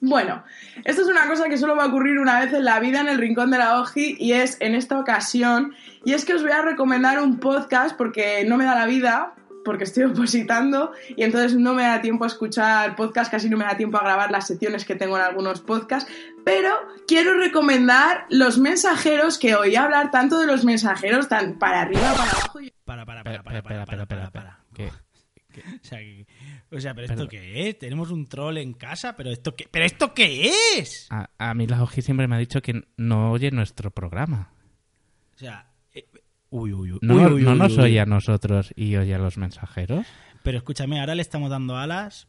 bueno, 0.00 0.44
esto 0.84 1.02
es 1.02 1.08
una 1.08 1.26
cosa 1.26 1.48
que 1.48 1.58
solo 1.58 1.74
va 1.74 1.84
a 1.84 1.88
ocurrir 1.88 2.18
una 2.18 2.40
vez 2.40 2.52
en 2.52 2.64
la 2.64 2.78
vida 2.78 3.00
en 3.00 3.08
el 3.08 3.18
rincón 3.18 3.50
de 3.50 3.58
la 3.58 3.80
Oji 3.80 4.16
y 4.18 4.32
es 4.32 4.56
en 4.60 4.74
esta 4.74 4.98
ocasión. 4.98 5.74
Y 6.04 6.12
es 6.12 6.24
que 6.24 6.34
os 6.34 6.42
voy 6.42 6.52
a 6.52 6.62
recomendar 6.62 7.20
un 7.20 7.38
podcast 7.38 7.96
porque 7.96 8.44
no 8.46 8.56
me 8.56 8.64
da 8.64 8.76
la 8.76 8.86
vida, 8.86 9.34
porque 9.64 9.84
estoy 9.84 10.04
opositando 10.04 10.92
y 11.16 11.24
entonces 11.24 11.56
no 11.56 11.74
me 11.74 11.82
da 11.82 12.00
tiempo 12.00 12.24
a 12.24 12.28
escuchar 12.28 12.94
podcast, 12.94 13.30
casi 13.30 13.50
no 13.50 13.56
me 13.56 13.64
da 13.64 13.76
tiempo 13.76 13.98
a 13.98 14.04
grabar 14.04 14.30
las 14.30 14.46
secciones 14.46 14.84
que 14.84 14.94
tengo 14.94 15.16
en 15.16 15.24
algunos 15.24 15.60
podcasts, 15.60 16.10
pero 16.44 16.70
quiero 17.08 17.34
recomendar 17.34 18.26
los 18.30 18.58
mensajeros 18.58 19.36
que 19.36 19.56
oí 19.56 19.74
hablar 19.74 20.12
tanto 20.12 20.38
de 20.38 20.46
los 20.46 20.64
mensajeros 20.64 21.28
tan 21.28 21.58
para 21.58 21.82
arriba, 21.82 22.12
para 22.16 22.30
abajo. 22.30 22.60
Y... 22.60 22.72
Para, 22.84 23.04
para, 23.04 23.24
para, 23.24 23.42
para, 23.42 23.62
para, 23.62 23.84
para, 23.84 24.06
para, 24.06 24.30
para. 24.30 24.60
¿Qué? 24.74 24.90
O 25.58 25.84
sea, 25.84 25.98
o 26.70 26.80
sea, 26.80 26.94
¿pero 26.94 27.06
esto 27.06 27.28
qué 27.28 27.68
es? 27.68 27.78
¿Tenemos 27.78 28.10
un 28.10 28.26
troll 28.26 28.58
en 28.58 28.74
casa? 28.74 29.16
¿Pero 29.16 29.30
esto 29.30 29.54
qué, 29.56 29.66
¿pero 29.70 29.84
esto 29.84 30.12
qué 30.14 30.50
es? 30.76 31.06
A, 31.10 31.30
a 31.38 31.54
mí 31.54 31.66
la 31.66 31.82
Oji 31.82 32.02
siempre 32.02 32.28
me 32.28 32.36
ha 32.36 32.38
dicho 32.38 32.60
que 32.60 32.82
no 32.96 33.30
oye 33.32 33.50
nuestro 33.50 33.90
programa. 33.90 34.52
O 35.34 35.38
sea, 35.38 35.70
eh, 35.92 36.06
uy, 36.50 36.72
uy, 36.72 36.92
uy. 36.92 36.98
¿No, 37.02 37.14
uy, 37.14 37.24
uy, 37.24 37.42
no 37.42 37.52
uy, 37.52 37.58
nos 37.58 37.78
oye 37.78 38.00
a 38.00 38.06
nosotros 38.06 38.72
y 38.76 38.96
oye 38.96 39.14
a 39.14 39.18
los 39.18 39.38
mensajeros? 39.38 40.06
Pero 40.42 40.58
escúchame, 40.58 41.00
ahora 41.00 41.14
le 41.14 41.22
estamos 41.22 41.50
dando 41.50 41.76
alas. 41.76 42.28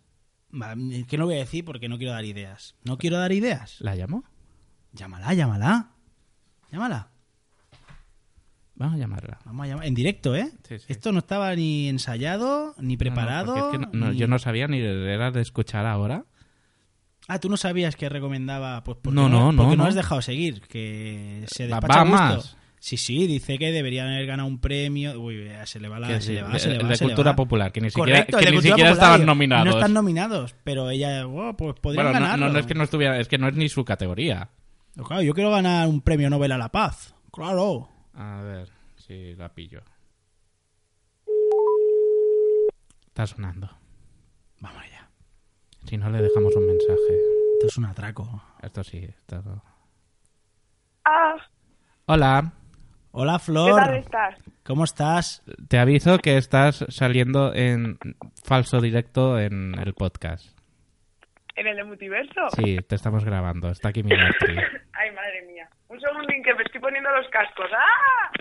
Que 1.08 1.18
no 1.18 1.26
voy 1.26 1.36
a 1.36 1.40
decir 1.40 1.64
porque 1.64 1.90
no 1.90 1.98
quiero 1.98 2.14
dar 2.14 2.26
ideas. 2.26 2.76
¿No 2.84 2.98
quiero 2.98 3.18
dar 3.18 3.32
ideas? 3.32 3.76
¿La 3.82 3.96
llamo? 3.96 4.24
Llámala, 4.94 5.34
llámala. 5.34 5.92
Llámala. 6.72 7.12
Vamos 8.80 8.96
a 8.96 8.98
llamarla. 8.98 9.38
Vamos 9.46 9.66
a 9.66 9.68
llamar. 9.70 9.86
En 9.86 9.94
directo, 9.94 10.36
¿eh? 10.36 10.50
Sí, 10.68 10.80
sí. 10.80 10.86
Esto 10.88 11.12
no 11.12 11.20
estaba 11.20 11.54
ni 11.56 11.88
ensayado, 11.90 12.74
ni 12.80 12.98
preparado. 12.98 13.56
No, 13.56 13.62
no, 13.62 13.66
es 13.68 13.72
que 13.72 13.78
no- 13.78 13.90
no, 13.94 14.12
ni- 14.14 14.18
Yo 14.18 14.28
no 14.28 14.40
sabía 14.40 14.68
ni 14.68 14.80
era 14.80 15.30
de 15.32 15.42
escuchar 15.42 15.86
ahora. 15.86 16.26
Ah, 17.28 17.40
tú 17.40 17.50
no 17.50 17.58
sabías 17.58 17.96
que 17.96 18.10
recomendaba. 18.10 18.84
Pues 18.84 18.98
porque 19.02 19.16
No, 19.16 19.30
no, 19.30 19.52
no, 19.52 19.64
Porque 19.64 19.78
no, 19.78 19.86
has 19.86 19.94
dejado 19.96 20.22
seguir. 20.22 20.62
Que 20.62 21.44
se 21.48 21.68
Va- 21.68 21.76
despacha 21.82 21.94
va 21.94 22.02
a 22.02 22.32
gusto. 22.34 22.38
más. 22.48 22.58
Sí, 22.82 22.96
sí, 22.96 23.28
dice 23.28 23.58
que 23.58 23.74
deberían 23.74 24.08
haber 24.08 24.26
ganado 24.26 24.48
un 24.48 24.60
premio. 24.60 25.20
Uy, 25.22 25.50
se 25.66 25.82
le 25.82 25.90
va 25.90 26.00
la. 26.00 26.22
Se 26.22 26.32
le 26.32 26.42
va, 26.44 26.58
se 26.58 26.70
le 26.70 26.82
va, 26.82 26.88
de 26.88 26.96
se 26.96 27.04
cultura 27.04 27.32
va. 27.32 27.36
popular, 27.36 27.72
que 27.74 27.82
ni 27.82 27.90
siquiera- 27.90 28.12
Correcto, 28.22 28.38
que 28.38 28.46
de 28.46 28.52
ni 28.54 28.62
siquiera 28.62 28.92
estaban 28.92 29.26
nominados. 29.26 29.66
No 29.66 29.72
están 29.74 29.92
nominados, 29.94 30.56
pero 30.64 30.90
ella, 30.90 31.28
oh, 31.28 31.58
pues 31.58 31.76
podrían 31.82 32.06
Bueno, 32.06 32.20
no, 32.22 32.26
ganarlo. 32.26 32.48
no, 32.48 32.54
no 32.54 32.60
es 32.60 32.66
que 32.66 32.76
no 32.76 32.86
estuviera, 32.86 33.20
es 33.20 33.28
que 33.28 33.38
no 33.38 33.50
es 33.50 33.56
ni 33.56 33.68
su 33.68 33.84
categoría. 33.84 34.50
Claro, 35.06 35.22
yo 35.22 35.34
quiero 35.34 35.52
ganar 35.52 35.90
un 35.90 36.00
premio 36.00 36.30
Nobel 36.30 36.54
a 36.54 36.58
la 36.58 36.70
Paz. 36.72 37.14
Claro. 37.34 37.90
A 38.20 38.42
ver 38.42 38.68
si 38.98 39.34
la 39.36 39.48
pillo. 39.48 39.82
Está 43.08 43.26
sonando. 43.26 43.70
Vamos 44.60 44.84
allá. 44.84 45.10
Si 45.86 45.98
no, 45.98 46.10
le 46.10 46.22
dejamos 46.22 46.54
un 46.54 46.68
mensaje. 46.68 47.18
Esto 47.54 47.68
es 47.68 47.78
un 47.78 47.86
atraco. 47.86 48.44
Esto 48.62 48.84
sí. 48.84 49.06
Esto... 49.06 49.64
Ah, 51.06 51.36
Hola. 52.08 52.52
Hola, 53.12 53.38
¿qué 53.40 53.46
Flor. 53.46 53.76
tal 53.80 53.96
estás? 53.96 54.36
¿Cómo 54.66 54.84
estás? 54.84 55.42
Te 55.70 55.80
aviso 55.80 56.18
que 56.20 56.36
estás 56.36 56.86
saliendo 56.90 57.54
en 57.56 57.98
falso 58.44 58.82
directo 58.82 59.40
en 59.40 59.80
el 59.80 59.94
podcast. 59.94 60.46
¿En 61.56 61.68
el 61.68 61.78
de 61.78 61.84
multiverso? 61.86 62.50
Sí, 62.56 62.78
te 62.88 62.96
estamos 62.96 63.24
grabando. 63.24 63.70
Está 63.70 63.90
aquí 63.90 64.04
mi. 64.04 64.12
Ay, 64.94 65.12
madre 65.16 65.46
mía. 65.48 65.59
Un 65.90 66.00
segundín 66.00 66.44
que 66.44 66.54
me 66.54 66.64
estoy 66.64 66.80
poniendo 66.82 67.10
los 67.12 67.28
cascos. 67.30 67.66
¡Ah! 67.76 68.32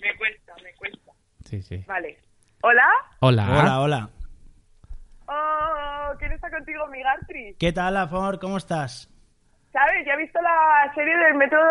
Me 0.00 0.14
cuesta, 0.16 0.52
me 0.62 0.72
cuesta. 0.74 1.12
Sí, 1.44 1.62
sí. 1.62 1.82
Vale. 1.86 2.18
¿Hola? 2.62 2.86
Hola. 3.20 3.46
Hola, 3.58 3.80
hola. 3.80 4.10
Oh, 5.26 6.14
¿quién 6.18 6.32
está 6.32 6.50
contigo, 6.50 6.86
mi 6.88 7.02
Gartri? 7.02 7.56
¿Qué 7.58 7.72
tal, 7.72 7.96
amor? 7.96 8.38
¿Cómo 8.38 8.58
estás? 8.58 9.08
¿Sabes? 9.72 10.04
Ya 10.06 10.12
he 10.12 10.18
visto 10.18 10.38
la 10.42 10.92
serie 10.94 11.16
del 11.16 11.34
método 11.34 11.62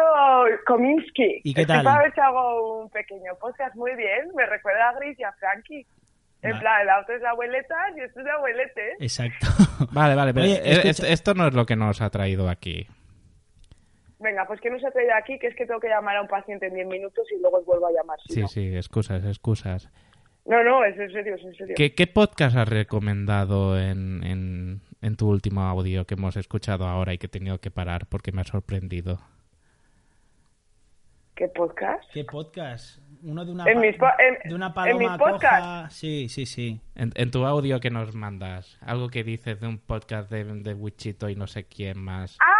Kominsky. 0.65 1.41
¿Y 1.43 1.53
qué 1.53 1.61
Estoy 1.61 1.75
tal? 1.75 1.85
para 1.85 2.01
ver 2.03 2.13
si 2.15 2.19
hago 2.21 2.81
un 2.81 2.89
pequeño 2.89 3.35
podcast 3.39 3.75
muy 3.75 3.95
bien. 3.95 4.31
Me 4.35 4.45
recuerda 4.47 4.89
a 4.89 4.93
Gris 4.93 5.19
y 5.19 5.23
a 5.23 5.31
Frankie. 5.33 5.85
En 6.41 6.51
Vale. 6.53 6.61
plan, 6.61 6.85
la 6.87 6.99
otra 7.01 7.15
es 7.15 7.21
la 7.21 7.29
abueleta 7.29 7.75
y 7.95 7.99
esto 8.01 8.19
es 8.19 8.25
de 8.25 8.31
abuelete. 8.31 8.95
Exacto. 8.99 9.45
Vale, 9.91 10.15
vale, 10.15 10.33
pero 10.33 10.45
Oye, 10.45 10.89
esto 10.89 11.33
no 11.35 11.47
es 11.47 11.53
lo 11.53 11.65
que 11.67 11.75
nos 11.75 12.01
ha 12.01 12.09
traído 12.09 12.49
aquí. 12.49 12.87
Venga, 14.21 14.45
pues 14.45 14.61
que 14.61 14.69
no 14.69 14.79
se 14.79 14.87
ha 14.87 14.91
traído 14.91 15.13
aquí, 15.15 15.39
que 15.39 15.47
es 15.47 15.55
que 15.55 15.65
tengo 15.65 15.79
que 15.79 15.89
llamar 15.89 16.15
a 16.17 16.21
un 16.21 16.27
paciente 16.27 16.67
en 16.67 16.75
10 16.75 16.87
minutos 16.87 17.25
y 17.35 17.41
luego 17.41 17.57
os 17.57 17.65
vuelvo 17.65 17.87
a 17.87 17.91
llamar. 17.91 18.19
si 18.27 18.33
Sí, 18.35 18.41
no. 18.41 18.47
sí, 18.47 18.75
excusas, 18.75 19.25
excusas. 19.25 19.89
No, 20.45 20.63
no, 20.63 20.83
es 20.83 20.97
en 20.99 21.11
serio, 21.11 21.35
es 21.35 21.43
en 21.43 21.55
serio. 21.55 21.75
¿Qué, 21.77 21.93
qué 21.93 22.07
podcast 22.07 22.55
has 22.55 22.67
recomendado 22.69 23.79
en, 23.79 24.23
en, 24.23 24.81
en 25.01 25.15
tu 25.15 25.29
último 25.29 25.61
audio 25.61 26.05
que 26.05 26.15
hemos 26.15 26.35
escuchado 26.37 26.85
ahora 26.87 27.13
y 27.13 27.17
que 27.17 27.27
he 27.27 27.29
tenido 27.29 27.59
que 27.59 27.71
parar 27.71 28.07
porque 28.07 28.31
me 28.31 28.41
ha 28.41 28.45
sorprendido? 28.45 29.19
¿Qué 31.35 31.47
podcast? 31.47 32.03
¿Qué 32.11 32.23
podcast? 32.23 32.99
Uno 33.23 33.45
de 33.45 33.51
una, 33.51 33.65
En 33.69 33.79
mis 33.79 33.95
en- 33.95 34.49
de 34.49 34.55
una 34.55 34.67
en 34.67 34.73
paloma 34.73 35.17
mis 35.17 35.17
coja. 35.17 35.89
Sí, 35.89 36.27
sí, 36.29 36.45
sí. 36.45 36.81
En, 36.95 37.11
en 37.15 37.31
tu 37.31 37.45
audio 37.45 37.79
que 37.79 37.89
nos 37.89 38.13
mandas, 38.15 38.77
algo 38.81 39.09
que 39.09 39.23
dices 39.23 39.59
de 39.59 39.67
un 39.67 39.79
podcast 39.79 40.29
de, 40.29 40.43
de 40.43 40.73
Wichito 40.73 41.29
y 41.29 41.35
no 41.35 41.47
sé 41.47 41.65
quién 41.65 41.99
más. 41.99 42.37
¡Ah! 42.41 42.50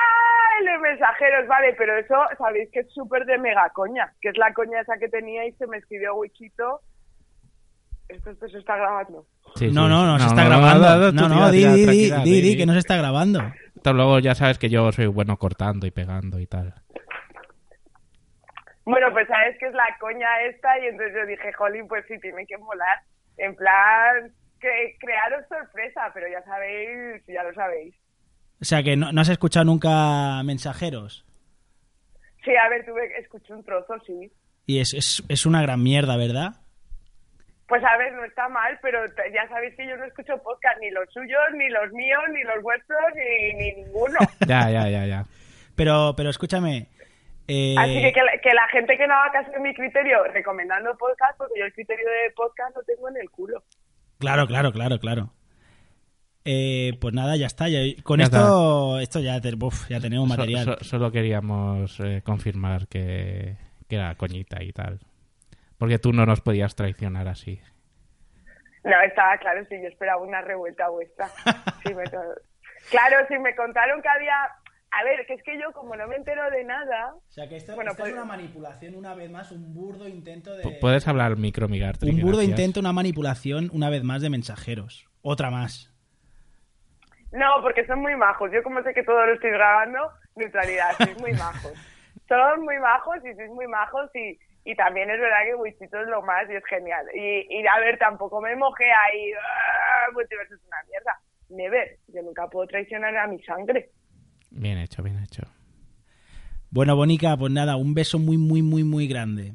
Mensajeros, 1.01 1.47
vale, 1.47 1.73
pero 1.79 1.97
eso 1.97 2.15
sabéis 2.37 2.69
que 2.71 2.81
es 2.81 2.93
súper 2.93 3.25
de 3.25 3.39
mega 3.39 3.67
coña, 3.73 4.13
que 4.21 4.29
es 4.29 4.37
la 4.37 4.53
coña 4.53 4.81
esa 4.81 4.97
que 4.99 5.09
tenía 5.09 5.47
y 5.47 5.51
se 5.53 5.65
me 5.65 5.77
escribió 5.77 6.13
Wichito. 6.13 6.81
Esto, 8.07 8.29
esto 8.29 8.47
se 8.49 8.59
está 8.59 8.75
grabando. 8.75 9.25
Sí, 9.55 9.71
no, 9.71 9.85
sí. 9.85 9.89
no, 9.89 10.05
no, 10.05 10.19
se 10.19 10.27
está 10.27 10.43
no, 10.43 10.49
grabando. 10.49 11.11
no, 11.11 11.27
No, 11.27 11.35
no, 11.35 11.51
di, 11.51 11.65
di, 11.65 12.11
di, 12.23 12.41
di, 12.41 12.57
que 12.57 12.67
no 12.67 12.73
se 12.73 12.79
está 12.79 12.97
grabando. 12.97 13.41
Esto 13.75 13.93
Luego 13.93 14.19
ya 14.19 14.35
sabes 14.35 14.59
que 14.59 14.69
yo 14.69 14.91
soy 14.91 15.07
bueno 15.07 15.37
cortando 15.37 15.87
y 15.87 15.91
pegando 15.91 16.39
y 16.39 16.45
tal. 16.45 16.75
Bueno, 18.85 19.07
pues 19.11 19.27
sabes 19.27 19.57
que 19.57 19.67
es 19.67 19.73
la 19.73 19.97
coña 19.99 20.27
esta 20.43 20.77
y 20.79 20.85
entonces 20.85 21.15
yo 21.15 21.25
dije, 21.25 21.51
jolín, 21.53 21.87
pues 21.87 22.05
sí, 22.07 22.19
tiene 22.19 22.45
que 22.45 22.59
molar. 22.59 22.99
En 23.37 23.55
plan, 23.55 24.31
que 24.59 24.97
crearos 24.99 25.47
sorpresa, 25.47 26.11
pero 26.13 26.27
ya 26.27 26.43
sabéis, 26.43 27.25
ya 27.25 27.41
lo 27.41 27.53
sabéis. 27.55 27.95
O 28.61 28.65
sea, 28.65 28.83
que 28.83 28.95
no, 28.95 29.11
no 29.11 29.21
has 29.21 29.29
escuchado 29.29 29.65
nunca 29.65 30.41
mensajeros. 30.43 31.25
Sí, 32.43 32.51
a 32.55 32.69
ver, 32.69 32.85
tuve 32.85 33.11
escuché 33.19 33.53
un 33.53 33.63
trozo, 33.63 33.95
sí. 34.05 34.31
Y 34.67 34.79
es, 34.79 34.93
es, 34.93 35.23
es 35.29 35.45
una 35.45 35.61
gran 35.61 35.81
mierda, 35.81 36.15
¿verdad? 36.17 36.53
Pues 37.67 37.83
a 37.83 37.97
ver, 37.97 38.13
no 38.13 38.23
está 38.25 38.49
mal, 38.49 38.77
pero 38.81 38.99
ya 39.33 39.47
sabéis 39.47 39.75
que 39.75 39.87
yo 39.87 39.95
no 39.97 40.03
escucho 40.05 40.37
podcast, 40.43 40.77
ni 40.81 40.89
los 40.91 41.07
suyos, 41.13 41.39
ni 41.55 41.69
los 41.69 41.91
míos, 41.93 42.21
ni 42.33 42.43
los 42.43 42.61
vuestros, 42.61 42.99
ni, 43.15 43.53
ni 43.53 43.83
ninguno. 43.83 44.17
Ya, 44.47 44.69
ya, 44.69 44.89
ya, 44.89 45.05
ya. 45.05 45.25
Pero, 45.75 46.13
pero 46.17 46.29
escúchame. 46.29 46.87
eh, 47.47 47.75
Así 47.77 48.01
que, 48.01 48.11
que 48.13 48.21
la, 48.21 48.31
que 48.43 48.53
la 48.53 48.67
gente 48.67 48.97
que 48.97 49.07
no 49.07 49.13
haga 49.13 49.31
caso 49.31 49.51
de 49.51 49.59
mi 49.59 49.73
criterio 49.73 50.23
recomendando 50.25 50.95
podcast, 50.97 51.37
porque 51.37 51.59
yo 51.59 51.65
el 51.65 51.73
criterio 51.73 52.05
de 52.05 52.31
podcast 52.35 52.75
lo 52.75 52.83
tengo 52.83 53.09
en 53.09 53.17
el 53.17 53.29
culo. 53.29 53.63
Claro, 54.19 54.45
claro, 54.47 54.71
claro, 54.71 54.99
claro. 54.99 55.31
Eh, 56.43 56.97
pues 56.99 57.13
nada, 57.13 57.35
ya 57.35 57.45
está. 57.47 57.69
ya- 57.69 57.79
con 58.03 58.19
Ya 58.19 58.25
esto, 58.25 58.99
esto 58.99 59.19
ya, 59.19 59.39
te- 59.41 59.53
uf, 59.53 59.87
ya 59.89 59.99
tenemos 59.99 60.27
So- 60.27 60.35
material. 60.37 60.65
so- 60.65 60.83
solo 60.83 61.11
queríamos 61.11 61.99
eh, 61.99 62.21
confirmar 62.23 62.87
que, 62.87 63.57
que 63.87 63.95
era 63.95 64.15
coñita 64.15 64.63
y 64.63 64.71
tal. 64.71 64.99
Porque 65.77 65.99
tú 65.99 66.13
no 66.13 66.25
nos 66.25 66.41
podías 66.41 66.75
traicionar 66.75 67.27
así. 67.27 67.59
No, 68.83 68.99
estaba 69.01 69.37
claro, 69.37 69.63
si 69.69 69.75
yo 69.81 69.87
esperaba 69.87 70.21
una 70.23 70.41
revuelta 70.41 70.89
vuestra. 70.89 71.29
Sí, 71.85 71.93
me 71.93 72.03
claro, 72.03 73.17
si 73.27 73.37
me 73.39 73.55
contaron 73.55 74.01
que 74.01 74.09
había... 74.09 74.33
A 74.93 75.03
ver, 75.05 75.25
que 75.25 75.35
es 75.35 75.43
que 75.43 75.57
yo 75.57 75.71
como 75.73 75.95
no 75.95 76.05
me 76.07 76.15
entero 76.17 76.41
de 76.51 76.63
nada... 76.65 77.13
O 77.15 77.31
sea, 77.31 77.47
que 77.47 77.55
esto, 77.55 77.75
Bueno, 77.75 77.91
esto 77.91 78.03
pues- 78.03 78.11
es 78.13 78.17
una 78.17 78.25
manipulación, 78.25 78.95
una 78.95 79.13
vez 79.13 79.29
más, 79.31 79.51
un 79.51 79.73
burdo 79.73 80.07
intento 80.07 80.53
de... 80.55 80.63
Pu- 80.63 80.79
Puedes 80.79 81.07
hablar 81.07 81.27
al 81.27 81.37
micro, 81.37 81.67
Migartri. 81.69 82.09
Un 82.09 82.21
burdo 82.21 82.37
gracias. 82.39 82.49
intento, 82.59 82.79
una 82.81 82.91
manipulación, 82.91 83.69
una 83.73 83.89
vez 83.89 84.03
más, 84.03 84.21
de 84.21 84.29
mensajeros. 84.29 85.07
Otra 85.21 85.49
más. 85.49 85.90
No, 87.31 87.61
porque 87.61 87.85
son 87.85 87.99
muy 87.99 88.15
majos. 88.15 88.51
Yo 88.51 88.61
como 88.63 88.81
sé 88.83 88.93
que 88.93 89.03
todo 89.03 89.25
lo 89.25 89.33
estoy 89.33 89.51
grabando, 89.51 90.11
neutralidad, 90.35 90.95
sois 90.97 91.17
muy 91.19 91.33
majos. 91.33 91.73
Son 92.27 92.61
muy 92.61 92.79
majos 92.79 93.17
y 93.25 93.33
sois 93.35 93.49
muy 93.49 93.67
majos 93.67 94.09
y, 94.15 94.39
y 94.63 94.73
también 94.75 95.09
es 95.09 95.19
verdad 95.19 95.39
que 95.45 95.55
Wichito 95.55 95.99
es 95.99 96.07
lo 96.07 96.21
más 96.21 96.49
y 96.49 96.55
es 96.55 96.63
genial. 96.65 97.05
Y, 97.13 97.45
y 97.59 97.67
a 97.67 97.77
ver, 97.79 97.97
tampoco 97.97 98.39
me 98.39 98.55
mojé 98.55 98.85
ahí, 98.85 99.33
"Ah, 99.33 100.11
multiverso 100.13 100.55
es 100.55 100.61
una 100.65 100.77
mierda. 100.89 101.19
Never, 101.49 101.97
yo 102.07 102.21
nunca 102.21 102.47
puedo 102.47 102.67
traicionar 102.67 103.17
a 103.17 103.27
mi 103.27 103.41
sangre. 103.43 103.89
Bien 104.49 104.77
hecho, 104.77 105.03
bien 105.03 105.19
hecho. 105.19 105.43
Bueno, 106.69 106.95
Bonica, 106.95 107.35
pues 107.37 107.51
nada, 107.51 107.75
un 107.75 107.93
beso 107.93 108.17
muy, 108.17 108.37
muy, 108.37 108.61
muy, 108.61 108.85
muy 108.85 109.09
grande. 109.09 109.51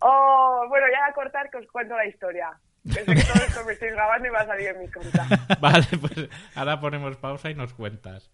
Oh, 0.00 0.64
bueno, 0.68 0.86
ya 0.92 1.06
a 1.06 1.12
cortar 1.12 1.50
que 1.50 1.58
os 1.58 1.66
cuento 1.68 1.96
la 1.96 2.06
historia. 2.06 2.50
Que 2.88 3.04
sé 3.04 3.14
que 3.14 3.22
todo 3.22 3.44
esto 3.44 3.64
me 3.64 3.72
estoy 3.72 3.90
grabando 3.90 4.26
y 4.26 4.30
va 4.30 4.40
a 4.40 4.46
salir 4.46 4.68
en 4.68 4.80
mi 4.80 4.88
cuenta. 4.90 5.26
Vale, 5.60 5.86
pues 6.00 6.28
ahora 6.54 6.80
ponemos 6.80 7.16
pausa 7.16 7.50
y 7.50 7.54
nos 7.54 7.74
cuentas. 7.74 8.30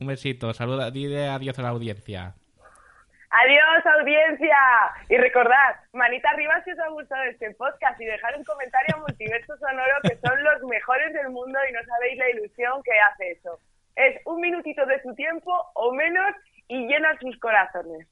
Un 0.00 0.06
besito, 0.06 0.52
saluda, 0.54 0.90
dile 0.90 1.28
adiós 1.28 1.58
a 1.58 1.62
la 1.62 1.68
audiencia. 1.70 2.34
Adiós, 3.30 3.84
audiencia. 4.00 4.56
Y 5.10 5.16
recordad, 5.16 5.76
manita 5.92 6.30
arriba 6.30 6.62
si 6.64 6.72
os 6.72 6.78
ha 6.78 6.88
gustado 6.88 7.22
este 7.24 7.50
podcast 7.54 8.00
y 8.00 8.04
dejar 8.04 8.36
un 8.36 8.44
comentario 8.44 8.96
a 8.96 9.00
Multiverso 9.00 9.56
Sonoro 9.58 9.94
que 10.02 10.16
son 10.16 10.42
los 10.42 10.62
mejores 10.62 11.12
del 11.12 11.30
mundo 11.30 11.58
y 11.68 11.72
no 11.72 11.80
sabéis 11.84 12.18
la 12.18 12.30
ilusión 12.30 12.82
que 12.82 12.92
hace 13.12 13.32
eso. 13.32 13.60
Es 13.96 14.20
un 14.24 14.40
minutito 14.40 14.86
de 14.86 15.02
su 15.02 15.14
tiempo 15.14 15.52
o 15.74 15.92
menos 15.92 16.34
y 16.68 16.86
llena 16.86 17.18
sus 17.20 17.36
corazones. 17.38 18.06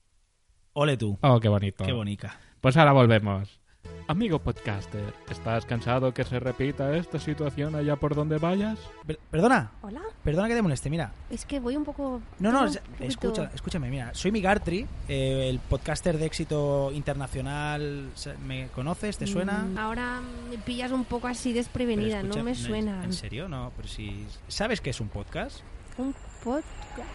Ole 0.75 0.97
tú. 0.99 1.19
Oh, 1.23 1.41
qué 1.41 1.49
bonito. 1.49 1.85
Qué 1.85 1.93
bonica. 1.93 2.37
Pues 2.61 2.77
ahora 2.77 2.93
volvemos. 2.93 3.61
Amigo 4.09 4.39
podcaster, 4.39 5.13
¿estás 5.29 5.67
cansado 5.67 6.15
que 6.15 6.23
se 6.23 6.39
repita 6.39 6.97
esta 6.97 7.19
situación 7.19 7.75
allá 7.75 7.97
por 7.97 8.15
donde 8.15 8.39
vayas? 8.39 8.79
Per- 9.05 9.19
perdona. 9.33 9.73
Hola. 9.83 10.01
Perdona 10.23 10.47
que 10.47 10.55
te 10.55 10.63
moleste, 10.63 10.89
mira. 10.91 11.11
Es 11.29 11.45
que 11.45 11.59
voy 11.59 11.75
un 11.77 11.85
poco... 11.85 12.21
No, 12.39 12.53
no, 12.53 12.67
es- 12.67 12.81
escucha, 13.01 13.51
escúchame, 13.53 13.91
mira. 13.91 14.15
Soy 14.15 14.31
Migartri, 14.31 14.87
eh, 15.09 15.49
el 15.51 15.59
podcaster 15.59 16.19
de 16.19 16.27
éxito 16.27 16.93
internacional. 16.95 18.11
¿Me 18.47 18.69
conoces? 18.69 19.19
¿Te 19.19 19.27
suena? 19.27 19.65
Mm, 19.65 19.79
Ahora 19.79 20.21
me 20.51 20.59
pillas 20.59 20.93
un 20.93 21.05
poco 21.05 21.27
así 21.27 21.53
desprevenida, 21.53 22.21
escucha, 22.21 22.39
no 22.39 22.45
me 22.45 22.55
suena. 22.55 23.03
¿En 23.03 23.13
serio? 23.13 23.49
No, 23.49 23.73
pero 23.75 23.89
si... 23.89 24.25
¿Sabes 24.47 24.81
qué 24.81 24.91
es 24.91 25.01
un 25.01 25.09
podcast? 25.09 25.63
Un 25.99 26.15
pod... 26.45 26.63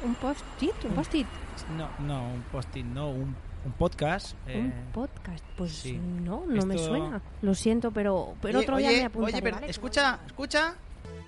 Un 0.03 0.13
post-it, 0.15 0.73
un 0.83 0.91
post-it. 0.91 1.27
No, 1.77 1.87
no, 2.05 2.33
un 2.33 2.41
post 2.51 2.75
no, 2.75 3.09
un, 3.11 3.33
un 3.65 3.71
podcast. 3.73 4.35
eh, 4.47 4.59
Un 4.59 4.73
podcast, 4.93 5.43
pues 5.57 5.71
sí. 5.71 5.99
no, 6.23 6.43
no 6.47 6.65
me 6.65 6.77
suena. 6.77 7.21
Lo 7.41 7.53
siento, 7.55 7.91
pero, 7.91 8.33
pero 8.41 8.59
Oye, 8.59 8.65
otro 8.65 8.77
día 8.77 8.89
oye, 8.89 8.97
me 8.99 9.05
apuntaré, 9.05 9.33
oye, 9.35 9.41
pero 9.43 9.55
¿vale? 9.57 9.69
escucha, 9.69 10.19
escucha. 10.25 10.75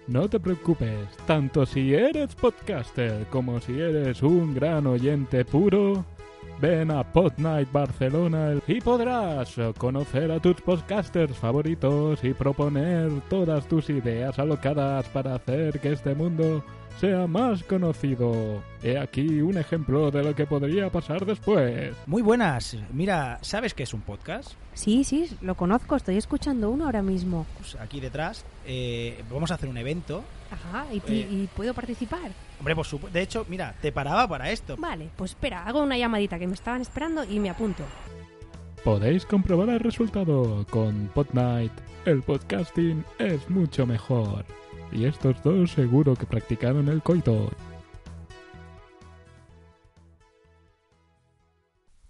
No 0.08 0.28
te 0.28 0.40
preocupes, 0.40 1.08
tanto 1.26 1.66
si 1.66 1.94
eres 1.94 2.36
podcaster 2.36 3.26
como 3.28 3.62
si 3.62 3.80
eres 3.80 4.22
un 4.22 4.54
gran 4.54 4.86
oyente 4.86 5.46
puro, 5.46 6.04
ven 6.60 6.92
a 6.92 7.04
Podnight 7.04 7.72
Barcelona 7.72 8.54
y 8.68 8.82
podrás 8.82 9.56
conocer 9.78 10.30
a 10.32 10.40
tus 10.42 10.56
podcasters 10.62 11.38
favoritos 11.38 12.22
y 12.24 12.34
proponer 12.34 13.12
todas 13.30 13.66
tus 13.68 13.90
ideas 13.90 14.38
alocadas 14.40 15.08
para 15.10 15.36
hacer 15.36 15.80
que 15.80 15.94
este 15.94 16.14
mundo 16.14 16.64
sea 17.00 17.28
más 17.28 17.64
conocido. 17.64 18.64
He 18.82 18.98
aquí 18.98 19.42
un 19.42 19.58
ejemplo 19.58 20.10
de 20.12 20.24
lo 20.24 20.36
que 20.36 20.46
podría 20.46 20.90
pasar 20.90 21.26
después. 21.26 21.96
Muy 22.06 22.22
buenas. 22.22 22.78
Mira, 22.92 23.40
¿sabes 23.42 23.74
qué 23.74 23.84
es 23.84 23.94
un 23.94 24.02
podcast? 24.02 24.54
Sí, 24.74 25.04
sí, 25.04 25.30
lo 25.42 25.56
conozco, 25.56 25.96
estoy 25.96 26.18
escuchando 26.18 26.70
uno 26.70 26.86
ahora 26.86 27.02
mismo. 27.02 27.46
Pues 27.58 27.76
aquí 27.76 28.00
detrás 28.00 28.46
eh, 28.66 29.22
vamos 29.32 29.52
a 29.52 29.56
hacer 29.56 29.70
un 29.70 29.78
evento. 29.78 30.24
Ajá, 30.52 30.86
¿y, 30.94 30.98
Eh. 31.12 31.28
y 31.30 31.50
puedo 31.56 31.74
participar? 31.74 32.32
Hombre, 32.60 32.76
por 32.76 32.86
supuesto. 32.86 33.14
De 33.18 33.24
hecho, 33.24 33.46
mira, 33.50 33.76
te 33.82 33.92
paraba 33.92 34.28
para 34.28 34.52
esto. 34.52 34.76
Vale, 34.78 35.10
pues 35.16 35.32
espera, 35.32 35.66
hago 35.66 35.82
una 35.82 35.98
llamadita 35.98 36.40
que 36.40 36.48
me 36.48 36.54
estaban 36.54 36.82
esperando 36.82 37.24
y 37.24 37.40
me 37.40 37.50
apunto. 37.50 37.84
Podéis 38.84 39.26
comprobar 39.26 39.70
el 39.70 39.80
resultado 39.80 40.66
con 40.70 41.10
Podnight. 41.14 41.72
El 42.06 42.22
podcasting 42.22 43.04
es 43.18 43.50
mucho 43.50 43.86
mejor. 43.86 44.46
Y 44.94 45.06
estos 45.06 45.42
dos 45.44 45.72
seguro 45.72 46.16
que 46.16 46.26
practicaron 46.26 46.88
el 46.88 47.02
coito. 47.02 47.52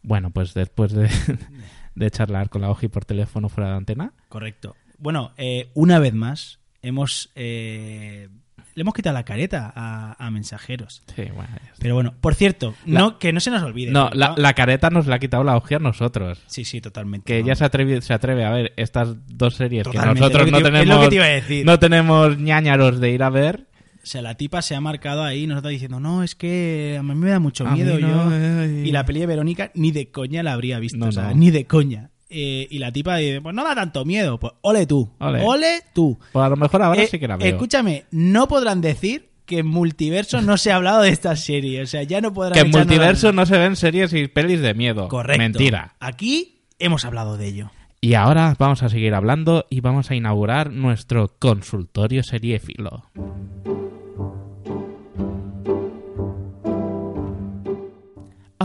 Bueno, 0.01 0.31
pues 0.31 0.53
después 0.53 0.93
de, 1.95 2.11
charlar 2.11 2.49
con 2.49 2.61
la 2.61 2.69
Oji 2.69 2.89
por 2.89 3.05
teléfono 3.05 3.47
fuera 3.47 3.69
de 3.69 3.77
antena, 3.77 4.13
Correcto. 4.27 4.75
Bueno, 4.97 5.31
eh, 5.37 5.69
una 5.73 5.99
vez 5.99 6.13
más 6.13 6.59
hemos 6.81 7.31
eh, 7.35 8.29
Le 8.75 8.81
hemos 8.81 8.93
quitado 8.93 9.13
la 9.13 9.23
careta 9.23 9.71
a, 9.75 10.15
a 10.17 10.31
mensajeros. 10.31 11.03
Sí, 11.15 11.23
bueno. 11.33 11.49
ya. 11.63 11.71
Pero 11.79 11.93
bueno, 11.95 12.13
por 12.19 12.33
cierto, 12.35 12.73
La- 12.85 12.99
no, 12.99 13.19
que 13.19 13.31
no 13.31 13.39
se 13.39 13.51
nos 13.51 13.61
olvide. 13.61 13.91
No, 13.91 14.09
la, 14.13 14.33
la 14.35 14.53
careta 14.53 14.89
nos 14.89 15.05
la 15.07 15.15
ha 15.15 15.19
quitado 15.19 15.43
la 15.43 15.55
hostia 15.55 15.77
a 15.77 15.79
nosotros. 15.79 16.41
Sí, 16.47 16.65
sí, 16.65 16.81
totalmente. 16.81 17.25
Que 17.25 17.39
ella 17.39 17.55
se 17.55 17.65
atreve, 17.65 18.01
se 18.01 18.13
atreve 18.13 18.45
a 18.45 18.49
ver 18.51 18.73
estas 18.77 19.15
dos 19.27 19.55
series 19.55 19.83
Totalmente, 19.83 20.15
que 20.15 20.19
nosotros 20.21 20.51
no 20.51 20.59
lo 20.59 20.65
tenemos, 20.65 20.99
que 21.03 21.09
te 21.09 21.15
iba 21.15 21.25
a 21.25 21.29
decir. 21.29 21.65
no 21.65 21.77
tenemos 21.79 22.37
ñañaros 22.39 22.99
de 22.99 23.11
ir 23.11 23.21
a 23.23 23.29
ver. 23.29 23.67
O 24.01 24.05
sea, 24.05 24.21
la 24.21 24.35
tipa 24.35 24.61
se 24.61 24.75
ha 24.75 24.81
marcado 24.81 25.23
ahí 25.23 25.43
y 25.43 25.47
nos 25.47 25.57
está 25.57 25.69
diciendo, 25.69 25.99
no, 25.99 26.23
es 26.23 26.35
que 26.35 26.97
a 26.99 27.03
mí 27.03 27.15
me 27.15 27.29
da 27.29 27.39
mucho 27.39 27.65
miedo 27.65 27.97
no, 27.99 27.99
yo. 27.99 28.29
ay. 28.31 28.83
Y 28.87 28.91
la 28.91 29.05
peli 29.05 29.21
de 29.21 29.27
Verónica 29.27 29.71
ni 29.75 29.91
de 29.91 30.11
coña 30.11 30.43
la 30.43 30.51
habría 30.53 30.77
visto, 30.79 30.97
No, 30.97 31.05
o 31.07 31.11
sea, 31.13 31.29
no. 31.29 31.35
ni 31.35 31.51
de 31.51 31.65
coña. 31.65 32.09
Eh, 32.35 32.67
y 32.71 32.79
la 32.79 32.91
tipa 32.91 33.17
dice, 33.17 33.41
pues 33.41 33.53
no 33.53 33.63
da 33.63 33.75
tanto 33.75 34.05
miedo. 34.05 34.39
Pues 34.39 34.53
ole 34.61 34.87
tú, 34.87 35.11
Ole. 35.19 35.43
ole, 35.45 35.81
tú. 35.93 36.17
Pues 36.31 36.43
a 36.45 36.49
lo 36.49 36.55
mejor 36.57 36.81
ahora 36.81 37.01
Eh, 37.03 37.07
sí 37.07 37.19
que 37.19 37.27
la 37.27 37.37
veo. 37.37 37.47
Escúchame, 37.47 38.05
no 38.09 38.47
podrán 38.47 38.81
decir 38.81 39.29
que 39.45 39.59
en 39.59 39.67
multiverso 39.67 40.41
no 40.41 40.57
se 40.57 40.71
ha 40.71 40.77
hablado 40.77 41.01
de 41.03 41.09
esta 41.09 41.35
serie. 41.35 41.81
O 41.83 41.85
sea, 41.85 42.01
ya 42.03 42.21
no 42.21 42.33
podrán 42.33 42.53
que 42.53 42.61
en 42.61 42.71
multiverso 42.71 43.31
no 43.33 43.45
se 43.45 43.57
ven 43.57 43.75
series 43.75 44.13
y 44.13 44.27
pelis 44.27 44.61
de 44.61 44.73
miedo. 44.73 45.07
Correcto. 45.09 45.37
Mentira. 45.37 45.93
Aquí 45.99 46.61
hemos 46.79 47.05
hablado 47.05 47.37
de 47.37 47.47
ello. 47.47 47.71
Y 48.01 48.15
ahora 48.15 48.55
vamos 48.57 48.83
a 48.83 48.89
seguir 48.89 49.13
hablando 49.13 49.65
y 49.69 49.79
vamos 49.81 50.09
a 50.11 50.15
inaugurar 50.15 50.71
nuestro 50.71 51.35
consultorio 51.39 52.23
seriéfilo. 52.23 53.03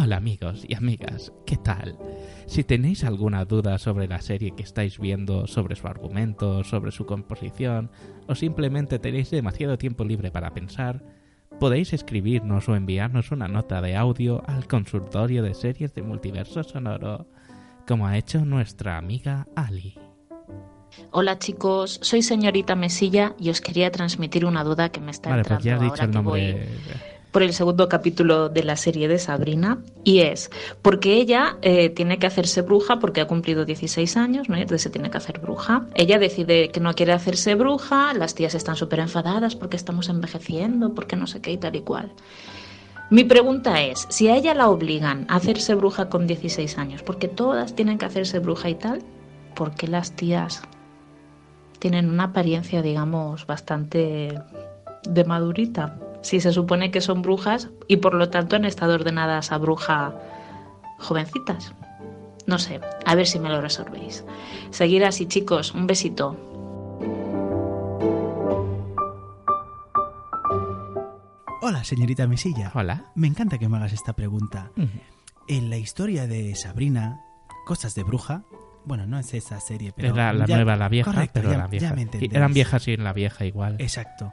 Hola 0.00 0.18
amigos 0.18 0.64
y 0.68 0.76
amigas, 0.76 1.32
¿qué 1.44 1.56
tal? 1.56 1.98
Si 2.46 2.62
tenéis 2.62 3.02
alguna 3.02 3.44
duda 3.44 3.78
sobre 3.78 4.06
la 4.06 4.20
serie 4.20 4.52
que 4.54 4.62
estáis 4.62 5.00
viendo, 5.00 5.48
sobre 5.48 5.74
su 5.74 5.88
argumento, 5.88 6.62
sobre 6.62 6.92
su 6.92 7.04
composición, 7.04 7.90
o 8.28 8.36
simplemente 8.36 9.00
tenéis 9.00 9.28
demasiado 9.32 9.76
tiempo 9.76 10.04
libre 10.04 10.30
para 10.30 10.54
pensar, 10.54 11.02
podéis 11.58 11.92
escribirnos 11.92 12.68
o 12.68 12.76
enviarnos 12.76 13.32
una 13.32 13.48
nota 13.48 13.80
de 13.80 13.96
audio 13.96 14.40
al 14.46 14.68
consultorio 14.68 15.42
de 15.42 15.54
series 15.54 15.92
de 15.94 16.02
multiverso 16.02 16.62
sonoro, 16.62 17.26
como 17.84 18.06
ha 18.06 18.16
hecho 18.16 18.44
nuestra 18.44 18.98
amiga 18.98 19.48
Ali. 19.56 19.98
Hola 21.10 21.40
chicos, 21.40 21.98
soy 22.02 22.22
señorita 22.22 22.76
Mesilla 22.76 23.34
y 23.36 23.50
os 23.50 23.60
quería 23.60 23.90
transmitir 23.90 24.46
una 24.46 24.62
duda 24.62 24.90
que 24.90 25.00
me 25.00 25.10
está 25.10 25.30
Vale, 25.30 25.42
pues 25.42 25.58
entrando 25.58 25.64
ya 25.64 25.74
has 25.74 25.80
dicho 25.80 26.02
ahora 26.02 26.04
el 26.04 26.10
que 26.12 26.18
voy 26.18 26.40
nombre. 26.52 27.17
Por 27.30 27.42
el 27.42 27.52
segundo 27.52 27.88
capítulo 27.88 28.48
de 28.48 28.64
la 28.64 28.76
serie 28.76 29.08
de 29.08 29.18
Sabrina 29.18 29.78
y 30.04 30.20
es 30.20 30.50
porque 30.82 31.14
ella 31.14 31.58
eh, 31.62 31.90
tiene 31.90 32.18
que 32.18 32.26
hacerse 32.26 32.62
bruja 32.62 32.98
porque 32.98 33.20
ha 33.20 33.26
cumplido 33.26 33.64
16 33.64 34.16
años, 34.16 34.48
¿no? 34.48 34.56
Entonces 34.56 34.82
se 34.82 34.90
tiene 34.90 35.10
que 35.10 35.18
hacer 35.18 35.38
bruja. 35.38 35.86
Ella 35.94 36.18
decide 36.18 36.70
que 36.70 36.80
no 36.80 36.94
quiere 36.94 37.12
hacerse 37.12 37.54
bruja, 37.54 38.14
las 38.14 38.34
tías 38.34 38.54
están 38.54 38.76
súper 38.76 39.00
enfadadas 39.00 39.56
porque 39.56 39.76
estamos 39.76 40.08
envejeciendo, 40.08 40.94
porque 40.94 41.16
no 41.16 41.26
sé 41.26 41.40
qué 41.40 41.52
y 41.52 41.58
tal 41.58 41.76
y 41.76 41.80
cual. 41.80 42.12
Mi 43.10 43.24
pregunta 43.24 43.82
es, 43.82 44.06
si 44.10 44.28
a 44.28 44.36
ella 44.36 44.52
la 44.52 44.68
obligan 44.68 45.24
a 45.28 45.36
hacerse 45.36 45.74
bruja 45.74 46.10
con 46.10 46.26
16 46.26 46.76
años, 46.76 47.02
porque 47.02 47.26
todas 47.26 47.74
tienen 47.74 47.96
que 47.96 48.04
hacerse 48.04 48.38
bruja 48.38 48.68
y 48.68 48.74
tal, 48.74 49.02
¿por 49.54 49.74
qué 49.74 49.88
las 49.88 50.12
tías 50.12 50.62
tienen 51.78 52.10
una 52.10 52.24
apariencia, 52.24 52.82
digamos, 52.82 53.46
bastante 53.46 54.34
de 55.08 55.24
madurita? 55.24 55.96
Si 56.22 56.40
se 56.40 56.52
supone 56.52 56.90
que 56.90 57.00
son 57.00 57.22
brujas 57.22 57.68
y 57.86 57.98
por 57.98 58.14
lo 58.14 58.28
tanto 58.30 58.56
han 58.56 58.64
estado 58.64 58.94
ordenadas 58.94 59.52
a 59.52 59.58
bruja 59.58 60.14
jovencitas. 60.98 61.74
No 62.46 62.58
sé, 62.58 62.80
a 63.06 63.14
ver 63.14 63.26
si 63.26 63.38
me 63.38 63.48
lo 63.50 63.60
resolvéis. 63.60 64.24
Seguir 64.70 65.04
así, 65.04 65.26
chicos, 65.26 65.74
un 65.74 65.86
besito. 65.86 66.36
Hola, 71.60 71.84
señorita 71.84 72.26
Mesilla. 72.26 72.70
Hola. 72.74 73.04
Me 73.14 73.26
encanta 73.26 73.58
que 73.58 73.68
me 73.68 73.76
hagas 73.76 73.92
esta 73.92 74.12
pregunta. 74.14 74.70
En 75.48 75.70
la 75.70 75.76
historia 75.76 76.26
de 76.26 76.54
Sabrina, 76.54 77.20
Cosas 77.66 77.94
de 77.94 78.04
Bruja, 78.04 78.44
bueno, 78.84 79.06
no 79.06 79.18
es 79.18 79.34
esa 79.34 79.60
serie, 79.60 79.92
pero... 79.94 80.14
Era 80.14 80.32
la 80.32 80.46
ya- 80.46 80.56
nueva, 80.56 80.76
la 80.76 80.88
vieja, 80.88 81.10
Correcto, 81.12 81.32
pero 81.40 81.50
ya- 81.52 81.58
la 81.58 81.66
vieja. 81.66 81.88
ya 81.90 81.94
me 81.94 82.08
eran 82.34 82.52
viejas 82.54 82.88
y 82.88 82.92
en 82.94 83.04
la 83.04 83.12
vieja 83.12 83.44
igual. 83.44 83.76
Exacto. 83.78 84.32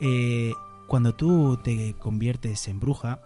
Eh, 0.00 0.52
cuando 0.86 1.14
tú 1.14 1.58
te 1.62 1.94
conviertes 1.94 2.68
en 2.68 2.80
bruja, 2.80 3.20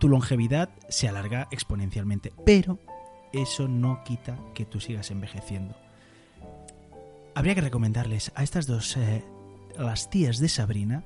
tu 0.00 0.08
longevidad 0.08 0.70
se 0.88 1.08
alarga 1.08 1.48
exponencialmente, 1.50 2.32
pero 2.44 2.78
eso 3.32 3.68
no 3.68 4.02
quita 4.04 4.38
que 4.54 4.64
tú 4.64 4.80
sigas 4.80 5.10
envejeciendo. 5.10 5.74
Habría 7.34 7.54
que 7.54 7.60
recomendarles 7.62 8.30
a 8.34 8.42
estas 8.42 8.66
dos, 8.66 8.96
eh, 8.96 9.24
las 9.78 10.10
tías 10.10 10.38
de 10.38 10.48
Sabrina, 10.48 11.02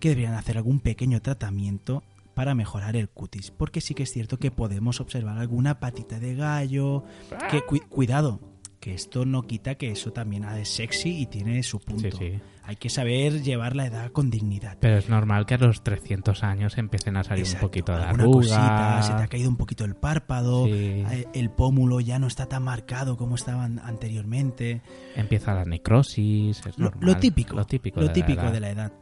que 0.00 0.08
deberían 0.10 0.34
hacer 0.34 0.56
algún 0.56 0.80
pequeño 0.80 1.20
tratamiento 1.20 2.02
para 2.34 2.54
mejorar 2.54 2.96
el 2.96 3.10
cutis, 3.10 3.50
porque 3.50 3.82
sí 3.82 3.94
que 3.94 4.04
es 4.04 4.12
cierto 4.12 4.38
que 4.38 4.50
podemos 4.50 5.00
observar 5.00 5.36
alguna 5.38 5.78
patita 5.78 6.18
de 6.18 6.34
gallo, 6.34 7.04
que 7.50 7.60
cui- 7.66 7.86
cuidado, 7.86 8.40
que 8.80 8.94
esto 8.94 9.26
no 9.26 9.42
quita 9.42 9.74
que 9.74 9.90
eso 9.90 10.12
también 10.12 10.44
es 10.44 10.70
sexy 10.70 11.20
y 11.20 11.26
tiene 11.26 11.62
su 11.62 11.78
punto. 11.78 12.10
Sí, 12.16 12.30
sí. 12.32 12.40
Hay 12.64 12.76
que 12.76 12.88
saber 12.90 13.42
llevar 13.42 13.74
la 13.74 13.86
edad 13.86 14.12
con 14.12 14.30
dignidad. 14.30 14.78
Pero 14.80 14.96
es 14.96 15.08
normal 15.08 15.46
que 15.46 15.54
a 15.54 15.58
los 15.58 15.82
300 15.82 16.44
años 16.44 16.78
empiecen 16.78 17.16
a 17.16 17.24
salir 17.24 17.44
Exacto, 17.44 17.66
un 17.66 17.70
poquito 17.70 17.92
de 17.96 18.04
arruga. 18.04 18.32
cosita, 18.32 19.02
se 19.02 19.12
te 19.14 19.22
ha 19.22 19.26
caído 19.26 19.48
un 19.48 19.56
poquito 19.56 19.84
el 19.84 19.94
párpado, 19.96 20.66
Sí. 20.66 20.72
eh, 20.72 21.26
el 21.34 21.50
pómulo 21.50 21.98
ya 22.00 22.18
no 22.20 22.28
está 22.28 22.46
tan 22.46 22.62
marcado 22.62 23.16
como 23.16 23.34
estaban 23.34 23.80
anteriormente. 23.80 24.80
Empieza 25.16 25.54
la 25.54 25.64
necrosis, 25.64 26.64
es 26.66 26.78
Lo- 26.78 26.86
normal. 26.90 27.06
lo 27.06 27.16
típico, 27.16 27.56
Lo 27.56 27.64
típico, 27.64 28.00
lo 28.00 28.06
de, 28.08 28.12
típico 28.12 28.42
la 28.42 28.50
de 28.52 28.60
la 28.60 28.70
edad. 28.70 28.92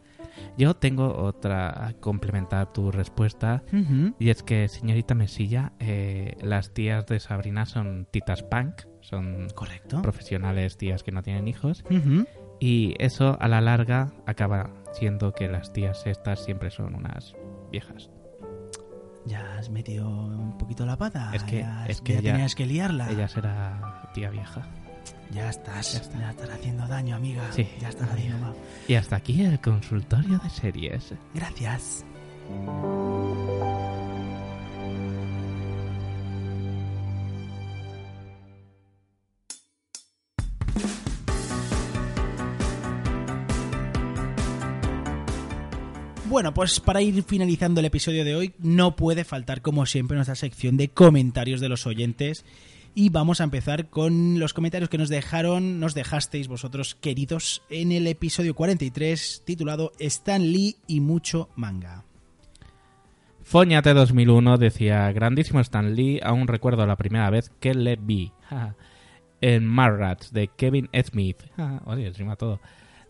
Yo 0.57 0.75
tengo 0.75 1.15
otra 1.23 1.87
a 1.89 1.93
complementar 1.95 2.73
tu 2.73 2.91
respuesta. 2.91 3.63
Y 4.19 4.31
es 4.31 4.43
que, 4.43 4.69
señorita 4.69 5.15
Mesilla, 5.15 5.73
eh, 5.81 6.37
las 6.41 6.73
tías 6.73 7.07
de 7.07 7.21
Sabrina 7.21 7.67
son 7.67 8.07
titas 8.11 8.43
punk. 8.43 8.83
Son 9.01 9.49
Correcto. 9.55 10.01
profesionales 10.03 10.77
tías 10.77 11.03
que 11.03 11.11
no 11.13 11.23
tienen 11.23 11.49
hijos. 11.49 11.85
Ujú. 11.91 12.27
Y 12.61 12.95
eso, 13.03 13.37
a 13.41 13.49
la 13.49 13.61
larga, 13.61 14.13
acaba 14.27 14.71
siendo 14.93 15.33
que 15.33 15.49
las 15.49 15.73
tías 15.73 16.07
estas 16.07 16.45
siempre 16.45 16.71
son 16.71 16.95
unas 16.95 17.35
viejas. 17.73 18.11
Ya 19.27 19.59
has 19.59 19.71
metido 19.71 20.09
un 20.09 20.57
poquito 20.59 20.85
la 20.87 20.97
pata. 20.97 21.31
Es 21.35 21.43
que, 21.45 21.61
ya, 21.61 21.87
es 21.87 22.01
que 22.01 22.15
ya 22.15 22.19
ella- 22.21 22.33
tenías 22.33 22.55
que 22.55 22.67
liarla. 22.67 23.11
Ella 23.11 23.29
será 23.29 24.11
tía 24.15 24.31
vieja. 24.31 24.63
Ya 25.31 25.49
estás, 25.49 25.93
ya, 26.19 26.31
estás 26.31 26.51
haciendo 26.51 26.87
daño, 26.89 27.17
amiga. 27.17 27.43
Sí. 27.53 27.67
Ya 27.81 27.89
estás 27.91 28.11
haciendo 28.11 28.39
mal. 28.39 28.55
Y 28.89 28.95
hasta 28.95 29.17
aquí 29.17 29.43
el 29.43 29.61
consultorio 29.61 30.39
de 30.39 30.51
series. 30.51 31.15
Gracias. 31.35 32.05
Bueno, 46.31 46.55
pues 46.55 46.79
para 46.79 47.03
ir 47.03 47.25
finalizando 47.25 47.81
el 47.81 47.87
episodio 47.87 48.25
de 48.25 48.37
hoy, 48.37 48.55
no 48.61 48.95
puede 48.95 49.25
faltar, 49.25 49.63
como 49.63 49.85
siempre, 49.85 50.15
nuestra 50.15 50.37
sección 50.37 50.77
de 50.77 50.87
comentarios 50.87 51.61
de 51.61 51.69
los 51.69 51.89
oyentes. 51.89 52.45
Y 52.95 53.09
vamos 53.09 53.41
a 53.41 53.45
empezar 53.45 53.89
con 53.89 54.39
los 54.39 54.55
comentarios 54.55 54.89
que 54.89 54.97
nos 54.97 55.09
dejaron, 55.09 55.81
nos 55.81 55.93
dejasteis 55.93 56.47
vosotros, 56.47 56.95
queridos, 56.95 57.63
en 57.69 57.91
el 57.91 58.07
episodio 58.07 58.55
43, 58.55 59.43
titulado 59.45 59.91
Stan 59.99 60.41
Lee 60.41 60.77
y 60.87 61.01
mucho 61.01 61.49
manga. 61.57 62.05
Foñate 63.43 63.93
2001 63.93 64.57
decía, 64.57 65.11
grandísimo 65.11 65.59
Stan 65.59 65.97
Lee, 65.97 66.21
aún 66.23 66.47
recuerdo 66.47 66.87
la 66.87 66.95
primera 66.95 67.29
vez 67.31 67.51
que 67.59 67.75
le 67.75 67.97
vi. 67.97 68.31
en 69.41 69.67
Marrats 69.67 70.33
de 70.33 70.49
Kevin 70.49 70.89
Smith. 71.05 71.43
Oye, 71.87 72.11
rima 72.11 72.37
todo. 72.37 72.61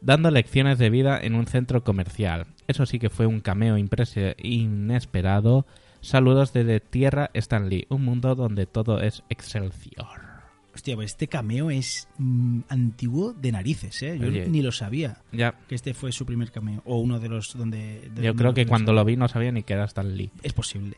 Dando 0.00 0.30
lecciones 0.30 0.78
de 0.78 0.90
vida 0.90 1.18
en 1.20 1.34
un 1.34 1.46
centro 1.46 1.84
comercial. 1.84 2.46
Eso 2.66 2.86
sí 2.86 2.98
que 2.98 3.10
fue 3.10 3.26
un 3.26 3.40
cameo 3.40 3.76
inesperado. 3.78 5.66
Saludos 6.00 6.52
desde 6.52 6.80
Tierra 6.80 7.30
Stan 7.34 7.68
Lee, 7.68 7.86
un 7.90 8.04
mundo 8.04 8.34
donde 8.34 8.66
todo 8.66 9.00
es 9.00 9.22
Excelsior. 9.28 10.30
Hostia, 10.74 10.94
pues 10.94 11.10
este 11.10 11.26
cameo 11.26 11.70
es 11.70 12.08
mm, 12.16 12.60
antiguo 12.68 13.34
de 13.34 13.52
narices, 13.52 14.02
¿eh? 14.02 14.16
Yo 14.18 14.28
Oye. 14.28 14.46
ni 14.48 14.62
lo 14.62 14.72
sabía. 14.72 15.18
Ya. 15.32 15.58
Que 15.68 15.74
este 15.74 15.94
fue 15.94 16.12
su 16.12 16.24
primer 16.24 16.52
cameo. 16.52 16.80
O 16.86 16.98
uno 16.98 17.18
de 17.18 17.28
los 17.28 17.56
donde... 17.56 18.08
de 18.14 18.22
Yo 18.22 18.34
creo 18.34 18.54
que 18.54 18.66
cuando 18.66 18.92
lo 18.92 19.04
vi 19.04 19.16
no 19.16 19.28
sabía 19.28 19.52
ni 19.52 19.64
que 19.64 19.74
era 19.74 19.84
Stan 19.84 20.16
Lee. 20.16 20.30
Es 20.42 20.52
posible. 20.52 20.96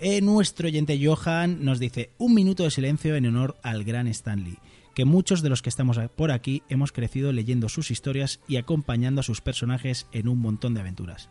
Eh, 0.00 0.20
nuestro 0.20 0.66
oyente 0.66 0.98
Johan 1.02 1.64
nos 1.64 1.78
dice 1.78 2.10
un 2.18 2.34
minuto 2.34 2.64
de 2.64 2.70
silencio 2.70 3.14
en 3.14 3.26
honor 3.26 3.56
al 3.62 3.84
gran 3.84 4.08
Stanley, 4.08 4.58
que 4.94 5.04
muchos 5.04 5.42
de 5.42 5.48
los 5.48 5.62
que 5.62 5.68
estamos 5.68 5.98
por 6.16 6.30
aquí 6.30 6.62
hemos 6.68 6.92
crecido 6.92 7.32
leyendo 7.32 7.68
sus 7.68 7.90
historias 7.90 8.40
y 8.48 8.56
acompañando 8.56 9.20
a 9.20 9.24
sus 9.24 9.40
personajes 9.40 10.06
en 10.12 10.28
un 10.28 10.38
montón 10.38 10.74
de 10.74 10.80
aventuras. 10.80 11.28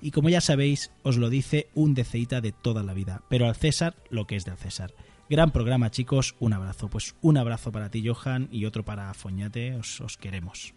Y 0.00 0.10
como 0.10 0.28
ya 0.28 0.40
sabéis, 0.40 0.90
os 1.02 1.16
lo 1.16 1.30
dice 1.30 1.68
un 1.74 1.94
deceita 1.94 2.40
de 2.40 2.52
toda 2.52 2.82
la 2.82 2.94
vida, 2.94 3.22
pero 3.28 3.46
al 3.46 3.56
César 3.56 3.96
lo 4.10 4.26
que 4.26 4.36
es 4.36 4.44
del 4.44 4.56
César. 4.56 4.92
Gran 5.28 5.50
programa, 5.50 5.90
chicos, 5.90 6.36
un 6.38 6.52
abrazo. 6.52 6.88
Pues 6.88 7.16
un 7.20 7.36
abrazo 7.36 7.72
para 7.72 7.90
ti, 7.90 8.06
Johan, 8.06 8.48
y 8.52 8.64
otro 8.64 8.84
para 8.84 9.12
Foñate, 9.12 9.74
os, 9.74 10.00
os 10.00 10.16
queremos. 10.16 10.72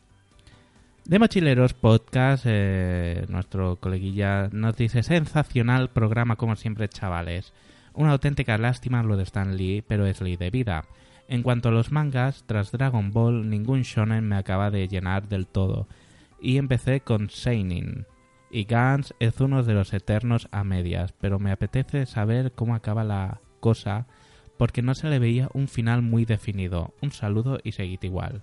De 1.06 1.20
Mochileros 1.20 1.74
Podcast, 1.74 2.46
eh, 2.48 3.26
nuestro 3.30 3.76
coleguilla 3.76 4.50
nos 4.52 4.76
dice 4.76 5.04
sensacional 5.04 5.90
programa 5.90 6.36
como 6.36 6.56
siempre, 6.56 6.90
chavales. 6.90 7.54
Una 7.94 8.12
auténtica 8.12 8.58
lástima 8.58 9.04
lo 9.04 9.18
de 9.18 9.24
Stan 9.24 9.56
Lee, 9.56 9.84
pero 9.88 10.06
es 10.06 10.22
ley 10.22 10.38
de 10.38 10.50
vida. 10.50 10.86
En 11.30 11.44
cuanto 11.44 11.70
a 11.70 11.72
los 11.72 11.92
mangas, 11.92 12.44
tras 12.48 12.72
Dragon 12.72 13.12
Ball, 13.12 13.50
ningún 13.50 13.84
shonen 13.84 14.28
me 14.28 14.36
acaba 14.36 14.72
de 14.72 14.88
llenar 14.88 15.30
del 15.30 15.46
todo. 15.48 15.88
Y 16.42 16.58
empecé 16.58 17.02
con 17.02 17.30
Seinin. 17.30 18.06
Y 18.50 18.64
Gans 18.64 19.14
es 19.20 19.40
uno 19.40 19.62
de 19.62 19.76
los 19.76 19.94
eternos 19.94 20.48
a 20.52 20.64
medias, 20.64 21.14
pero 21.22 21.38
me 21.38 21.52
apetece 21.52 22.08
saber 22.08 22.52
cómo 22.54 22.74
acaba 22.74 23.04
la 23.04 23.42
cosa, 23.60 24.08
porque 24.58 24.82
no 24.82 24.96
se 24.96 25.08
le 25.08 25.20
veía 25.20 25.50
un 25.54 25.68
final 25.68 26.02
muy 26.02 26.26
definido. 26.26 26.96
Un 27.02 27.12
saludo 27.12 27.60
y 27.64 27.74
seguid 27.74 28.00
igual. 28.02 28.42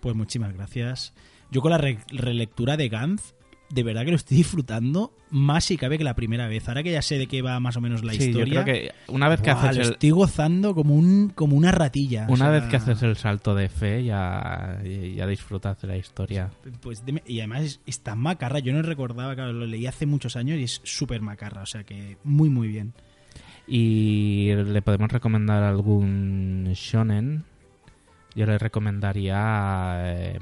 Pues 0.00 0.14
muchísimas 0.14 0.54
gracias. 0.54 1.12
Yo 1.50 1.60
con 1.60 1.72
la 1.72 1.78
re- 1.78 1.98
relectura 2.08 2.76
de 2.76 2.88
Gantz, 2.88 3.34
de 3.70 3.82
verdad 3.82 4.04
que 4.04 4.10
lo 4.10 4.16
estoy 4.16 4.36
disfrutando 4.38 5.12
más 5.30 5.64
si 5.66 5.76
cabe 5.76 5.98
que 5.98 6.04
la 6.04 6.14
primera 6.14 6.48
vez. 6.48 6.66
Ahora 6.68 6.82
que 6.82 6.90
ya 6.92 7.02
sé 7.02 7.18
de 7.18 7.26
qué 7.26 7.42
va 7.42 7.60
más 7.60 7.76
o 7.76 7.80
menos 7.82 8.02
la 8.02 8.12
Sí, 8.12 8.18
yo 8.18 8.24
historia. 8.40 8.62
creo 8.62 8.64
que 8.64 8.92
una 9.12 9.28
vez 9.28 9.40
que 9.42 9.52
¡buah! 9.52 9.60
haces 9.62 9.76
lo 9.76 9.82
el- 9.84 9.90
estoy 9.92 10.10
gozando 10.10 10.74
como 10.74 10.94
un 10.94 11.30
como 11.34 11.54
una 11.56 11.70
ratilla. 11.70 12.26
o 12.28 12.32
Una 12.32 12.46
sea, 12.46 12.50
vez 12.50 12.64
que 12.64 12.76
haces 12.76 13.02
el 13.02 13.16
salto 13.16 13.54
de 13.54 13.68
fe, 13.68 14.04
ya, 14.04 14.80
ya 14.82 15.26
disfrutas 15.26 15.80
de 15.82 15.88
la 15.88 15.96
historia. 15.96 16.50
Pues 16.80 17.02
y 17.26 17.40
además 17.40 17.62
es, 17.62 17.80
es 17.86 18.00
tan 18.00 18.18
macarra. 18.20 18.58
Yo 18.60 18.72
no 18.72 18.80
recordaba, 18.82 19.34
claro, 19.34 19.52
lo 19.52 19.66
leí 19.66 19.86
hace 19.86 20.06
muchos 20.06 20.36
años 20.36 20.58
y 20.58 20.62
es 20.64 20.80
súper 20.84 21.20
macarra. 21.20 21.62
O 21.62 21.66
sea 21.66 21.84
que 21.84 22.16
muy, 22.24 22.48
muy 22.48 22.68
bien. 22.68 22.94
Y 23.66 24.54
le 24.54 24.80
podemos 24.80 25.10
recomendar 25.12 25.62
algún 25.62 26.70
shonen. 26.72 27.44
Yo 28.34 28.46
le 28.46 28.56
recomendaría 28.56 30.00
eh, 30.04 30.38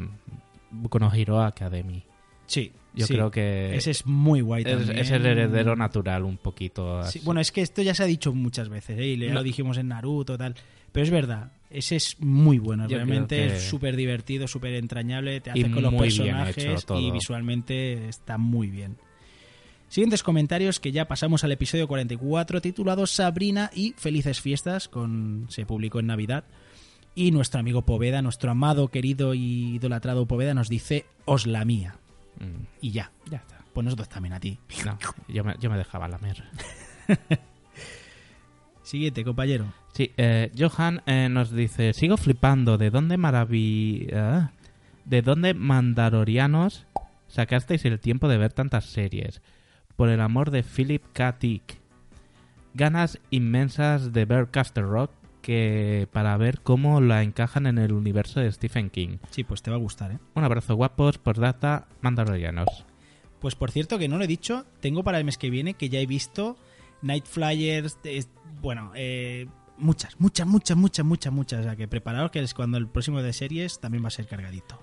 Boku 0.71 0.99
no 0.99 1.13
Hero 1.13 1.43
Academy. 1.43 2.05
Sí, 2.47 2.71
Yo 2.97 3.07
sí. 3.07 3.15
creo 3.15 3.31
que 3.31 3.77
Ese 3.77 3.91
es 3.93 4.07
muy 4.07 4.41
guay 4.41 4.65
es, 4.67 4.71
también. 4.77 4.99
es 4.99 5.11
el 5.11 5.25
heredero 5.27 5.77
natural 5.77 6.25
un 6.25 6.39
poquito. 6.39 7.03
Sí, 7.05 7.19
así. 7.19 7.21
bueno, 7.25 7.41
es 7.41 7.53
que 7.53 7.61
esto 7.63 7.83
ya 7.83 7.95
se 7.95 8.03
ha 8.03 8.07
dicho 8.07 8.33
muchas 8.35 8.69
veces, 8.69 8.99
¿eh? 8.99 9.07
y 9.07 9.17
lo 9.17 9.43
dijimos 9.43 9.77
en 9.79 9.89
Naruto 9.89 10.37
tal. 10.39 10.55
Pero 10.93 11.05
es 11.05 11.11
verdad, 11.11 11.53
ese 11.69 11.97
es 11.97 12.17
muy 12.21 12.59
bueno. 12.59 12.89
Yo 12.89 12.97
Realmente 12.97 13.37
que- 13.37 13.57
es 13.57 13.63
súper 13.69 13.97
divertido, 13.97 14.49
súper 14.49 14.73
entrañable. 14.75 15.41
Te 15.43 15.51
Y 15.55 15.63
hace 15.63 15.71
con 15.71 15.83
los 15.83 15.95
personajes 15.95 16.87
y 16.99 17.11
visualmente 17.11 18.09
está 18.09 18.39
muy 18.39 18.69
bien. 18.71 18.97
Siguientes 19.89 20.23
comentarios 20.23 20.81
que 20.81 20.91
ya 20.91 21.07
pasamos 21.07 21.45
al 21.45 21.53
episodio 21.53 21.87
44 21.87 22.61
titulado 22.61 23.07
Sabrina 23.07 23.71
y 23.75 23.93
Felices 23.97 24.41
Fiestas, 24.41 24.89
con 24.89 25.47
se 25.49 25.65
publicó 25.67 26.01
en 26.01 26.07
Navidad. 26.07 26.45
Y 27.15 27.31
nuestro 27.31 27.61
amigo 27.61 27.83
Poveda, 27.83 28.21
nuestro 28.21 28.51
amado, 28.51 28.89
querido 28.89 29.33
y 29.35 29.77
idolatrado 29.77 30.27
Poveda 30.27 30.55
nos 30.55 30.69
dice 30.69 31.07
Os 31.25 31.47
la 31.47 31.65
mía. 31.65 31.97
Mm, 32.41 32.65
Y 32.81 32.91
ya. 32.91 33.11
ya 33.31 33.39
está. 33.39 33.57
Pues 33.73 33.85
nosotros 33.85 34.09
también 34.09 34.33
a 34.35 34.41
ti. 34.41 34.59
No, 34.85 34.99
yo 35.29 35.45
me, 35.45 35.55
yo 35.61 35.71
me 35.71 35.77
dejaba 35.77 36.09
lamer. 36.09 36.45
Siguiente, 38.83 39.25
compañero. 39.25 39.67
Sí, 39.93 40.13
eh, 40.17 40.53
Johan 40.57 41.03
eh, 41.07 41.29
nos 41.29 41.51
dice, 41.51 41.93
sigo 41.93 42.17
flipando, 42.17 42.79
¿de 42.79 42.91
dónde 42.91 43.17
maravi... 43.17 44.09
ah, 44.15 44.51
¿De 45.05 45.23
dónde 45.23 45.55
mandarorianos 45.55 46.87
sacasteis 47.29 47.85
el 47.85 48.01
tiempo 48.01 48.29
de 48.29 48.39
ver 48.39 48.53
tantas 48.53 48.87
series? 48.87 49.41
Por 49.97 50.09
el 50.09 50.21
amor 50.21 50.51
de 50.51 50.63
Philip 50.63 51.03
K. 51.13 51.37
Dick. 51.41 51.79
Ganas 52.75 53.19
inmensas 53.31 54.13
de 54.13 54.25
ver 54.25 54.51
Castle 54.51 54.83
Rock 54.83 55.11
que 55.47 56.09
para 56.13 56.37
ver 56.37 56.61
cómo 56.61 57.01
la 57.01 57.23
encajan 57.23 57.67
en 57.67 57.79
el 57.79 57.93
universo 57.93 58.41
de 58.41 58.51
Stephen 58.51 58.91
King. 58.91 59.19
Sí, 59.31 59.45
pues 59.45 59.63
te 59.63 59.71
va 59.71 59.77
a 59.77 59.79
gustar, 59.79 60.11
¿eh? 60.11 60.19
Un 60.35 60.43
abrazo 60.43 60.75
guapos, 60.75 61.19
por 61.19 61.39
data, 61.39 61.87
mandalorianos. 62.01 62.67
Pues 63.39 63.55
por 63.55 63.71
cierto, 63.71 63.97
que 63.97 64.09
no 64.09 64.19
lo 64.19 64.25
he 64.25 64.27
dicho, 64.27 64.67
tengo 64.81 65.05
para 65.05 65.19
el 65.19 65.25
mes 65.25 65.39
que 65.39 65.49
viene 65.51 65.75
que 65.75 65.89
ya 65.89 66.01
he 66.01 66.07
visto 66.07 66.57
Night 67.03 67.27
Flyers, 67.27 67.97
es- 68.03 68.29
bueno, 68.61 68.91
eh, 68.97 69.47
muchas, 69.79 70.19
muchas, 70.19 70.49
muchas, 70.49 70.77
muchas, 70.77 71.05
muchas, 71.05 71.33
muchas. 71.33 71.61
O 71.61 71.63
sea 71.63 71.77
que 71.77 71.87
preparaos 71.87 72.33
que 72.33 72.41
es 72.41 72.53
cuando 72.53 72.77
el 72.77 72.89
próximo 72.89 73.23
de 73.23 73.33
series 73.33 73.79
también 73.79 74.03
va 74.03 74.09
a 74.09 74.11
ser 74.11 74.27
cargadito. 74.27 74.81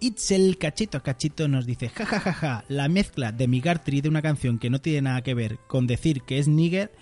Itzel 0.00 0.58
Cachito 0.58 1.02
Cachito 1.02 1.48
nos 1.48 1.66
dice, 1.66 1.88
jajajaja, 1.88 2.32
ja, 2.32 2.48
ja, 2.48 2.58
ja, 2.60 2.64
la 2.68 2.88
mezcla 2.88 3.32
de 3.32 3.48
Migartri 3.48 4.00
de 4.02 4.08
una 4.08 4.22
canción 4.22 4.58
que 4.58 4.70
no 4.70 4.80
tiene 4.80 5.02
nada 5.02 5.22
que 5.22 5.34
ver 5.34 5.58
con 5.66 5.86
decir 5.86 6.22
que 6.22 6.38
es 6.38 6.46
nigger, 6.46 6.92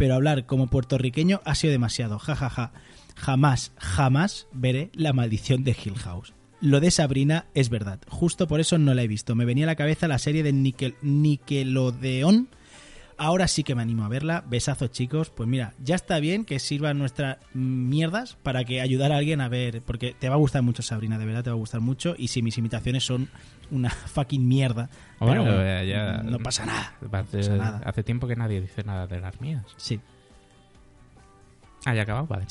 pero 0.00 0.14
hablar 0.14 0.46
como 0.46 0.68
puertorriqueño 0.68 1.42
ha 1.44 1.54
sido 1.54 1.72
demasiado, 1.72 2.18
jajaja. 2.18 2.72
Jamás, 3.16 3.72
jamás 3.76 4.46
veré 4.50 4.88
la 4.94 5.12
maldición 5.12 5.62
de 5.62 5.72
Hill 5.72 5.98
House. 5.98 6.32
Lo 6.62 6.80
de 6.80 6.90
Sabrina 6.90 7.44
es 7.52 7.68
verdad, 7.68 8.00
justo 8.08 8.48
por 8.48 8.60
eso 8.60 8.78
no 8.78 8.94
la 8.94 9.02
he 9.02 9.08
visto. 9.08 9.34
Me 9.34 9.44
venía 9.44 9.64
a 9.64 9.66
la 9.66 9.76
cabeza 9.76 10.08
la 10.08 10.18
serie 10.18 10.42
de 10.42 10.54
Nickel, 10.54 10.94
Nickelodeon. 11.02 12.48
Ahora 13.22 13.48
sí 13.48 13.64
que 13.64 13.74
me 13.74 13.82
animo 13.82 14.04
a 14.04 14.08
verla. 14.08 14.42
Besazos, 14.48 14.90
chicos. 14.92 15.28
Pues 15.28 15.46
mira, 15.46 15.74
ya 15.84 15.94
está 15.94 16.18
bien 16.20 16.46
que 16.46 16.58
sirvan 16.58 16.98
nuestras 16.98 17.36
mierdas 17.52 18.38
para 18.42 18.64
que 18.64 18.80
ayudar 18.80 19.12
a 19.12 19.18
alguien 19.18 19.42
a 19.42 19.48
ver. 19.50 19.82
Porque 19.82 20.16
te 20.18 20.30
va 20.30 20.36
a 20.36 20.38
gustar 20.38 20.62
mucho, 20.62 20.82
Sabrina, 20.82 21.18
de 21.18 21.26
verdad 21.26 21.44
te 21.44 21.50
va 21.50 21.56
a 21.56 21.58
gustar 21.58 21.82
mucho. 21.82 22.14
Y 22.16 22.28
si 22.28 22.40
mis 22.40 22.56
imitaciones 22.56 23.04
son 23.04 23.28
una 23.70 23.90
fucking 24.14 24.48
mierda. 24.48 24.88
pero 25.18 25.26
Bueno, 25.26 25.42
bueno, 25.42 25.60
eh, 25.62 25.86
ya- 25.86 26.22
no 26.22 26.38
pasa 26.38 26.64
nada. 26.64 26.94
Hace, 27.12 27.38
pasa 27.38 27.56
nada. 27.56 27.82
hace 27.84 28.02
tiempo 28.02 28.26
que 28.26 28.36
nadie 28.36 28.58
dice 28.62 28.82
nada 28.84 29.06
de 29.06 29.20
las 29.20 29.38
mías. 29.38 29.64
Sí. 29.76 30.00
Ah, 31.84 31.94
ya 31.94 32.02
acabado, 32.02 32.26
vale. 32.26 32.46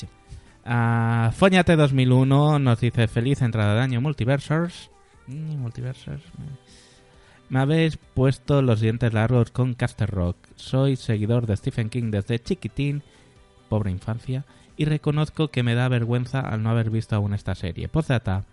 Ah, 0.64 1.32
Foñate 1.36 1.74
2001 1.74 2.58
nos 2.60 2.80
dice 2.80 3.08
feliz 3.08 3.42
entrada 3.42 3.74
de 3.74 3.80
año 3.80 4.00
multiversos. 4.00 4.90
Mm, 5.26 5.56
multiversos. 5.56 6.20
Me 7.50 7.58
habéis 7.58 7.96
puesto 7.96 8.62
los 8.62 8.80
dientes 8.80 9.12
largos 9.12 9.50
con 9.50 9.74
Caster 9.74 10.08
Rock. 10.08 10.36
Soy 10.54 10.94
seguidor 10.94 11.46
de 11.46 11.56
Stephen 11.56 11.90
King 11.90 12.12
desde 12.12 12.38
chiquitín, 12.38 13.02
pobre 13.68 13.90
infancia, 13.90 14.44
y 14.76 14.84
reconozco 14.84 15.48
que 15.48 15.64
me 15.64 15.74
da 15.74 15.88
vergüenza 15.88 16.38
al 16.38 16.62
no 16.62 16.70
haber 16.70 16.90
visto 16.90 17.16
aún 17.16 17.34
esta 17.34 17.56
serie. 17.56 17.88
Postdata. 17.88 18.44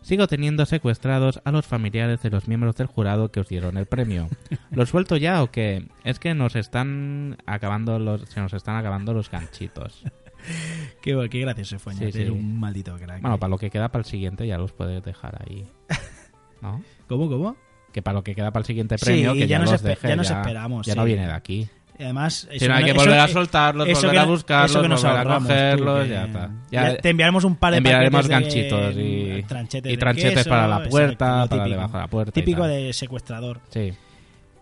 Sigo 0.00 0.28
teniendo 0.28 0.64
secuestrados 0.64 1.42
a 1.44 1.52
los 1.52 1.66
familiares 1.66 2.22
de 2.22 2.30
los 2.30 2.48
miembros 2.48 2.74
del 2.76 2.86
jurado 2.86 3.30
que 3.30 3.40
os 3.40 3.48
dieron 3.48 3.76
el 3.76 3.84
premio. 3.84 4.28
¿Lo 4.70 4.86
suelto 4.86 5.18
ya 5.18 5.42
o 5.42 5.50
qué? 5.50 5.86
Es 6.02 6.18
que 6.18 6.32
nos 6.32 6.56
están 6.56 7.36
acabando 7.44 7.98
los, 7.98 8.22
se 8.30 8.40
nos 8.40 8.54
están 8.54 8.76
acabando 8.76 9.12
los 9.12 9.30
ganchitos. 9.30 10.04
Qué, 11.02 11.28
qué 11.30 11.40
gracioso 11.40 11.80
fue, 11.80 11.94
Sí, 11.94 12.12
sí. 12.12 12.22
Un 12.22 12.60
maldito 12.60 12.96
crack. 12.96 13.20
Bueno, 13.20 13.38
para 13.38 13.50
lo 13.50 13.58
que 13.58 13.70
queda 13.70 13.88
para 13.90 14.02
el 14.02 14.06
siguiente 14.06 14.46
ya 14.46 14.56
los 14.56 14.72
puedes 14.72 15.02
dejar 15.02 15.42
ahí. 15.42 15.68
¿No? 16.62 16.80
¿Cómo, 17.08 17.28
cómo? 17.28 17.56
Que 17.92 18.02
para 18.02 18.14
lo 18.16 18.22
que 18.24 18.34
queda 18.34 18.50
para 18.50 18.60
el 18.62 18.66
siguiente 18.66 18.98
Sí, 18.98 19.04
premio, 19.04 19.32
que 19.32 19.40
ya 19.40 19.46
ya, 19.46 19.58
nos 19.60 19.82
deje, 19.82 20.08
ya 20.08 20.16
nos 20.16 20.30
esperamos, 20.30 20.86
Ya 20.86 20.92
sí. 20.92 20.98
no 20.98 21.04
viene 21.04 21.26
de 21.26 21.32
aquí. 21.32 21.68
Y 21.98 22.04
además, 22.04 22.46
Si 22.56 22.68
no 22.68 22.74
hay 22.74 22.84
que 22.84 22.90
eso- 22.90 23.00
volver 23.00 23.18
a 23.18 23.24
eso- 23.24 23.32
soltarlos, 23.32 23.88
eso 23.88 23.96
volver 24.02 24.12
que 24.12 24.18
a 24.18 24.24
buscarlos, 24.24 24.70
eso 24.70 24.82
que 24.82 24.88
nos 24.88 25.02
volver 25.02 25.16
a 25.16 25.20
ahorramos, 25.20 25.42
tú, 25.48 25.54
cogerlos, 25.54 26.08
ya 26.08 26.24
está. 26.26 26.50
Ya 26.70 26.96
te 26.98 27.08
enviaremos 27.10 27.42
un 27.44 27.56
par 27.56 27.72
de 27.72 27.78
enviaremos 27.78 28.28
de- 28.28 28.34
ganchitos 28.34 28.94
y, 28.96 29.42
tranchetes 29.48 29.92
y 29.92 29.96
tranchetes 29.96 30.34
queso, 30.34 30.50
para 30.50 30.68
la 30.68 30.82
puerta, 30.88 31.26
para 31.26 31.48
típico. 31.48 31.68
debajo 31.70 31.92
de 31.96 31.98
la 32.02 32.08
puerta. 32.08 32.32
Típico 32.32 32.66
de 32.68 32.92
secuestrador. 32.92 33.60
Sí. 33.70 33.92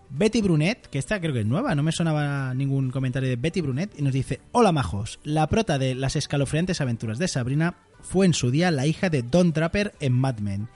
Betty 0.09 0.41
Brunet, 0.41 0.87
que 0.87 0.99
esta 0.99 1.21
creo 1.21 1.35
que 1.35 1.41
es 1.41 1.47
nueva, 1.47 1.75
no 1.75 1.83
me 1.83 1.91
sonaba 1.93 2.55
ningún 2.55 2.91
comentario 2.91 3.29
de 3.29 3.37
Betty 3.37 3.61
Brunet, 3.61 3.91
y 3.99 4.03
nos 4.03 4.13
dice, 4.15 4.41
hola 4.53 4.71
majos, 4.73 5.19
la 5.25 5.47
prota 5.49 5.79
de 5.79 5.95
las 5.95 6.17
escalofriantes 6.17 6.81
aventuras 6.81 7.19
de 7.19 7.27
Sabrina 7.29 7.75
fue 8.01 8.25
en 8.25 8.33
su 8.33 8.51
día 8.53 8.71
la 8.71 8.87
hija 8.87 9.11
de 9.11 9.23
Don 9.23 9.53
Draper 9.53 9.93
en 10.01 10.13
Mad 10.13 10.39
Men. 10.39 10.69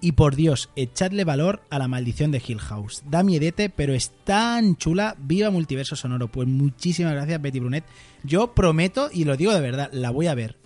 Y 0.00 0.12
por 0.12 0.36
Dios, 0.36 0.68
echadle 0.76 1.24
valor 1.24 1.62
a 1.70 1.78
la 1.78 1.88
maldición 1.88 2.30
de 2.30 2.42
Hill 2.46 2.60
House. 2.60 3.02
Da 3.08 3.22
miedete, 3.22 3.70
pero 3.70 3.94
es 3.94 4.12
tan 4.24 4.76
chula. 4.76 5.16
Viva 5.18 5.50
Multiverso 5.50 5.96
Sonoro. 5.96 6.28
Pues 6.28 6.46
muchísimas 6.46 7.14
gracias, 7.14 7.40
Betty 7.40 7.60
Brunet. 7.60 7.84
Yo 8.22 8.52
prometo, 8.54 9.08
y 9.12 9.24
lo 9.24 9.36
digo 9.36 9.52
de 9.54 9.60
verdad, 9.60 9.88
la 9.92 10.10
voy 10.10 10.26
a 10.26 10.34
ver. 10.34 10.56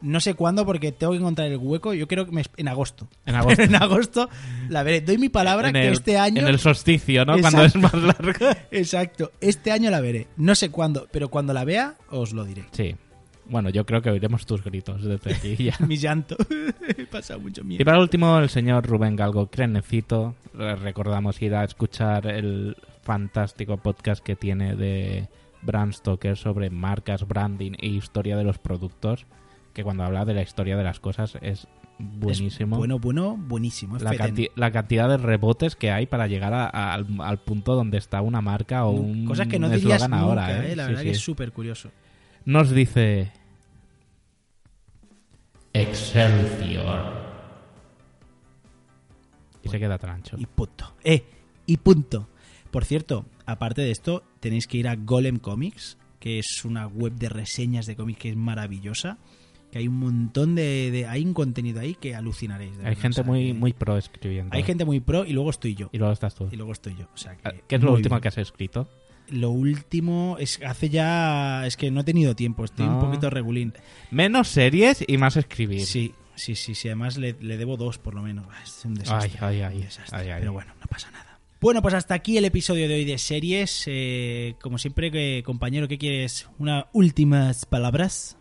No 0.00 0.20
sé 0.20 0.34
cuándo 0.34 0.64
porque 0.64 0.92
tengo 0.92 1.12
que 1.12 1.18
encontrar 1.18 1.48
el 1.48 1.56
hueco. 1.58 1.92
Yo 1.92 2.06
creo 2.08 2.24
que 2.24 2.30
me- 2.32 2.44
en 2.56 2.68
agosto. 2.68 3.08
En 3.26 3.34
agosto. 3.34 3.62
en 3.62 3.74
agosto 3.74 4.30
la 4.68 4.82
veré. 4.84 5.00
Doy 5.00 5.18
mi 5.18 5.28
palabra 5.28 5.68
En 5.68 5.74
que 5.74 5.86
el- 5.88 5.92
este 5.94 6.16
año. 6.16 6.40
en 6.42 6.48
el 6.48 6.58
solsticio, 6.60 7.24
¿no? 7.24 7.38
Cuando 7.40 7.64
es 7.64 7.74
más 7.76 7.94
larga. 7.94 8.56
Exacto. 8.70 9.32
Este 9.40 9.70
año 9.72 9.90
la 9.90 10.00
veré. 10.00 10.28
No 10.36 10.54
sé 10.54 10.70
cuándo, 10.70 11.08
pero 11.10 11.28
cuando 11.30 11.52
la 11.52 11.64
vea 11.64 11.96
os 12.10 12.32
lo 12.32 12.44
diré. 12.44 12.64
Sí. 12.72 12.94
Bueno, 13.48 13.70
yo 13.70 13.86
creo 13.86 14.02
que 14.02 14.10
oiremos 14.10 14.44
tus 14.46 14.62
gritos 14.62 15.02
desde 15.02 15.34
aquí 15.34 15.56
ya. 15.56 15.74
Mi 15.86 15.96
llanto. 15.96 16.36
He 16.88 17.06
pasado 17.06 17.40
mucho 17.40 17.64
miedo. 17.64 17.80
Y 17.80 17.84
para 17.84 17.98
último, 18.00 18.38
el 18.38 18.48
señor 18.48 18.86
Rubén 18.86 19.16
Galgo 19.16 19.46
Crenecito. 19.50 20.34
Recordamos 20.54 21.40
ir 21.42 21.54
a 21.54 21.64
escuchar 21.64 22.26
el 22.26 22.76
fantástico 23.02 23.76
podcast 23.78 24.22
que 24.22 24.36
tiene 24.36 24.76
de 24.76 25.28
Brand 25.62 25.92
Stoker 25.92 26.36
sobre 26.36 26.68
marcas, 26.70 27.26
branding 27.26 27.72
e 27.78 27.86
historia 27.88 28.36
de 28.36 28.44
los 28.44 28.58
productos. 28.58 29.26
Que 29.72 29.82
cuando 29.84 30.02
habla 30.04 30.24
de 30.24 30.34
la 30.34 30.42
historia 30.42 30.76
de 30.76 30.82
las 30.84 30.98
cosas 31.00 31.38
es 31.40 31.66
buenísimo. 31.98 32.76
Es 32.76 32.78
bueno, 32.78 32.98
bueno, 32.98 33.36
buenísimo. 33.38 33.96
La, 33.98 34.12
canti- 34.14 34.50
la 34.56 34.70
cantidad 34.72 35.08
de 35.08 35.16
rebotes 35.18 35.76
que 35.76 35.90
hay 35.90 36.06
para 36.06 36.26
llegar 36.26 36.52
a- 36.52 36.66
a- 36.68 36.94
al, 36.94 37.06
al 37.20 37.38
punto 37.38 37.74
donde 37.76 37.98
está 37.98 38.20
una 38.22 38.40
marca 38.40 38.84
o 38.86 38.90
un 38.90 39.24
Cosas 39.24 39.46
que 39.46 39.58
no 39.58 39.68
dirías 39.68 40.02
nunca, 40.02 40.18
ahora. 40.20 40.64
¿eh? 40.66 40.72
¿eh? 40.72 40.76
La 40.76 40.84
Sí, 40.84 40.88
verdad 40.90 41.02
que 41.04 41.10
es 41.12 41.20
súper 41.20 41.52
curioso. 41.52 41.90
Nos 42.48 42.70
dice 42.70 43.30
Excelsior. 45.74 47.12
Y 49.62 49.68
se 49.68 49.78
queda 49.78 49.98
tan 49.98 50.10
ancho. 50.10 50.36
Y 50.38 50.46
punto. 50.46 50.94
Eh, 51.04 51.24
y 51.66 51.76
punto. 51.76 52.26
Por 52.70 52.86
cierto, 52.86 53.26
aparte 53.44 53.82
de 53.82 53.90
esto, 53.90 54.22
tenéis 54.40 54.66
que 54.66 54.78
ir 54.78 54.88
a 54.88 54.96
Golem 54.96 55.38
Comics, 55.38 55.98
que 56.20 56.38
es 56.38 56.64
una 56.64 56.86
web 56.86 57.12
de 57.16 57.28
reseñas 57.28 57.84
de 57.84 57.96
cómics 57.96 58.18
que 58.20 58.30
es 58.30 58.36
maravillosa. 58.36 59.18
Que 59.70 59.80
hay 59.80 59.88
un 59.88 59.98
montón 59.98 60.54
de, 60.54 60.90
de- 60.90 61.06
hay 61.06 61.26
un 61.26 61.34
contenido 61.34 61.80
ahí 61.80 61.94
que 61.96 62.14
alucinaréis. 62.14 62.72
de 62.78 62.84
Hay 62.84 62.84
verdad, 62.94 63.02
gente 63.02 63.20
o 63.20 63.24
sea, 63.24 63.30
muy, 63.30 63.46
que- 63.48 63.54
muy 63.54 63.72
pro 63.74 63.98
escribiendo. 63.98 64.56
Hay 64.56 64.62
gente 64.62 64.86
muy 64.86 65.00
pro 65.00 65.26
y 65.26 65.34
luego 65.34 65.50
estoy 65.50 65.74
yo. 65.74 65.90
Y 65.92 65.98
luego 65.98 66.14
estás 66.14 66.34
tú. 66.34 66.48
Y 66.50 66.56
luego 66.56 66.72
estoy 66.72 66.96
yo. 66.96 67.04
O 67.12 67.16
sea 67.18 67.36
que 67.36 67.46
Ah, 67.46 67.52
¿Qué 67.68 67.76
es 67.76 67.82
lo 67.82 67.92
último 67.92 68.14
bien. 68.14 68.22
que 68.22 68.28
has 68.28 68.38
escrito? 68.38 68.88
Lo 69.30 69.50
último 69.50 70.36
es 70.38 70.60
hace 70.64 70.88
ya 70.88 71.66
es 71.66 71.76
que 71.76 71.90
no 71.90 72.00
he 72.00 72.04
tenido 72.04 72.34
tiempo, 72.34 72.64
estoy 72.64 72.86
un 72.86 73.00
poquito 73.00 73.30
regulín. 73.30 73.72
Menos 74.10 74.48
series 74.48 75.04
y 75.06 75.18
más 75.18 75.36
escribir. 75.36 75.84
Sí, 75.84 76.14
sí, 76.34 76.54
sí, 76.54 76.74
sí. 76.74 76.88
Además 76.88 77.18
le, 77.18 77.36
le 77.40 77.56
debo 77.56 77.76
dos 77.76 77.98
por 77.98 78.14
lo 78.14 78.22
menos. 78.22 78.46
Es 78.62 78.84
un 78.84 78.94
desastre. 78.94 79.38
Ay, 79.40 79.56
ay, 79.56 79.62
ay, 79.62 79.76
un 79.76 79.82
desastre. 79.82 80.34
Pero 80.38 80.52
bueno, 80.52 80.72
no 80.80 80.86
pasa 80.86 81.10
nada. 81.10 81.38
Bueno, 81.60 81.82
pues 81.82 81.94
hasta 81.94 82.14
aquí 82.14 82.38
el 82.38 82.44
episodio 82.44 82.88
de 82.88 82.94
hoy 82.94 83.04
de 83.04 83.18
series. 83.18 83.82
Eh, 83.86 84.54
como 84.62 84.78
siempre, 84.78 85.10
que, 85.10 85.42
compañero, 85.44 85.88
¿qué 85.88 85.98
quieres? 85.98 86.48
¿Unas 86.58 86.84
últimas 86.92 87.66
palabras? 87.66 88.38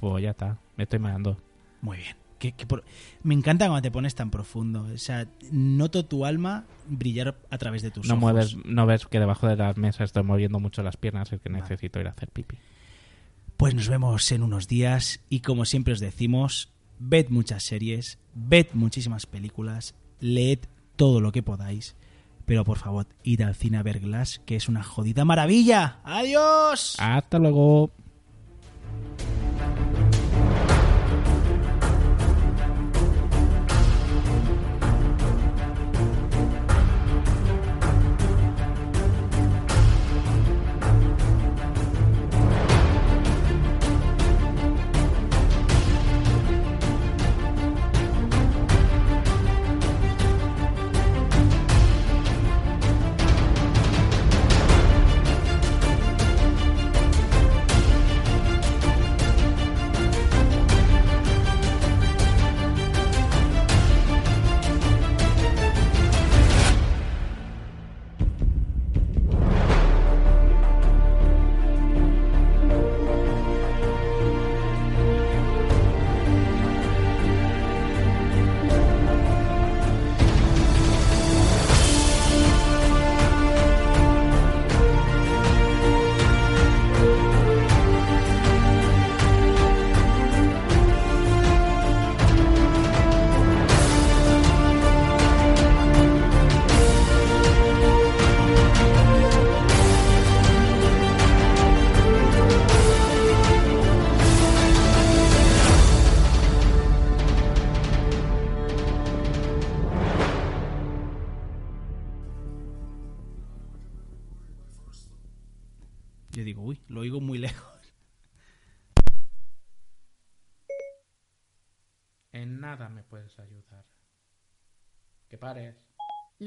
Pues 0.00 0.22
ya 0.22 0.30
está, 0.30 0.58
me 0.76 0.84
estoy 0.84 0.98
mirando. 0.98 1.40
Muy 1.80 1.98
bien. 1.98 2.25
Que- 2.38 2.52
que 2.52 2.66
por- 2.66 2.84
Me 3.22 3.34
encanta 3.34 3.66
cuando 3.66 3.82
te 3.82 3.90
pones 3.90 4.14
tan 4.14 4.30
profundo. 4.30 4.86
O 4.94 4.98
sea, 4.98 5.26
noto 5.50 6.04
tu 6.04 6.24
alma 6.26 6.64
brillar 6.88 7.36
a 7.50 7.58
través 7.58 7.82
de 7.82 7.90
tus 7.90 8.06
No 8.06 8.14
ojos. 8.14 8.20
mueves, 8.20 8.56
no 8.64 8.84
ves 8.86 9.06
que 9.06 9.18
debajo 9.18 9.46
de 9.48 9.56
las 9.56 9.76
mesas 9.76 10.02
estoy 10.02 10.22
moviendo 10.22 10.60
mucho 10.60 10.82
las 10.82 10.96
piernas, 10.96 11.32
es 11.32 11.40
que 11.40 11.48
necesito 11.48 11.98
ir 12.00 12.06
a 12.06 12.10
hacer 12.10 12.28
pipi. 12.30 12.56
Pues 13.56 13.74
nos 13.74 13.88
vemos 13.88 14.30
en 14.32 14.42
unos 14.42 14.68
días 14.68 15.20
y 15.30 15.40
como 15.40 15.64
siempre 15.64 15.94
os 15.94 16.00
decimos, 16.00 16.70
ved 16.98 17.28
muchas 17.30 17.62
series, 17.62 18.18
ved 18.34 18.66
muchísimas 18.74 19.24
películas, 19.24 19.94
leed 20.20 20.58
todo 20.96 21.22
lo 21.22 21.32
que 21.32 21.42
podáis, 21.42 21.96
pero 22.44 22.64
por 22.64 22.76
favor, 22.78 23.06
id 23.22 23.40
al 23.40 23.54
cine 23.54 23.78
a 23.78 23.82
ver 23.82 24.00
Glass, 24.00 24.40
que 24.44 24.56
es 24.56 24.68
una 24.68 24.82
jodida 24.82 25.24
maravilla. 25.24 26.00
¡Adiós! 26.04 26.96
Hasta 26.98 27.38
luego. 27.38 27.90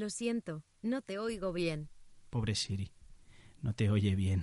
Lo 0.00 0.08
siento, 0.08 0.64
no 0.80 1.02
te 1.02 1.18
oigo 1.18 1.52
bien. 1.52 1.90
Pobre 2.30 2.54
Siri, 2.54 2.90
no 3.60 3.74
te 3.74 3.90
oye 3.90 4.14
bien. 4.14 4.42